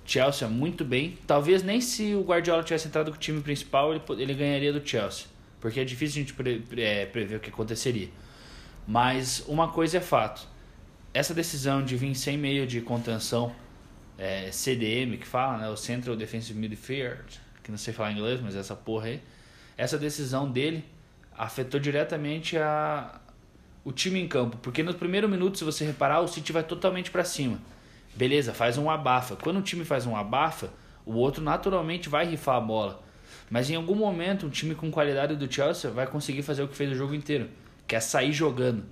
Chelsea 0.05 0.49
muito 0.49 0.83
bem, 0.83 1.17
talvez 1.25 1.63
nem 1.63 1.79
se 1.79 2.13
o 2.13 2.23
Guardiola 2.23 2.61
tivesse 2.61 2.89
entrado 2.89 3.09
com 3.09 3.15
o 3.15 3.19
time 3.19 3.39
principal 3.39 3.93
ele, 3.93 4.01
ele 4.19 4.33
ganharia 4.33 4.73
do 4.73 4.85
Chelsea 4.85 5.32
porque 5.63 5.79
é 5.79 5.85
difícil 5.85 6.21
a 6.21 6.25
gente 6.25 6.33
pre 6.33 6.61
é, 6.75 7.05
prever 7.05 7.37
o 7.37 7.39
que 7.39 7.49
aconteceria. 7.49 8.09
Mas 8.85 9.45
uma 9.47 9.69
coisa 9.69 9.97
é 9.97 10.01
fato: 10.01 10.45
essa 11.13 11.33
decisão 11.33 11.81
de 11.81 11.95
vir 11.95 12.13
sem 12.15 12.37
meio 12.37 12.67
de 12.67 12.81
contenção, 12.81 13.55
é, 14.17 14.51
CDM 14.51 15.17
que 15.17 15.25
fala, 15.25 15.59
né, 15.59 15.69
o 15.69 15.77
Central 15.77 16.17
Defensive 16.17 16.59
Midfield, 16.59 17.39
que 17.63 17.71
não 17.71 17.77
sei 17.77 17.93
falar 17.93 18.11
inglês, 18.11 18.41
mas 18.41 18.57
essa 18.57 18.75
porra 18.75 19.05
aí, 19.05 19.21
essa 19.77 19.97
decisão 19.97 20.51
dele 20.51 20.83
afetou 21.33 21.79
diretamente 21.79 22.57
a, 22.57 23.21
o 23.85 23.93
time 23.93 24.19
em 24.19 24.27
campo, 24.27 24.57
porque 24.57 24.83
no 24.83 24.93
primeiro 24.93 25.29
minuto, 25.29 25.57
se 25.57 25.63
você 25.63 25.85
reparar, 25.85 26.19
o 26.19 26.27
City 26.27 26.51
vai 26.51 26.63
totalmente 26.63 27.09
para 27.09 27.23
cima. 27.23 27.57
Beleza, 28.13 28.53
faz 28.53 28.77
um 28.77 28.91
abafa. 28.91 29.37
Quando 29.37 29.59
o 29.59 29.61
time 29.61 29.85
faz 29.85 30.05
um 30.05 30.13
abafa, 30.13 30.69
o 31.05 31.13
outro 31.13 31.41
naturalmente 31.41 32.09
vai 32.09 32.25
rifar 32.25 32.57
a 32.57 32.61
bola. 32.61 33.02
Mas 33.53 33.69
em 33.69 33.75
algum 33.75 33.93
momento, 33.93 34.47
um 34.47 34.49
time 34.49 34.73
com 34.73 34.89
qualidade 34.89 35.35
do 35.35 35.53
Chelsea 35.53 35.87
vai 35.91 36.07
conseguir 36.07 36.41
fazer 36.41 36.63
o 36.63 36.67
que 36.67 36.75
fez 36.75 36.91
o 36.91 36.95
jogo 36.95 37.13
inteiro, 37.13 37.51
que 37.87 37.95
é 37.95 37.99
sair 37.99 38.33
jogando, 38.33 38.83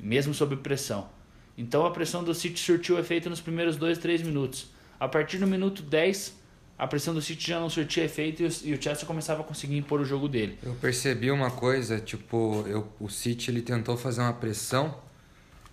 mesmo 0.00 0.32
sob 0.32 0.56
pressão. 0.56 1.10
Então 1.58 1.84
a 1.84 1.90
pressão 1.90 2.24
do 2.24 2.34
City 2.34 2.58
surtiu 2.58 2.98
efeito 2.98 3.28
nos 3.28 3.42
primeiros 3.42 3.76
2, 3.76 3.98
3 3.98 4.22
minutos. 4.22 4.70
A 4.98 5.06
partir 5.06 5.36
do 5.36 5.46
minuto 5.46 5.82
10, 5.82 6.34
a 6.78 6.86
pressão 6.86 7.12
do 7.12 7.20
City 7.20 7.46
já 7.46 7.60
não 7.60 7.68
surtia 7.68 8.04
efeito 8.04 8.42
e 8.42 8.72
o 8.72 8.82
Chelsea 8.82 9.04
começava 9.04 9.42
a 9.42 9.44
conseguir 9.44 9.76
impor 9.76 10.00
o 10.00 10.04
jogo 10.06 10.28
dele. 10.28 10.58
Eu 10.62 10.74
percebi 10.76 11.30
uma 11.30 11.50
coisa, 11.50 12.00
tipo, 12.00 12.64
eu, 12.66 12.90
o 12.98 13.10
City 13.10 13.50
ele 13.50 13.60
tentou 13.60 13.98
fazer 13.98 14.22
uma 14.22 14.32
pressão, 14.32 14.98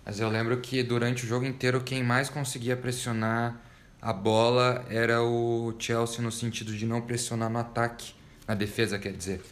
mas 0.04 0.20
eu 0.20 0.28
lembro 0.28 0.58
que 0.58 0.82
durante 0.82 1.24
o 1.24 1.26
jogo 1.26 1.46
inteiro 1.46 1.80
quem 1.80 2.04
mais 2.04 2.28
conseguia 2.28 2.76
pressionar 2.76 3.58
a 4.02 4.12
bola 4.12 4.84
era 4.90 5.22
o 5.22 5.74
Chelsea 5.78 6.20
no 6.20 6.30
sentido 6.30 6.76
de 6.76 6.84
não 6.84 7.00
pressionar 7.00 7.48
no 7.48 7.58
ataque 7.58 8.12
na 8.46 8.54
defesa, 8.54 8.98
quer 8.98 9.12
dizer. 9.12 9.42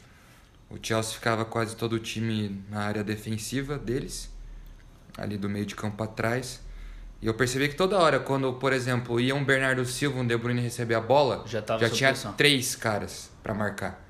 O 0.70 0.78
Chelsea 0.80 1.14
ficava 1.14 1.44
quase 1.44 1.76
todo 1.76 1.94
o 1.94 1.98
time 1.98 2.64
na 2.70 2.80
área 2.80 3.04
defensiva 3.04 3.78
deles, 3.78 4.30
ali 5.16 5.36
do 5.36 5.48
meio 5.48 5.66
de 5.66 5.74
campo 5.74 6.02
atrás. 6.02 6.60
E 7.20 7.26
eu 7.26 7.34
percebi 7.34 7.68
que 7.68 7.74
toda 7.74 7.98
hora, 7.98 8.18
quando, 8.18 8.52
por 8.54 8.72
exemplo, 8.72 9.20
ia 9.20 9.34
um 9.34 9.44
Bernardo 9.44 9.84
Silva, 9.84 10.18
um 10.18 10.26
De 10.26 10.36
Bruyne 10.36 10.60
receber 10.60 10.94
a 10.94 11.00
bola, 11.00 11.44
já, 11.46 11.62
já 11.78 11.90
tinha 11.90 12.10
pressão. 12.10 12.32
três 12.32 12.74
caras 12.74 13.30
para 13.42 13.54
marcar. 13.54 14.02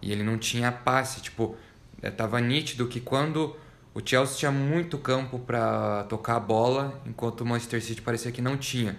E 0.00 0.12
ele 0.12 0.22
não 0.22 0.38
tinha 0.38 0.70
passe, 0.70 1.20
tipo, 1.20 1.56
é, 2.00 2.10
tava 2.10 2.40
nítido 2.40 2.86
que 2.86 3.00
quando 3.00 3.46
o 3.46 3.56
o 3.98 4.02
Chelsea 4.04 4.36
tinha 4.36 4.52
muito 4.52 4.96
campo 4.96 5.40
para 5.40 6.04
tocar 6.04 6.36
a 6.36 6.40
bola, 6.40 7.02
enquanto 7.04 7.40
o 7.40 7.44
Manchester 7.44 7.82
City 7.82 8.00
parecia 8.00 8.30
que 8.30 8.40
não 8.40 8.56
tinha. 8.56 8.96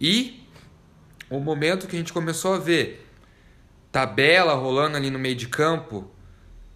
E 0.00 0.46
o 1.28 1.40
momento 1.40 1.88
que 1.88 1.96
a 1.96 1.98
gente 1.98 2.12
começou 2.12 2.54
a 2.54 2.58
ver 2.58 3.09
tabela 3.92 4.54
rolando 4.54 4.96
ali 4.96 5.10
no 5.10 5.18
meio 5.18 5.34
de 5.34 5.48
campo, 5.48 6.10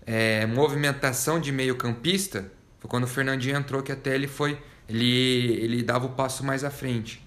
é, 0.06 0.46
movimentação 0.46 1.40
de 1.40 1.52
meio 1.52 1.76
campista, 1.76 2.50
foi 2.80 2.90
quando 2.90 3.04
o 3.04 3.08
Fernandinho 3.08 3.56
entrou 3.56 3.82
que 3.82 3.92
até 3.92 4.14
ele 4.14 4.28
foi, 4.28 4.58
ele, 4.88 5.54
ele 5.62 5.82
dava 5.82 6.06
o 6.06 6.10
passo 6.10 6.44
mais 6.44 6.64
à 6.64 6.70
frente. 6.70 7.24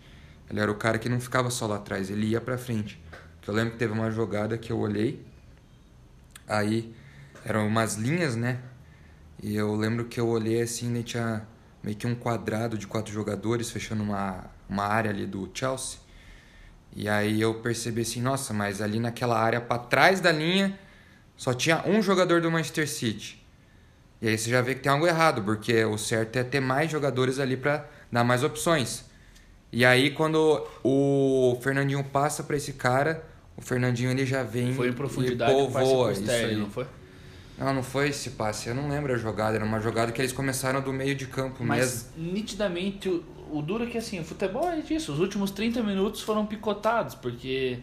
Ele 0.49 0.59
era 0.59 0.71
o 0.71 0.75
cara 0.75 0.97
que 0.97 1.09
não 1.09 1.19
ficava 1.19 1.49
só 1.49 1.67
lá 1.67 1.77
atrás, 1.77 2.09
ele 2.09 2.27
ia 2.27 2.39
para 2.39 2.57
frente. 2.57 3.01
Eu 3.45 3.53
lembro 3.53 3.71
que 3.71 3.77
teve 3.77 3.93
uma 3.93 4.11
jogada 4.11 4.57
que 4.57 4.71
eu 4.71 4.77
olhei, 4.77 5.25
aí 6.45 6.93
eram 7.45 7.65
umas 7.65 7.95
linhas, 7.95 8.35
né? 8.35 8.59
E 9.41 9.55
eu 9.55 9.73
lembro 9.73 10.05
que 10.05 10.19
eu 10.19 10.27
olhei 10.27 10.61
assim, 10.61 10.93
e 10.97 11.03
tinha 11.03 11.47
meio 11.81 11.95
que 11.95 12.05
um 12.05 12.13
quadrado 12.13 12.77
de 12.77 12.85
quatro 12.85 13.13
jogadores 13.13 13.71
fechando 13.71 14.03
uma, 14.03 14.45
uma 14.67 14.83
área 14.83 15.11
ali 15.11 15.25
do 15.25 15.49
Chelsea. 15.53 15.99
E 16.97 17.07
aí 17.07 17.39
eu 17.39 17.53
percebi 17.53 18.01
assim, 18.01 18.19
nossa, 18.19 18.55
mas 18.55 18.81
ali 18.81 18.99
naquela 18.99 19.39
área 19.39 19.61
para 19.61 19.77
trás 19.77 20.19
da 20.19 20.31
linha 20.31 20.77
só 21.35 21.53
tinha 21.53 21.83
um 21.85 22.01
jogador 22.01 22.41
do 22.41 22.49
Manchester 22.49 22.89
City. 22.89 23.45
E 24.19 24.27
aí 24.27 24.35
você 24.35 24.49
já 24.49 24.63
vê 24.63 24.73
que 24.73 24.81
tem 24.81 24.91
algo 24.91 25.05
errado, 25.05 25.43
porque 25.43 25.85
o 25.85 25.95
certo 25.95 26.37
é 26.37 26.43
ter 26.43 26.59
mais 26.59 26.89
jogadores 26.89 27.37
ali 27.37 27.55
para 27.55 27.87
dar 28.11 28.23
mais 28.23 28.43
opções. 28.43 29.05
E 29.71 29.85
aí 29.85 30.09
quando 30.09 30.67
o 30.83 31.59
Fernandinho 31.61 32.03
passa 32.03 32.43
para 32.43 32.57
esse 32.57 32.73
cara, 32.73 33.23
o 33.55 33.61
Fernandinho 33.61 34.09
ele 34.09 34.25
já 34.25 34.41
vem 34.41 34.73
foi 34.73 34.89
em 34.89 34.93
profundidade 34.93 35.51
e 35.51 35.55
povoa 35.55 36.13
isso 36.13 36.31
aí. 36.31 36.55
não 36.55 36.71
foi? 36.71 36.87
Não, 37.59 37.73
não 37.75 37.83
foi 37.83 38.09
esse 38.09 38.31
passe. 38.31 38.69
Eu 38.69 38.75
não 38.75 38.89
lembro 38.89 39.13
a 39.13 39.17
jogada. 39.17 39.55
Era 39.55 39.65
uma 39.65 39.79
jogada 39.79 40.11
que 40.11 40.21
eles 40.21 40.31
começaram 40.31 40.81
do 40.81 40.93
meio 40.93 41.15
de 41.15 41.27
campo 41.27 41.63
Mas, 41.63 42.07
mesmo. 42.15 42.33
nitidamente, 42.33 43.23
o, 43.51 43.61
duro 43.61 43.83
é 43.83 43.87
que 43.87 43.97
assim, 43.97 44.19
o 44.19 44.23
futebol 44.23 44.69
é 44.69 44.81
disso. 44.81 45.11
Os 45.11 45.19
últimos 45.19 45.51
30 45.51 45.81
minutos 45.83 46.21
foram 46.21 46.45
picotados, 46.45 47.15
porque 47.15 47.79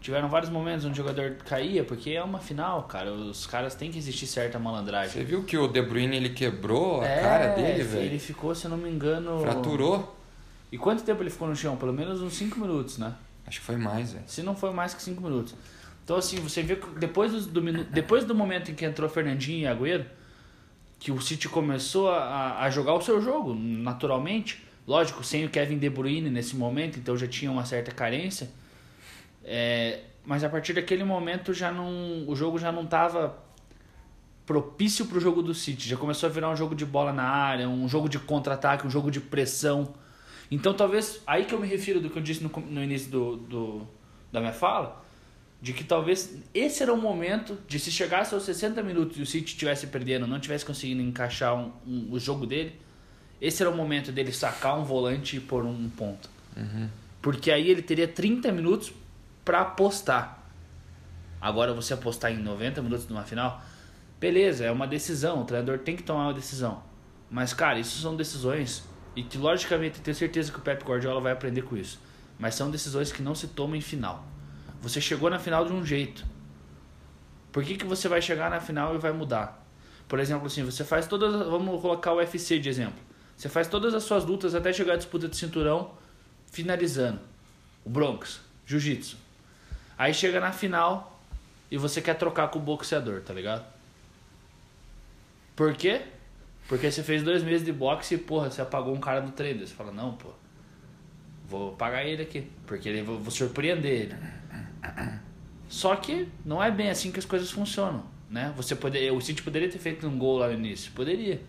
tiveram 0.00 0.28
vários 0.28 0.50
momentos 0.50 0.84
onde 0.84 0.92
o 0.92 0.96
jogador 0.96 1.36
caía, 1.44 1.82
porque 1.84 2.10
é 2.10 2.22
uma 2.22 2.38
final, 2.38 2.82
cara. 2.84 3.12
Os 3.12 3.46
caras 3.46 3.74
têm 3.74 3.90
que 3.90 3.98
existir 3.98 4.26
certa 4.26 4.58
malandragem. 4.58 5.12
Você 5.12 5.24
viu 5.24 5.44
que 5.44 5.56
o 5.56 5.66
De 5.66 5.80
Bruyne 5.80 6.16
ele 6.16 6.30
quebrou 6.30 7.00
a 7.00 7.06
é, 7.06 7.20
cara 7.20 7.46
dele, 7.54 7.82
velho? 7.82 8.04
Ele 8.04 8.18
ficou, 8.18 8.54
se 8.54 8.66
eu 8.66 8.70
não 8.70 8.78
me 8.78 8.90
engano. 8.90 9.40
Fraturou. 9.40 10.16
E 10.70 10.76
quanto 10.76 11.04
tempo 11.04 11.22
ele 11.22 11.30
ficou 11.30 11.48
no 11.48 11.56
chão? 11.56 11.76
Pelo 11.76 11.92
menos 11.92 12.20
uns 12.20 12.34
5 12.34 12.58
minutos, 12.58 12.98
né? 12.98 13.14
Acho 13.46 13.60
que 13.60 13.66
foi 13.66 13.76
mais, 13.76 14.12
velho. 14.12 14.24
Se 14.26 14.42
não 14.42 14.56
foi 14.56 14.72
mais 14.72 14.92
que 14.92 15.02
5 15.02 15.22
minutos. 15.22 15.54
Então, 16.04 16.16
assim, 16.16 16.36
você 16.36 16.62
vê 16.62 16.76
que 16.76 16.86
depois 16.98 17.32
do, 17.32 17.60
do, 17.60 17.84
depois 17.84 18.24
do 18.24 18.34
momento 18.34 18.70
em 18.70 18.74
que 18.74 18.84
entrou 18.84 19.08
Fernandinho 19.08 19.60
e 19.60 19.66
Agüero, 19.66 20.04
que 20.98 21.10
o 21.10 21.20
City 21.20 21.48
começou 21.48 22.10
a, 22.10 22.60
a 22.60 22.70
jogar 22.70 22.94
o 22.94 23.00
seu 23.00 23.20
jogo, 23.20 23.54
naturalmente. 23.54 24.62
Lógico, 24.86 25.24
sem 25.24 25.44
o 25.44 25.50
Kevin 25.50 25.78
De 25.78 25.88
Bruyne 25.88 26.28
nesse 26.28 26.56
momento, 26.56 26.98
então 26.98 27.16
já 27.16 27.26
tinha 27.26 27.50
uma 27.50 27.64
certa 27.64 27.90
carência. 27.90 28.50
É, 29.42 30.00
mas 30.24 30.44
a 30.44 30.48
partir 30.48 30.72
daquele 30.72 31.04
momento 31.04 31.52
já 31.52 31.70
não, 31.70 32.24
o 32.28 32.34
jogo 32.36 32.58
já 32.58 32.70
não 32.70 32.84
estava 32.84 33.38
propício 34.46 35.06
para 35.06 35.18
o 35.18 35.20
jogo 35.20 35.42
do 35.42 35.54
City. 35.54 35.88
Já 35.88 35.96
começou 35.96 36.28
a 36.28 36.32
virar 36.32 36.50
um 36.50 36.56
jogo 36.56 36.74
de 36.74 36.84
bola 36.84 37.12
na 37.12 37.24
área, 37.24 37.68
um 37.68 37.88
jogo 37.88 38.08
de 38.08 38.18
contra-ataque, 38.18 38.86
um 38.86 38.90
jogo 38.90 39.10
de 39.10 39.20
pressão. 39.20 39.94
Então 40.50 40.74
talvez, 40.74 41.20
aí 41.26 41.44
que 41.44 41.54
eu 41.54 41.60
me 41.60 41.66
refiro 41.66 42.00
do 42.00 42.10
que 42.10 42.18
eu 42.18 42.22
disse 42.22 42.42
no, 42.42 42.50
no 42.50 42.82
início 42.82 43.10
do, 43.10 43.36
do, 43.36 43.88
da 44.30 44.40
minha 44.40 44.52
fala, 44.52 45.02
de 45.60 45.72
que 45.72 45.82
talvez 45.82 46.36
esse 46.52 46.82
era 46.82 46.92
o 46.92 46.96
momento 46.96 47.58
de 47.66 47.78
se 47.78 47.90
chegasse 47.90 48.34
aos 48.34 48.42
60 48.42 48.82
minutos 48.82 49.18
e 49.18 49.22
o 49.22 49.26
City 49.26 49.52
estivesse 49.52 49.86
perdendo, 49.86 50.26
não 50.26 50.38
tivesse 50.38 50.64
conseguindo 50.64 51.00
encaixar 51.00 51.54
um, 51.54 51.72
um, 51.86 52.12
o 52.12 52.20
jogo 52.20 52.46
dele, 52.46 52.78
esse 53.46 53.62
era 53.62 53.70
o 53.70 53.76
momento 53.76 54.10
dele 54.10 54.32
sacar 54.32 54.78
um 54.78 54.84
volante 54.84 55.36
e 55.36 55.40
pôr 55.40 55.66
um 55.66 55.90
ponto. 55.90 56.30
Uhum. 56.56 56.88
Porque 57.20 57.50
aí 57.50 57.68
ele 57.68 57.82
teria 57.82 58.08
30 58.08 58.50
minutos 58.52 58.90
para 59.44 59.60
apostar. 59.60 60.42
Agora 61.38 61.74
você 61.74 61.92
apostar 61.92 62.32
em 62.32 62.38
90 62.38 62.80
minutos 62.80 63.06
numa 63.06 63.22
final, 63.22 63.62
beleza, 64.18 64.64
é 64.64 64.70
uma 64.70 64.86
decisão, 64.86 65.42
o 65.42 65.44
treinador 65.44 65.78
tem 65.78 65.94
que 65.94 66.02
tomar 66.02 66.28
uma 66.28 66.32
decisão. 66.32 66.82
Mas 67.30 67.52
cara, 67.52 67.78
isso 67.78 68.00
são 68.00 68.16
decisões 68.16 68.82
e 69.14 69.22
que 69.22 69.36
logicamente 69.36 69.98
eu 69.98 70.04
tenho 70.04 70.16
certeza 70.16 70.50
que 70.50 70.58
o 70.58 70.62
Pep 70.62 70.82
Guardiola 70.82 71.20
vai 71.20 71.32
aprender 71.32 71.62
com 71.62 71.76
isso. 71.76 72.00
Mas 72.38 72.54
são 72.54 72.70
decisões 72.70 73.12
que 73.12 73.22
não 73.22 73.34
se 73.34 73.48
tomam 73.48 73.76
em 73.76 73.82
final. 73.82 74.24
Você 74.80 75.02
chegou 75.02 75.28
na 75.28 75.38
final 75.38 75.66
de 75.66 75.72
um 75.74 75.84
jeito. 75.84 76.24
Por 77.52 77.62
que, 77.62 77.76
que 77.76 77.84
você 77.84 78.08
vai 78.08 78.22
chegar 78.22 78.50
na 78.50 78.58
final 78.58 78.94
e 78.94 78.98
vai 78.98 79.12
mudar? 79.12 79.62
Por 80.08 80.18
exemplo, 80.18 80.46
assim, 80.46 80.64
você 80.64 80.82
faz 80.82 81.06
todas. 81.06 81.46
Vamos 81.46 81.80
colocar 81.82 82.12
o 82.12 82.16
UFC 82.16 82.58
de 82.58 82.70
exemplo. 82.70 83.13
Você 83.36 83.48
faz 83.48 83.68
todas 83.68 83.94
as 83.94 84.04
suas 84.04 84.24
lutas 84.24 84.54
até 84.54 84.72
chegar 84.72 84.94
à 84.94 84.96
disputa 84.96 85.28
de 85.28 85.36
cinturão, 85.36 85.92
finalizando. 86.50 87.20
O 87.84 87.90
Bronx, 87.90 88.40
Jiu-Jitsu. 88.66 89.16
Aí 89.98 90.14
chega 90.14 90.40
na 90.40 90.52
final 90.52 91.20
e 91.70 91.76
você 91.76 92.00
quer 92.00 92.14
trocar 92.14 92.48
com 92.48 92.58
o 92.58 92.62
boxeador, 92.62 93.20
tá 93.20 93.34
ligado? 93.34 93.64
Por 95.54 95.74
quê? 95.74 96.02
Porque 96.68 96.90
você 96.90 97.02
fez 97.02 97.22
dois 97.22 97.42
meses 97.42 97.64
de 97.64 97.72
boxe 97.72 98.14
e, 98.14 98.18
porra, 98.18 98.50
você 98.50 98.62
apagou 98.62 98.94
um 98.94 99.00
cara 99.00 99.20
do 99.20 99.32
treino. 99.32 99.66
Você 99.66 99.74
fala, 99.74 99.92
não, 99.92 100.14
pô, 100.14 100.30
vou 101.46 101.72
pagar 101.72 102.04
ele 102.04 102.22
aqui, 102.22 102.48
porque 102.66 102.88
ele, 102.88 103.02
vou, 103.02 103.18
vou 103.18 103.30
surpreender 103.30 103.92
ele. 103.92 104.16
Só 105.68 105.94
que 105.96 106.28
não 106.44 106.62
é 106.62 106.70
bem 106.70 106.90
assim 106.90 107.10
que 107.10 107.18
as 107.18 107.24
coisas 107.24 107.50
funcionam, 107.50 108.04
né? 108.30 108.52
Você 108.56 108.74
poderia, 108.74 109.12
o 109.12 109.20
City 109.20 109.42
poderia 109.42 109.68
ter 109.68 109.78
feito 109.78 110.06
um 110.06 110.18
gol 110.18 110.38
lá 110.38 110.48
no 110.48 110.54
início, 110.54 110.92
poderia, 110.92 111.40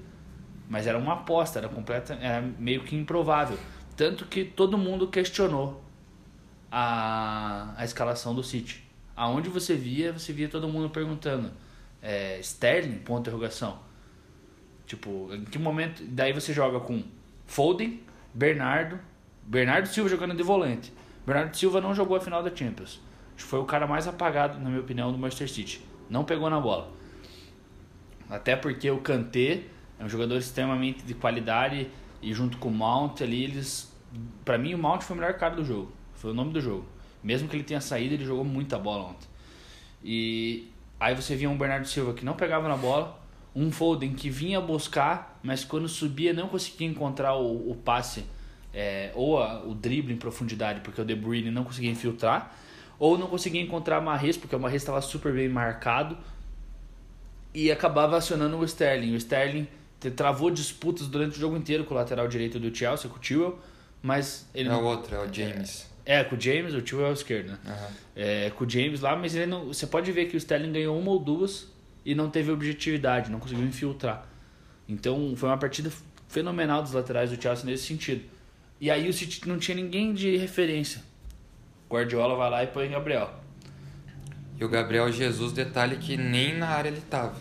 mas 0.69 0.87
era 0.87 0.97
uma 0.97 1.13
aposta, 1.13 1.59
era 1.59 1.69
completa, 1.69 2.17
era 2.21 2.41
meio 2.59 2.83
que 2.83 2.95
improvável, 2.95 3.57
tanto 3.95 4.25
que 4.25 4.43
todo 4.43 4.77
mundo 4.77 5.07
questionou 5.07 5.83
a, 6.71 7.73
a 7.77 7.85
escalação 7.85 8.33
do 8.35 8.43
City. 8.43 8.83
Aonde 9.15 9.49
você 9.49 9.75
via, 9.75 10.11
você 10.11 10.33
via 10.33 10.49
todo 10.49 10.67
mundo 10.67 10.89
perguntando, 10.89 11.51
é, 12.01 12.39
Sterling? 12.39 12.97
Ponto 12.99 13.23
de 13.23 13.29
interrogação. 13.29 13.79
Tipo, 14.85 15.29
em 15.33 15.45
que 15.45 15.57
momento? 15.57 16.03
Daí 16.05 16.33
você 16.33 16.53
joga 16.53 16.79
com 16.79 17.03
Foden, 17.45 18.01
Bernardo, 18.33 18.99
Bernardo 19.43 19.87
Silva 19.87 20.09
jogando 20.09 20.35
de 20.35 20.43
volante. 20.43 20.91
Bernardo 21.25 21.55
Silva 21.55 21.79
não 21.79 21.95
jogou 21.95 22.17
a 22.17 22.19
final 22.19 22.43
da 22.43 22.53
Champions. 22.53 23.01
Foi 23.37 23.59
o 23.59 23.65
cara 23.65 23.87
mais 23.87 24.07
apagado, 24.07 24.59
na 24.59 24.69
minha 24.69 24.81
opinião, 24.81 25.11
do 25.11 25.17
Manchester 25.17 25.49
City. 25.49 25.81
Não 26.09 26.23
pegou 26.23 26.49
na 26.49 26.59
bola. 26.59 26.91
Até 28.29 28.55
porque 28.55 28.89
o 28.89 28.99
Kanté 28.99 29.63
é 29.99 30.03
um 30.03 30.09
jogador 30.09 30.37
extremamente 30.37 31.03
de 31.03 31.13
qualidade 31.13 31.89
e 32.21 32.33
junto 32.33 32.57
com 32.57 32.69
o 32.69 32.73
Mount 32.73 33.21
ali, 33.21 33.43
eles. 33.43 33.93
Para 34.43 34.57
mim, 34.57 34.73
o 34.73 34.77
Mount 34.77 35.01
foi 35.01 35.15
o 35.15 35.19
melhor 35.19 35.37
cara 35.37 35.55
do 35.55 35.63
jogo. 35.63 35.91
Foi 36.13 36.31
o 36.31 36.33
nome 36.33 36.51
do 36.53 36.61
jogo. 36.61 36.85
Mesmo 37.23 37.47
que 37.47 37.55
ele 37.55 37.63
tenha 37.63 37.81
saído, 37.81 38.13
ele 38.13 38.25
jogou 38.25 38.45
muita 38.45 38.77
bola 38.77 39.09
ontem. 39.09 39.27
E 40.03 40.71
aí 40.99 41.15
você 41.15 41.35
via 41.35 41.49
um 41.49 41.57
Bernardo 41.57 41.87
Silva 41.87 42.13
que 42.13 42.23
não 42.23 42.33
pegava 42.33 42.67
na 42.67 42.77
bola, 42.77 43.19
um 43.55 43.71
Foden 43.71 44.13
que 44.13 44.29
vinha 44.29 44.61
buscar, 44.61 45.39
mas 45.41 45.63
quando 45.63 45.87
subia 45.87 46.33
não 46.33 46.47
conseguia 46.47 46.87
encontrar 46.87 47.35
o, 47.35 47.71
o 47.71 47.75
passe 47.75 48.25
é, 48.73 49.11
ou 49.15 49.41
a, 49.41 49.63
o 49.63 49.73
drible 49.73 50.13
em 50.13 50.17
profundidade, 50.17 50.81
porque 50.81 51.01
o 51.01 51.05
De 51.05 51.15
Bruyne 51.15 51.49
não 51.49 51.63
conseguia 51.63 51.89
infiltrar, 51.89 52.53
ou 52.99 53.17
não 53.17 53.27
conseguia 53.27 53.61
encontrar 53.61 54.01
Marres, 54.01 54.37
porque 54.37 54.55
o 54.55 54.59
Marres 54.59 54.81
estava 54.81 55.01
super 55.01 55.33
bem 55.33 55.47
marcado, 55.47 56.17
e 57.53 57.71
acabava 57.71 58.17
acionando 58.17 58.57
o 58.57 58.65
Sterling. 58.65 59.13
O 59.13 59.15
Sterling 59.15 59.65
travou 60.15 60.51
disputas 60.51 61.07
durante 61.07 61.37
o 61.37 61.39
jogo 61.39 61.57
inteiro 61.57 61.83
com 61.83 61.93
o 61.93 61.97
lateral 61.97 62.27
direito 62.27 62.59
do 62.59 62.75
Chelsea, 62.75 63.09
com 63.09 63.17
o 63.17 63.19
Tewell, 63.19 63.59
mas 64.01 64.47
ele 64.53 64.69
é 64.69 64.73
o 64.73 64.83
outro, 64.83 65.15
é 65.15 65.19
o 65.19 65.33
James. 65.33 65.89
É, 66.05 66.19
é 66.19 66.23
com 66.23 66.35
o 66.35 66.39
James, 66.39 66.73
o 66.73 66.81
Tewell 66.81 67.07
é 67.07 67.09
o 67.09 67.13
esquerdo, 67.13 67.47
né? 67.49 67.59
Uhum. 67.65 67.95
É, 68.15 68.49
com 68.51 68.65
o 68.65 68.69
James 68.69 69.01
lá, 69.01 69.15
mas 69.15 69.35
ele 69.35 69.47
não, 69.47 69.67
você 69.67 69.87
pode 69.87 70.11
ver 70.11 70.25
que 70.25 70.35
o 70.35 70.37
Sterling 70.37 70.71
ganhou 70.71 70.97
uma 70.99 71.11
ou 71.11 71.19
duas 71.19 71.67
e 72.05 72.13
não 72.13 72.29
teve 72.29 72.51
objetividade, 72.51 73.31
não 73.31 73.39
conseguiu 73.39 73.65
infiltrar. 73.65 74.27
Então 74.87 75.33
foi 75.35 75.49
uma 75.49 75.57
partida 75.57 75.91
fenomenal 76.27 76.83
dos 76.83 76.91
laterais 76.91 77.31
do 77.31 77.41
Chelsea 77.41 77.65
nesse 77.65 77.87
sentido. 77.87 78.23
E 78.79 78.91
aí 78.91 79.09
o 79.09 79.13
City 79.13 79.47
não 79.47 79.57
tinha 79.57 79.75
ninguém 79.75 80.13
de 80.13 80.37
referência. 80.37 81.01
Guardiola 81.89 82.35
vai 82.35 82.49
lá 82.49 82.63
e 82.63 82.67
põe 82.67 82.89
Gabriel. 82.89 83.33
E 84.59 84.63
o 84.63 84.69
Gabriel 84.69 85.11
Jesus, 85.11 85.51
detalhe 85.51 85.97
que 85.97 86.15
nem 86.15 86.57
na 86.57 86.67
área 86.67 86.89
ele 86.89 87.01
tava. 87.09 87.35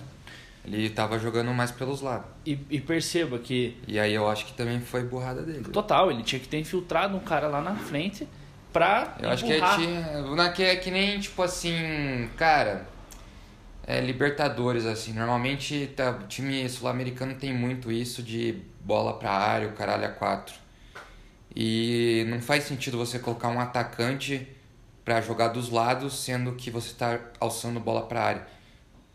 Ele 0.64 0.88
tava 0.88 1.18
jogando 1.18 1.52
mais 1.52 1.70
pelos 1.70 2.00
lados. 2.00 2.26
E, 2.46 2.58
e, 2.70 2.80
perceba 2.80 3.38
que. 3.38 3.76
E 3.86 3.98
aí 3.98 4.14
eu 4.14 4.28
acho 4.28 4.46
que 4.46 4.54
também 4.54 4.80
foi 4.80 5.02
burrada 5.02 5.42
dele. 5.42 5.64
Total, 5.64 6.10
ele 6.10 6.22
tinha 6.22 6.40
que 6.40 6.48
ter 6.48 6.58
infiltrado 6.58 7.16
um 7.16 7.20
cara 7.20 7.48
lá 7.48 7.60
na 7.60 7.74
frente 7.76 8.26
pra. 8.72 9.14
Eu 9.20 9.30
empurrar. 9.30 9.32
acho 9.32 9.44
que 9.44 9.52
é, 9.52 10.52
que 10.52 10.62
é 10.62 10.76
que 10.76 10.90
nem, 10.90 11.20
tipo 11.20 11.42
assim, 11.42 12.28
cara. 12.36 12.88
É, 13.86 14.00
Libertadores, 14.00 14.86
assim. 14.86 15.12
Normalmente 15.12 15.92
tá, 15.94 16.14
time 16.26 16.66
sul-americano 16.70 17.34
tem 17.34 17.52
muito 17.52 17.92
isso 17.92 18.22
de 18.22 18.62
bola 18.80 19.18
pra 19.18 19.30
área, 19.30 19.68
o 19.68 19.72
caralho 19.72 20.06
a 20.06 20.08
quatro. 20.08 20.54
E 21.54 22.24
não 22.28 22.40
faz 22.40 22.64
sentido 22.64 22.96
você 22.96 23.18
colocar 23.18 23.48
um 23.48 23.60
atacante 23.60 24.48
para 25.04 25.20
jogar 25.20 25.48
dos 25.48 25.68
lados, 25.68 26.24
sendo 26.24 26.52
que 26.52 26.70
você 26.70 26.88
está 26.88 27.20
alçando 27.38 27.78
bola 27.78 28.06
para 28.06 28.20
a 28.20 28.24
área. 28.24 28.46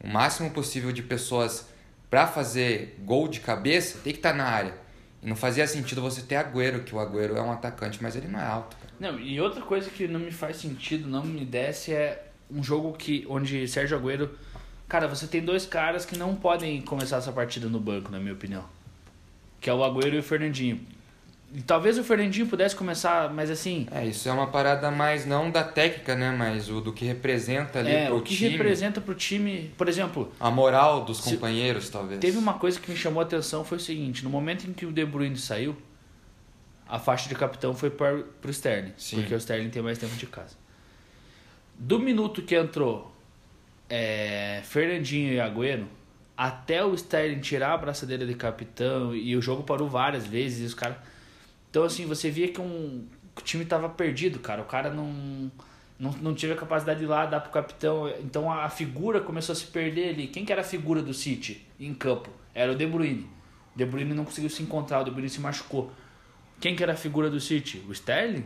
O 0.03 0.07
máximo 0.07 0.49
possível 0.51 0.91
de 0.91 1.03
pessoas 1.03 1.67
para 2.09 2.25
fazer 2.25 2.97
gol 3.03 3.27
de 3.27 3.39
cabeça, 3.39 3.99
tem 4.03 4.13
que 4.13 4.19
estar 4.19 4.31
tá 4.31 4.37
na 4.37 4.45
área. 4.45 4.73
E 5.21 5.27
não 5.27 5.35
fazia 5.35 5.67
sentido 5.67 6.01
você 6.01 6.21
ter 6.21 6.35
Agüero, 6.35 6.83
que 6.83 6.95
o 6.95 6.99
Agüero 6.99 7.35
é 7.35 7.41
um 7.41 7.51
atacante, 7.51 8.01
mas 8.01 8.15
ele 8.15 8.27
não 8.27 8.39
é 8.39 8.45
alto. 8.45 8.75
Não, 8.99 9.19
e 9.19 9.39
outra 9.39 9.61
coisa 9.61 9.89
que 9.89 10.07
não 10.07 10.19
me 10.19 10.31
faz 10.31 10.57
sentido, 10.57 11.07
não 11.07 11.23
me 11.23 11.45
desce, 11.45 11.93
é 11.93 12.25
um 12.49 12.63
jogo 12.63 12.93
que 12.93 13.25
onde 13.29 13.67
Sérgio 13.67 13.97
Agüero. 13.97 14.29
Cara, 14.87 15.07
você 15.07 15.27
tem 15.27 15.43
dois 15.43 15.65
caras 15.65 16.05
que 16.05 16.17
não 16.17 16.35
podem 16.35 16.81
começar 16.81 17.17
essa 17.17 17.31
partida 17.31 17.67
no 17.67 17.79
banco, 17.79 18.11
na 18.11 18.19
minha 18.19 18.33
opinião. 18.33 18.65
Que 19.61 19.69
é 19.69 19.73
o 19.73 19.83
Agüero 19.83 20.15
e 20.15 20.19
o 20.19 20.23
Fernandinho. 20.23 20.79
E 21.51 21.61
talvez 21.61 21.97
o 21.97 22.03
Fernandinho 22.03 22.45
pudesse 22.45 22.75
começar, 22.75 23.33
mas 23.33 23.49
assim. 23.49 23.87
É, 23.91 24.05
isso 24.05 24.29
é 24.29 24.31
uma 24.31 24.47
parada 24.47 24.91
mais 24.91 25.25
não 25.25 25.49
da 25.49 25.63
técnica, 25.63 26.15
né? 26.15 26.31
Mas 26.31 26.69
o 26.69 26.79
do 26.79 26.93
que 26.93 27.05
representa 27.05 27.79
ali 27.79 27.91
é, 27.91 28.05
pro 28.05 28.17
o 28.17 28.21
que 28.21 28.35
time. 28.35 28.51
representa 28.51 29.01
pro 29.01 29.15
time. 29.15 29.71
Por 29.75 29.87
exemplo. 29.87 30.31
A 30.39 30.51
moral 30.51 31.03
dos 31.03 31.19
companheiros, 31.19 31.89
talvez. 31.89 32.19
Teve 32.19 32.37
uma 32.37 32.53
coisa 32.53 32.79
que 32.79 32.91
me 32.91 32.97
chamou 32.97 33.19
a 33.19 33.23
atenção 33.23 33.65
foi 33.65 33.77
o 33.79 33.81
seguinte: 33.81 34.23
no 34.23 34.29
momento 34.29 34.69
em 34.69 34.73
que 34.73 34.85
o 34.85 34.91
De 34.91 35.03
Bruyne 35.03 35.37
saiu, 35.37 35.75
a 36.87 36.99
faixa 36.99 37.27
de 37.27 37.33
capitão 37.33 37.73
foi 37.73 37.89
para 37.89 38.23
pro 38.39 38.51
Sterling. 38.51 38.93
Sim. 38.95 39.17
Porque 39.17 39.33
o 39.33 39.37
Sterling 39.37 39.69
tem 39.69 39.81
mais 39.81 39.97
tempo 39.97 40.15
de 40.15 40.27
casa. 40.27 40.55
Do 41.75 41.97
minuto 41.97 42.43
que 42.43 42.55
entrou 42.55 43.11
é, 43.89 44.61
Fernandinho 44.65 45.33
e 45.33 45.39
Agüero, 45.39 45.87
até 46.37 46.85
o 46.85 46.93
Sterling 46.93 47.39
tirar 47.39 47.73
a 47.73 47.77
braçadeira 47.77 48.25
de 48.25 48.35
capitão, 48.35 49.15
e 49.15 49.35
o 49.35 49.41
jogo 49.41 49.63
parou 49.63 49.89
várias 49.89 50.27
vezes, 50.27 50.61
e 50.61 50.65
os 50.65 50.73
caras 50.73 50.97
então, 51.69 51.83
assim, 51.83 52.05
você 52.05 52.31
via 52.31 52.47
que 52.47 52.59
um, 52.59 53.05
o 53.37 53.41
time 53.41 53.63
tava 53.63 53.87
perdido, 53.89 54.39
cara. 54.39 54.61
O 54.61 54.65
cara 54.65 54.89
não, 54.89 55.51
não, 55.99 56.11
não 56.13 56.33
teve 56.33 56.53
a 56.53 56.55
capacidade 56.55 56.99
de 56.99 57.05
ir 57.05 57.07
lá 57.07 57.25
dar 57.25 57.39
pro 57.39 57.51
capitão. 57.51 58.09
Então, 58.19 58.51
a, 58.51 58.65
a 58.65 58.69
figura 58.69 59.21
começou 59.21 59.53
a 59.53 59.55
se 59.55 59.67
perder 59.67 60.09
ali. 60.09 60.27
Quem 60.27 60.43
que 60.43 60.51
era 60.51 60.61
a 60.61 60.65
figura 60.65 61.01
do 61.01 61.13
City 61.13 61.65
em 61.79 61.93
campo? 61.93 62.29
Era 62.53 62.71
o 62.71 62.75
De 62.75 62.85
Bruyne. 62.87 63.27
De 63.75 63.85
Bruyne 63.85 64.13
não 64.13 64.25
conseguiu 64.25 64.49
se 64.49 64.63
encontrar, 64.63 65.01
o 65.01 65.03
De 65.03 65.11
Bruyne 65.11 65.29
se 65.29 65.39
machucou. 65.39 65.91
Quem 66.59 66.75
que 66.75 66.83
era 66.83 66.93
a 66.93 66.97
figura 66.97 67.29
do 67.29 67.39
City? 67.39 67.83
O 67.87 67.91
Sterling? 67.91 68.45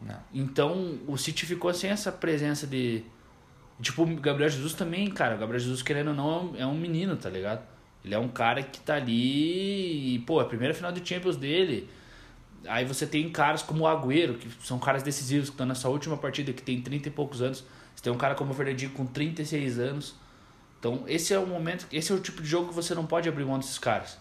Não. 0.00 0.20
Então, 0.34 0.98
o 1.08 1.16
City 1.16 1.46
ficou 1.46 1.72
sem 1.72 1.90
essa 1.90 2.12
presença 2.12 2.66
de... 2.66 3.02
Tipo, 3.80 4.02
o 4.02 4.16
Gabriel 4.16 4.50
Jesus 4.50 4.74
também, 4.74 5.10
cara. 5.10 5.34
O 5.34 5.38
Gabriel 5.38 5.58
Jesus, 5.58 5.82
querendo 5.82 6.08
ou 6.08 6.14
não, 6.14 6.54
é 6.56 6.66
um 6.66 6.76
menino, 6.76 7.16
tá 7.16 7.30
ligado? 7.30 7.66
Ele 8.04 8.14
é 8.14 8.18
um 8.18 8.28
cara 8.28 8.62
que 8.62 8.78
tá 8.80 8.96
ali 8.96 10.14
e, 10.14 10.18
pô, 10.20 10.40
é 10.40 10.44
a 10.44 10.46
primeira 10.46 10.74
final 10.74 10.92
de 10.92 11.08
Champions 11.08 11.36
dele 11.36 11.88
Aí 12.66 12.84
você 12.84 13.06
tem 13.06 13.28
caras 13.30 13.62
como 13.62 13.84
o 13.84 13.86
Agüero, 13.86 14.34
que 14.34 14.48
são 14.64 14.78
caras 14.78 15.02
decisivos, 15.02 15.48
que 15.48 15.54
estão 15.54 15.66
nessa 15.66 15.88
última 15.88 16.16
partida, 16.16 16.52
que 16.52 16.62
tem 16.62 16.80
30 16.80 17.08
e 17.08 17.10
poucos 17.10 17.42
anos. 17.42 17.64
Você 17.94 18.02
tem 18.02 18.12
um 18.12 18.16
cara 18.16 18.34
como 18.34 18.52
o 18.52 18.54
Fernandinho 18.54 18.92
com 18.92 19.04
36 19.04 19.78
anos. 19.78 20.14
Então, 20.78 21.04
esse 21.06 21.32
é 21.32 21.38
o 21.38 21.46
momento, 21.46 21.86
esse 21.92 22.10
é 22.10 22.14
o 22.14 22.20
tipo 22.20 22.42
de 22.42 22.48
jogo 22.48 22.68
que 22.68 22.74
você 22.74 22.94
não 22.94 23.06
pode 23.06 23.28
abrir 23.28 23.44
mão 23.44 23.58
desses 23.58 23.78
caras. 23.78 24.18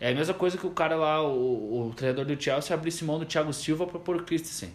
É 0.00 0.10
a 0.10 0.14
mesma 0.14 0.32
coisa 0.32 0.56
que 0.56 0.66
o 0.66 0.70
cara 0.70 0.96
lá, 0.96 1.22
o, 1.22 1.88
o 1.88 1.94
treinador 1.94 2.24
do 2.24 2.40
Chelsea, 2.40 2.74
abrisse 2.74 3.04
mão 3.04 3.18
do 3.18 3.26
Thiago 3.26 3.52
Silva 3.52 3.86
para 3.86 3.98
pôr 3.98 4.16
o 4.16 4.24
Christensen. 4.24 4.70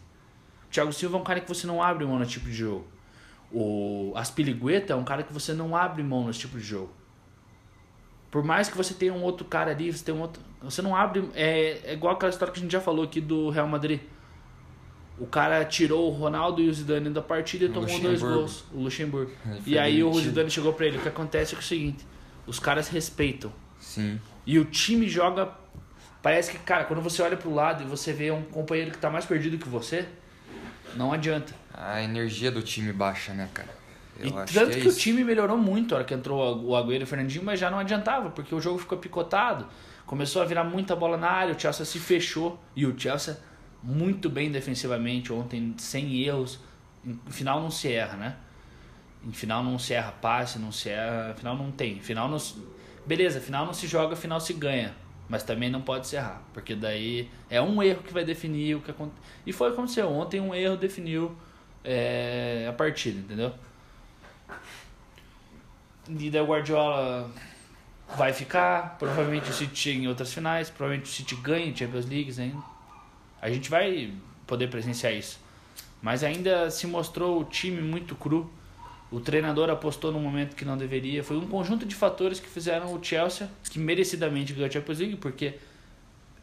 O 0.67 0.69
Thiago 0.69 0.91
Silva 0.91 1.17
é 1.17 1.19
um 1.19 1.23
cara 1.23 1.39
que 1.39 1.47
você 1.47 1.65
não 1.65 1.81
abre 1.81 2.05
mão 2.05 2.19
nesse 2.19 2.31
tipo 2.31 2.47
de 2.47 2.53
jogo. 2.53 2.85
O 3.51 4.11
Aspiligueta 4.15 4.93
é 4.93 4.95
um 4.95 5.03
cara 5.03 5.23
que 5.23 5.31
você 5.31 5.53
não 5.53 5.75
abre 5.75 6.03
mão 6.03 6.27
nesse 6.27 6.39
tipo 6.39 6.57
de 6.57 6.63
jogo. 6.63 6.91
Por 8.33 8.43
mais 8.43 8.67
que 8.67 8.75
você 8.75 8.95
tenha 8.95 9.13
um 9.13 9.21
outro 9.21 9.45
cara 9.45 9.69
ali, 9.69 9.93
você 9.93 10.03
tem 10.03 10.15
um 10.15 10.21
outro. 10.21 10.41
Você 10.63 10.81
não 10.81 10.95
abre. 10.95 11.29
É, 11.35 11.81
é 11.83 11.93
igual 11.93 12.15
aquela 12.15 12.31
história 12.31 12.51
que 12.51 12.59
a 12.59 12.63
gente 12.63 12.71
já 12.71 12.81
falou 12.81 13.05
aqui 13.05 13.21
do 13.21 13.51
Real 13.51 13.67
Madrid. 13.67 13.99
O 15.19 15.27
cara 15.27 15.63
tirou 15.63 16.09
o 16.09 16.11
Ronaldo 16.11 16.59
e 16.59 16.67
o 16.67 16.73
Zidane 16.73 17.11
da 17.11 17.21
partida 17.21 17.65
e 17.65 17.69
tomou 17.69 17.99
dois 17.99 18.19
gols. 18.19 18.65
O 18.73 18.79
Luxemburgo. 18.79 19.31
E 19.67 19.77
aí 19.77 19.97
demitido. 19.97 20.17
o 20.17 20.19
Zidane 20.19 20.49
chegou 20.49 20.73
pra 20.73 20.87
ele. 20.87 20.97
O 20.97 21.01
que 21.01 21.09
acontece 21.09 21.53
é, 21.53 21.57
é 21.57 21.59
o 21.59 21.63
seguinte: 21.63 22.07
os 22.47 22.57
caras 22.57 22.87
respeitam. 22.87 23.53
Sim. 23.79 24.19
E 24.47 24.57
o 24.57 24.65
time 24.65 25.07
joga. 25.07 25.51
Parece 26.19 26.53
que, 26.53 26.57
cara, 26.57 26.85
quando 26.85 27.03
você 27.03 27.21
olha 27.21 27.37
pro 27.37 27.53
lado 27.53 27.83
e 27.83 27.85
você 27.85 28.11
vê 28.11 28.31
um 28.31 28.41
companheiro 28.41 28.89
que 28.89 28.97
tá 28.97 29.11
mais 29.11 29.25
perdido 29.25 29.59
que 29.59 29.69
você, 29.69 30.07
não 30.95 31.13
adianta. 31.13 31.53
A 31.71 32.01
energia 32.01 32.49
do 32.49 32.63
time 32.63 32.91
baixa, 32.91 33.31
né, 33.31 33.47
cara? 33.53 33.82
Eu 34.19 34.27
e 34.27 34.31
tanto 34.31 34.71
que, 34.71 34.77
é 34.77 34.81
que 34.81 34.87
o 34.87 34.93
time 34.93 35.23
melhorou 35.23 35.57
muito 35.57 35.93
a 35.93 35.99
hora 35.99 36.05
que 36.05 36.13
entrou 36.13 36.63
o 36.63 36.75
Agüero 36.75 37.01
e 37.01 37.03
o 37.03 37.07
Fernandinho, 37.07 37.43
mas 37.43 37.59
já 37.59 37.69
não 37.69 37.79
adiantava, 37.79 38.29
porque 38.29 38.53
o 38.53 38.61
jogo 38.61 38.77
ficou 38.77 38.97
picotado. 38.97 39.67
Começou 40.05 40.41
a 40.41 40.45
virar 40.45 40.63
muita 40.63 40.95
bola 40.95 41.17
na 41.17 41.29
área, 41.29 41.55
o 41.55 41.59
Chelsea 41.59 41.85
se 41.85 41.99
fechou. 41.99 42.59
E 42.75 42.85
o 42.85 42.97
Chelsea 42.97 43.37
muito 43.81 44.29
bem 44.29 44.51
defensivamente 44.51 45.33
ontem, 45.33 45.73
sem 45.77 46.21
erros. 46.21 46.59
Em 47.05 47.19
final 47.29 47.61
não 47.61 47.71
se 47.71 47.91
erra, 47.91 48.17
né? 48.17 48.35
Em 49.25 49.31
final 49.31 49.63
não 49.63 49.79
se 49.79 49.93
erra 49.93 50.11
passe, 50.11 50.59
não 50.59 50.71
se 50.71 50.89
erra. 50.89 51.33
Final 51.33 51.57
não 51.57 51.71
tem. 51.71 51.99
Final 51.99 52.29
não. 52.29 52.37
Beleza, 53.05 53.39
final 53.39 53.65
não 53.65 53.73
se 53.73 53.87
joga, 53.87 54.15
final 54.15 54.39
se 54.39 54.53
ganha. 54.53 54.93
Mas 55.27 55.43
também 55.43 55.69
não 55.69 55.81
pode 55.81 56.07
se 56.07 56.15
errar. 56.15 56.43
Porque 56.53 56.75
daí 56.75 57.29
é 57.49 57.61
um 57.61 57.81
erro 57.81 58.03
que 58.03 58.13
vai 58.13 58.23
definir 58.23 58.75
o 58.75 58.81
que 58.81 58.91
aconteceu. 58.91 59.23
E 59.45 59.53
foi 59.53 59.67
o 59.69 59.71
que 59.71 59.77
aconteceu. 59.77 60.09
Ontem 60.09 60.39
um 60.39 60.53
erro 60.53 60.77
definiu 60.77 61.35
é, 61.83 62.67
a 62.69 62.73
partida, 62.73 63.19
entendeu? 63.19 63.53
E 66.09 66.29
daí 66.29 66.41
o 66.41 66.45
Guardiola 66.45 67.31
vai 68.15 68.33
ficar. 68.33 68.97
Provavelmente 68.97 69.49
o 69.49 69.53
City 69.53 69.75
chega 69.75 69.99
em 69.99 70.07
outras 70.07 70.33
finais. 70.33 70.69
Provavelmente 70.69 71.09
o 71.09 71.13
City 71.13 71.35
ganha 71.35 71.75
Champions 71.75 72.05
League 72.05 72.33
ainda. 72.39 72.63
A 73.41 73.49
gente 73.49 73.69
vai 73.69 74.13
poder 74.45 74.69
presenciar 74.69 75.13
isso. 75.13 75.39
Mas 76.01 76.23
ainda 76.23 76.69
se 76.69 76.85
mostrou 76.87 77.39
o 77.41 77.45
time 77.45 77.81
muito 77.81 78.15
cru. 78.15 78.51
O 79.09 79.19
treinador 79.19 79.69
apostou 79.69 80.11
no 80.11 80.19
momento 80.19 80.55
que 80.55 80.65
não 80.65 80.77
deveria. 80.77 81.23
Foi 81.23 81.37
um 81.37 81.47
conjunto 81.47 81.85
de 81.85 81.95
fatores 81.95 82.39
que 82.39 82.49
fizeram 82.49 82.93
o 82.93 83.03
Chelsea, 83.03 83.49
que 83.69 83.79
merecidamente 83.79 84.53
ganhou 84.53 84.67
a 84.67 84.71
Champions 84.71 84.99
League, 84.99 85.15
porque 85.17 85.59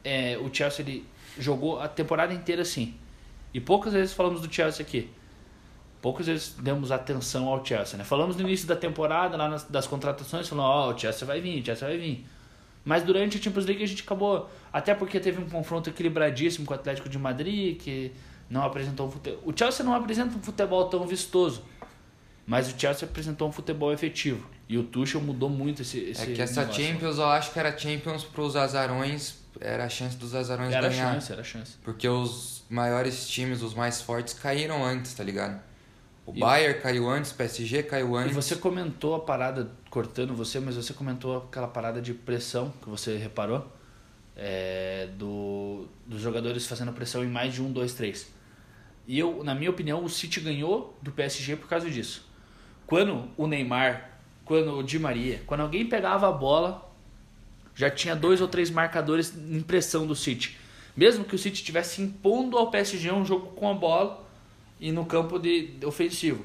é, 0.04 0.38
o 0.38 0.52
Chelsea 0.54 0.84
ele 0.84 1.06
jogou 1.38 1.80
a 1.80 1.88
temporada 1.88 2.32
inteira 2.32 2.62
assim. 2.62 2.94
E 3.52 3.60
poucas 3.60 3.92
vezes 3.92 4.14
falamos 4.14 4.40
do 4.40 4.52
Chelsea 4.52 4.84
aqui 4.86 5.10
poucas 6.00 6.26
vezes 6.26 6.54
demos 6.58 6.90
atenção 6.90 7.48
ao 7.48 7.64
Chelsea, 7.64 7.98
né? 7.98 8.04
Falamos 8.04 8.36
no 8.36 8.42
início 8.42 8.66
da 8.66 8.76
temporada, 8.76 9.36
lá 9.36 9.48
nas, 9.48 9.64
das 9.64 9.86
contratações, 9.86 10.48
falando, 10.48 10.66
ó, 10.66 10.88
oh, 10.88 10.94
o 10.94 10.98
Chelsea 10.98 11.26
vai 11.26 11.40
vir, 11.40 11.60
o 11.60 11.64
Chelsea 11.64 11.88
vai 11.88 11.98
vir. 11.98 12.26
Mas 12.84 13.02
durante 13.02 13.38
a 13.38 13.42
Champions 13.42 13.66
League 13.66 13.82
a 13.82 13.86
gente 13.86 14.02
acabou, 14.02 14.48
até 14.72 14.94
porque 14.94 15.20
teve 15.20 15.40
um 15.40 15.48
confronto 15.48 15.90
equilibradíssimo 15.90 16.66
com 16.66 16.72
o 16.72 16.76
Atlético 16.76 17.08
de 17.08 17.18
Madrid, 17.18 17.78
que 17.78 18.12
não 18.48 18.62
apresentou 18.62 19.06
um 19.06 19.10
futebol. 19.10 19.40
O 19.44 19.56
Chelsea 19.56 19.84
não 19.84 19.94
apresenta 19.94 20.36
um 20.36 20.42
futebol 20.42 20.86
tão 20.88 21.06
vistoso, 21.06 21.62
mas 22.46 22.72
o 22.72 22.78
Chelsea 22.78 23.06
apresentou 23.06 23.48
um 23.48 23.52
futebol 23.52 23.92
efetivo. 23.92 24.48
E 24.68 24.78
o 24.78 24.82
Tuchel 24.82 25.20
mudou 25.20 25.50
muito 25.50 25.82
esse, 25.82 25.98
esse 25.98 26.22
É 26.22 26.34
que 26.34 26.40
essa 26.40 26.62
negócio. 26.62 26.82
Champions, 26.82 27.18
eu 27.18 27.26
acho 27.26 27.52
que 27.52 27.58
era 27.58 27.76
Champions 27.76 28.24
para 28.24 28.40
os 28.40 28.56
azarões, 28.56 29.38
era 29.60 29.84
a 29.84 29.88
chance 29.88 30.16
dos 30.16 30.34
azarões 30.34 30.72
era 30.72 30.88
ganhar. 30.88 31.02
Era 31.02 31.12
chance, 31.14 31.32
era 31.32 31.44
chance. 31.44 31.72
Porque 31.84 32.08
os 32.08 32.64
maiores 32.70 33.28
times, 33.28 33.62
os 33.62 33.74
mais 33.74 34.00
fortes, 34.00 34.32
caíram 34.32 34.82
antes, 34.84 35.12
tá 35.12 35.22
ligado? 35.22 35.60
O 36.26 36.32
e, 36.34 36.40
Bayern 36.40 36.80
caiu 36.80 37.08
antes, 37.08 37.30
o 37.30 37.34
PSG 37.34 37.82
caiu 37.82 38.16
antes. 38.16 38.32
E 38.32 38.34
você 38.34 38.56
comentou 38.56 39.14
a 39.14 39.20
parada, 39.20 39.70
cortando 39.88 40.34
você, 40.34 40.60
mas 40.60 40.76
você 40.76 40.92
comentou 40.92 41.38
aquela 41.38 41.68
parada 41.68 42.00
de 42.00 42.14
pressão 42.14 42.72
que 42.82 42.88
você 42.88 43.16
reparou. 43.16 43.66
É, 44.36 45.08
do, 45.18 45.86
dos 46.06 46.22
jogadores 46.22 46.66
fazendo 46.66 46.92
pressão 46.92 47.22
em 47.22 47.28
mais 47.28 47.52
de 47.52 47.60
um, 47.60 47.70
dois, 47.70 47.92
três. 47.92 48.32
E 49.06 49.18
eu, 49.18 49.42
na 49.44 49.54
minha 49.54 49.70
opinião, 49.70 50.04
o 50.04 50.08
City 50.08 50.40
ganhou 50.40 50.96
do 51.02 51.10
PSG 51.10 51.56
por 51.56 51.68
causa 51.68 51.90
disso. 51.90 52.26
Quando 52.86 53.28
o 53.36 53.46
Neymar, 53.46 54.18
quando 54.44 54.78
o 54.78 54.82
Di 54.82 54.98
Maria, 54.98 55.42
quando 55.46 55.60
alguém 55.60 55.86
pegava 55.86 56.28
a 56.28 56.32
bola, 56.32 56.90
já 57.74 57.90
tinha 57.90 58.16
dois 58.16 58.40
ou 58.40 58.48
três 58.48 58.70
marcadores 58.70 59.34
em 59.36 59.60
pressão 59.60 60.06
do 60.06 60.14
City. 60.14 60.56
Mesmo 60.96 61.24
que 61.24 61.34
o 61.34 61.38
City 61.38 61.56
estivesse 61.56 62.02
impondo 62.02 62.56
ao 62.56 62.70
PSG 62.70 63.10
um 63.12 63.24
jogo 63.24 63.48
com 63.48 63.70
a 63.70 63.74
bola, 63.74 64.24
e 64.80 64.90
no 64.90 65.04
campo 65.04 65.38
de, 65.38 65.74
ofensivo. 65.84 66.44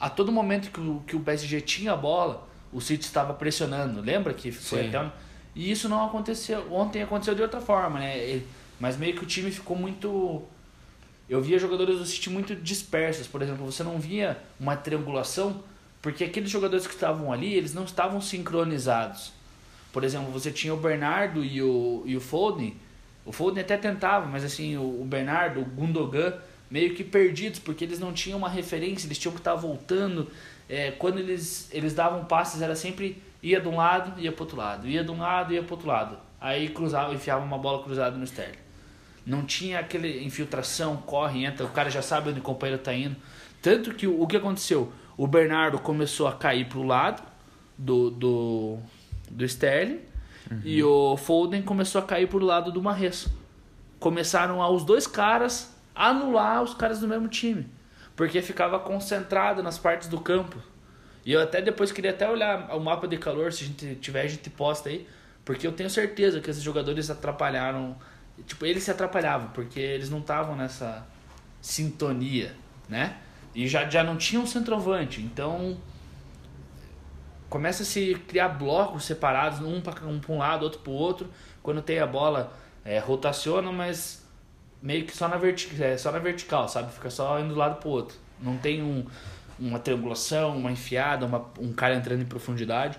A 0.00 0.08
todo 0.08 0.32
momento 0.32 0.70
que 0.70 0.80
o, 0.80 1.02
que 1.06 1.14
o 1.14 1.20
PSG 1.20 1.60
tinha 1.60 1.92
a 1.92 1.96
bola, 1.96 2.48
o 2.72 2.80
City 2.80 3.04
estava 3.04 3.34
pressionando. 3.34 4.00
Lembra 4.00 4.32
que 4.32 4.50
foi 4.50 4.82
Sim. 4.82 4.88
até. 4.88 5.12
E 5.54 5.70
isso 5.70 5.88
não 5.88 6.04
aconteceu. 6.04 6.72
Ontem 6.72 7.02
aconteceu 7.02 7.34
de 7.34 7.42
outra 7.42 7.60
forma, 7.60 8.00
né? 8.00 8.42
Mas 8.80 8.96
meio 8.96 9.14
que 9.14 9.22
o 9.22 9.26
time 9.26 9.50
ficou 9.50 9.76
muito. 9.76 10.42
Eu 11.28 11.42
via 11.42 11.58
jogadores 11.58 11.98
do 11.98 12.06
City 12.06 12.30
muito 12.30 12.54
dispersos. 12.54 13.26
Por 13.26 13.42
exemplo, 13.42 13.64
você 13.64 13.82
não 13.82 13.98
via 13.98 14.38
uma 14.58 14.76
triangulação, 14.76 15.62
porque 16.00 16.24
aqueles 16.24 16.50
jogadores 16.50 16.86
que 16.86 16.94
estavam 16.94 17.32
ali, 17.32 17.54
eles 17.54 17.74
não 17.74 17.84
estavam 17.84 18.20
sincronizados. 18.20 19.32
Por 19.92 20.04
exemplo, 20.04 20.30
você 20.30 20.50
tinha 20.50 20.74
o 20.74 20.76
Bernardo 20.76 21.42
e 21.42 21.62
o, 21.62 22.02
e 22.04 22.16
o 22.16 22.20
Foden. 22.20 22.76
O 23.24 23.32
Foden 23.32 23.62
até 23.62 23.76
tentava, 23.76 24.26
mas 24.26 24.44
assim, 24.44 24.76
o, 24.76 25.00
o 25.00 25.04
Bernardo, 25.04 25.60
o 25.60 25.64
Gundogan 25.64 26.34
meio 26.70 26.94
que 26.94 27.04
perdidos, 27.04 27.58
porque 27.58 27.84
eles 27.84 27.98
não 27.98 28.12
tinham 28.12 28.38
uma 28.38 28.48
referência, 28.48 29.06
eles 29.06 29.18
tinham 29.18 29.32
que 29.32 29.40
estar 29.40 29.54
voltando. 29.54 30.28
É, 30.68 30.90
quando 30.90 31.18
eles, 31.18 31.68
eles 31.72 31.94
davam 31.94 32.24
passes, 32.24 32.60
era 32.60 32.74
sempre 32.74 33.22
ia 33.42 33.60
de 33.60 33.68
um 33.68 33.76
lado, 33.76 34.20
ia 34.20 34.32
para 34.32 34.42
outro 34.42 34.56
lado, 34.56 34.88
ia 34.88 35.04
de 35.04 35.10
um 35.10 35.18
lado, 35.18 35.52
ia 35.52 35.62
para 35.62 35.74
outro 35.74 35.88
lado. 35.88 36.18
Aí 36.40 36.68
cruzava, 36.68 37.14
enfiava 37.14 37.44
uma 37.44 37.58
bola 37.58 37.82
cruzada 37.82 38.16
no 38.16 38.24
Sterling. 38.24 38.58
Não 39.24 39.44
tinha 39.44 39.80
aquele 39.80 40.24
infiltração, 40.24 40.96
corre, 40.98 41.44
entra, 41.44 41.66
o 41.66 41.70
cara 41.70 41.90
já 41.90 42.02
sabe 42.02 42.30
onde 42.30 42.40
o 42.40 42.42
companheiro 42.42 42.80
está 42.80 42.94
indo. 42.94 43.16
Tanto 43.62 43.94
que 43.94 44.06
o, 44.06 44.20
o 44.20 44.26
que 44.26 44.36
aconteceu? 44.36 44.92
O 45.16 45.26
Bernardo 45.26 45.78
começou 45.78 46.26
a 46.28 46.32
cair 46.32 46.68
para 46.68 46.78
o 46.78 46.82
lado 46.84 47.22
do, 47.76 48.10
do, 48.10 48.78
do 49.30 49.44
Sterling 49.44 50.00
uhum. 50.50 50.60
e 50.64 50.82
o 50.82 51.16
Foden 51.16 51.62
começou 51.62 52.00
a 52.00 52.04
cair 52.04 52.28
pro 52.28 52.38
lado 52.38 52.70
do 52.70 52.82
Marres. 52.82 53.28
Começaram 53.98 54.62
a, 54.62 54.70
os 54.70 54.84
dois 54.84 55.06
caras 55.06 55.75
anular 55.96 56.62
os 56.62 56.74
caras 56.74 57.00
do 57.00 57.08
mesmo 57.08 57.26
time, 57.26 57.66
porque 58.14 58.42
ficava 58.42 58.78
concentrado 58.78 59.62
nas 59.62 59.78
partes 59.78 60.08
do 60.08 60.20
campo. 60.20 60.58
E 61.24 61.32
eu 61.32 61.42
até 61.42 61.60
depois 61.60 61.90
queria 61.90 62.10
até 62.10 62.28
olhar 62.28 62.76
o 62.76 62.80
mapa 62.80 63.08
de 63.08 63.16
calor, 63.16 63.52
se 63.52 63.64
a 63.64 63.66
gente 63.66 63.94
tiver, 63.96 64.20
a 64.22 64.28
gente 64.28 64.48
posta 64.50 64.90
aí, 64.90 65.08
porque 65.44 65.66
eu 65.66 65.72
tenho 65.72 65.88
certeza 65.88 66.40
que 66.40 66.50
esses 66.50 66.62
jogadores 66.62 67.10
atrapalharam, 67.10 67.96
tipo, 68.46 68.64
eles 68.66 68.82
se 68.84 68.90
atrapalhavam, 68.90 69.48
porque 69.48 69.80
eles 69.80 70.10
não 70.10 70.18
estavam 70.18 70.54
nessa 70.54 71.04
sintonia, 71.60 72.54
né? 72.88 73.16
E 73.54 73.66
já, 73.66 73.88
já 73.88 74.04
não 74.04 74.16
tinha 74.16 74.40
um 74.40 74.46
centroavante, 74.46 75.20
então 75.22 75.78
começa 77.48 77.82
a 77.82 77.86
se 77.86 78.14
criar 78.28 78.48
blocos 78.50 79.04
separados, 79.04 79.60
um 79.60 79.80
para 79.80 80.04
um, 80.04 80.20
um 80.28 80.38
lado, 80.38 80.64
outro 80.64 80.80
para 80.80 80.90
o 80.90 80.94
outro. 80.94 81.30
Quando 81.62 81.80
tem 81.80 81.98
a 81.98 82.06
bola, 82.06 82.52
é, 82.84 82.98
rotaciona, 82.98 83.72
mas 83.72 84.25
meio 84.86 85.04
que 85.04 85.16
só 85.16 85.26
na, 85.26 85.36
vertic 85.36 85.80
é, 85.80 85.98
só 85.98 86.12
na 86.12 86.20
vertical, 86.20 86.68
sabe? 86.68 86.92
Fica 86.92 87.10
só 87.10 87.40
indo 87.40 87.48
do 87.48 87.56
lado 87.56 87.80
para 87.80 87.88
o 87.88 87.90
outro. 87.90 88.16
Não 88.40 88.56
tem 88.56 88.80
um, 88.80 89.04
uma 89.58 89.80
triangulação, 89.80 90.56
uma 90.56 90.70
enfiada, 90.70 91.26
uma, 91.26 91.44
um 91.58 91.72
cara 91.72 91.96
entrando 91.96 92.22
em 92.22 92.24
profundidade, 92.24 92.96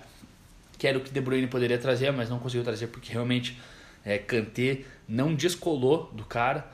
que 0.76 0.86
era 0.86 0.98
o 0.98 1.00
que 1.00 1.10
De 1.10 1.20
Bruyne 1.20 1.46
poderia 1.46 1.78
trazer, 1.78 2.12
mas 2.12 2.28
não 2.28 2.38
conseguiu 2.38 2.62
trazer 2.62 2.88
porque 2.88 3.10
realmente 3.10 3.58
é, 4.04 4.18
Kanté 4.18 4.82
não 5.08 5.34
descolou 5.34 6.12
do 6.12 6.26
cara. 6.26 6.66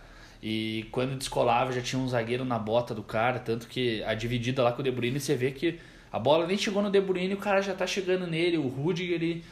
E 0.43 0.89
quando 0.91 1.17
descolava 1.17 1.73
já 1.73 1.81
tinha 1.81 2.03
um 2.03 2.09
zagueiro 2.09 2.45
na 2.45 2.59
bota 2.59 2.93
do 2.93 3.03
cara, 3.03 3.39
tanto 3.39 3.69
que 3.69 4.03
a 4.03 4.15
dividida 4.15 4.65
lá 4.65 4.73
com 4.73 4.81
o 4.81 4.85
De 4.85 4.91
Bruyne 4.91 5.21
você 5.21 5.37
vê 5.37 5.53
que 5.53 5.79
a 6.11 6.19
bola 6.19 6.45
nem 6.45 6.59
chegou 6.59 6.83
no 6.83 6.91
De 6.91 7.01
Bruyne 7.01 7.31
e 7.31 7.35
o 7.35 7.39
cara 7.39 7.63
já 7.63 7.73
tá 7.73 7.87
chegando 7.87 8.27
nele, 8.27 8.59
o 8.59 8.67
Rudiger 8.67 9.15
ele 9.15 9.45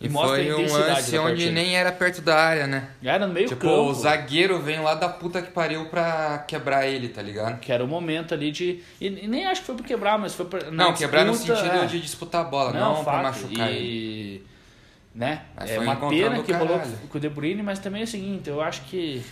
e, 0.00 0.06
e 0.06 0.08
mostra 0.08 0.36
foi 0.36 0.50
a 0.50 0.56
um 0.56 0.72
lance 0.72 1.18
onde 1.18 1.50
nem 1.50 1.76
era 1.76 1.92
perto 1.92 2.22
da 2.22 2.34
área, 2.34 2.66
né? 2.66 2.88
Era 3.02 3.26
no 3.26 3.34
meio 3.34 3.48
tipo, 3.48 3.60
campo. 3.60 3.90
o 3.90 3.94
zagueiro 3.94 4.58
vem 4.58 4.80
lá 4.80 4.94
da 4.94 5.08
puta 5.08 5.42
que 5.42 5.50
pariu 5.50 5.86
pra 5.86 6.38
quebrar 6.48 6.86
ele, 6.86 7.10
tá 7.10 7.20
ligado? 7.20 7.60
Que 7.60 7.70
era 7.70 7.84
o 7.84 7.88
momento 7.88 8.32
ali 8.32 8.50
de... 8.50 8.80
E, 8.98 9.10
nem 9.10 9.44
acho 9.44 9.60
que 9.60 9.66
foi 9.66 9.76
pra 9.76 9.84
quebrar, 9.84 10.18
mas 10.18 10.34
foi 10.34 10.46
pra... 10.46 10.70
Não, 10.70 10.94
quebrar 10.94 11.26
no 11.26 11.34
sentido 11.34 11.76
é. 11.76 11.86
de 11.86 12.00
disputar 12.00 12.46
a 12.46 12.48
bola, 12.48 12.72
não, 12.72 12.94
não 12.94 13.04
pra 13.04 13.22
machucar 13.22 13.70
e... 13.70 13.76
ele. 13.76 14.46
Né? 15.14 15.42
Mas 15.54 15.70
é 15.70 15.78
uma 15.78 15.96
pena 15.96 16.42
que 16.42 16.52
rolou 16.52 16.80
com 17.08 17.18
o 17.18 17.20
De 17.20 17.28
Bruyne, 17.28 17.62
mas 17.62 17.78
também 17.78 18.00
é 18.00 18.04
o 18.04 18.08
seguinte, 18.08 18.48
eu 18.48 18.62
acho 18.62 18.82
que... 18.82 19.22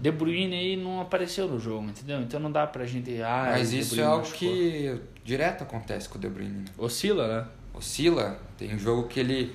De 0.00 0.10
Bruyne 0.10 0.54
aí 0.54 0.76
não 0.76 1.00
apareceu 1.00 1.46
no 1.48 1.58
jogo, 1.58 1.84
entendeu? 1.84 2.20
Então 2.20 2.38
não 2.38 2.52
dá 2.52 2.66
pra 2.66 2.84
gente. 2.84 3.22
Ah, 3.22 3.50
Mas 3.52 3.72
isso 3.72 3.98
é 3.98 4.04
algo 4.04 4.26
que 4.30 5.00
direto 5.24 5.62
acontece 5.62 6.08
com 6.08 6.18
o 6.18 6.20
De 6.20 6.28
Bruyne. 6.28 6.58
Né? 6.58 6.64
Oscila, 6.76 7.26
né? 7.26 7.46
Oscila. 7.72 8.38
Tem 8.58 8.74
um 8.74 8.78
jogo 8.78 9.08
que 9.08 9.18
ele. 9.18 9.54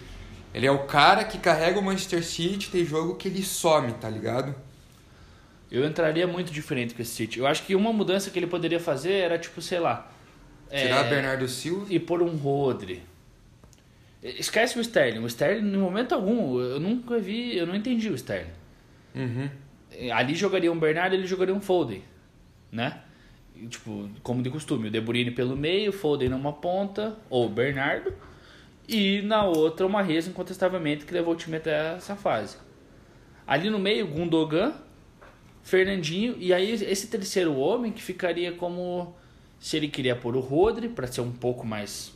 Ele 0.54 0.66
é 0.66 0.72
o 0.72 0.86
cara 0.86 1.24
que 1.24 1.38
carrega 1.38 1.80
o 1.80 1.84
Manchester 1.84 2.24
City, 2.24 2.70
tem 2.70 2.86
jogo 2.86 3.16
que 3.16 3.28
ele 3.28 3.44
some, 3.44 3.94
tá 3.94 4.10
ligado? 4.10 4.56
Eu 5.72 5.86
entraria 5.86 6.26
muito 6.26 6.52
diferente 6.52 6.96
com 6.96 7.02
esse 7.02 7.12
City. 7.12 7.40
Eu 7.40 7.48
acho 7.48 7.64
que 7.64 7.76
uma 7.76 7.94
mudança 7.94 8.32
que 8.32 8.40
ele 8.40 8.48
poderia 8.48 8.80
fazer 8.80 9.14
era, 9.14 9.38
tipo, 9.38 9.62
sei 9.62 9.80
lá. 9.80 10.12
Tirar 10.70 11.06
é... 11.06 11.10
Bernardo 11.10 11.48
Silva. 11.48 11.86
E 11.90 12.00
pôr 12.00 12.24
um 12.24 12.36
Rodri. 12.36 13.04
Esquece 14.24 14.78
o 14.78 14.82
Sterling. 14.82 15.20
O 15.20 15.28
Sterling, 15.28 15.70
no 15.70 15.80
momento 15.80 16.14
algum, 16.14 16.60
eu 16.60 16.80
nunca 16.80 17.20
vi, 17.20 17.56
eu 17.56 17.68
não 17.68 17.76
entendi 17.76 18.10
o 18.10 18.16
Sterling. 18.16 18.52
Uhum 19.16 19.50
ali 20.14 20.36
jogaria 20.36 20.72
um 20.72 20.80
Bernardo, 20.80 21.14
ele 21.14 21.26
jogaria 21.26 21.54
um 21.54 21.62
Foden, 21.62 22.04
né? 22.72 23.02
Tipo, 23.70 24.10
como 24.24 24.42
de 24.42 24.50
costume, 24.50 24.88
o 24.88 24.92
De 24.92 25.02
Bruyne 25.02 25.32
pelo 25.32 25.56
meio, 25.56 25.92
Foden 25.92 26.30
numa 26.30 26.54
ponta, 26.54 27.18
ou 27.30 27.50
Bernardo, 27.50 28.14
e 28.90 29.22
na 29.22 29.44
outra 29.44 29.86
o 29.86 29.90
Mahrez 29.90 30.28
incontestavelmente 30.28 31.06
que 31.06 31.14
levou 31.14 31.34
o 31.34 31.38
time 31.38 31.58
até 31.58 31.96
essa 31.96 32.16
fase. 32.16 32.58
Ali 33.46 33.70
no 33.70 33.80
meio, 33.80 34.08
Gundogan, 34.08 34.74
Fernandinho, 35.64 36.36
e 36.38 36.54
aí 36.54 36.72
esse 36.72 37.08
terceiro 37.08 37.56
homem 37.56 37.92
que 37.92 38.02
ficaria 38.02 38.52
como 38.52 39.16
se 39.60 39.78
ele 39.78 39.88
queria 39.88 40.16
pôr 40.16 40.36
o 40.36 40.40
Rodri 40.40 40.90
para 40.90 41.08
ser 41.08 41.22
um 41.22 41.32
pouco 41.32 41.66
mais 41.66 42.14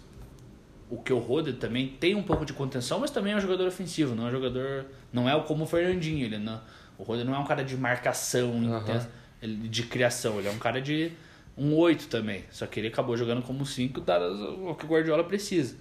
o 0.89 0.97
que 0.97 1.11
o 1.11 1.17
Rodri 1.17 1.53
também 1.53 1.87
tem 1.87 2.13
um 2.13 2.23
pouco 2.23 2.45
de 2.45 2.53
contenção, 2.53 2.99
mas 2.99 3.09
também 3.09 3.33
é 3.33 3.35
um 3.35 3.39
jogador 3.39 3.67
ofensivo, 3.67 4.13
não 4.13 4.25
é 4.25 4.29
um 4.29 4.31
jogador, 4.31 4.85
não 5.11 5.27
é 5.27 5.39
como 5.41 5.63
o 5.63 5.67
Fernandinho, 5.67 6.25
ele 6.25 6.37
não 6.37 6.61
o 6.97 7.03
Roder 7.03 7.25
não 7.25 7.35
é 7.35 7.39
um 7.39 7.45
cara 7.45 7.63
de 7.63 7.75
marcação 7.75 8.51
uhum. 8.51 9.69
de 9.69 9.83
criação, 9.83 10.39
ele 10.39 10.47
é 10.47 10.51
um 10.51 10.57
cara 10.57 10.81
de 10.81 11.11
um 11.57 11.75
8 11.75 12.07
também. 12.07 12.43
Só 12.51 12.65
que 12.65 12.79
ele 12.79 12.87
acabou 12.87 13.17
jogando 13.17 13.41
como 13.41 13.65
5, 13.65 14.01
dado 14.01 14.69
o 14.69 14.75
que 14.75 14.85
o 14.85 14.87
Guardiola 14.87 15.23
precisa. 15.23 15.75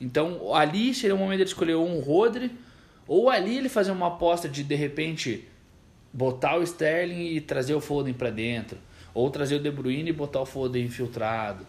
Então, 0.00 0.54
ali 0.54 0.94
seria 0.94 1.14
o 1.14 1.18
momento 1.18 1.40
de 1.40 1.48
escolher 1.48 1.76
um 1.76 2.00
Rodri, 2.00 2.50
ou 3.06 3.28
ali 3.28 3.58
ele 3.58 3.68
fazer 3.68 3.90
uma 3.90 4.06
aposta 4.06 4.48
de 4.48 4.62
de 4.62 4.74
repente 4.74 5.46
botar 6.12 6.56
o 6.58 6.62
Sterling 6.62 7.34
e 7.34 7.40
trazer 7.40 7.74
o 7.74 7.80
Foden 7.80 8.14
para 8.14 8.30
dentro, 8.30 8.78
ou 9.12 9.28
trazer 9.30 9.56
o 9.56 9.60
De 9.60 9.70
Bruyne 9.70 10.10
e 10.10 10.12
botar 10.12 10.40
o 10.40 10.46
Foden 10.46 10.84
infiltrado, 10.84 11.66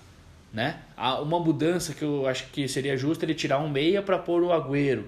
né? 0.54 0.80
Uma 1.22 1.40
mudança 1.40 1.94
que 1.94 2.04
eu 2.04 2.28
acho 2.28 2.48
que 2.48 2.68
seria 2.68 2.96
justo 2.96 3.24
ele 3.26 3.34
tirar 3.34 3.60
um 3.60 3.70
meia 3.70 4.02
para 4.02 4.18
pôr 4.18 4.44
o 4.44 4.52
Agüero. 4.52 5.08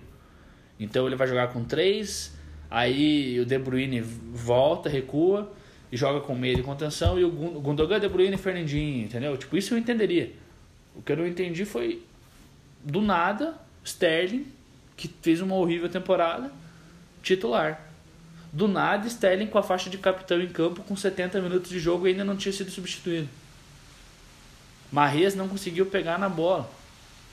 Então 0.79 1.07
ele 1.07 1.15
vai 1.15 1.27
jogar 1.27 1.47
com 1.53 1.63
três 1.63 2.33
Aí 2.73 3.39
o 3.39 3.45
De 3.45 3.59
Bruyne 3.59 4.01
volta, 4.01 4.89
recua 4.89 5.53
e 5.91 5.95
joga 5.95 6.21
com 6.21 6.33
meio 6.33 6.55
de 6.55 6.63
contenção 6.63 7.19
e 7.19 7.23
o 7.23 7.29
Gundogan, 7.29 7.99
De 7.99 8.09
Bruyne 8.09 8.33
e 8.33 8.37
Fernandinho, 8.39 9.05
entendeu? 9.05 9.37
Tipo, 9.37 9.55
isso 9.55 9.75
eu 9.75 9.77
entenderia. 9.77 10.31
O 10.95 11.01
que 11.03 11.11
eu 11.11 11.17
não 11.17 11.27
entendi 11.27 11.65
foi 11.65 12.01
do 12.83 13.01
nada 13.01 13.55
Sterling, 13.83 14.47
que 14.95 15.07
fez 15.21 15.41
uma 15.41 15.55
horrível 15.55 15.89
temporada, 15.89 16.51
titular. 17.21 17.81
Do 18.51 18.67
nada 18.67 19.07
Sterling 19.07 19.47
com 19.47 19.57
a 19.57 19.63
faixa 19.63 19.89
de 19.89 19.97
capitão 19.97 20.39
em 20.41 20.49
campo 20.49 20.83
com 20.83 20.95
70 20.95 21.41
minutos 21.41 21.69
de 21.69 21.79
jogo 21.79 22.07
e 22.07 22.11
ainda 22.11 22.23
não 22.23 22.35
tinha 22.35 22.53
sido 22.53 22.69
substituído. 22.69 23.29
Marrez 24.91 25.33
não 25.33 25.47
conseguiu 25.47 25.87
pegar 25.87 26.19
na 26.19 26.29
bola. 26.29 26.69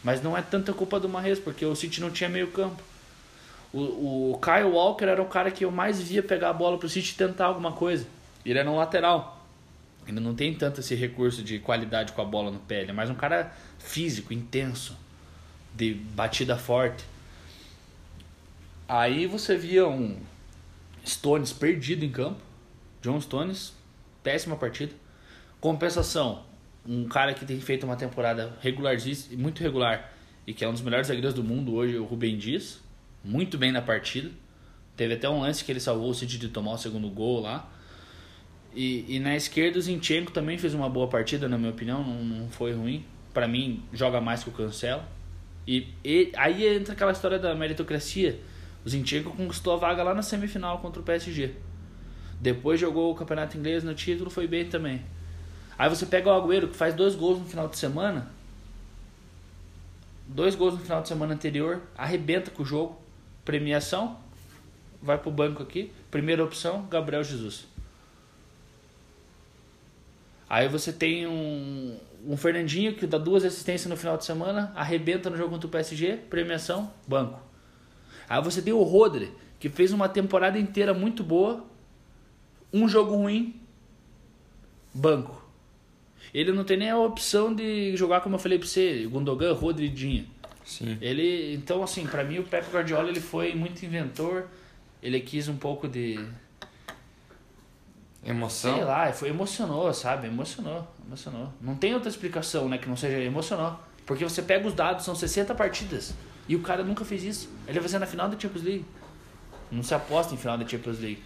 Mas 0.02 0.22
não 0.22 0.36
é 0.36 0.40
tanta 0.40 0.72
culpa 0.72 0.98
do 0.98 1.08
Marrez, 1.08 1.38
porque 1.38 1.64
o 1.64 1.76
City 1.76 2.00
não 2.00 2.10
tinha 2.10 2.28
meio 2.28 2.48
campo. 2.48 2.82
O, 3.72 4.32
o 4.32 4.40
Kyle 4.40 4.70
Walker 4.70 5.04
era 5.04 5.22
o 5.22 5.26
cara 5.26 5.50
que 5.50 5.64
eu 5.64 5.70
mais 5.70 6.00
via 6.00 6.22
pegar 6.22 6.50
a 6.50 6.52
bola 6.52 6.78
pro 6.78 6.88
City 6.88 7.14
tentar 7.14 7.46
alguma 7.46 7.72
coisa. 7.72 8.06
Ele 8.44 8.58
era 8.58 8.70
um 8.70 8.76
lateral. 8.76 9.46
Ele 10.06 10.18
não 10.18 10.34
tem 10.34 10.54
tanto 10.54 10.80
esse 10.80 10.94
recurso 10.94 11.42
de 11.42 11.58
qualidade 11.58 12.12
com 12.12 12.22
a 12.22 12.24
bola 12.24 12.50
no 12.50 12.58
pé. 12.58 12.80
Ele 12.80 12.90
é 12.90 12.94
mais 12.94 13.10
um 13.10 13.14
cara 13.14 13.54
físico, 13.78 14.32
intenso, 14.32 14.96
de 15.74 15.94
batida 15.94 16.56
forte. 16.56 17.04
Aí 18.88 19.26
você 19.26 19.56
via 19.56 19.86
um 19.86 20.16
Stones 21.06 21.52
perdido 21.52 22.04
em 22.04 22.10
campo. 22.10 22.40
John 23.02 23.20
Stones, 23.20 23.72
péssima 24.22 24.56
partida. 24.56 24.92
Compensação, 25.60 26.44
um 26.86 27.06
cara 27.06 27.34
que 27.34 27.44
tem 27.44 27.60
feito 27.60 27.84
uma 27.84 27.96
temporada 27.96 28.56
regularíssima, 28.60 29.40
muito 29.40 29.62
regular 29.62 30.12
e 30.46 30.52
que 30.52 30.64
é 30.64 30.68
um 30.68 30.72
dos 30.72 30.82
melhores 30.82 31.06
zagueiros 31.06 31.34
do 31.34 31.44
mundo 31.44 31.74
hoje, 31.74 31.96
o 31.96 32.04
Rubem 32.04 32.36
Dias 32.36 32.80
muito 33.22 33.58
bem 33.58 33.72
na 33.72 33.82
partida. 33.82 34.30
Teve 34.96 35.14
até 35.14 35.28
um 35.28 35.40
lance 35.40 35.64
que 35.64 35.72
ele 35.72 35.80
salvou 35.80 36.10
o 36.10 36.14
City 36.14 36.38
de 36.38 36.48
tomar 36.48 36.72
o 36.72 36.78
segundo 36.78 37.08
gol 37.08 37.40
lá. 37.40 37.70
E, 38.74 39.16
e 39.16 39.18
na 39.18 39.34
esquerda 39.34 39.78
o 39.78 39.82
Zinchenko 39.82 40.30
também 40.30 40.58
fez 40.58 40.74
uma 40.74 40.88
boa 40.88 41.08
partida, 41.08 41.48
na 41.48 41.58
minha 41.58 41.70
opinião, 41.70 42.04
não, 42.04 42.24
não 42.24 42.50
foi 42.50 42.72
ruim. 42.72 43.04
Para 43.32 43.46
mim, 43.48 43.82
joga 43.92 44.20
mais 44.20 44.42
que 44.42 44.50
o 44.50 44.52
Cancelo. 44.52 45.02
E, 45.66 45.88
e, 46.04 46.32
aí 46.36 46.66
entra 46.66 46.94
aquela 46.94 47.12
história 47.12 47.38
da 47.38 47.54
meritocracia. 47.54 48.40
O 48.84 48.88
Zinchenko 48.88 49.30
conquistou 49.36 49.74
a 49.74 49.76
vaga 49.76 50.02
lá 50.02 50.14
na 50.14 50.22
semifinal 50.22 50.78
contra 50.78 51.00
o 51.00 51.04
PSG. 51.04 51.54
Depois 52.40 52.80
jogou 52.80 53.12
o 53.12 53.14
campeonato 53.14 53.58
inglês 53.58 53.84
no 53.84 53.94
título, 53.94 54.30
foi 54.30 54.46
bem 54.46 54.64
também. 54.66 55.02
Aí 55.78 55.88
você 55.88 56.06
pega 56.06 56.28
o 56.28 56.32
Agüero, 56.32 56.68
que 56.68 56.76
faz 56.76 56.94
dois 56.94 57.14
gols 57.14 57.38
no 57.38 57.44
final 57.44 57.68
de 57.68 57.76
semana. 57.76 58.30
Dois 60.26 60.54
gols 60.54 60.74
no 60.74 60.80
final 60.80 61.02
de 61.02 61.08
semana 61.08 61.34
anterior, 61.34 61.82
arrebenta 61.96 62.50
com 62.50 62.62
o 62.62 62.66
jogo 62.66 62.98
Premiação, 63.44 64.18
vai 65.02 65.18
pro 65.18 65.30
banco 65.30 65.62
aqui. 65.62 65.90
Primeira 66.10 66.44
opção, 66.44 66.86
Gabriel 66.90 67.24
Jesus. 67.24 67.66
Aí 70.50 70.68
você 70.68 70.92
tem 70.92 71.28
um, 71.28 71.96
um 72.26 72.36
Fernandinho 72.36 72.96
que 72.96 73.06
dá 73.06 73.18
duas 73.18 73.44
assistências 73.44 73.88
no 73.88 73.96
final 73.96 74.16
de 74.16 74.24
semana, 74.24 74.72
arrebenta 74.74 75.30
no 75.30 75.36
jogo 75.36 75.50
contra 75.50 75.68
o 75.68 75.70
PSG, 75.70 76.16
premiação, 76.28 76.92
banco. 77.06 77.40
Aí 78.28 78.42
você 78.42 78.60
tem 78.60 78.72
o 78.72 78.82
Rodri, 78.82 79.30
que 79.60 79.68
fez 79.68 79.92
uma 79.92 80.08
temporada 80.08 80.58
inteira 80.58 80.92
muito 80.92 81.22
boa, 81.22 81.64
um 82.72 82.88
jogo 82.88 83.14
ruim, 83.14 83.60
banco. 84.92 85.40
Ele 86.34 86.50
não 86.50 86.64
tem 86.64 86.76
nem 86.76 86.90
a 86.90 86.98
opção 86.98 87.54
de 87.54 87.96
jogar 87.96 88.20
como 88.20 88.34
eu 88.34 88.40
falei 88.40 88.58
pra 88.58 88.66
você, 88.66 89.06
Gundogan, 89.06 89.52
Rodri 89.52 89.86
e 89.86 89.88
Dinho. 89.88 90.26
Sim. 90.64 90.98
Ele, 91.00 91.54
então 91.54 91.80
assim, 91.80 92.08
para 92.08 92.24
mim 92.24 92.40
o 92.40 92.42
Pep 92.42 92.68
Guardiola 92.72 93.08
ele 93.08 93.20
foi 93.20 93.54
muito 93.54 93.84
inventor. 93.86 94.48
Ele 95.00 95.20
quis 95.20 95.46
um 95.46 95.56
pouco 95.56 95.86
de 95.86 96.18
emoção. 98.24 98.74
Sei 98.74 98.84
lá, 98.84 99.12
foi 99.12 99.28
emocionou, 99.28 99.92
sabe? 99.92 100.26
Emocionou, 100.26 100.86
emocionou. 101.06 101.52
Não 101.60 101.74
tem 101.74 101.94
outra 101.94 102.08
explicação, 102.08 102.68
né, 102.68 102.78
que 102.78 102.88
não 102.88 102.96
seja 102.96 103.18
emocionou. 103.18 103.78
Porque 104.06 104.24
você 104.24 104.42
pega 104.42 104.66
os 104.66 104.74
dados, 104.74 105.04
são 105.04 105.14
60 105.14 105.54
partidas. 105.54 106.14
E 106.48 106.56
o 106.56 106.60
cara 106.60 106.82
nunca 106.82 107.04
fez 107.04 107.22
isso. 107.22 107.48
Ele 107.66 107.74
vai 107.74 107.82
fazer 107.82 107.98
na 107.98 108.06
final 108.06 108.28
da 108.28 108.38
Champions 108.38 108.64
League. 108.64 108.84
Não 109.70 109.82
se 109.82 109.94
aposta 109.94 110.34
em 110.34 110.36
final 110.36 110.58
da 110.58 110.66
Champions 110.66 110.98
League. 110.98 111.22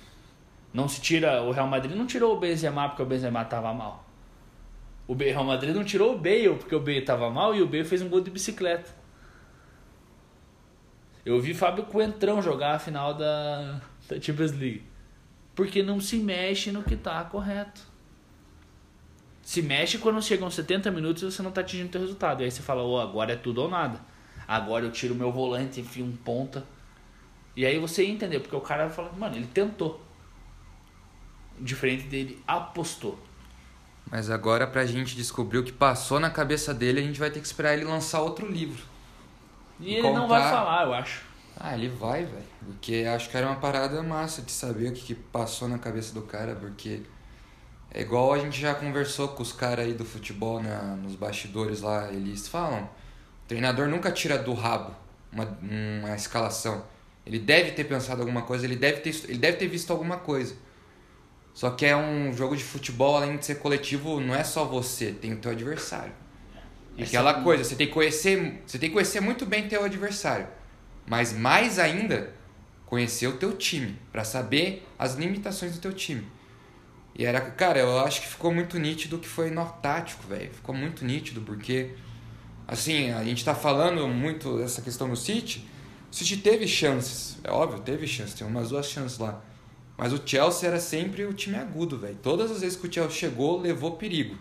Não 0.72 0.88
se 0.88 1.00
tira. 1.00 1.42
O 1.42 1.50
Real 1.50 1.66
Madrid 1.66 1.96
não 1.96 2.06
tirou 2.06 2.36
o 2.36 2.38
Benzema 2.38 2.88
porque 2.88 3.02
o 3.02 3.06
Benzema 3.06 3.44
tava 3.44 3.72
mal. 3.72 4.04
O 5.06 5.14
Real 5.14 5.44
Madrid 5.44 5.74
não 5.74 5.84
tirou 5.84 6.14
o 6.14 6.18
Bale 6.18 6.56
porque 6.56 6.74
o 6.74 6.80
Bale 6.80 7.02
tava 7.02 7.30
mal 7.30 7.54
e 7.54 7.62
o 7.62 7.66
Bale 7.66 7.84
fez 7.84 8.02
um 8.02 8.08
gol 8.08 8.20
de 8.20 8.30
bicicleta. 8.30 8.90
Eu 11.24 11.40
vi 11.40 11.54
Fábio 11.54 11.84
Coentrão 11.84 12.42
jogar 12.42 12.74
a 12.74 12.78
final 12.78 13.14
da, 13.14 13.80
da 14.08 14.20
Champions 14.20 14.52
League. 14.52 14.82
Porque 15.54 15.82
não 15.82 16.00
se 16.00 16.16
mexe 16.16 16.72
no 16.72 16.82
que 16.82 16.96
tá 16.96 17.22
correto. 17.24 17.80
Se 19.42 19.60
mexe 19.62 19.98
quando 19.98 20.22
chegam 20.22 20.50
70 20.50 20.90
minutos 20.90 21.22
e 21.22 21.26
você 21.26 21.42
não 21.42 21.52
tá 21.52 21.60
atingindo 21.60 21.88
o 21.88 21.92
teu 21.92 22.00
resultado. 22.00 22.40
E 22.40 22.44
aí 22.44 22.50
você 22.50 22.62
fala, 22.62 22.82
oh, 22.82 22.98
agora 22.98 23.34
é 23.34 23.36
tudo 23.36 23.62
ou 23.62 23.68
nada. 23.68 24.00
Agora 24.48 24.84
eu 24.84 24.90
tiro 24.90 25.14
meu 25.14 25.30
volante, 25.30 25.80
enfio 25.80 26.04
um 26.04 26.16
ponta. 26.16 26.64
E 27.56 27.64
aí 27.64 27.78
você 27.78 28.04
ia 28.04 28.10
entender, 28.10 28.40
porque 28.40 28.56
o 28.56 28.60
cara 28.60 28.90
fala, 28.90 29.12
mano, 29.12 29.36
ele 29.36 29.46
tentou. 29.46 30.02
Diferente 31.60 32.04
dele, 32.04 32.42
apostou. 32.46 33.18
Mas 34.10 34.30
agora, 34.30 34.66
pra 34.66 34.84
gente 34.84 35.14
descobrir 35.14 35.58
o 35.58 35.64
que 35.64 35.72
passou 35.72 36.18
na 36.18 36.30
cabeça 36.30 36.74
dele, 36.74 37.00
a 37.00 37.02
gente 37.02 37.18
vai 37.18 37.30
ter 37.30 37.40
que 37.40 37.46
esperar 37.46 37.74
ele 37.74 37.84
lançar 37.84 38.20
outro 38.20 38.50
livro. 38.50 38.82
E 39.80 39.94
ele 39.94 40.10
não 40.10 40.26
vai 40.26 40.42
falar, 40.42 40.84
eu 40.86 40.94
acho. 40.94 41.22
Ah, 41.56 41.74
ele 41.74 41.88
vai, 41.88 42.24
velho. 42.24 42.44
Porque 42.64 43.04
acho 43.08 43.30
que 43.30 43.36
era 43.36 43.46
uma 43.46 43.56
parada 43.56 44.02
massa 44.02 44.42
de 44.42 44.50
saber 44.52 44.90
o 44.90 44.92
que, 44.92 45.02
que 45.02 45.14
passou 45.14 45.68
na 45.68 45.78
cabeça 45.78 46.12
do 46.12 46.22
cara, 46.22 46.54
porque 46.54 47.02
é 47.90 48.00
igual 48.00 48.32
a 48.32 48.38
gente 48.38 48.60
já 48.60 48.74
conversou 48.74 49.28
com 49.28 49.42
os 49.42 49.52
caras 49.52 49.86
aí 49.86 49.94
do 49.94 50.04
futebol 50.04 50.62
na, 50.62 50.96
nos 50.96 51.14
bastidores 51.14 51.80
lá, 51.80 52.12
eles 52.12 52.48
falam, 52.48 52.82
o 52.82 53.48
treinador 53.48 53.88
nunca 53.88 54.10
tira 54.10 54.36
do 54.36 54.52
rabo 54.52 54.94
uma, 55.32 55.58
uma 55.62 56.14
escalação. 56.14 56.84
Ele 57.24 57.38
deve 57.38 57.72
ter 57.72 57.84
pensado 57.84 58.20
alguma 58.20 58.42
coisa, 58.42 58.64
ele 58.64 58.76
deve 58.76 59.00
ter, 59.00 59.14
ele 59.28 59.38
deve 59.38 59.56
ter 59.56 59.68
visto 59.68 59.90
alguma 59.92 60.18
coisa. 60.18 60.56
Só 61.54 61.70
que 61.70 61.86
é 61.86 61.96
um 61.96 62.32
jogo 62.32 62.56
de 62.56 62.64
futebol, 62.64 63.16
além 63.16 63.36
de 63.36 63.46
ser 63.46 63.60
coletivo, 63.60 64.20
não 64.20 64.34
é 64.34 64.42
só 64.42 64.64
você, 64.64 65.12
tem 65.12 65.32
o 65.32 65.36
teu 65.36 65.52
adversário. 65.52 66.12
Isso 66.96 67.08
Aquela 67.08 67.40
é... 67.40 67.42
coisa, 67.42 67.64
você 67.64 67.76
tem 67.76 67.86
que 67.86 67.92
conhecer, 67.92 68.62
você 68.66 68.78
tem 68.78 68.88
que 68.88 68.94
conhecer 68.94 69.20
muito 69.20 69.46
bem 69.46 69.68
teu 69.68 69.84
adversário. 69.84 70.48
Mas 71.06 71.32
mais 71.32 71.78
ainda, 71.78 72.32
conhecer 72.86 73.26
o 73.26 73.36
teu 73.36 73.56
time, 73.56 73.98
para 74.12 74.24
saber 74.24 74.86
as 74.98 75.14
limitações 75.14 75.74
do 75.74 75.80
teu 75.80 75.92
time. 75.92 76.26
E 77.16 77.24
era, 77.24 77.40
cara, 77.40 77.78
eu 77.78 78.00
acho 78.00 78.22
que 78.22 78.28
ficou 78.28 78.52
muito 78.52 78.78
nítido 78.78 79.18
que 79.18 79.28
foi 79.28 79.50
nó 79.50 79.64
tático, 79.64 80.26
velho. 80.26 80.52
Ficou 80.52 80.74
muito 80.74 81.04
nítido, 81.04 81.40
porque 81.42 81.90
assim, 82.66 83.10
a 83.10 83.22
gente 83.22 83.44
tá 83.44 83.54
falando 83.54 84.08
muito 84.08 84.58
dessa 84.58 84.82
questão 84.82 85.06
no 85.06 85.16
City. 85.16 85.68
O 86.10 86.14
City 86.14 86.38
teve 86.38 86.66
chances, 86.66 87.38
é 87.44 87.50
óbvio, 87.50 87.80
teve 87.80 88.06
chances, 88.06 88.34
tem 88.34 88.46
umas 88.46 88.70
duas 88.70 88.86
chances 88.86 89.18
lá. 89.18 89.40
Mas 89.96 90.12
o 90.12 90.20
Chelsea 90.24 90.68
era 90.68 90.80
sempre 90.80 91.24
o 91.24 91.32
time 91.32 91.56
agudo, 91.56 91.98
velho. 91.98 92.18
Todas 92.20 92.50
as 92.50 92.62
vezes 92.62 92.76
que 92.76 92.88
o 92.88 92.92
Chelsea 92.92 93.16
chegou, 93.16 93.60
levou 93.60 93.92
perigo. 93.92 94.36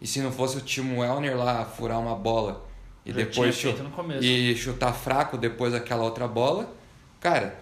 E 0.00 0.06
se 0.06 0.20
não 0.20 0.32
fosse 0.32 0.56
o 0.56 0.60
Timo 0.60 1.00
Werner 1.00 1.36
lá 1.36 1.64
furar 1.64 2.00
uma 2.00 2.16
bola 2.16 2.65
e 3.06 3.12
Já 3.12 3.16
depois 3.18 3.64
e 4.20 4.56
chutar 4.56 4.92
fraco 4.92 5.38
depois 5.38 5.72
daquela 5.72 6.02
outra 6.02 6.26
bola, 6.26 6.74
cara, 7.20 7.56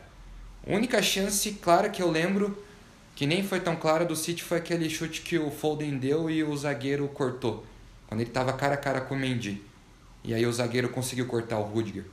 única 0.66 1.02
chance 1.02 1.52
clara 1.52 1.90
que 1.90 2.02
eu 2.02 2.10
lembro 2.10 2.64
que 3.14 3.26
nem 3.26 3.44
foi 3.44 3.60
tão 3.60 3.76
clara 3.76 4.06
do 4.06 4.16
City 4.16 4.42
foi 4.42 4.56
aquele 4.56 4.88
chute 4.88 5.20
que 5.20 5.38
o 5.38 5.50
Foden 5.50 5.98
deu 5.98 6.30
e 6.30 6.42
o 6.42 6.56
zagueiro 6.56 7.06
cortou. 7.08 7.64
Quando 8.08 8.22
ele 8.22 8.30
tava 8.30 8.54
cara 8.54 8.74
a 8.74 8.78
cara 8.78 9.02
com 9.02 9.14
o 9.14 9.18
Mendy. 9.18 9.62
E 10.24 10.32
aí 10.32 10.46
o 10.46 10.52
zagueiro 10.52 10.88
conseguiu 10.88 11.26
cortar 11.26 11.58
o 11.58 11.62
Rudiger. 11.62 12.06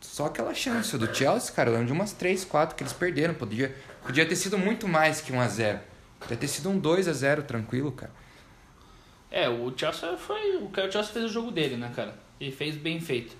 Só 0.00 0.26
aquela 0.26 0.54
chance 0.54 0.96
do 0.96 1.12
Chelsea, 1.12 1.52
cara, 1.52 1.70
eu 1.70 1.72
lembro 1.72 1.88
de 1.88 1.92
umas 1.92 2.12
3, 2.12 2.44
4 2.44 2.76
que 2.76 2.84
eles 2.84 2.92
perderam. 2.92 3.34
Podia, 3.34 3.74
podia 4.02 4.24
ter 4.24 4.36
sido 4.36 4.56
muito 4.56 4.86
mais 4.86 5.20
que 5.20 5.32
1 5.32 5.40
a 5.40 5.48
0 5.48 5.80
Podia 6.20 6.36
ter 6.36 6.46
sido 6.46 6.70
um 6.70 6.78
2 6.78 7.08
a 7.08 7.12
0 7.12 7.42
tranquilo, 7.42 7.90
cara. 7.90 8.12
É, 9.30 9.48
o 9.48 9.72
Chelsea 9.76 10.16
foi. 10.16 10.56
O 10.56 10.70
Chelsea 10.74 11.12
fez 11.12 11.24
o 11.24 11.28
jogo 11.28 11.50
dele, 11.50 11.76
né, 11.76 11.90
cara? 11.94 12.23
E 12.46 12.52
fez 12.52 12.76
bem 12.76 13.00
feito. 13.00 13.36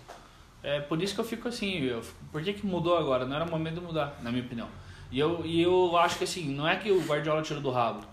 É 0.62 0.80
por 0.80 1.02
isso 1.02 1.14
que 1.14 1.20
eu 1.20 1.24
fico 1.24 1.46
assim, 1.46 1.82
eu, 1.82 2.02
por 2.32 2.42
que, 2.42 2.54
que 2.54 2.66
mudou 2.66 2.96
agora? 2.96 3.26
Não 3.26 3.36
era 3.36 3.44
momento 3.44 3.74
de 3.74 3.80
mudar, 3.82 4.18
na 4.22 4.30
minha 4.30 4.42
opinião. 4.42 4.68
E 5.12 5.18
eu, 5.18 5.44
e 5.44 5.60
eu 5.60 5.94
acho 5.98 6.16
que 6.16 6.24
assim, 6.24 6.54
não 6.54 6.66
é 6.66 6.74
que 6.76 6.90
o 6.90 7.02
Guardiola 7.02 7.42
tirou 7.42 7.62
do 7.62 7.70
rabo, 7.70 8.04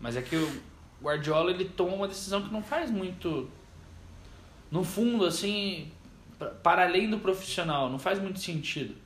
mas 0.00 0.16
é 0.16 0.22
que 0.22 0.34
o 0.34 0.62
Guardiola 1.00 1.52
ele 1.52 1.66
toma 1.66 1.92
uma 1.94 2.08
decisão 2.08 2.42
que 2.42 2.52
não 2.52 2.62
faz 2.62 2.90
muito. 2.90 3.48
No 4.70 4.82
fundo, 4.82 5.24
assim, 5.24 5.92
para 6.64 6.82
além 6.82 7.08
do 7.08 7.18
profissional, 7.18 7.88
não 7.88 7.98
faz 7.98 8.18
muito 8.18 8.40
sentido. 8.40 8.96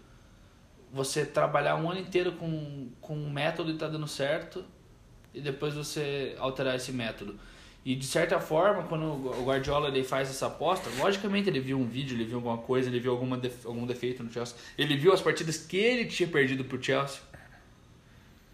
Você 0.90 1.26
trabalhar 1.26 1.76
um 1.76 1.90
ano 1.90 2.00
inteiro 2.00 2.32
com, 2.32 2.88
com 3.02 3.14
um 3.14 3.30
método 3.30 3.70
e 3.70 3.74
tá 3.74 3.86
dando 3.86 4.08
certo, 4.08 4.64
e 5.34 5.40
depois 5.42 5.74
você 5.74 6.34
alterar 6.38 6.74
esse 6.74 6.90
método. 6.90 7.38
E 7.84 7.94
de 7.94 8.04
certa 8.04 8.38
forma, 8.40 8.82
quando 8.82 9.04
o 9.04 9.44
Guardiola 9.44 9.88
ele 9.88 10.04
faz 10.04 10.28
essa 10.28 10.46
aposta, 10.46 10.90
logicamente 10.98 11.48
ele 11.48 11.60
viu 11.60 11.78
um 11.78 11.86
vídeo, 11.86 12.16
ele 12.16 12.24
viu 12.24 12.36
alguma 12.36 12.58
coisa, 12.58 12.88
ele 12.88 13.00
viu 13.00 13.12
alguma 13.12 13.38
def 13.38 13.64
algum 13.64 13.86
defeito 13.86 14.22
no 14.22 14.30
Chelsea, 14.30 14.56
ele 14.76 14.96
viu 14.96 15.12
as 15.12 15.22
partidas 15.22 15.58
que 15.58 15.76
ele 15.76 16.04
tinha 16.06 16.28
perdido 16.28 16.64
pro 16.64 16.82
Chelsea. 16.82 17.20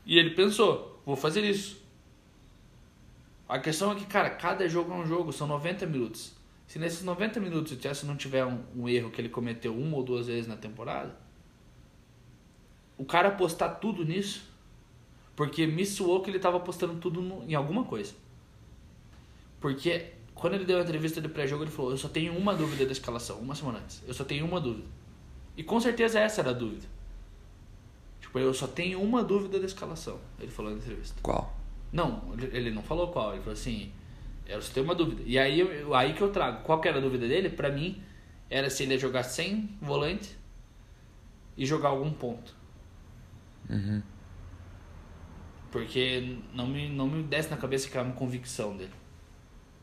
E 0.07 0.19
ele 0.19 0.31
pensou, 0.31 1.01
vou 1.05 1.17
fazer 1.17 1.43
isso. 1.43 1.83
A 3.49 3.59
questão 3.59 3.93
é 3.93 3.95
que, 3.95 4.07
cara, 4.07 4.31
cada 4.31 4.69
jogo 4.69 4.93
é 4.93 4.97
um 4.97 5.07
jogo, 5.07 5.33
são 5.33 5.47
90 5.47 5.87
minutos. 5.87 6.33
Se 6.67 6.79
nesses 6.79 7.03
90 7.03 7.41
minutos 7.41 7.73
o 7.73 7.81
Chelsea 7.81 8.09
não 8.09 8.17
tiver 8.17 8.45
um, 8.45 8.63
um 8.75 8.89
erro 8.89 9.11
que 9.11 9.21
ele 9.21 9.29
cometeu 9.29 9.77
uma 9.77 9.97
ou 9.97 10.03
duas 10.03 10.27
vezes 10.27 10.47
na 10.47 10.57
temporada, 10.57 11.15
o 12.97 13.05
cara 13.05 13.29
apostar 13.29 13.81
tudo 13.81 14.05
nisso, 14.05 14.49
porque 15.37 15.67
me 15.67 15.85
suou 15.85 16.23
que 16.23 16.31
ele 16.31 16.37
estava 16.37 16.57
apostando 16.57 16.95
tudo 16.97 17.21
no, 17.21 17.45
em 17.49 17.55
alguma 17.55 17.85
coisa. 17.85 18.15
Porque 19.65 20.11
quando 20.35 20.57
ele 20.57 20.67
deu 20.67 20.77
a 20.77 20.83
entrevista 20.83 21.23
de 21.23 21.29
pré-jogo, 21.31 21.65
ele 21.65 21.71
falou: 21.71 21.93
Eu 21.93 21.97
só 21.97 22.07
tenho 22.07 22.37
uma 22.37 22.55
dúvida 22.55 22.85
da 22.85 22.93
escalação, 22.93 23.39
uma 23.39 23.55
semana 23.55 23.79
antes. 23.79 24.03
Eu 24.07 24.13
só 24.13 24.23
tenho 24.23 24.45
uma 24.45 24.61
dúvida. 24.61 24.87
E 25.57 25.65
com 25.65 25.81
certeza 25.81 26.21
essa 26.21 26.43
era 26.43 26.51
a 26.51 26.53
dúvida. 26.53 26.87
Tipo, 28.21 28.39
eu 28.39 28.53
só 28.53 28.67
tenho 28.67 29.01
uma 29.01 29.25
dúvida 29.25 29.59
da 29.59 29.65
escalação. 29.65 30.21
Ele 30.39 30.51
falou 30.51 30.71
na 30.71 30.77
entrevista. 30.77 31.19
Qual? 31.23 31.57
Não, 31.91 32.35
ele 32.53 32.71
não 32.73 32.83
falou 32.83 33.09
qual. 33.09 33.33
Ele 33.33 33.41
falou 33.41 33.55
assim: 33.55 33.91
Eu 34.45 34.61
só 34.61 34.71
tenho 34.71 34.85
uma 34.85 34.95
dúvida. 34.95 35.23
E 35.25 35.39
aí, 35.39 35.63
aí 35.95 36.13
que 36.13 36.21
eu 36.21 36.31
trago. 36.31 36.63
Qual 36.63 36.79
que 36.79 36.87
era 36.87 36.99
a 36.99 37.01
dúvida 37.01 37.27
dele? 37.27 37.49
Pra 37.49 37.71
mim, 37.71 38.03
era 38.51 38.69
se 38.69 38.83
ele 38.83 38.93
ia 38.93 38.99
jogar 38.99 39.23
sem 39.23 39.71
volante 39.81 40.37
e 41.57 41.65
jogar 41.65 41.89
algum 41.89 42.13
ponto. 42.13 42.55
Uhum. 43.71 44.03
Porque 45.73 46.37
não 46.53 46.67
me, 46.67 46.87
não 46.91 47.09
me 47.09 47.23
desce 47.23 47.49
na 47.49 47.57
cabeça 47.57 47.89
que 47.89 47.97
era 47.97 48.07
uma 48.07 48.15
convicção 48.15 48.77
dele. 48.77 48.93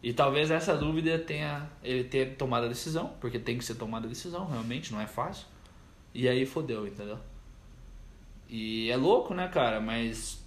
E 0.04 0.14
talvez 0.14 0.50
essa 0.50 0.76
dúvida 0.76 1.20
tenha 1.20 1.70
ele 1.84 2.04
ter 2.04 2.36
tomado 2.36 2.66
a 2.66 2.70
decisão, 2.70 3.14
porque 3.20 3.38
tem 3.38 3.58
que 3.58 3.64
ser 3.64 3.76
tomada 3.76 4.08
a 4.08 4.10
decisão, 4.10 4.48
realmente, 4.48 4.92
não 4.92 5.00
é 5.00 5.06
fácil. 5.06 5.46
E 6.14 6.28
aí 6.28 6.46
fodeu, 6.46 6.88
entendeu? 6.88 7.20
E 8.50 8.90
é 8.90 8.98
louco, 8.98 9.34
né, 9.34 9.48
cara? 9.48 9.80
Mas. 9.80 10.42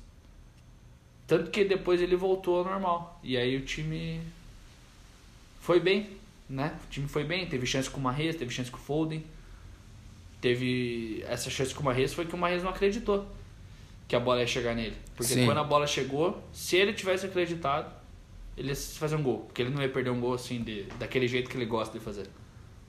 Tanto 1.27 1.51
que 1.51 1.65
depois 1.65 2.03
ele 2.03 2.17
voltou 2.17 2.59
ao 2.59 2.65
normal. 2.65 3.19
E 3.23 3.37
aí 3.37 3.57
o 3.57 3.65
time. 3.65 4.21
Foi 5.61 5.81
bem, 5.81 6.11
né? 6.49 6.79
O 6.85 6.91
time 6.91 7.09
foi 7.09 7.25
bem. 7.25 7.47
Teve 7.47 7.65
chance 7.65 7.89
com 7.89 7.99
o 7.99 8.03
Marrez, 8.03 8.37
teve 8.37 8.53
chance 8.53 8.71
com 8.71 8.77
o 8.77 8.81
Foden. 8.81 9.25
Teve. 10.41 11.25
Essa 11.27 11.49
chance 11.49 11.75
com 11.75 11.81
o 11.81 11.85
Marrez 11.85 12.13
foi 12.13 12.27
que 12.27 12.35
o 12.35 12.39
Marrez 12.39 12.63
não 12.63 12.71
acreditou 12.71 13.27
que 14.07 14.15
a 14.15 14.21
bola 14.21 14.41
ia 14.41 14.47
chegar 14.47 14.75
nele. 14.75 14.97
Porque 15.17 15.35
Sim. 15.35 15.47
quando 15.47 15.59
a 15.59 15.65
bola 15.65 15.87
chegou, 15.87 16.43
se 16.53 16.77
ele 16.77 16.93
tivesse 16.93 17.27
acreditado, 17.27 17.91
ele 18.57 18.69
ia 18.69 18.77
fazer 18.77 19.17
um 19.17 19.23
gol. 19.23 19.41
Porque 19.41 19.63
ele 19.63 19.71
não 19.71 19.83
ia 19.83 19.89
perder 19.89 20.11
um 20.11 20.21
gol 20.21 20.35
assim, 20.35 20.63
de, 20.63 20.85
daquele 20.99 21.29
jeito 21.29 21.51
que 21.51 21.57
ele 21.57 21.67
gosta 21.67 21.99
de 21.99 22.05
fazer. 22.05 22.29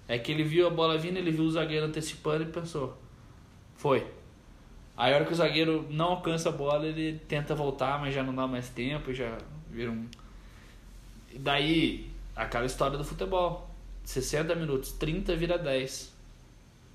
É 0.08 0.20
que 0.20 0.32
ele 0.32 0.44
viu 0.44 0.68
a 0.68 0.70
bola 0.70 0.98
vindo, 0.98 1.18
ele 1.18 1.32
viu 1.32 1.46
o 1.46 1.52
zagueiro 1.52 1.86
antecipando 1.86 2.44
e 2.44 2.48
pensou: 2.48 2.98
foi. 3.76 4.06
Aí 4.96 5.12
a 5.12 5.16
hora 5.16 5.26
que 5.26 5.34
o 5.34 5.36
zagueiro 5.36 5.86
não 5.90 6.06
alcança 6.12 6.50
a 6.50 6.52
bola, 6.52 6.86
ele 6.86 7.20
tenta 7.28 7.54
voltar, 7.54 8.00
mas 8.00 8.14
já 8.14 8.24
não 8.24 8.34
dá 8.34 8.48
mais 8.48 8.70
tempo, 8.70 9.14
já 9.14 9.38
vira 9.70 9.92
um. 9.92 10.08
E 11.34 11.40
daí, 11.40 12.10
aquela 12.36 12.66
história 12.66 12.98
do 12.98 13.04
futebol: 13.04 13.70
60 14.04 14.56
minutos, 14.56 14.92
30 14.94 15.36
vira 15.36 15.58
10. 15.58 16.14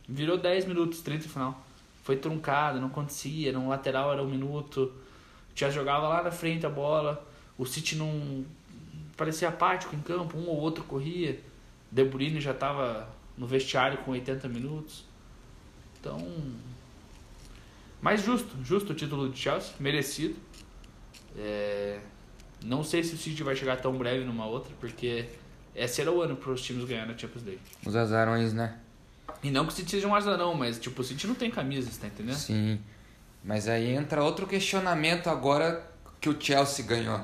Virou 0.09 0.38
10 0.38 0.64
minutos, 0.66 1.02
30 1.02 1.24
no 1.24 1.30
final. 1.30 1.66
Foi 2.02 2.16
truncado, 2.16 2.80
não 2.80 2.88
acontecia, 2.88 3.52
no 3.52 3.68
lateral 3.68 4.12
era 4.12 4.22
um 4.22 4.28
minuto. 4.28 4.92
Já 5.55 5.68
jogava 5.68 6.09
lá 6.09 6.22
na 6.22 6.30
frente 6.30 6.64
a 6.64 6.70
bola. 6.70 7.26
O 7.59 7.66
City 7.66 7.97
não 7.97 8.44
parecia 9.20 9.51
apático 9.51 9.94
em 9.94 10.01
campo, 10.01 10.38
um 10.38 10.48
ou 10.48 10.56
outro 10.56 10.82
corria. 10.84 11.38
De 11.92 12.02
Bruyne 12.02 12.40
já 12.40 12.52
estava 12.52 13.06
no 13.36 13.47
vestiário 13.47 13.98
com 13.98 14.12
80 14.12 14.48
minutos. 14.48 15.05
Então, 16.01 16.26
mais 18.01 18.22
justo, 18.22 18.56
justo 18.64 18.92
o 18.92 18.94
título 18.94 19.28
de 19.28 19.38
Chelsea, 19.38 19.74
merecido. 19.78 20.36
É, 21.36 22.01
não 22.64 22.82
sei 22.82 23.05
se 23.05 23.14
o 23.14 23.18
City 23.18 23.42
vai 23.42 23.55
chegar 23.55 23.76
tão 23.76 23.92
breve 23.92 24.24
numa 24.24 24.47
outra, 24.47 24.72
porque 24.80 25.26
esse 25.74 26.01
era 26.01 26.10
o 26.10 26.22
ano 26.22 26.34
para 26.34 26.52
os 26.52 26.62
times 26.62 26.86
ganharem 26.86 27.14
a 27.14 27.18
Champions 27.18 27.44
League. 27.44 27.60
Os 27.84 27.94
azarões, 27.94 28.55
né? 28.55 28.78
E 29.42 29.51
não 29.51 29.66
que 29.66 29.72
o 29.74 29.76
City 29.76 29.90
seja 29.90 30.09
um 30.09 30.14
azarão, 30.14 30.55
mas 30.55 30.78
tipo, 30.78 31.02
o 31.02 31.05
City 31.05 31.26
não 31.26 31.34
tem 31.34 31.51
camisa, 31.51 31.90
tá 32.01 32.06
entendendo? 32.06 32.38
Sim. 32.38 32.80
Mas 33.44 33.68
aí 33.68 33.94
entra 33.94 34.24
outro 34.24 34.47
questionamento 34.47 35.28
agora 35.28 35.86
que 36.18 36.30
o 36.30 36.40
Chelsea 36.40 36.86
ganhou. 36.86 37.20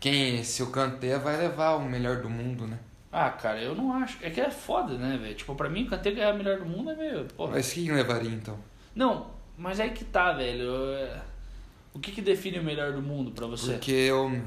Quem, 0.00 0.42
se 0.44 0.62
o 0.62 0.70
Kanté 0.70 1.18
vai 1.18 1.36
levar 1.36 1.74
o 1.74 1.84
melhor 1.88 2.22
do 2.22 2.30
mundo, 2.30 2.66
né? 2.66 2.78
Ah, 3.10 3.30
cara, 3.30 3.60
eu 3.60 3.74
não 3.74 3.92
acho. 3.94 4.18
É 4.22 4.30
que 4.30 4.40
é 4.40 4.50
foda, 4.50 4.94
né, 4.96 5.16
velho? 5.16 5.34
Tipo, 5.34 5.54
pra 5.54 5.68
mim, 5.68 5.84
o 5.84 5.88
Kanté 5.90 6.10
ganhar 6.12 6.34
o 6.34 6.36
melhor 6.38 6.58
do 6.58 6.66
mundo 6.66 6.90
é 6.90 6.94
meio. 6.96 7.24
Porra. 7.36 7.52
Mas 7.52 7.72
quem 7.72 7.90
levaria 7.90 8.30
então? 8.30 8.58
Não, 8.94 9.30
mas 9.56 9.80
aí 9.80 9.90
que 9.90 10.04
tá, 10.04 10.32
velho. 10.32 10.68
O 11.94 11.98
que 11.98 12.12
que 12.12 12.20
define 12.20 12.58
o 12.58 12.62
melhor 12.64 12.92
do 12.92 13.02
mundo 13.02 13.32
pra 13.32 13.46
você? 13.46 13.72
Porque 13.72 14.10
o, 14.12 14.40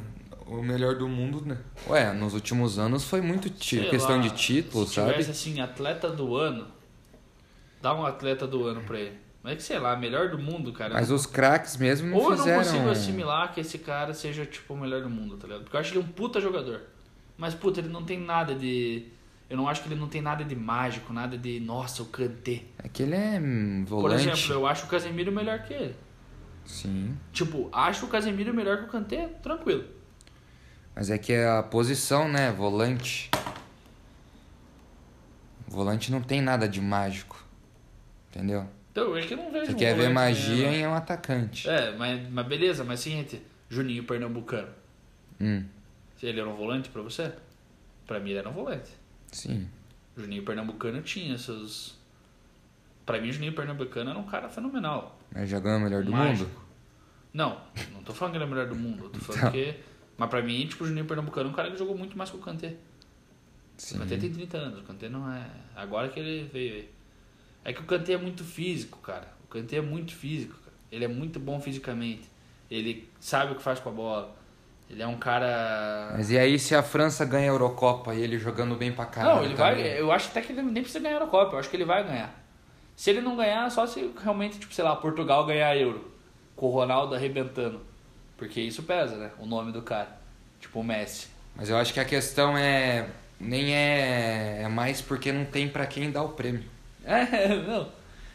o 0.48 0.62
melhor 0.64 0.96
do 0.96 1.10
mundo, 1.10 1.44
né? 1.46 1.58
Ué, 1.88 2.14
nos 2.14 2.34
últimos 2.34 2.80
anos 2.80 3.04
foi 3.04 3.20
muito 3.20 3.50
ti- 3.50 3.86
questão 3.90 4.18
lá, 4.18 4.22
de 4.22 4.30
título, 4.32 4.86
se 4.88 4.96
sabe? 4.96 5.12
tivesse 5.12 5.32
assim, 5.32 5.60
atleta 5.60 6.10
do 6.10 6.38
ano, 6.38 6.68
dá 7.82 7.94
um 7.94 8.06
atleta 8.06 8.48
do 8.48 8.66
ano 8.66 8.82
pra 8.84 9.00
ele. 9.00 9.18
Mas 9.44 9.54
é 9.54 9.56
que 9.56 9.64
sei 9.64 9.80
lá, 9.80 9.96
melhor 9.96 10.30
do 10.30 10.38
mundo, 10.38 10.72
cara. 10.72 10.94
Mas 10.94 11.10
os 11.10 11.26
craques 11.26 11.76
mesmo 11.76 12.10
não 12.10 12.18
Ou 12.18 12.24
eu 12.26 12.30
não 12.32 12.38
fizeram. 12.38 12.64
consigo 12.64 12.90
assimilar 12.90 13.54
que 13.54 13.60
esse 13.62 13.80
cara 13.80 14.14
seja, 14.14 14.46
tipo, 14.46 14.74
o 14.74 14.78
melhor 14.78 15.02
do 15.02 15.10
mundo, 15.10 15.36
tá 15.36 15.48
ligado? 15.48 15.64
Porque 15.64 15.76
eu 15.76 15.80
acho 15.80 15.92
ele 15.94 16.00
um 16.00 16.08
puta 16.08 16.40
jogador. 16.40 16.82
Mas, 17.38 17.56
puta, 17.56 17.80
ele 17.80 17.90
não 17.90 18.04
tem 18.04 18.20
nada 18.20 18.54
de. 18.54 19.08
Eu 19.50 19.58
não 19.58 19.68
acho 19.68 19.82
que 19.82 19.90
ele 19.90 20.00
não 20.00 20.08
tem 20.08 20.22
nada 20.22 20.44
de 20.44 20.56
mágico, 20.56 21.12
nada 21.12 21.38
de. 21.38 21.60
Nossa, 21.60 22.04
o 22.04 22.06
Kanté. 22.06 22.62
É 22.78 22.88
que 22.88 23.02
ele 23.02 23.16
é 23.16 23.40
hum, 23.40 23.84
Por 23.88 24.02
volante. 24.02 24.30
exemplo, 24.30 24.54
eu 24.54 24.68
acho 24.68 24.86
o 24.86 24.90
Casemiro 24.90 25.32
melhor 25.32 25.64
que 25.64 25.74
ele. 25.74 25.96
Sim. 26.64 27.18
Tipo, 27.34 27.68
acho 27.74 28.06
o 28.06 28.10
Casemiro 28.10 28.54
melhor 28.54 28.78
que 28.78 28.84
o 28.84 28.88
Kanté, 28.90 29.28
tranquilo. 29.42 29.86
Mas 30.96 31.10
é 31.10 31.18
que 31.18 31.34
é 31.34 31.50
a 31.50 31.64
posição, 31.64 32.28
né? 32.30 32.52
Volante. 32.52 33.32
Volante 35.68 36.12
não 36.12 36.22
tem 36.22 36.42
nada 36.42 36.68
de 36.68 36.80
mágico. 36.80 37.44
Entendeu? 38.30 38.68
Então, 38.92 39.16
é 39.16 39.22
que 39.22 39.34
eu 39.34 39.38
não 39.38 39.52
vejo 39.52 39.68
Você 39.68 39.72
um 39.72 39.76
quer 39.78 39.96
ver 39.96 40.10
magia 40.10 40.70
né? 40.70 40.78
em 40.80 40.88
um 40.88 40.94
atacante. 40.94 41.70
É, 41.70 41.96
mas, 41.96 42.30
mas 42.30 42.46
beleza, 42.48 42.84
mas 42.84 43.00
seguinte, 43.00 43.42
Juninho 43.70 44.04
Pernambucano. 44.04 44.68
Hum, 45.40 45.64
Ele 46.22 46.40
era 46.40 46.50
um 46.50 46.56
volante 46.56 46.90
pra 46.90 47.02
você? 47.02 47.32
Pra 48.06 48.20
mim 48.20 48.32
ele 48.32 48.40
era 48.40 48.50
um 48.50 48.54
volante. 48.54 48.90
sim. 49.32 49.68
Juninho 50.18 50.44
Pernambucano 50.44 51.02
tinha 51.02 51.38
seus. 51.38 51.98
Pra 53.06 53.20
mim, 53.22 53.32
Juninho 53.32 53.54
Pernambucano 53.54 54.10
era 54.10 54.20
um 54.20 54.24
cara 54.26 54.50
fenomenal. 54.50 55.18
Mas 55.34 55.50
já 55.50 55.58
ganhou 55.60 55.80
o 55.80 55.82
melhor 55.82 56.04
do 56.04 56.12
Mágico. 56.12 56.50
mundo? 56.50 56.62
Não, 57.34 57.62
não 57.94 58.04
tô 58.04 58.14
falando 58.14 58.34
que 58.34 58.38
ele 58.38 58.44
é 58.44 58.48
o 58.48 58.50
melhor 58.50 58.68
do 58.68 58.76
mundo. 58.76 59.06
Eu 59.06 59.10
tô 59.10 59.20
falando 59.20 59.42
Tá. 59.44 59.52
que. 59.52 59.76
Mas 60.18 60.30
pra 60.30 60.42
mim, 60.42 60.68
tipo, 60.68 60.84
o 60.84 60.88
Juninho 60.88 61.06
Pernambucano 61.06 61.48
é 61.50 61.52
um 61.52 61.56
cara 61.56 61.72
que 61.72 61.78
jogou 61.78 61.98
muito 61.98 62.18
mais 62.18 62.30
que 62.30 62.36
o 62.36 62.40
Kanté. 62.40 62.76
Sim. 63.78 63.96
O 63.96 64.00
Kanté 64.00 64.18
tem 64.18 64.32
30 64.34 64.58
anos, 64.58 64.80
o 64.82 64.84
Kanté 64.84 65.08
não 65.08 65.32
é. 65.32 65.48
Agora 65.76 66.10
que 66.10 66.20
ele 66.20 66.50
veio 66.52 66.74
aí. 66.76 66.90
É 67.64 67.74
que 67.74 67.82
o 67.82 67.86
Kanté 67.86 68.14
é 68.14 68.18
muito 68.18 68.44
físico, 68.44 68.98
cara. 69.00 69.28
O 69.44 69.48
Kanté 69.48 69.78
é 69.78 69.82
muito 69.82 70.16
físico, 70.16 70.56
cara. 70.56 70.76
Ele 70.92 71.06
é 71.06 71.08
muito 71.08 71.40
bom 71.40 71.60
fisicamente. 71.60 72.30
Ele 72.70 73.08
sabe 73.20 73.52
o 73.54 73.56
que 73.56 73.62
faz 73.62 73.80
com 73.80 73.90
a 73.90 73.92
bola. 73.92 74.36
Ele 74.90 75.02
é 75.02 75.08
um 75.08 75.18
cara. 75.18 76.12
Mas 76.18 76.32
e 76.32 76.38
aí 76.38 76.60
se 76.60 76.76
a 76.76 76.84
França 76.84 77.24
ganha 77.24 77.46
a 77.46 77.54
Eurocopa 77.54 78.14
e 78.14 78.22
ele 78.22 78.38
jogando 78.38 78.76
bem 78.76 78.92
pra 78.92 79.06
caralho? 79.06 79.36
Não, 79.38 79.46
ele 79.46 79.56
também? 79.56 79.84
vai. 79.84 80.00
Eu 80.00 80.12
acho 80.12 80.30
até 80.30 80.42
que 80.42 80.52
ele 80.52 80.62
nem 80.62 80.84
precisa 80.84 81.00
ganhar 81.00 81.16
a 81.16 81.20
Eurocopa. 81.20 81.56
Eu 81.56 81.60
acho 81.60 81.70
que 81.70 81.78
ele 81.78 81.86
vai 81.86 82.04
ganhar. 82.04 82.34
Se 82.96 83.10
ele 83.10 83.22
não 83.22 83.38
ganhar, 83.38 83.70
só 83.72 83.88
se 83.88 84.14
realmente, 84.22 84.60
tipo, 84.60 84.74
sei 84.74 84.84
lá, 84.84 84.96
Portugal 84.96 85.46
ganhar 85.46 85.70
a 85.70 85.78
Euro. 85.78 86.12
Com 86.56 86.68
o 86.68 86.70
Ronaldo 86.70 87.16
arrebentando. 87.16 87.82
Porque 88.36 88.60
isso 88.60 88.84
pesa, 88.84 89.16
né? 89.16 89.32
O 89.40 89.46
nome 89.46 89.72
do 89.72 89.82
cara. 89.82 90.20
Tipo 90.60 90.82
o 90.82 90.84
Messi. 90.84 91.28
Mas 91.56 91.70
eu 91.70 91.78
acho 91.78 91.94
que 91.94 92.00
a 92.00 92.06
questão 92.06 92.58
é. 92.58 93.08
Nem 93.40 93.74
é. 93.74 94.62
É 94.64 94.68
mais 94.68 95.02
porque 95.02 95.32
não 95.32 95.46
tem 95.46 95.70
pra 95.70 95.86
quem 95.86 96.12
dar 96.12 96.24
o 96.24 96.30
prêmio. 96.30 96.66
É, 97.04 97.56
não. 97.68 97.90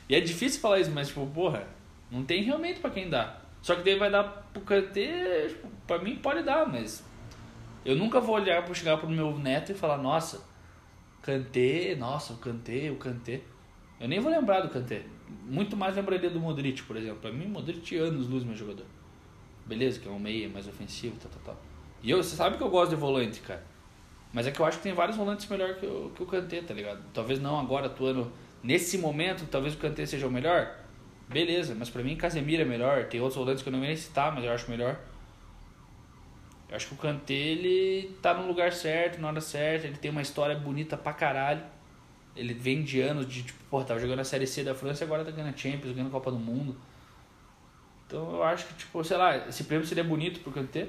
E 0.08 0.14
é 0.14 0.20
difícil 0.20 0.60
falar 0.60 0.80
isso, 0.80 0.90
mas, 0.90 1.08
tipo, 1.08 1.26
porra, 1.26 1.66
não 2.10 2.24
tem 2.24 2.42
realmente 2.42 2.80
pra 2.80 2.90
quem 2.90 3.08
dar. 3.08 3.44
Só 3.62 3.74
que 3.74 3.82
daí 3.82 3.96
vai 3.96 4.10
dar 4.10 4.24
pro 4.52 4.62
Kanté, 4.62 5.48
tipo, 5.48 5.68
pra 5.86 5.98
mim 5.98 6.16
pode 6.16 6.42
dar, 6.42 6.68
mas 6.68 7.04
eu 7.84 7.96
nunca 7.96 8.20
vou 8.20 8.36
olhar 8.36 8.64
pra 8.64 8.74
chegar 8.74 8.96
pro 8.98 9.08
meu 9.08 9.36
neto 9.38 9.72
e 9.72 9.74
falar, 9.74 9.98
nossa, 9.98 10.44
Kanté, 11.22 11.96
nossa, 11.96 12.32
o 12.34 12.36
Kanté, 12.36 12.90
o 12.90 12.96
Kanté. 12.96 13.40
Eu 13.98 14.08
nem 14.08 14.20
vou 14.20 14.30
lembrar 14.30 14.60
do 14.60 14.68
Kanté. 14.68 15.02
Muito 15.44 15.76
mais 15.76 15.96
lembraria 15.96 16.30
do 16.30 16.38
Modric, 16.38 16.82
por 16.82 16.96
exemplo. 16.96 17.18
Pra 17.18 17.32
mim, 17.32 17.46
Modric 17.46 17.96
anos 17.96 18.28
luz 18.28 18.44
meu 18.44 18.54
jogador. 18.54 18.86
Beleza, 19.64 19.98
que 19.98 20.06
é 20.06 20.10
um 20.10 20.18
meia 20.18 20.48
mais 20.48 20.68
ofensivo, 20.68 21.16
tal, 21.20 21.30
tal, 21.32 21.54
tal. 21.54 21.64
E 22.02 22.10
eu, 22.10 22.22
você 22.22 22.36
sabe 22.36 22.56
que 22.56 22.62
eu 22.62 22.68
gosto 22.68 22.90
de 22.90 22.96
volante, 22.96 23.40
cara. 23.40 23.64
Mas 24.32 24.46
é 24.46 24.52
que 24.52 24.60
eu 24.60 24.66
acho 24.66 24.78
que 24.78 24.84
tem 24.84 24.92
vários 24.92 25.16
volantes 25.16 25.48
melhor 25.48 25.74
que 25.74 25.86
o, 25.86 26.12
que 26.14 26.22
o 26.22 26.26
Kanté, 26.26 26.60
tá 26.60 26.74
ligado? 26.74 27.02
Talvez 27.12 27.40
não 27.40 27.58
agora 27.58 27.86
atuando 27.86 28.30
nesse 28.66 28.98
momento, 28.98 29.46
talvez 29.46 29.74
o 29.74 29.78
Kanté 29.78 30.04
seja 30.04 30.26
o 30.26 30.30
melhor. 30.30 30.76
Beleza, 31.28 31.74
mas 31.74 31.88
pra 31.88 32.02
mim 32.02 32.16
Casemiro 32.16 32.62
é 32.62 32.64
melhor. 32.64 33.04
Tem 33.06 33.20
outros 33.20 33.38
volantes 33.38 33.62
que 33.62 33.68
eu 33.68 33.72
não 33.72 33.78
vou 33.78 33.86
nem 33.86 33.96
citar, 33.96 34.34
mas 34.34 34.44
eu 34.44 34.52
acho 34.52 34.68
melhor. 34.68 34.98
Eu 36.68 36.74
acho 36.74 36.88
que 36.88 36.94
o 36.94 36.96
Kanté, 36.96 37.32
ele 37.32 38.16
tá 38.20 38.34
no 38.34 38.46
lugar 38.46 38.72
certo, 38.72 39.20
na 39.20 39.28
hora 39.28 39.40
certa, 39.40 39.86
ele 39.86 39.96
tem 39.96 40.10
uma 40.10 40.22
história 40.22 40.56
bonita 40.56 40.96
pra 40.96 41.12
caralho. 41.12 41.62
Ele 42.34 42.52
vem 42.52 42.82
de 42.82 43.00
anos 43.00 43.26
de, 43.26 43.44
tipo, 43.44 43.64
pô, 43.70 43.82
tava 43.82 44.00
jogando 44.00 44.18
a 44.18 44.24
Série 44.24 44.46
C 44.46 44.64
da 44.64 44.74
França 44.74 45.04
e 45.04 45.06
agora 45.06 45.24
tá 45.24 45.30
ganhando 45.30 45.54
a 45.54 45.56
Champions, 45.56 45.92
ganhando 45.92 46.08
a 46.08 46.10
Copa 46.10 46.30
do 46.30 46.38
Mundo. 46.38 46.76
Então 48.06 48.32
eu 48.32 48.42
acho 48.42 48.66
que, 48.66 48.74
tipo, 48.74 49.02
sei 49.04 49.16
lá, 49.16 49.48
esse 49.48 49.64
prêmio 49.64 49.86
seria 49.86 50.04
bonito 50.04 50.40
pro 50.40 50.52
Kanté, 50.52 50.88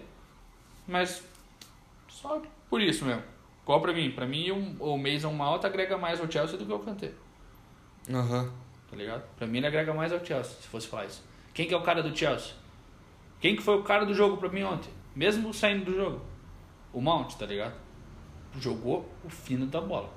mas 0.87 1.23
só 2.09 2.41
por 2.69 2.81
isso 2.81 3.05
mesmo. 3.05 3.23
Qual 3.63 3.81
pra 3.81 3.93
mim? 3.93 4.11
Pra 4.11 4.25
mim, 4.25 4.51
o, 4.79 4.97
Mason 4.97 5.31
Mount 5.31 5.63
agrega 5.63 5.97
mais 5.97 6.19
ao 6.19 6.29
Chelsea 6.29 6.57
do 6.57 6.65
que 6.65 6.71
o 6.71 6.79
Kanté, 6.79 7.11
Aham. 8.09 8.51
tá 8.89 8.95
ligado? 8.95 9.23
Pra 9.37 9.45
mim, 9.47 9.57
ele 9.57 9.67
agrega 9.67 9.93
mais 9.93 10.11
ao 10.13 10.23
Chelsea, 10.23 10.55
se 10.61 10.67
fosse 10.67 10.87
falar 10.87 11.05
isso. 11.05 11.23
Quem 11.53 11.67
que 11.67 11.73
é 11.73 11.77
o 11.77 11.83
cara 11.83 12.01
do 12.01 12.15
Chelsea? 12.15 12.53
Quem 13.39 13.55
que 13.55 13.61
foi 13.61 13.77
o 13.77 13.83
cara 13.83 14.05
do 14.05 14.13
jogo 14.13 14.37
pra 14.37 14.49
mim 14.49 14.63
ontem? 14.63 14.91
Mesmo 15.15 15.53
saindo 15.53 15.85
do 15.85 15.93
jogo. 15.95 16.21
O 16.93 17.01
Mount, 17.01 17.33
tá 17.35 17.45
ligado? 17.45 17.75
Jogou 18.59 19.09
o 19.23 19.29
fino 19.29 19.65
da 19.65 19.81
bola. 19.81 20.09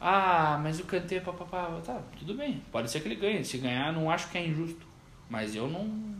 Ah, 0.00 0.58
mas 0.62 0.78
o 0.78 0.84
Kanté, 0.84 1.20
papapá, 1.20 1.80
tá, 1.84 2.00
tudo 2.18 2.34
bem. 2.34 2.62
Pode 2.70 2.90
ser 2.90 3.00
que 3.00 3.08
ele 3.08 3.16
ganhe. 3.16 3.44
Se 3.44 3.58
ganhar, 3.58 3.92
não 3.92 4.10
acho 4.10 4.30
que 4.30 4.38
é 4.38 4.46
injusto. 4.46 4.86
Mas 5.28 5.54
eu 5.56 5.66
não. 5.68 6.14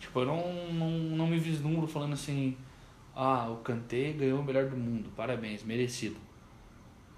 Tipo, 0.00 0.20
eu 0.20 0.26
não, 0.26 0.72
não, 0.72 0.90
não 0.90 1.26
me 1.26 1.38
vislumbro 1.38 1.86
falando 1.86 2.14
assim. 2.14 2.56
Ah, 3.14 3.48
o 3.48 3.58
Kanté 3.58 4.12
ganhou 4.12 4.40
o 4.40 4.44
melhor 4.44 4.66
do 4.68 4.76
mundo. 4.76 5.08
Parabéns, 5.16 5.62
merecido. 5.62 6.16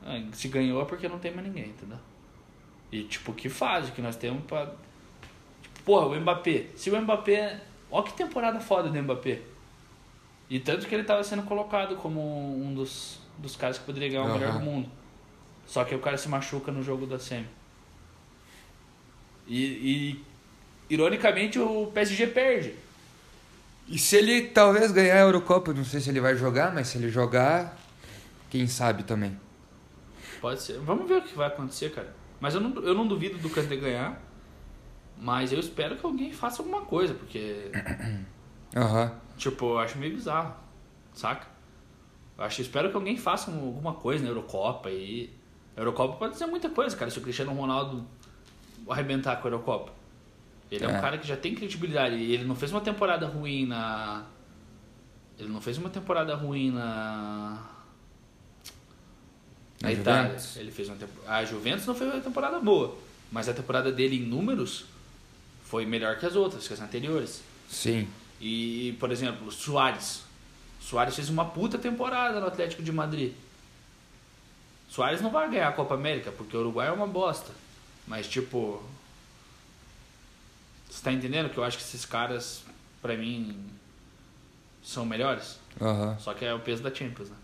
Ah, 0.07 0.23
se 0.33 0.47
ganhou 0.47 0.81
é 0.81 0.85
porque 0.85 1.09
não 1.09 1.19
tem 1.19 1.35
mais 1.35 1.47
ninguém, 1.49 1.71
entendeu? 1.71 1.99
E 2.93 3.03
tipo, 3.03 3.33
que 3.33 3.49
fase 3.49 3.91
que 3.91 4.01
nós 4.01 4.15
temos 4.15 4.45
pra. 4.45 4.67
Tipo, 5.61 5.83
porra, 5.85 6.07
o 6.07 6.21
Mbappé. 6.21 6.67
Se 6.77 6.89
o 6.91 7.03
Mbappé. 7.03 7.61
Ó 7.91 8.03
que 8.03 8.13
temporada 8.13 8.61
foda 8.61 8.89
do 8.89 9.03
Mbappé. 9.03 9.41
E 10.49 10.61
tanto 10.61 10.87
que 10.87 10.95
ele 10.95 11.03
tava 11.03 11.25
sendo 11.25 11.43
colocado 11.43 11.97
como 11.97 12.21
um 12.21 12.73
dos, 12.73 13.19
dos 13.39 13.57
caras 13.57 13.79
que 13.79 13.85
poderia 13.85 14.09
ganhar 14.09 14.23
o 14.23 14.33
melhor 14.33 14.51
Aham. 14.51 14.59
do 14.61 14.65
mundo. 14.65 14.89
Só 15.67 15.85
que 15.85 15.95
o 15.95 15.99
cara 15.99 16.17
se 16.17 16.29
machuca 16.29 16.71
no 16.71 16.85
jogo 16.85 17.05
da 17.05 17.19
Semi. 17.19 17.49
E, 19.49 19.65
e 19.65 20.25
ironicamente 20.89 21.59
o 21.59 21.91
PSG 21.93 22.29
perde. 22.29 22.75
E 23.89 23.99
se 23.99 24.17
ele 24.17 24.43
talvez 24.43 24.93
ganhar 24.93 25.17
a 25.17 25.21
Eurocopa, 25.21 25.73
não 25.73 25.85
sei 25.85 26.01
se 26.01 26.11
ele 26.11 26.21
vai 26.21 26.37
jogar, 26.37 26.73
mas 26.73 26.89
se 26.89 26.99
ele 26.99 27.09
jogar, 27.09 27.77
quem 28.49 28.69
sabe 28.69 29.03
também. 29.03 29.37
Pode 30.41 30.61
ser. 30.63 30.79
Vamos 30.81 31.09
ver 31.09 31.19
o 31.19 31.23
que 31.23 31.35
vai 31.37 31.47
acontecer, 31.49 31.91
cara. 31.91 32.15
Mas 32.41 32.55
eu 32.55 32.61
não, 32.61 32.83
eu 32.83 32.95
não 32.95 33.07
duvido 33.07 33.39
do 33.39 33.49
Kanté 33.51 33.77
ganhar. 33.77 34.21
Mas 35.19 35.53
eu 35.53 35.59
espero 35.59 35.97
que 35.97 36.05
alguém 36.05 36.31
faça 36.33 36.61
alguma 36.61 36.83
coisa, 36.83 37.15
porque, 37.15 37.71
Aham. 38.77 39.13
tipo, 39.39 39.65
eu 39.67 39.79
acho 39.79 39.97
meio 39.99 40.15
bizarro. 40.15 40.55
Saca? 41.15 41.47
Eu 42.37 42.45
acho, 42.45 42.61
espero 42.61 42.91
que 42.91 42.97
alguém 42.97 43.17
faça 43.17 43.51
um- 43.51 43.65
alguma 43.67 43.95
coisa 43.95 44.23
na 44.23 44.31
Eurocopa 44.31 44.91
e. 44.91 45.33
A 45.75 45.81
Eurocopa 45.81 46.17
pode 46.17 46.33
dizer 46.35 46.47
muita 46.47 46.69
coisa, 46.69 46.95
cara. 46.97 47.11
Se 47.11 47.19
o 47.19 47.23
Cristiano 47.23 47.53
Ronaldo 47.55 48.07
arrebentar 48.89 49.37
com 49.37 49.49
a 49.49 49.51
Eurocopa. 49.51 49.93
Ele 50.71 50.85
é, 50.85 50.89
um 50.89 50.97
É. 50.97 51.01
cara 51.01 51.17
que 51.17 51.27
já 51.27 51.37
tem 51.37 51.55
credibilidade. 51.55 52.17
E 52.17 52.33
ele 52.35 52.45
não 52.45 52.55
fez 52.55 52.71
uma 52.73 52.81
temporada 52.83 53.27
ruim 53.27 53.67
na. 53.67 54.25
Ele 55.39 55.49
não 55.49 55.61
fez 55.61 55.79
uma 55.79 55.89
temporada 55.89 56.35
ruim 56.35 56.71
na. 56.73 57.59
Na 59.81 59.93
Itália. 59.93 60.37
Ele 60.57 60.71
fez 60.71 60.89
uma 60.89 60.97
A 61.27 61.45
Juventus 61.45 61.87
não 61.87 61.95
foi 61.95 62.07
uma 62.07 62.21
temporada 62.21 62.59
boa. 62.59 62.97
Mas 63.31 63.49
a 63.49 63.55
temporada 63.55 63.93
dele 63.93 64.17
em 64.17 64.27
números 64.27 64.87
foi 65.65 65.85
melhor 65.85 66.19
que 66.19 66.27
as 66.27 66.37
outras, 66.37 66.67
que 66.67 66.75
as 66.75 66.81
anteriores. 66.81 67.43
Sim. 67.69 68.09
E, 68.41 68.97
por 69.01 69.11
exemplo, 69.11 69.51
Soares. 69.51 70.23
Soares 70.81 71.15
fez 71.17 71.29
uma 71.29 71.45
puta 71.45 71.77
temporada 71.79 72.39
no 72.39 72.47
Atlético 72.47 72.83
de 72.83 72.93
Madrid. 72.93 73.33
Soares 74.89 75.21
não 75.21 75.31
vai 75.31 75.51
ganhar 75.51 75.69
a 75.69 75.73
Copa 75.73 75.95
América, 75.95 76.31
porque 76.31 76.57
o 76.57 76.61
Uruguai 76.61 76.89
é 76.89 76.93
uma 76.93 77.07
bosta. 77.07 77.53
Mas, 78.07 78.29
tipo. 78.29 78.83
Você 80.89 81.03
tá 81.03 81.13
entendendo 81.13 81.51
que 81.51 81.59
eu 81.59 81.65
acho 81.65 81.77
que 81.77 81.83
esses 81.83 82.05
caras, 82.05 82.63
pra 83.03 83.17
mim, 83.17 83.59
são 84.83 85.05
melhores? 85.05 85.59
Aham. 85.81 86.17
Só 86.21 86.33
que 86.33 86.45
é 86.45 86.55
o 86.55 86.61
peso 86.61 86.83
da 86.83 86.95
Champions, 86.95 87.29
né? 87.29 87.37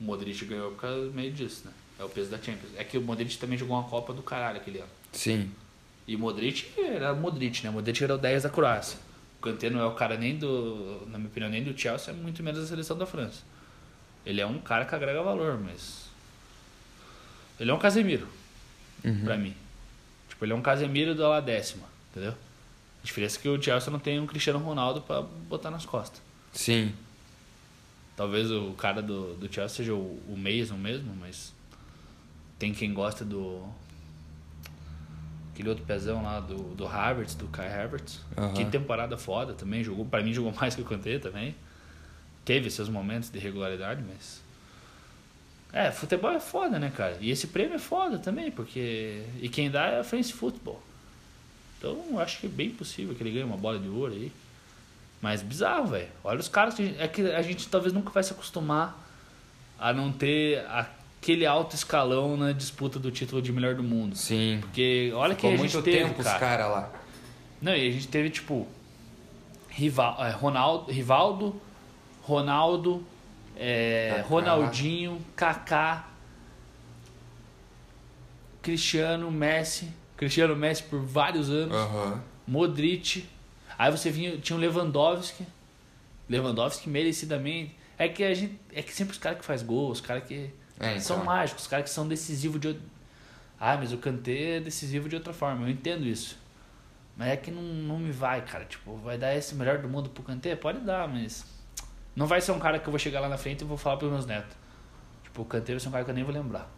O 0.00 0.04
Modric 0.04 0.44
ganhou 0.44 0.72
por 0.72 0.80
causa 0.82 1.10
meio 1.10 1.32
disso, 1.32 1.62
né? 1.64 1.72
É 1.98 2.04
o 2.04 2.08
peso 2.08 2.30
da 2.30 2.36
Champions. 2.36 2.72
É 2.76 2.84
que 2.84 2.98
o 2.98 3.02
Modric 3.02 3.36
também 3.38 3.56
jogou 3.56 3.76
uma 3.76 3.88
Copa 3.88 4.12
do 4.12 4.22
caralho 4.22 4.58
aquele 4.58 4.78
ano. 4.80 4.88
Sim. 5.12 5.50
E 6.06 6.14
o 6.14 6.18
Modric 6.18 6.68
era 6.78 7.14
Modric, 7.14 7.62
né? 7.64 7.70
O 7.70 7.72
Modric 7.72 8.02
era 8.04 8.14
o 8.14 8.18
10 8.18 8.42
da 8.42 8.50
Croácia. 8.50 8.98
O 9.38 9.42
Kanté 9.42 9.70
não 9.70 9.80
é 9.80 9.84
o 9.86 9.92
cara 9.94 10.16
nem 10.16 10.36
do, 10.36 11.02
na 11.08 11.18
minha 11.18 11.28
opinião, 11.30 11.50
nem 11.50 11.62
do 11.64 11.76
Chelsea, 11.78 12.12
é 12.12 12.16
muito 12.16 12.42
menos 12.42 12.60
da 12.60 12.66
seleção 12.66 12.96
da 12.98 13.06
França. 13.06 13.42
Ele 14.24 14.40
é 14.40 14.46
um 14.46 14.58
cara 14.58 14.84
que 14.84 14.94
agrega 14.94 15.22
valor, 15.22 15.58
mas. 15.58 16.06
Ele 17.58 17.70
é 17.70 17.74
um 17.74 17.78
Casemiro, 17.78 18.28
Uhum. 19.04 19.24
pra 19.24 19.36
mim. 19.36 19.54
Tipo, 20.28 20.44
ele 20.44 20.52
é 20.52 20.56
um 20.56 20.62
Casemiro 20.62 21.14
da 21.14 21.28
lá 21.28 21.40
décima, 21.40 21.84
entendeu? 22.10 22.32
A 22.32 23.06
diferença 23.06 23.38
é 23.38 23.42
que 23.42 23.48
o 23.48 23.60
Chelsea 23.62 23.90
não 23.90 23.98
tem 23.98 24.18
um 24.20 24.26
Cristiano 24.26 24.58
Ronaldo 24.58 25.00
pra 25.00 25.22
botar 25.22 25.70
nas 25.70 25.86
costas. 25.86 26.20
Sim. 26.52 26.92
Talvez 28.16 28.50
o 28.50 28.72
cara 28.72 29.02
do, 29.02 29.34
do 29.34 29.52
Chelsea 29.52 29.76
seja 29.76 29.94
o, 29.94 30.18
o 30.26 30.36
Mason 30.36 30.76
mesmo, 30.76 31.14
mas 31.14 31.52
tem 32.58 32.72
quem 32.72 32.94
gosta 32.94 33.24
do. 33.24 33.62
Aquele 35.52 35.68
outro 35.68 35.84
pezão 35.84 36.22
lá 36.22 36.40
do, 36.40 36.74
do 36.74 36.86
Havertz, 36.86 37.34
do 37.34 37.46
Kai 37.48 37.68
Havertz. 37.68 38.20
Aham. 38.36 38.54
Que 38.54 38.64
temporada 38.64 39.16
foda 39.16 39.52
também. 39.52 39.84
Jogou, 39.84 40.04
pra 40.04 40.22
mim 40.22 40.32
jogou 40.32 40.52
mais 40.58 40.74
que 40.74 40.80
o 40.80 40.84
Kanté 40.84 41.18
também. 41.18 41.54
Teve 42.44 42.70
seus 42.70 42.88
momentos 42.88 43.30
de 43.30 43.38
regularidade, 43.38 44.02
mas. 44.06 44.40
É, 45.72 45.90
futebol 45.90 46.30
é 46.30 46.40
foda, 46.40 46.78
né, 46.78 46.90
cara? 46.94 47.18
E 47.20 47.30
esse 47.30 47.48
prêmio 47.48 47.74
é 47.74 47.78
foda 47.78 48.18
também, 48.18 48.50
porque. 48.50 49.24
E 49.42 49.48
quem 49.48 49.70
dá 49.70 49.88
é 49.88 50.00
a 50.00 50.04
France 50.04 50.32
Football. 50.32 50.82
Então 51.78 52.02
eu 52.10 52.18
acho 52.18 52.40
que 52.40 52.46
é 52.46 52.48
bem 52.48 52.70
possível 52.70 53.14
que 53.14 53.22
ele 53.22 53.32
ganhe 53.32 53.44
uma 53.44 53.58
bola 53.58 53.78
de 53.78 53.88
ouro 53.88 54.12
aí. 54.14 54.32
Mas 55.20 55.42
bizarro, 55.42 55.86
velho. 55.88 56.08
Olha 56.22 56.38
os 56.40 56.48
caras. 56.48 56.74
que- 56.74 56.94
É 56.98 57.08
que 57.08 57.22
a 57.22 57.42
gente 57.42 57.68
talvez 57.68 57.92
nunca 57.92 58.10
vai 58.10 58.22
se 58.22 58.32
acostumar 58.32 59.02
a 59.78 59.92
não 59.92 60.12
ter 60.12 60.64
aquele 60.68 61.44
alto 61.46 61.74
escalão 61.74 62.36
na 62.36 62.52
disputa 62.52 62.98
do 62.98 63.10
título 63.10 63.40
de 63.42 63.52
melhor 63.52 63.74
do 63.74 63.82
mundo. 63.82 64.14
Sim. 64.16 64.58
Porque 64.60 65.10
olha 65.14 65.34
que 65.34 65.40
Ficou 65.42 65.54
a 65.54 65.56
gente 65.56 65.72
muito 65.74 65.84
teve, 65.84 65.98
tempo 66.04 66.20
os 66.20 66.26
cara. 66.26 66.38
caras 66.38 66.70
lá. 66.70 66.92
Não, 67.60 67.72
e 67.74 67.88
a 67.88 67.90
gente 67.92 68.08
teve, 68.08 68.30
tipo, 68.30 68.66
Rival, 69.68 70.16
é, 70.24 70.30
Ronaldo, 70.30 70.90
Rivaldo, 70.92 71.60
Ronaldo, 72.22 73.04
é, 73.56 74.12
Kaká. 74.16 74.28
Ronaldinho, 74.28 75.20
Kaká, 75.34 76.08
Cristiano, 78.62 79.30
Messi. 79.30 79.90
Cristiano 80.16 80.56
Messi 80.56 80.82
por 80.84 81.00
vários 81.00 81.50
anos. 81.50 81.74
Aham. 81.76 82.22
Modric. 82.46 83.26
Aí 83.78 83.90
você 83.90 84.10
vinha, 84.10 84.36
tinha 84.38 84.56
o 84.56 84.60
Lewandowski. 84.60 85.46
Lewandowski 86.28 86.88
merecidamente. 86.88 87.74
É 87.98 88.08
que 88.08 88.22
a 88.24 88.34
gente. 88.34 88.58
É 88.72 88.82
que 88.82 88.92
sempre 88.92 89.12
os 89.12 89.18
caras 89.18 89.38
que 89.38 89.44
faz 89.44 89.62
gol, 89.62 89.90
os 89.90 90.00
caras 90.00 90.24
que 90.24 90.50
É, 90.78 90.98
são 90.98 91.16
então. 91.16 91.26
mágicos, 91.26 91.62
os 91.62 91.68
caras 91.68 91.84
que 91.84 91.90
são 91.90 92.06
decisivos 92.06 92.60
de. 92.60 92.78
Ah, 93.58 93.76
mas 93.76 93.92
o 93.92 93.98
Kanté 93.98 94.56
é 94.56 94.60
decisivo 94.60 95.08
de 95.08 95.16
outra 95.16 95.32
forma, 95.32 95.64
eu 95.66 95.70
entendo 95.70 96.04
isso. 96.06 96.38
Mas 97.16 97.28
é 97.28 97.36
que 97.36 97.50
não, 97.50 97.62
não 97.62 97.98
me 97.98 98.12
vai, 98.12 98.42
cara. 98.44 98.66
Tipo, 98.66 98.96
vai 98.96 99.16
dar 99.16 99.34
esse 99.34 99.54
melhor 99.54 99.78
do 99.78 99.88
mundo 99.88 100.10
pro 100.10 100.22
Kanté? 100.22 100.54
Pode 100.54 100.80
dar, 100.80 101.08
mas. 101.08 101.44
Não 102.14 102.26
vai 102.26 102.40
ser 102.40 102.52
um 102.52 102.58
cara 102.58 102.78
que 102.78 102.86
eu 102.86 102.90
vou 102.90 102.98
chegar 102.98 103.20
lá 103.20 103.28
na 103.28 103.38
frente 103.38 103.62
e 103.62 103.64
vou 103.64 103.76
falar 103.78 103.96
pros 103.96 104.10
meus 104.10 104.26
netos. 104.26 104.54
Tipo, 105.24 105.42
o 105.42 105.44
Kanté 105.46 105.72
vai 105.72 105.80
ser 105.80 105.88
um 105.88 105.92
cara 105.92 106.04
que 106.04 106.10
eu 106.10 106.14
nem 106.14 106.24
vou 106.24 106.32
lembrar. 106.34 106.70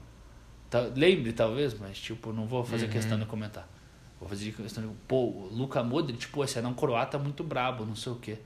Tá- 0.70 0.88
Lembre, 0.94 1.32
talvez, 1.32 1.74
mas, 1.78 1.98
tipo, 1.98 2.32
não 2.32 2.46
vou 2.46 2.64
fazer 2.64 2.88
questão 2.88 3.18
de 3.18 3.24
comentar. 3.24 3.68
Vou 4.20 4.28
fazer 4.28 4.52
questão 4.52 4.86
de. 4.86 4.92
Pô, 5.06 5.26
o 5.26 5.48
Luka 5.52 5.82
Modric, 5.82 6.26
pô, 6.28 6.44
esse 6.44 6.58
era 6.58 6.66
um 6.66 6.74
croata 6.74 7.18
muito 7.18 7.44
brabo, 7.44 7.84
não 7.84 7.94
sei 7.94 8.12
o 8.12 8.16
quê. 8.16 8.38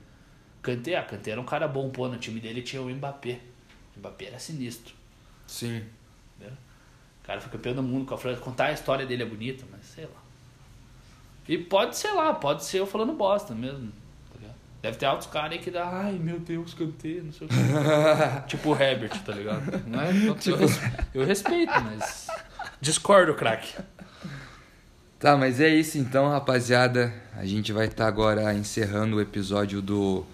Kanté, 0.61 0.95
ah, 0.95 1.03
Kanté 1.03 1.31
era 1.31 1.41
um 1.41 1.45
cara 1.45 1.67
bom, 1.67 1.89
pô, 1.89 2.07
no 2.07 2.17
time 2.17 2.39
dele 2.39 2.61
tinha 2.61 2.81
o 2.81 2.89
Mbappé. 2.89 3.39
O 3.95 3.99
Mbappé 3.99 4.25
era 4.25 4.39
sinistro. 4.39 4.93
Sim. 5.47 5.83
Entendeu? 6.37 6.57
O 7.21 7.25
cara 7.25 7.41
foi 7.41 7.51
campeão 7.51 7.75
do 7.75 7.83
mundo 7.83 8.05
com 8.05 8.13
a 8.13 8.17
França. 8.17 8.39
Contar 8.39 8.65
a 8.65 8.71
história 8.71 9.05
dele 9.05 9.23
é 9.23 9.25
bonito, 9.25 9.65
mas 9.71 9.85
sei 9.85 10.05
lá. 10.05 10.23
E 11.47 11.57
pode, 11.57 11.97
sei 11.97 12.11
lá, 12.13 12.33
pode 12.33 12.63
ser 12.63 12.79
eu 12.79 12.87
falando 12.87 13.13
bosta 13.13 13.53
mesmo. 13.53 13.91
Deve 14.83 14.97
ter 14.97 15.05
altos 15.05 15.27
caras 15.27 15.53
aí 15.53 15.59
que 15.59 15.71
dá, 15.71 15.87
ai 15.87 16.11
meu 16.11 16.41
Deus, 16.41 16.73
cantei, 16.73 17.21
não 17.21 17.31
sei 17.31 17.47
o 17.47 17.49
quê. 17.49 17.55
tipo 18.47 18.71
o 18.71 18.75
Herbert, 18.75 19.17
tá 19.23 19.31
ligado? 19.31 19.87
Não 19.87 20.01
é? 20.01 20.09
Eu, 20.11 20.35
eu 21.21 21.25
respeito, 21.25 21.71
mas. 21.71 22.27
Discordo, 22.81 23.33
craque. 23.33 23.81
Tá, 25.23 25.37
mas 25.37 25.61
é 25.61 25.69
isso 25.69 25.97
então, 25.97 26.27
rapaziada. 26.27 27.13
A 27.37 27.45
gente 27.45 27.71
vai 27.71 27.85
estar 27.85 28.07
agora 28.07 28.53
encerrando 28.53 29.15
o 29.15 29.21
episódio 29.21 29.81
do 29.81 30.25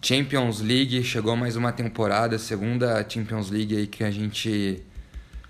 Champions 0.00 0.60
League. 0.60 1.02
Chegou 1.02 1.34
mais 1.34 1.56
uma 1.56 1.72
temporada, 1.72 2.38
segunda 2.38 3.04
Champions 3.08 3.50
League 3.50 3.76
aí 3.76 3.88
que 3.88 4.04
a 4.04 4.12
gente 4.12 4.80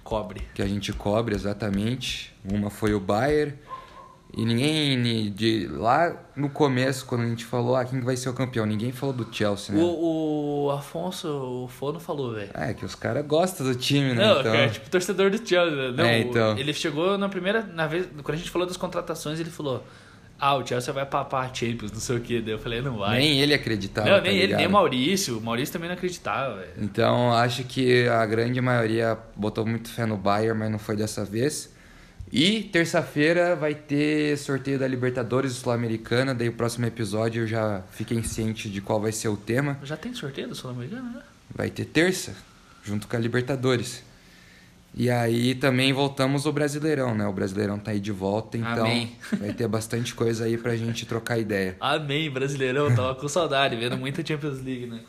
Cobre. 0.02 0.40
que 0.54 0.62
a 0.62 0.66
gente 0.66 0.94
cobre 0.94 1.34
exatamente. 1.34 2.34
Uma 2.42 2.70
foi 2.70 2.94
o 2.94 3.00
Bayern. 3.00 3.52
E 4.36 4.44
ninguém 4.44 5.30
de 5.32 5.68
lá 5.68 6.14
no 6.34 6.50
começo, 6.50 7.06
quando 7.06 7.22
a 7.22 7.26
gente 7.26 7.44
falou 7.44 7.76
ah, 7.76 7.84
quem 7.84 8.00
que 8.00 8.04
vai 8.04 8.16
ser 8.16 8.28
o 8.28 8.32
campeão, 8.32 8.66
ninguém 8.66 8.90
falou 8.90 9.14
do 9.14 9.32
Chelsea, 9.32 9.74
né? 9.74 9.80
O, 9.80 10.64
o 10.64 10.70
Afonso, 10.72 11.28
o 11.28 11.68
Fono 11.68 12.00
falou, 12.00 12.34
velho. 12.34 12.50
É, 12.52 12.74
que 12.74 12.84
os 12.84 12.94
caras 12.94 13.24
gostam 13.24 13.66
do 13.66 13.74
time, 13.74 14.12
né? 14.12 14.26
Não, 14.26 14.40
então... 14.40 14.52
cara, 14.52 14.70
tipo, 14.70 14.90
torcedor 14.90 15.30
do 15.30 15.36
Chelsea. 15.36 15.92
né? 15.92 15.94
Não, 15.96 16.04
É, 16.04 16.18
então. 16.20 16.58
Ele 16.58 16.72
chegou 16.72 17.16
na 17.16 17.28
primeira. 17.28 17.62
Na 17.62 17.86
vez, 17.86 18.06
quando 18.22 18.34
a 18.34 18.38
gente 18.38 18.50
falou 18.50 18.66
das 18.66 18.76
contratações, 18.76 19.38
ele 19.38 19.50
falou: 19.50 19.84
Ah, 20.38 20.56
o 20.56 20.66
Chelsea 20.66 20.92
vai 20.92 21.06
papar 21.06 21.48
a 21.48 21.54
Champions, 21.54 21.92
não 21.92 22.00
sei 22.00 22.16
o 22.16 22.20
que. 22.20 22.40
Daí 22.40 22.54
eu 22.54 22.58
falei: 22.58 22.80
Não 22.80 22.98
vai. 22.98 23.18
Nem 23.18 23.40
ele 23.40 23.54
acreditava. 23.54 24.08
não, 24.08 24.16
tá 24.16 24.22
nem 24.22 24.36
ele, 24.36 24.56
nem 24.56 24.66
o 24.66 24.70
Maurício. 24.70 25.38
O 25.38 25.40
Maurício 25.40 25.72
também 25.72 25.88
não 25.88 25.94
acreditava, 25.94 26.56
velho. 26.56 26.72
Então, 26.78 27.32
acho 27.32 27.62
que 27.64 28.08
a 28.08 28.26
grande 28.26 28.60
maioria 28.60 29.16
botou 29.36 29.64
muito 29.64 29.88
fé 29.88 30.06
no 30.06 30.16
Bayern, 30.16 30.58
mas 30.58 30.70
não 30.70 30.78
foi 30.78 30.96
dessa 30.96 31.24
vez. 31.24 31.73
E 32.32 32.64
terça-feira 32.64 33.54
vai 33.54 33.74
ter 33.74 34.36
sorteio 34.36 34.78
da 34.78 34.88
Libertadores 34.88 35.52
Sul-Americana, 35.52 36.34
daí 36.34 36.48
o 36.48 36.52
próximo 36.52 36.84
episódio 36.86 37.42
eu 37.42 37.46
já 37.46 37.82
fiquei 37.92 38.22
ciente 38.22 38.68
de 38.68 38.80
qual 38.80 39.00
vai 39.00 39.12
ser 39.12 39.28
o 39.28 39.36
tema. 39.36 39.78
Já 39.84 39.96
tem 39.96 40.12
sorteio 40.14 40.48
do 40.48 40.54
Sul-Americano, 40.54 41.10
né? 41.10 41.22
Vai 41.54 41.70
ter 41.70 41.84
terça, 41.84 42.34
junto 42.82 43.06
com 43.06 43.16
a 43.16 43.18
Libertadores. 43.18 44.02
E 44.96 45.10
aí 45.10 45.56
também 45.56 45.92
voltamos 45.92 46.46
ao 46.46 46.52
Brasileirão, 46.52 47.14
né? 47.16 47.26
O 47.26 47.32
Brasileirão 47.32 47.78
tá 47.78 47.90
aí 47.90 47.98
de 47.98 48.12
volta, 48.12 48.56
então 48.56 48.86
Amém. 48.86 49.16
vai 49.38 49.52
ter 49.52 49.66
bastante 49.66 50.14
coisa 50.14 50.44
aí 50.44 50.56
pra 50.56 50.76
gente 50.76 51.04
trocar 51.04 51.36
ideia. 51.38 51.76
Amém, 51.80 52.30
brasileirão. 52.30 52.94
Tava 52.94 53.14
com 53.16 53.28
saudade, 53.28 53.74
vendo 53.74 53.96
muita 53.96 54.24
Champions 54.24 54.62
League, 54.62 54.86
né? 54.86 55.00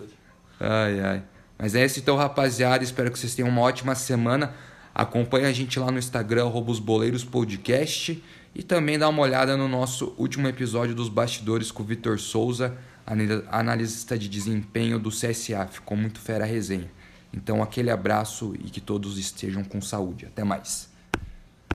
Ai, 0.60 1.00
ai. 1.00 1.24
Mas 1.58 1.76
é 1.76 1.86
isso 1.86 2.00
então, 2.00 2.16
rapaziada. 2.16 2.84
Espero 2.84 3.12
que 3.12 3.20
vocês 3.20 3.36
tenham 3.36 3.48
uma 3.50 3.62
ótima 3.62 3.94
semana. 3.94 4.54
Acompanhe 4.96 5.46
a 5.46 5.52
gente 5.52 5.78
lá 5.78 5.92
no 5.92 6.00
Instagram, 6.00 6.46
os 6.46 6.80
Boleiros 6.80 7.26
Podcast. 7.26 8.24
E 8.56 8.64
também 8.64 8.98
dá 8.98 9.10
uma 9.10 9.22
olhada 9.22 9.58
no 9.58 9.68
nosso 9.68 10.16
último 10.18 10.48
episódio 10.48 10.96
dos 10.96 11.10
bastidores 11.10 11.70
com 11.72 11.84
o 11.84 11.86
Vitor 11.86 12.18
Souza, 12.18 12.78
ana- 13.06 13.44
analista 13.52 14.18
de 14.18 14.30
desempenho 14.30 14.98
do 14.98 15.10
CSA. 15.10 15.68
Ficou 15.70 15.98
muito 15.98 16.20
fera 16.22 16.46
a 16.46 16.48
resenha. 16.48 16.90
Então, 17.34 17.62
aquele 17.62 17.90
abraço 17.92 18.56
e 18.64 18.70
que 18.70 18.80
todos 18.80 19.18
estejam 19.18 19.62
com 19.66 19.82
saúde. 19.82 20.26
Até 20.26 20.46
mais. 20.46 20.88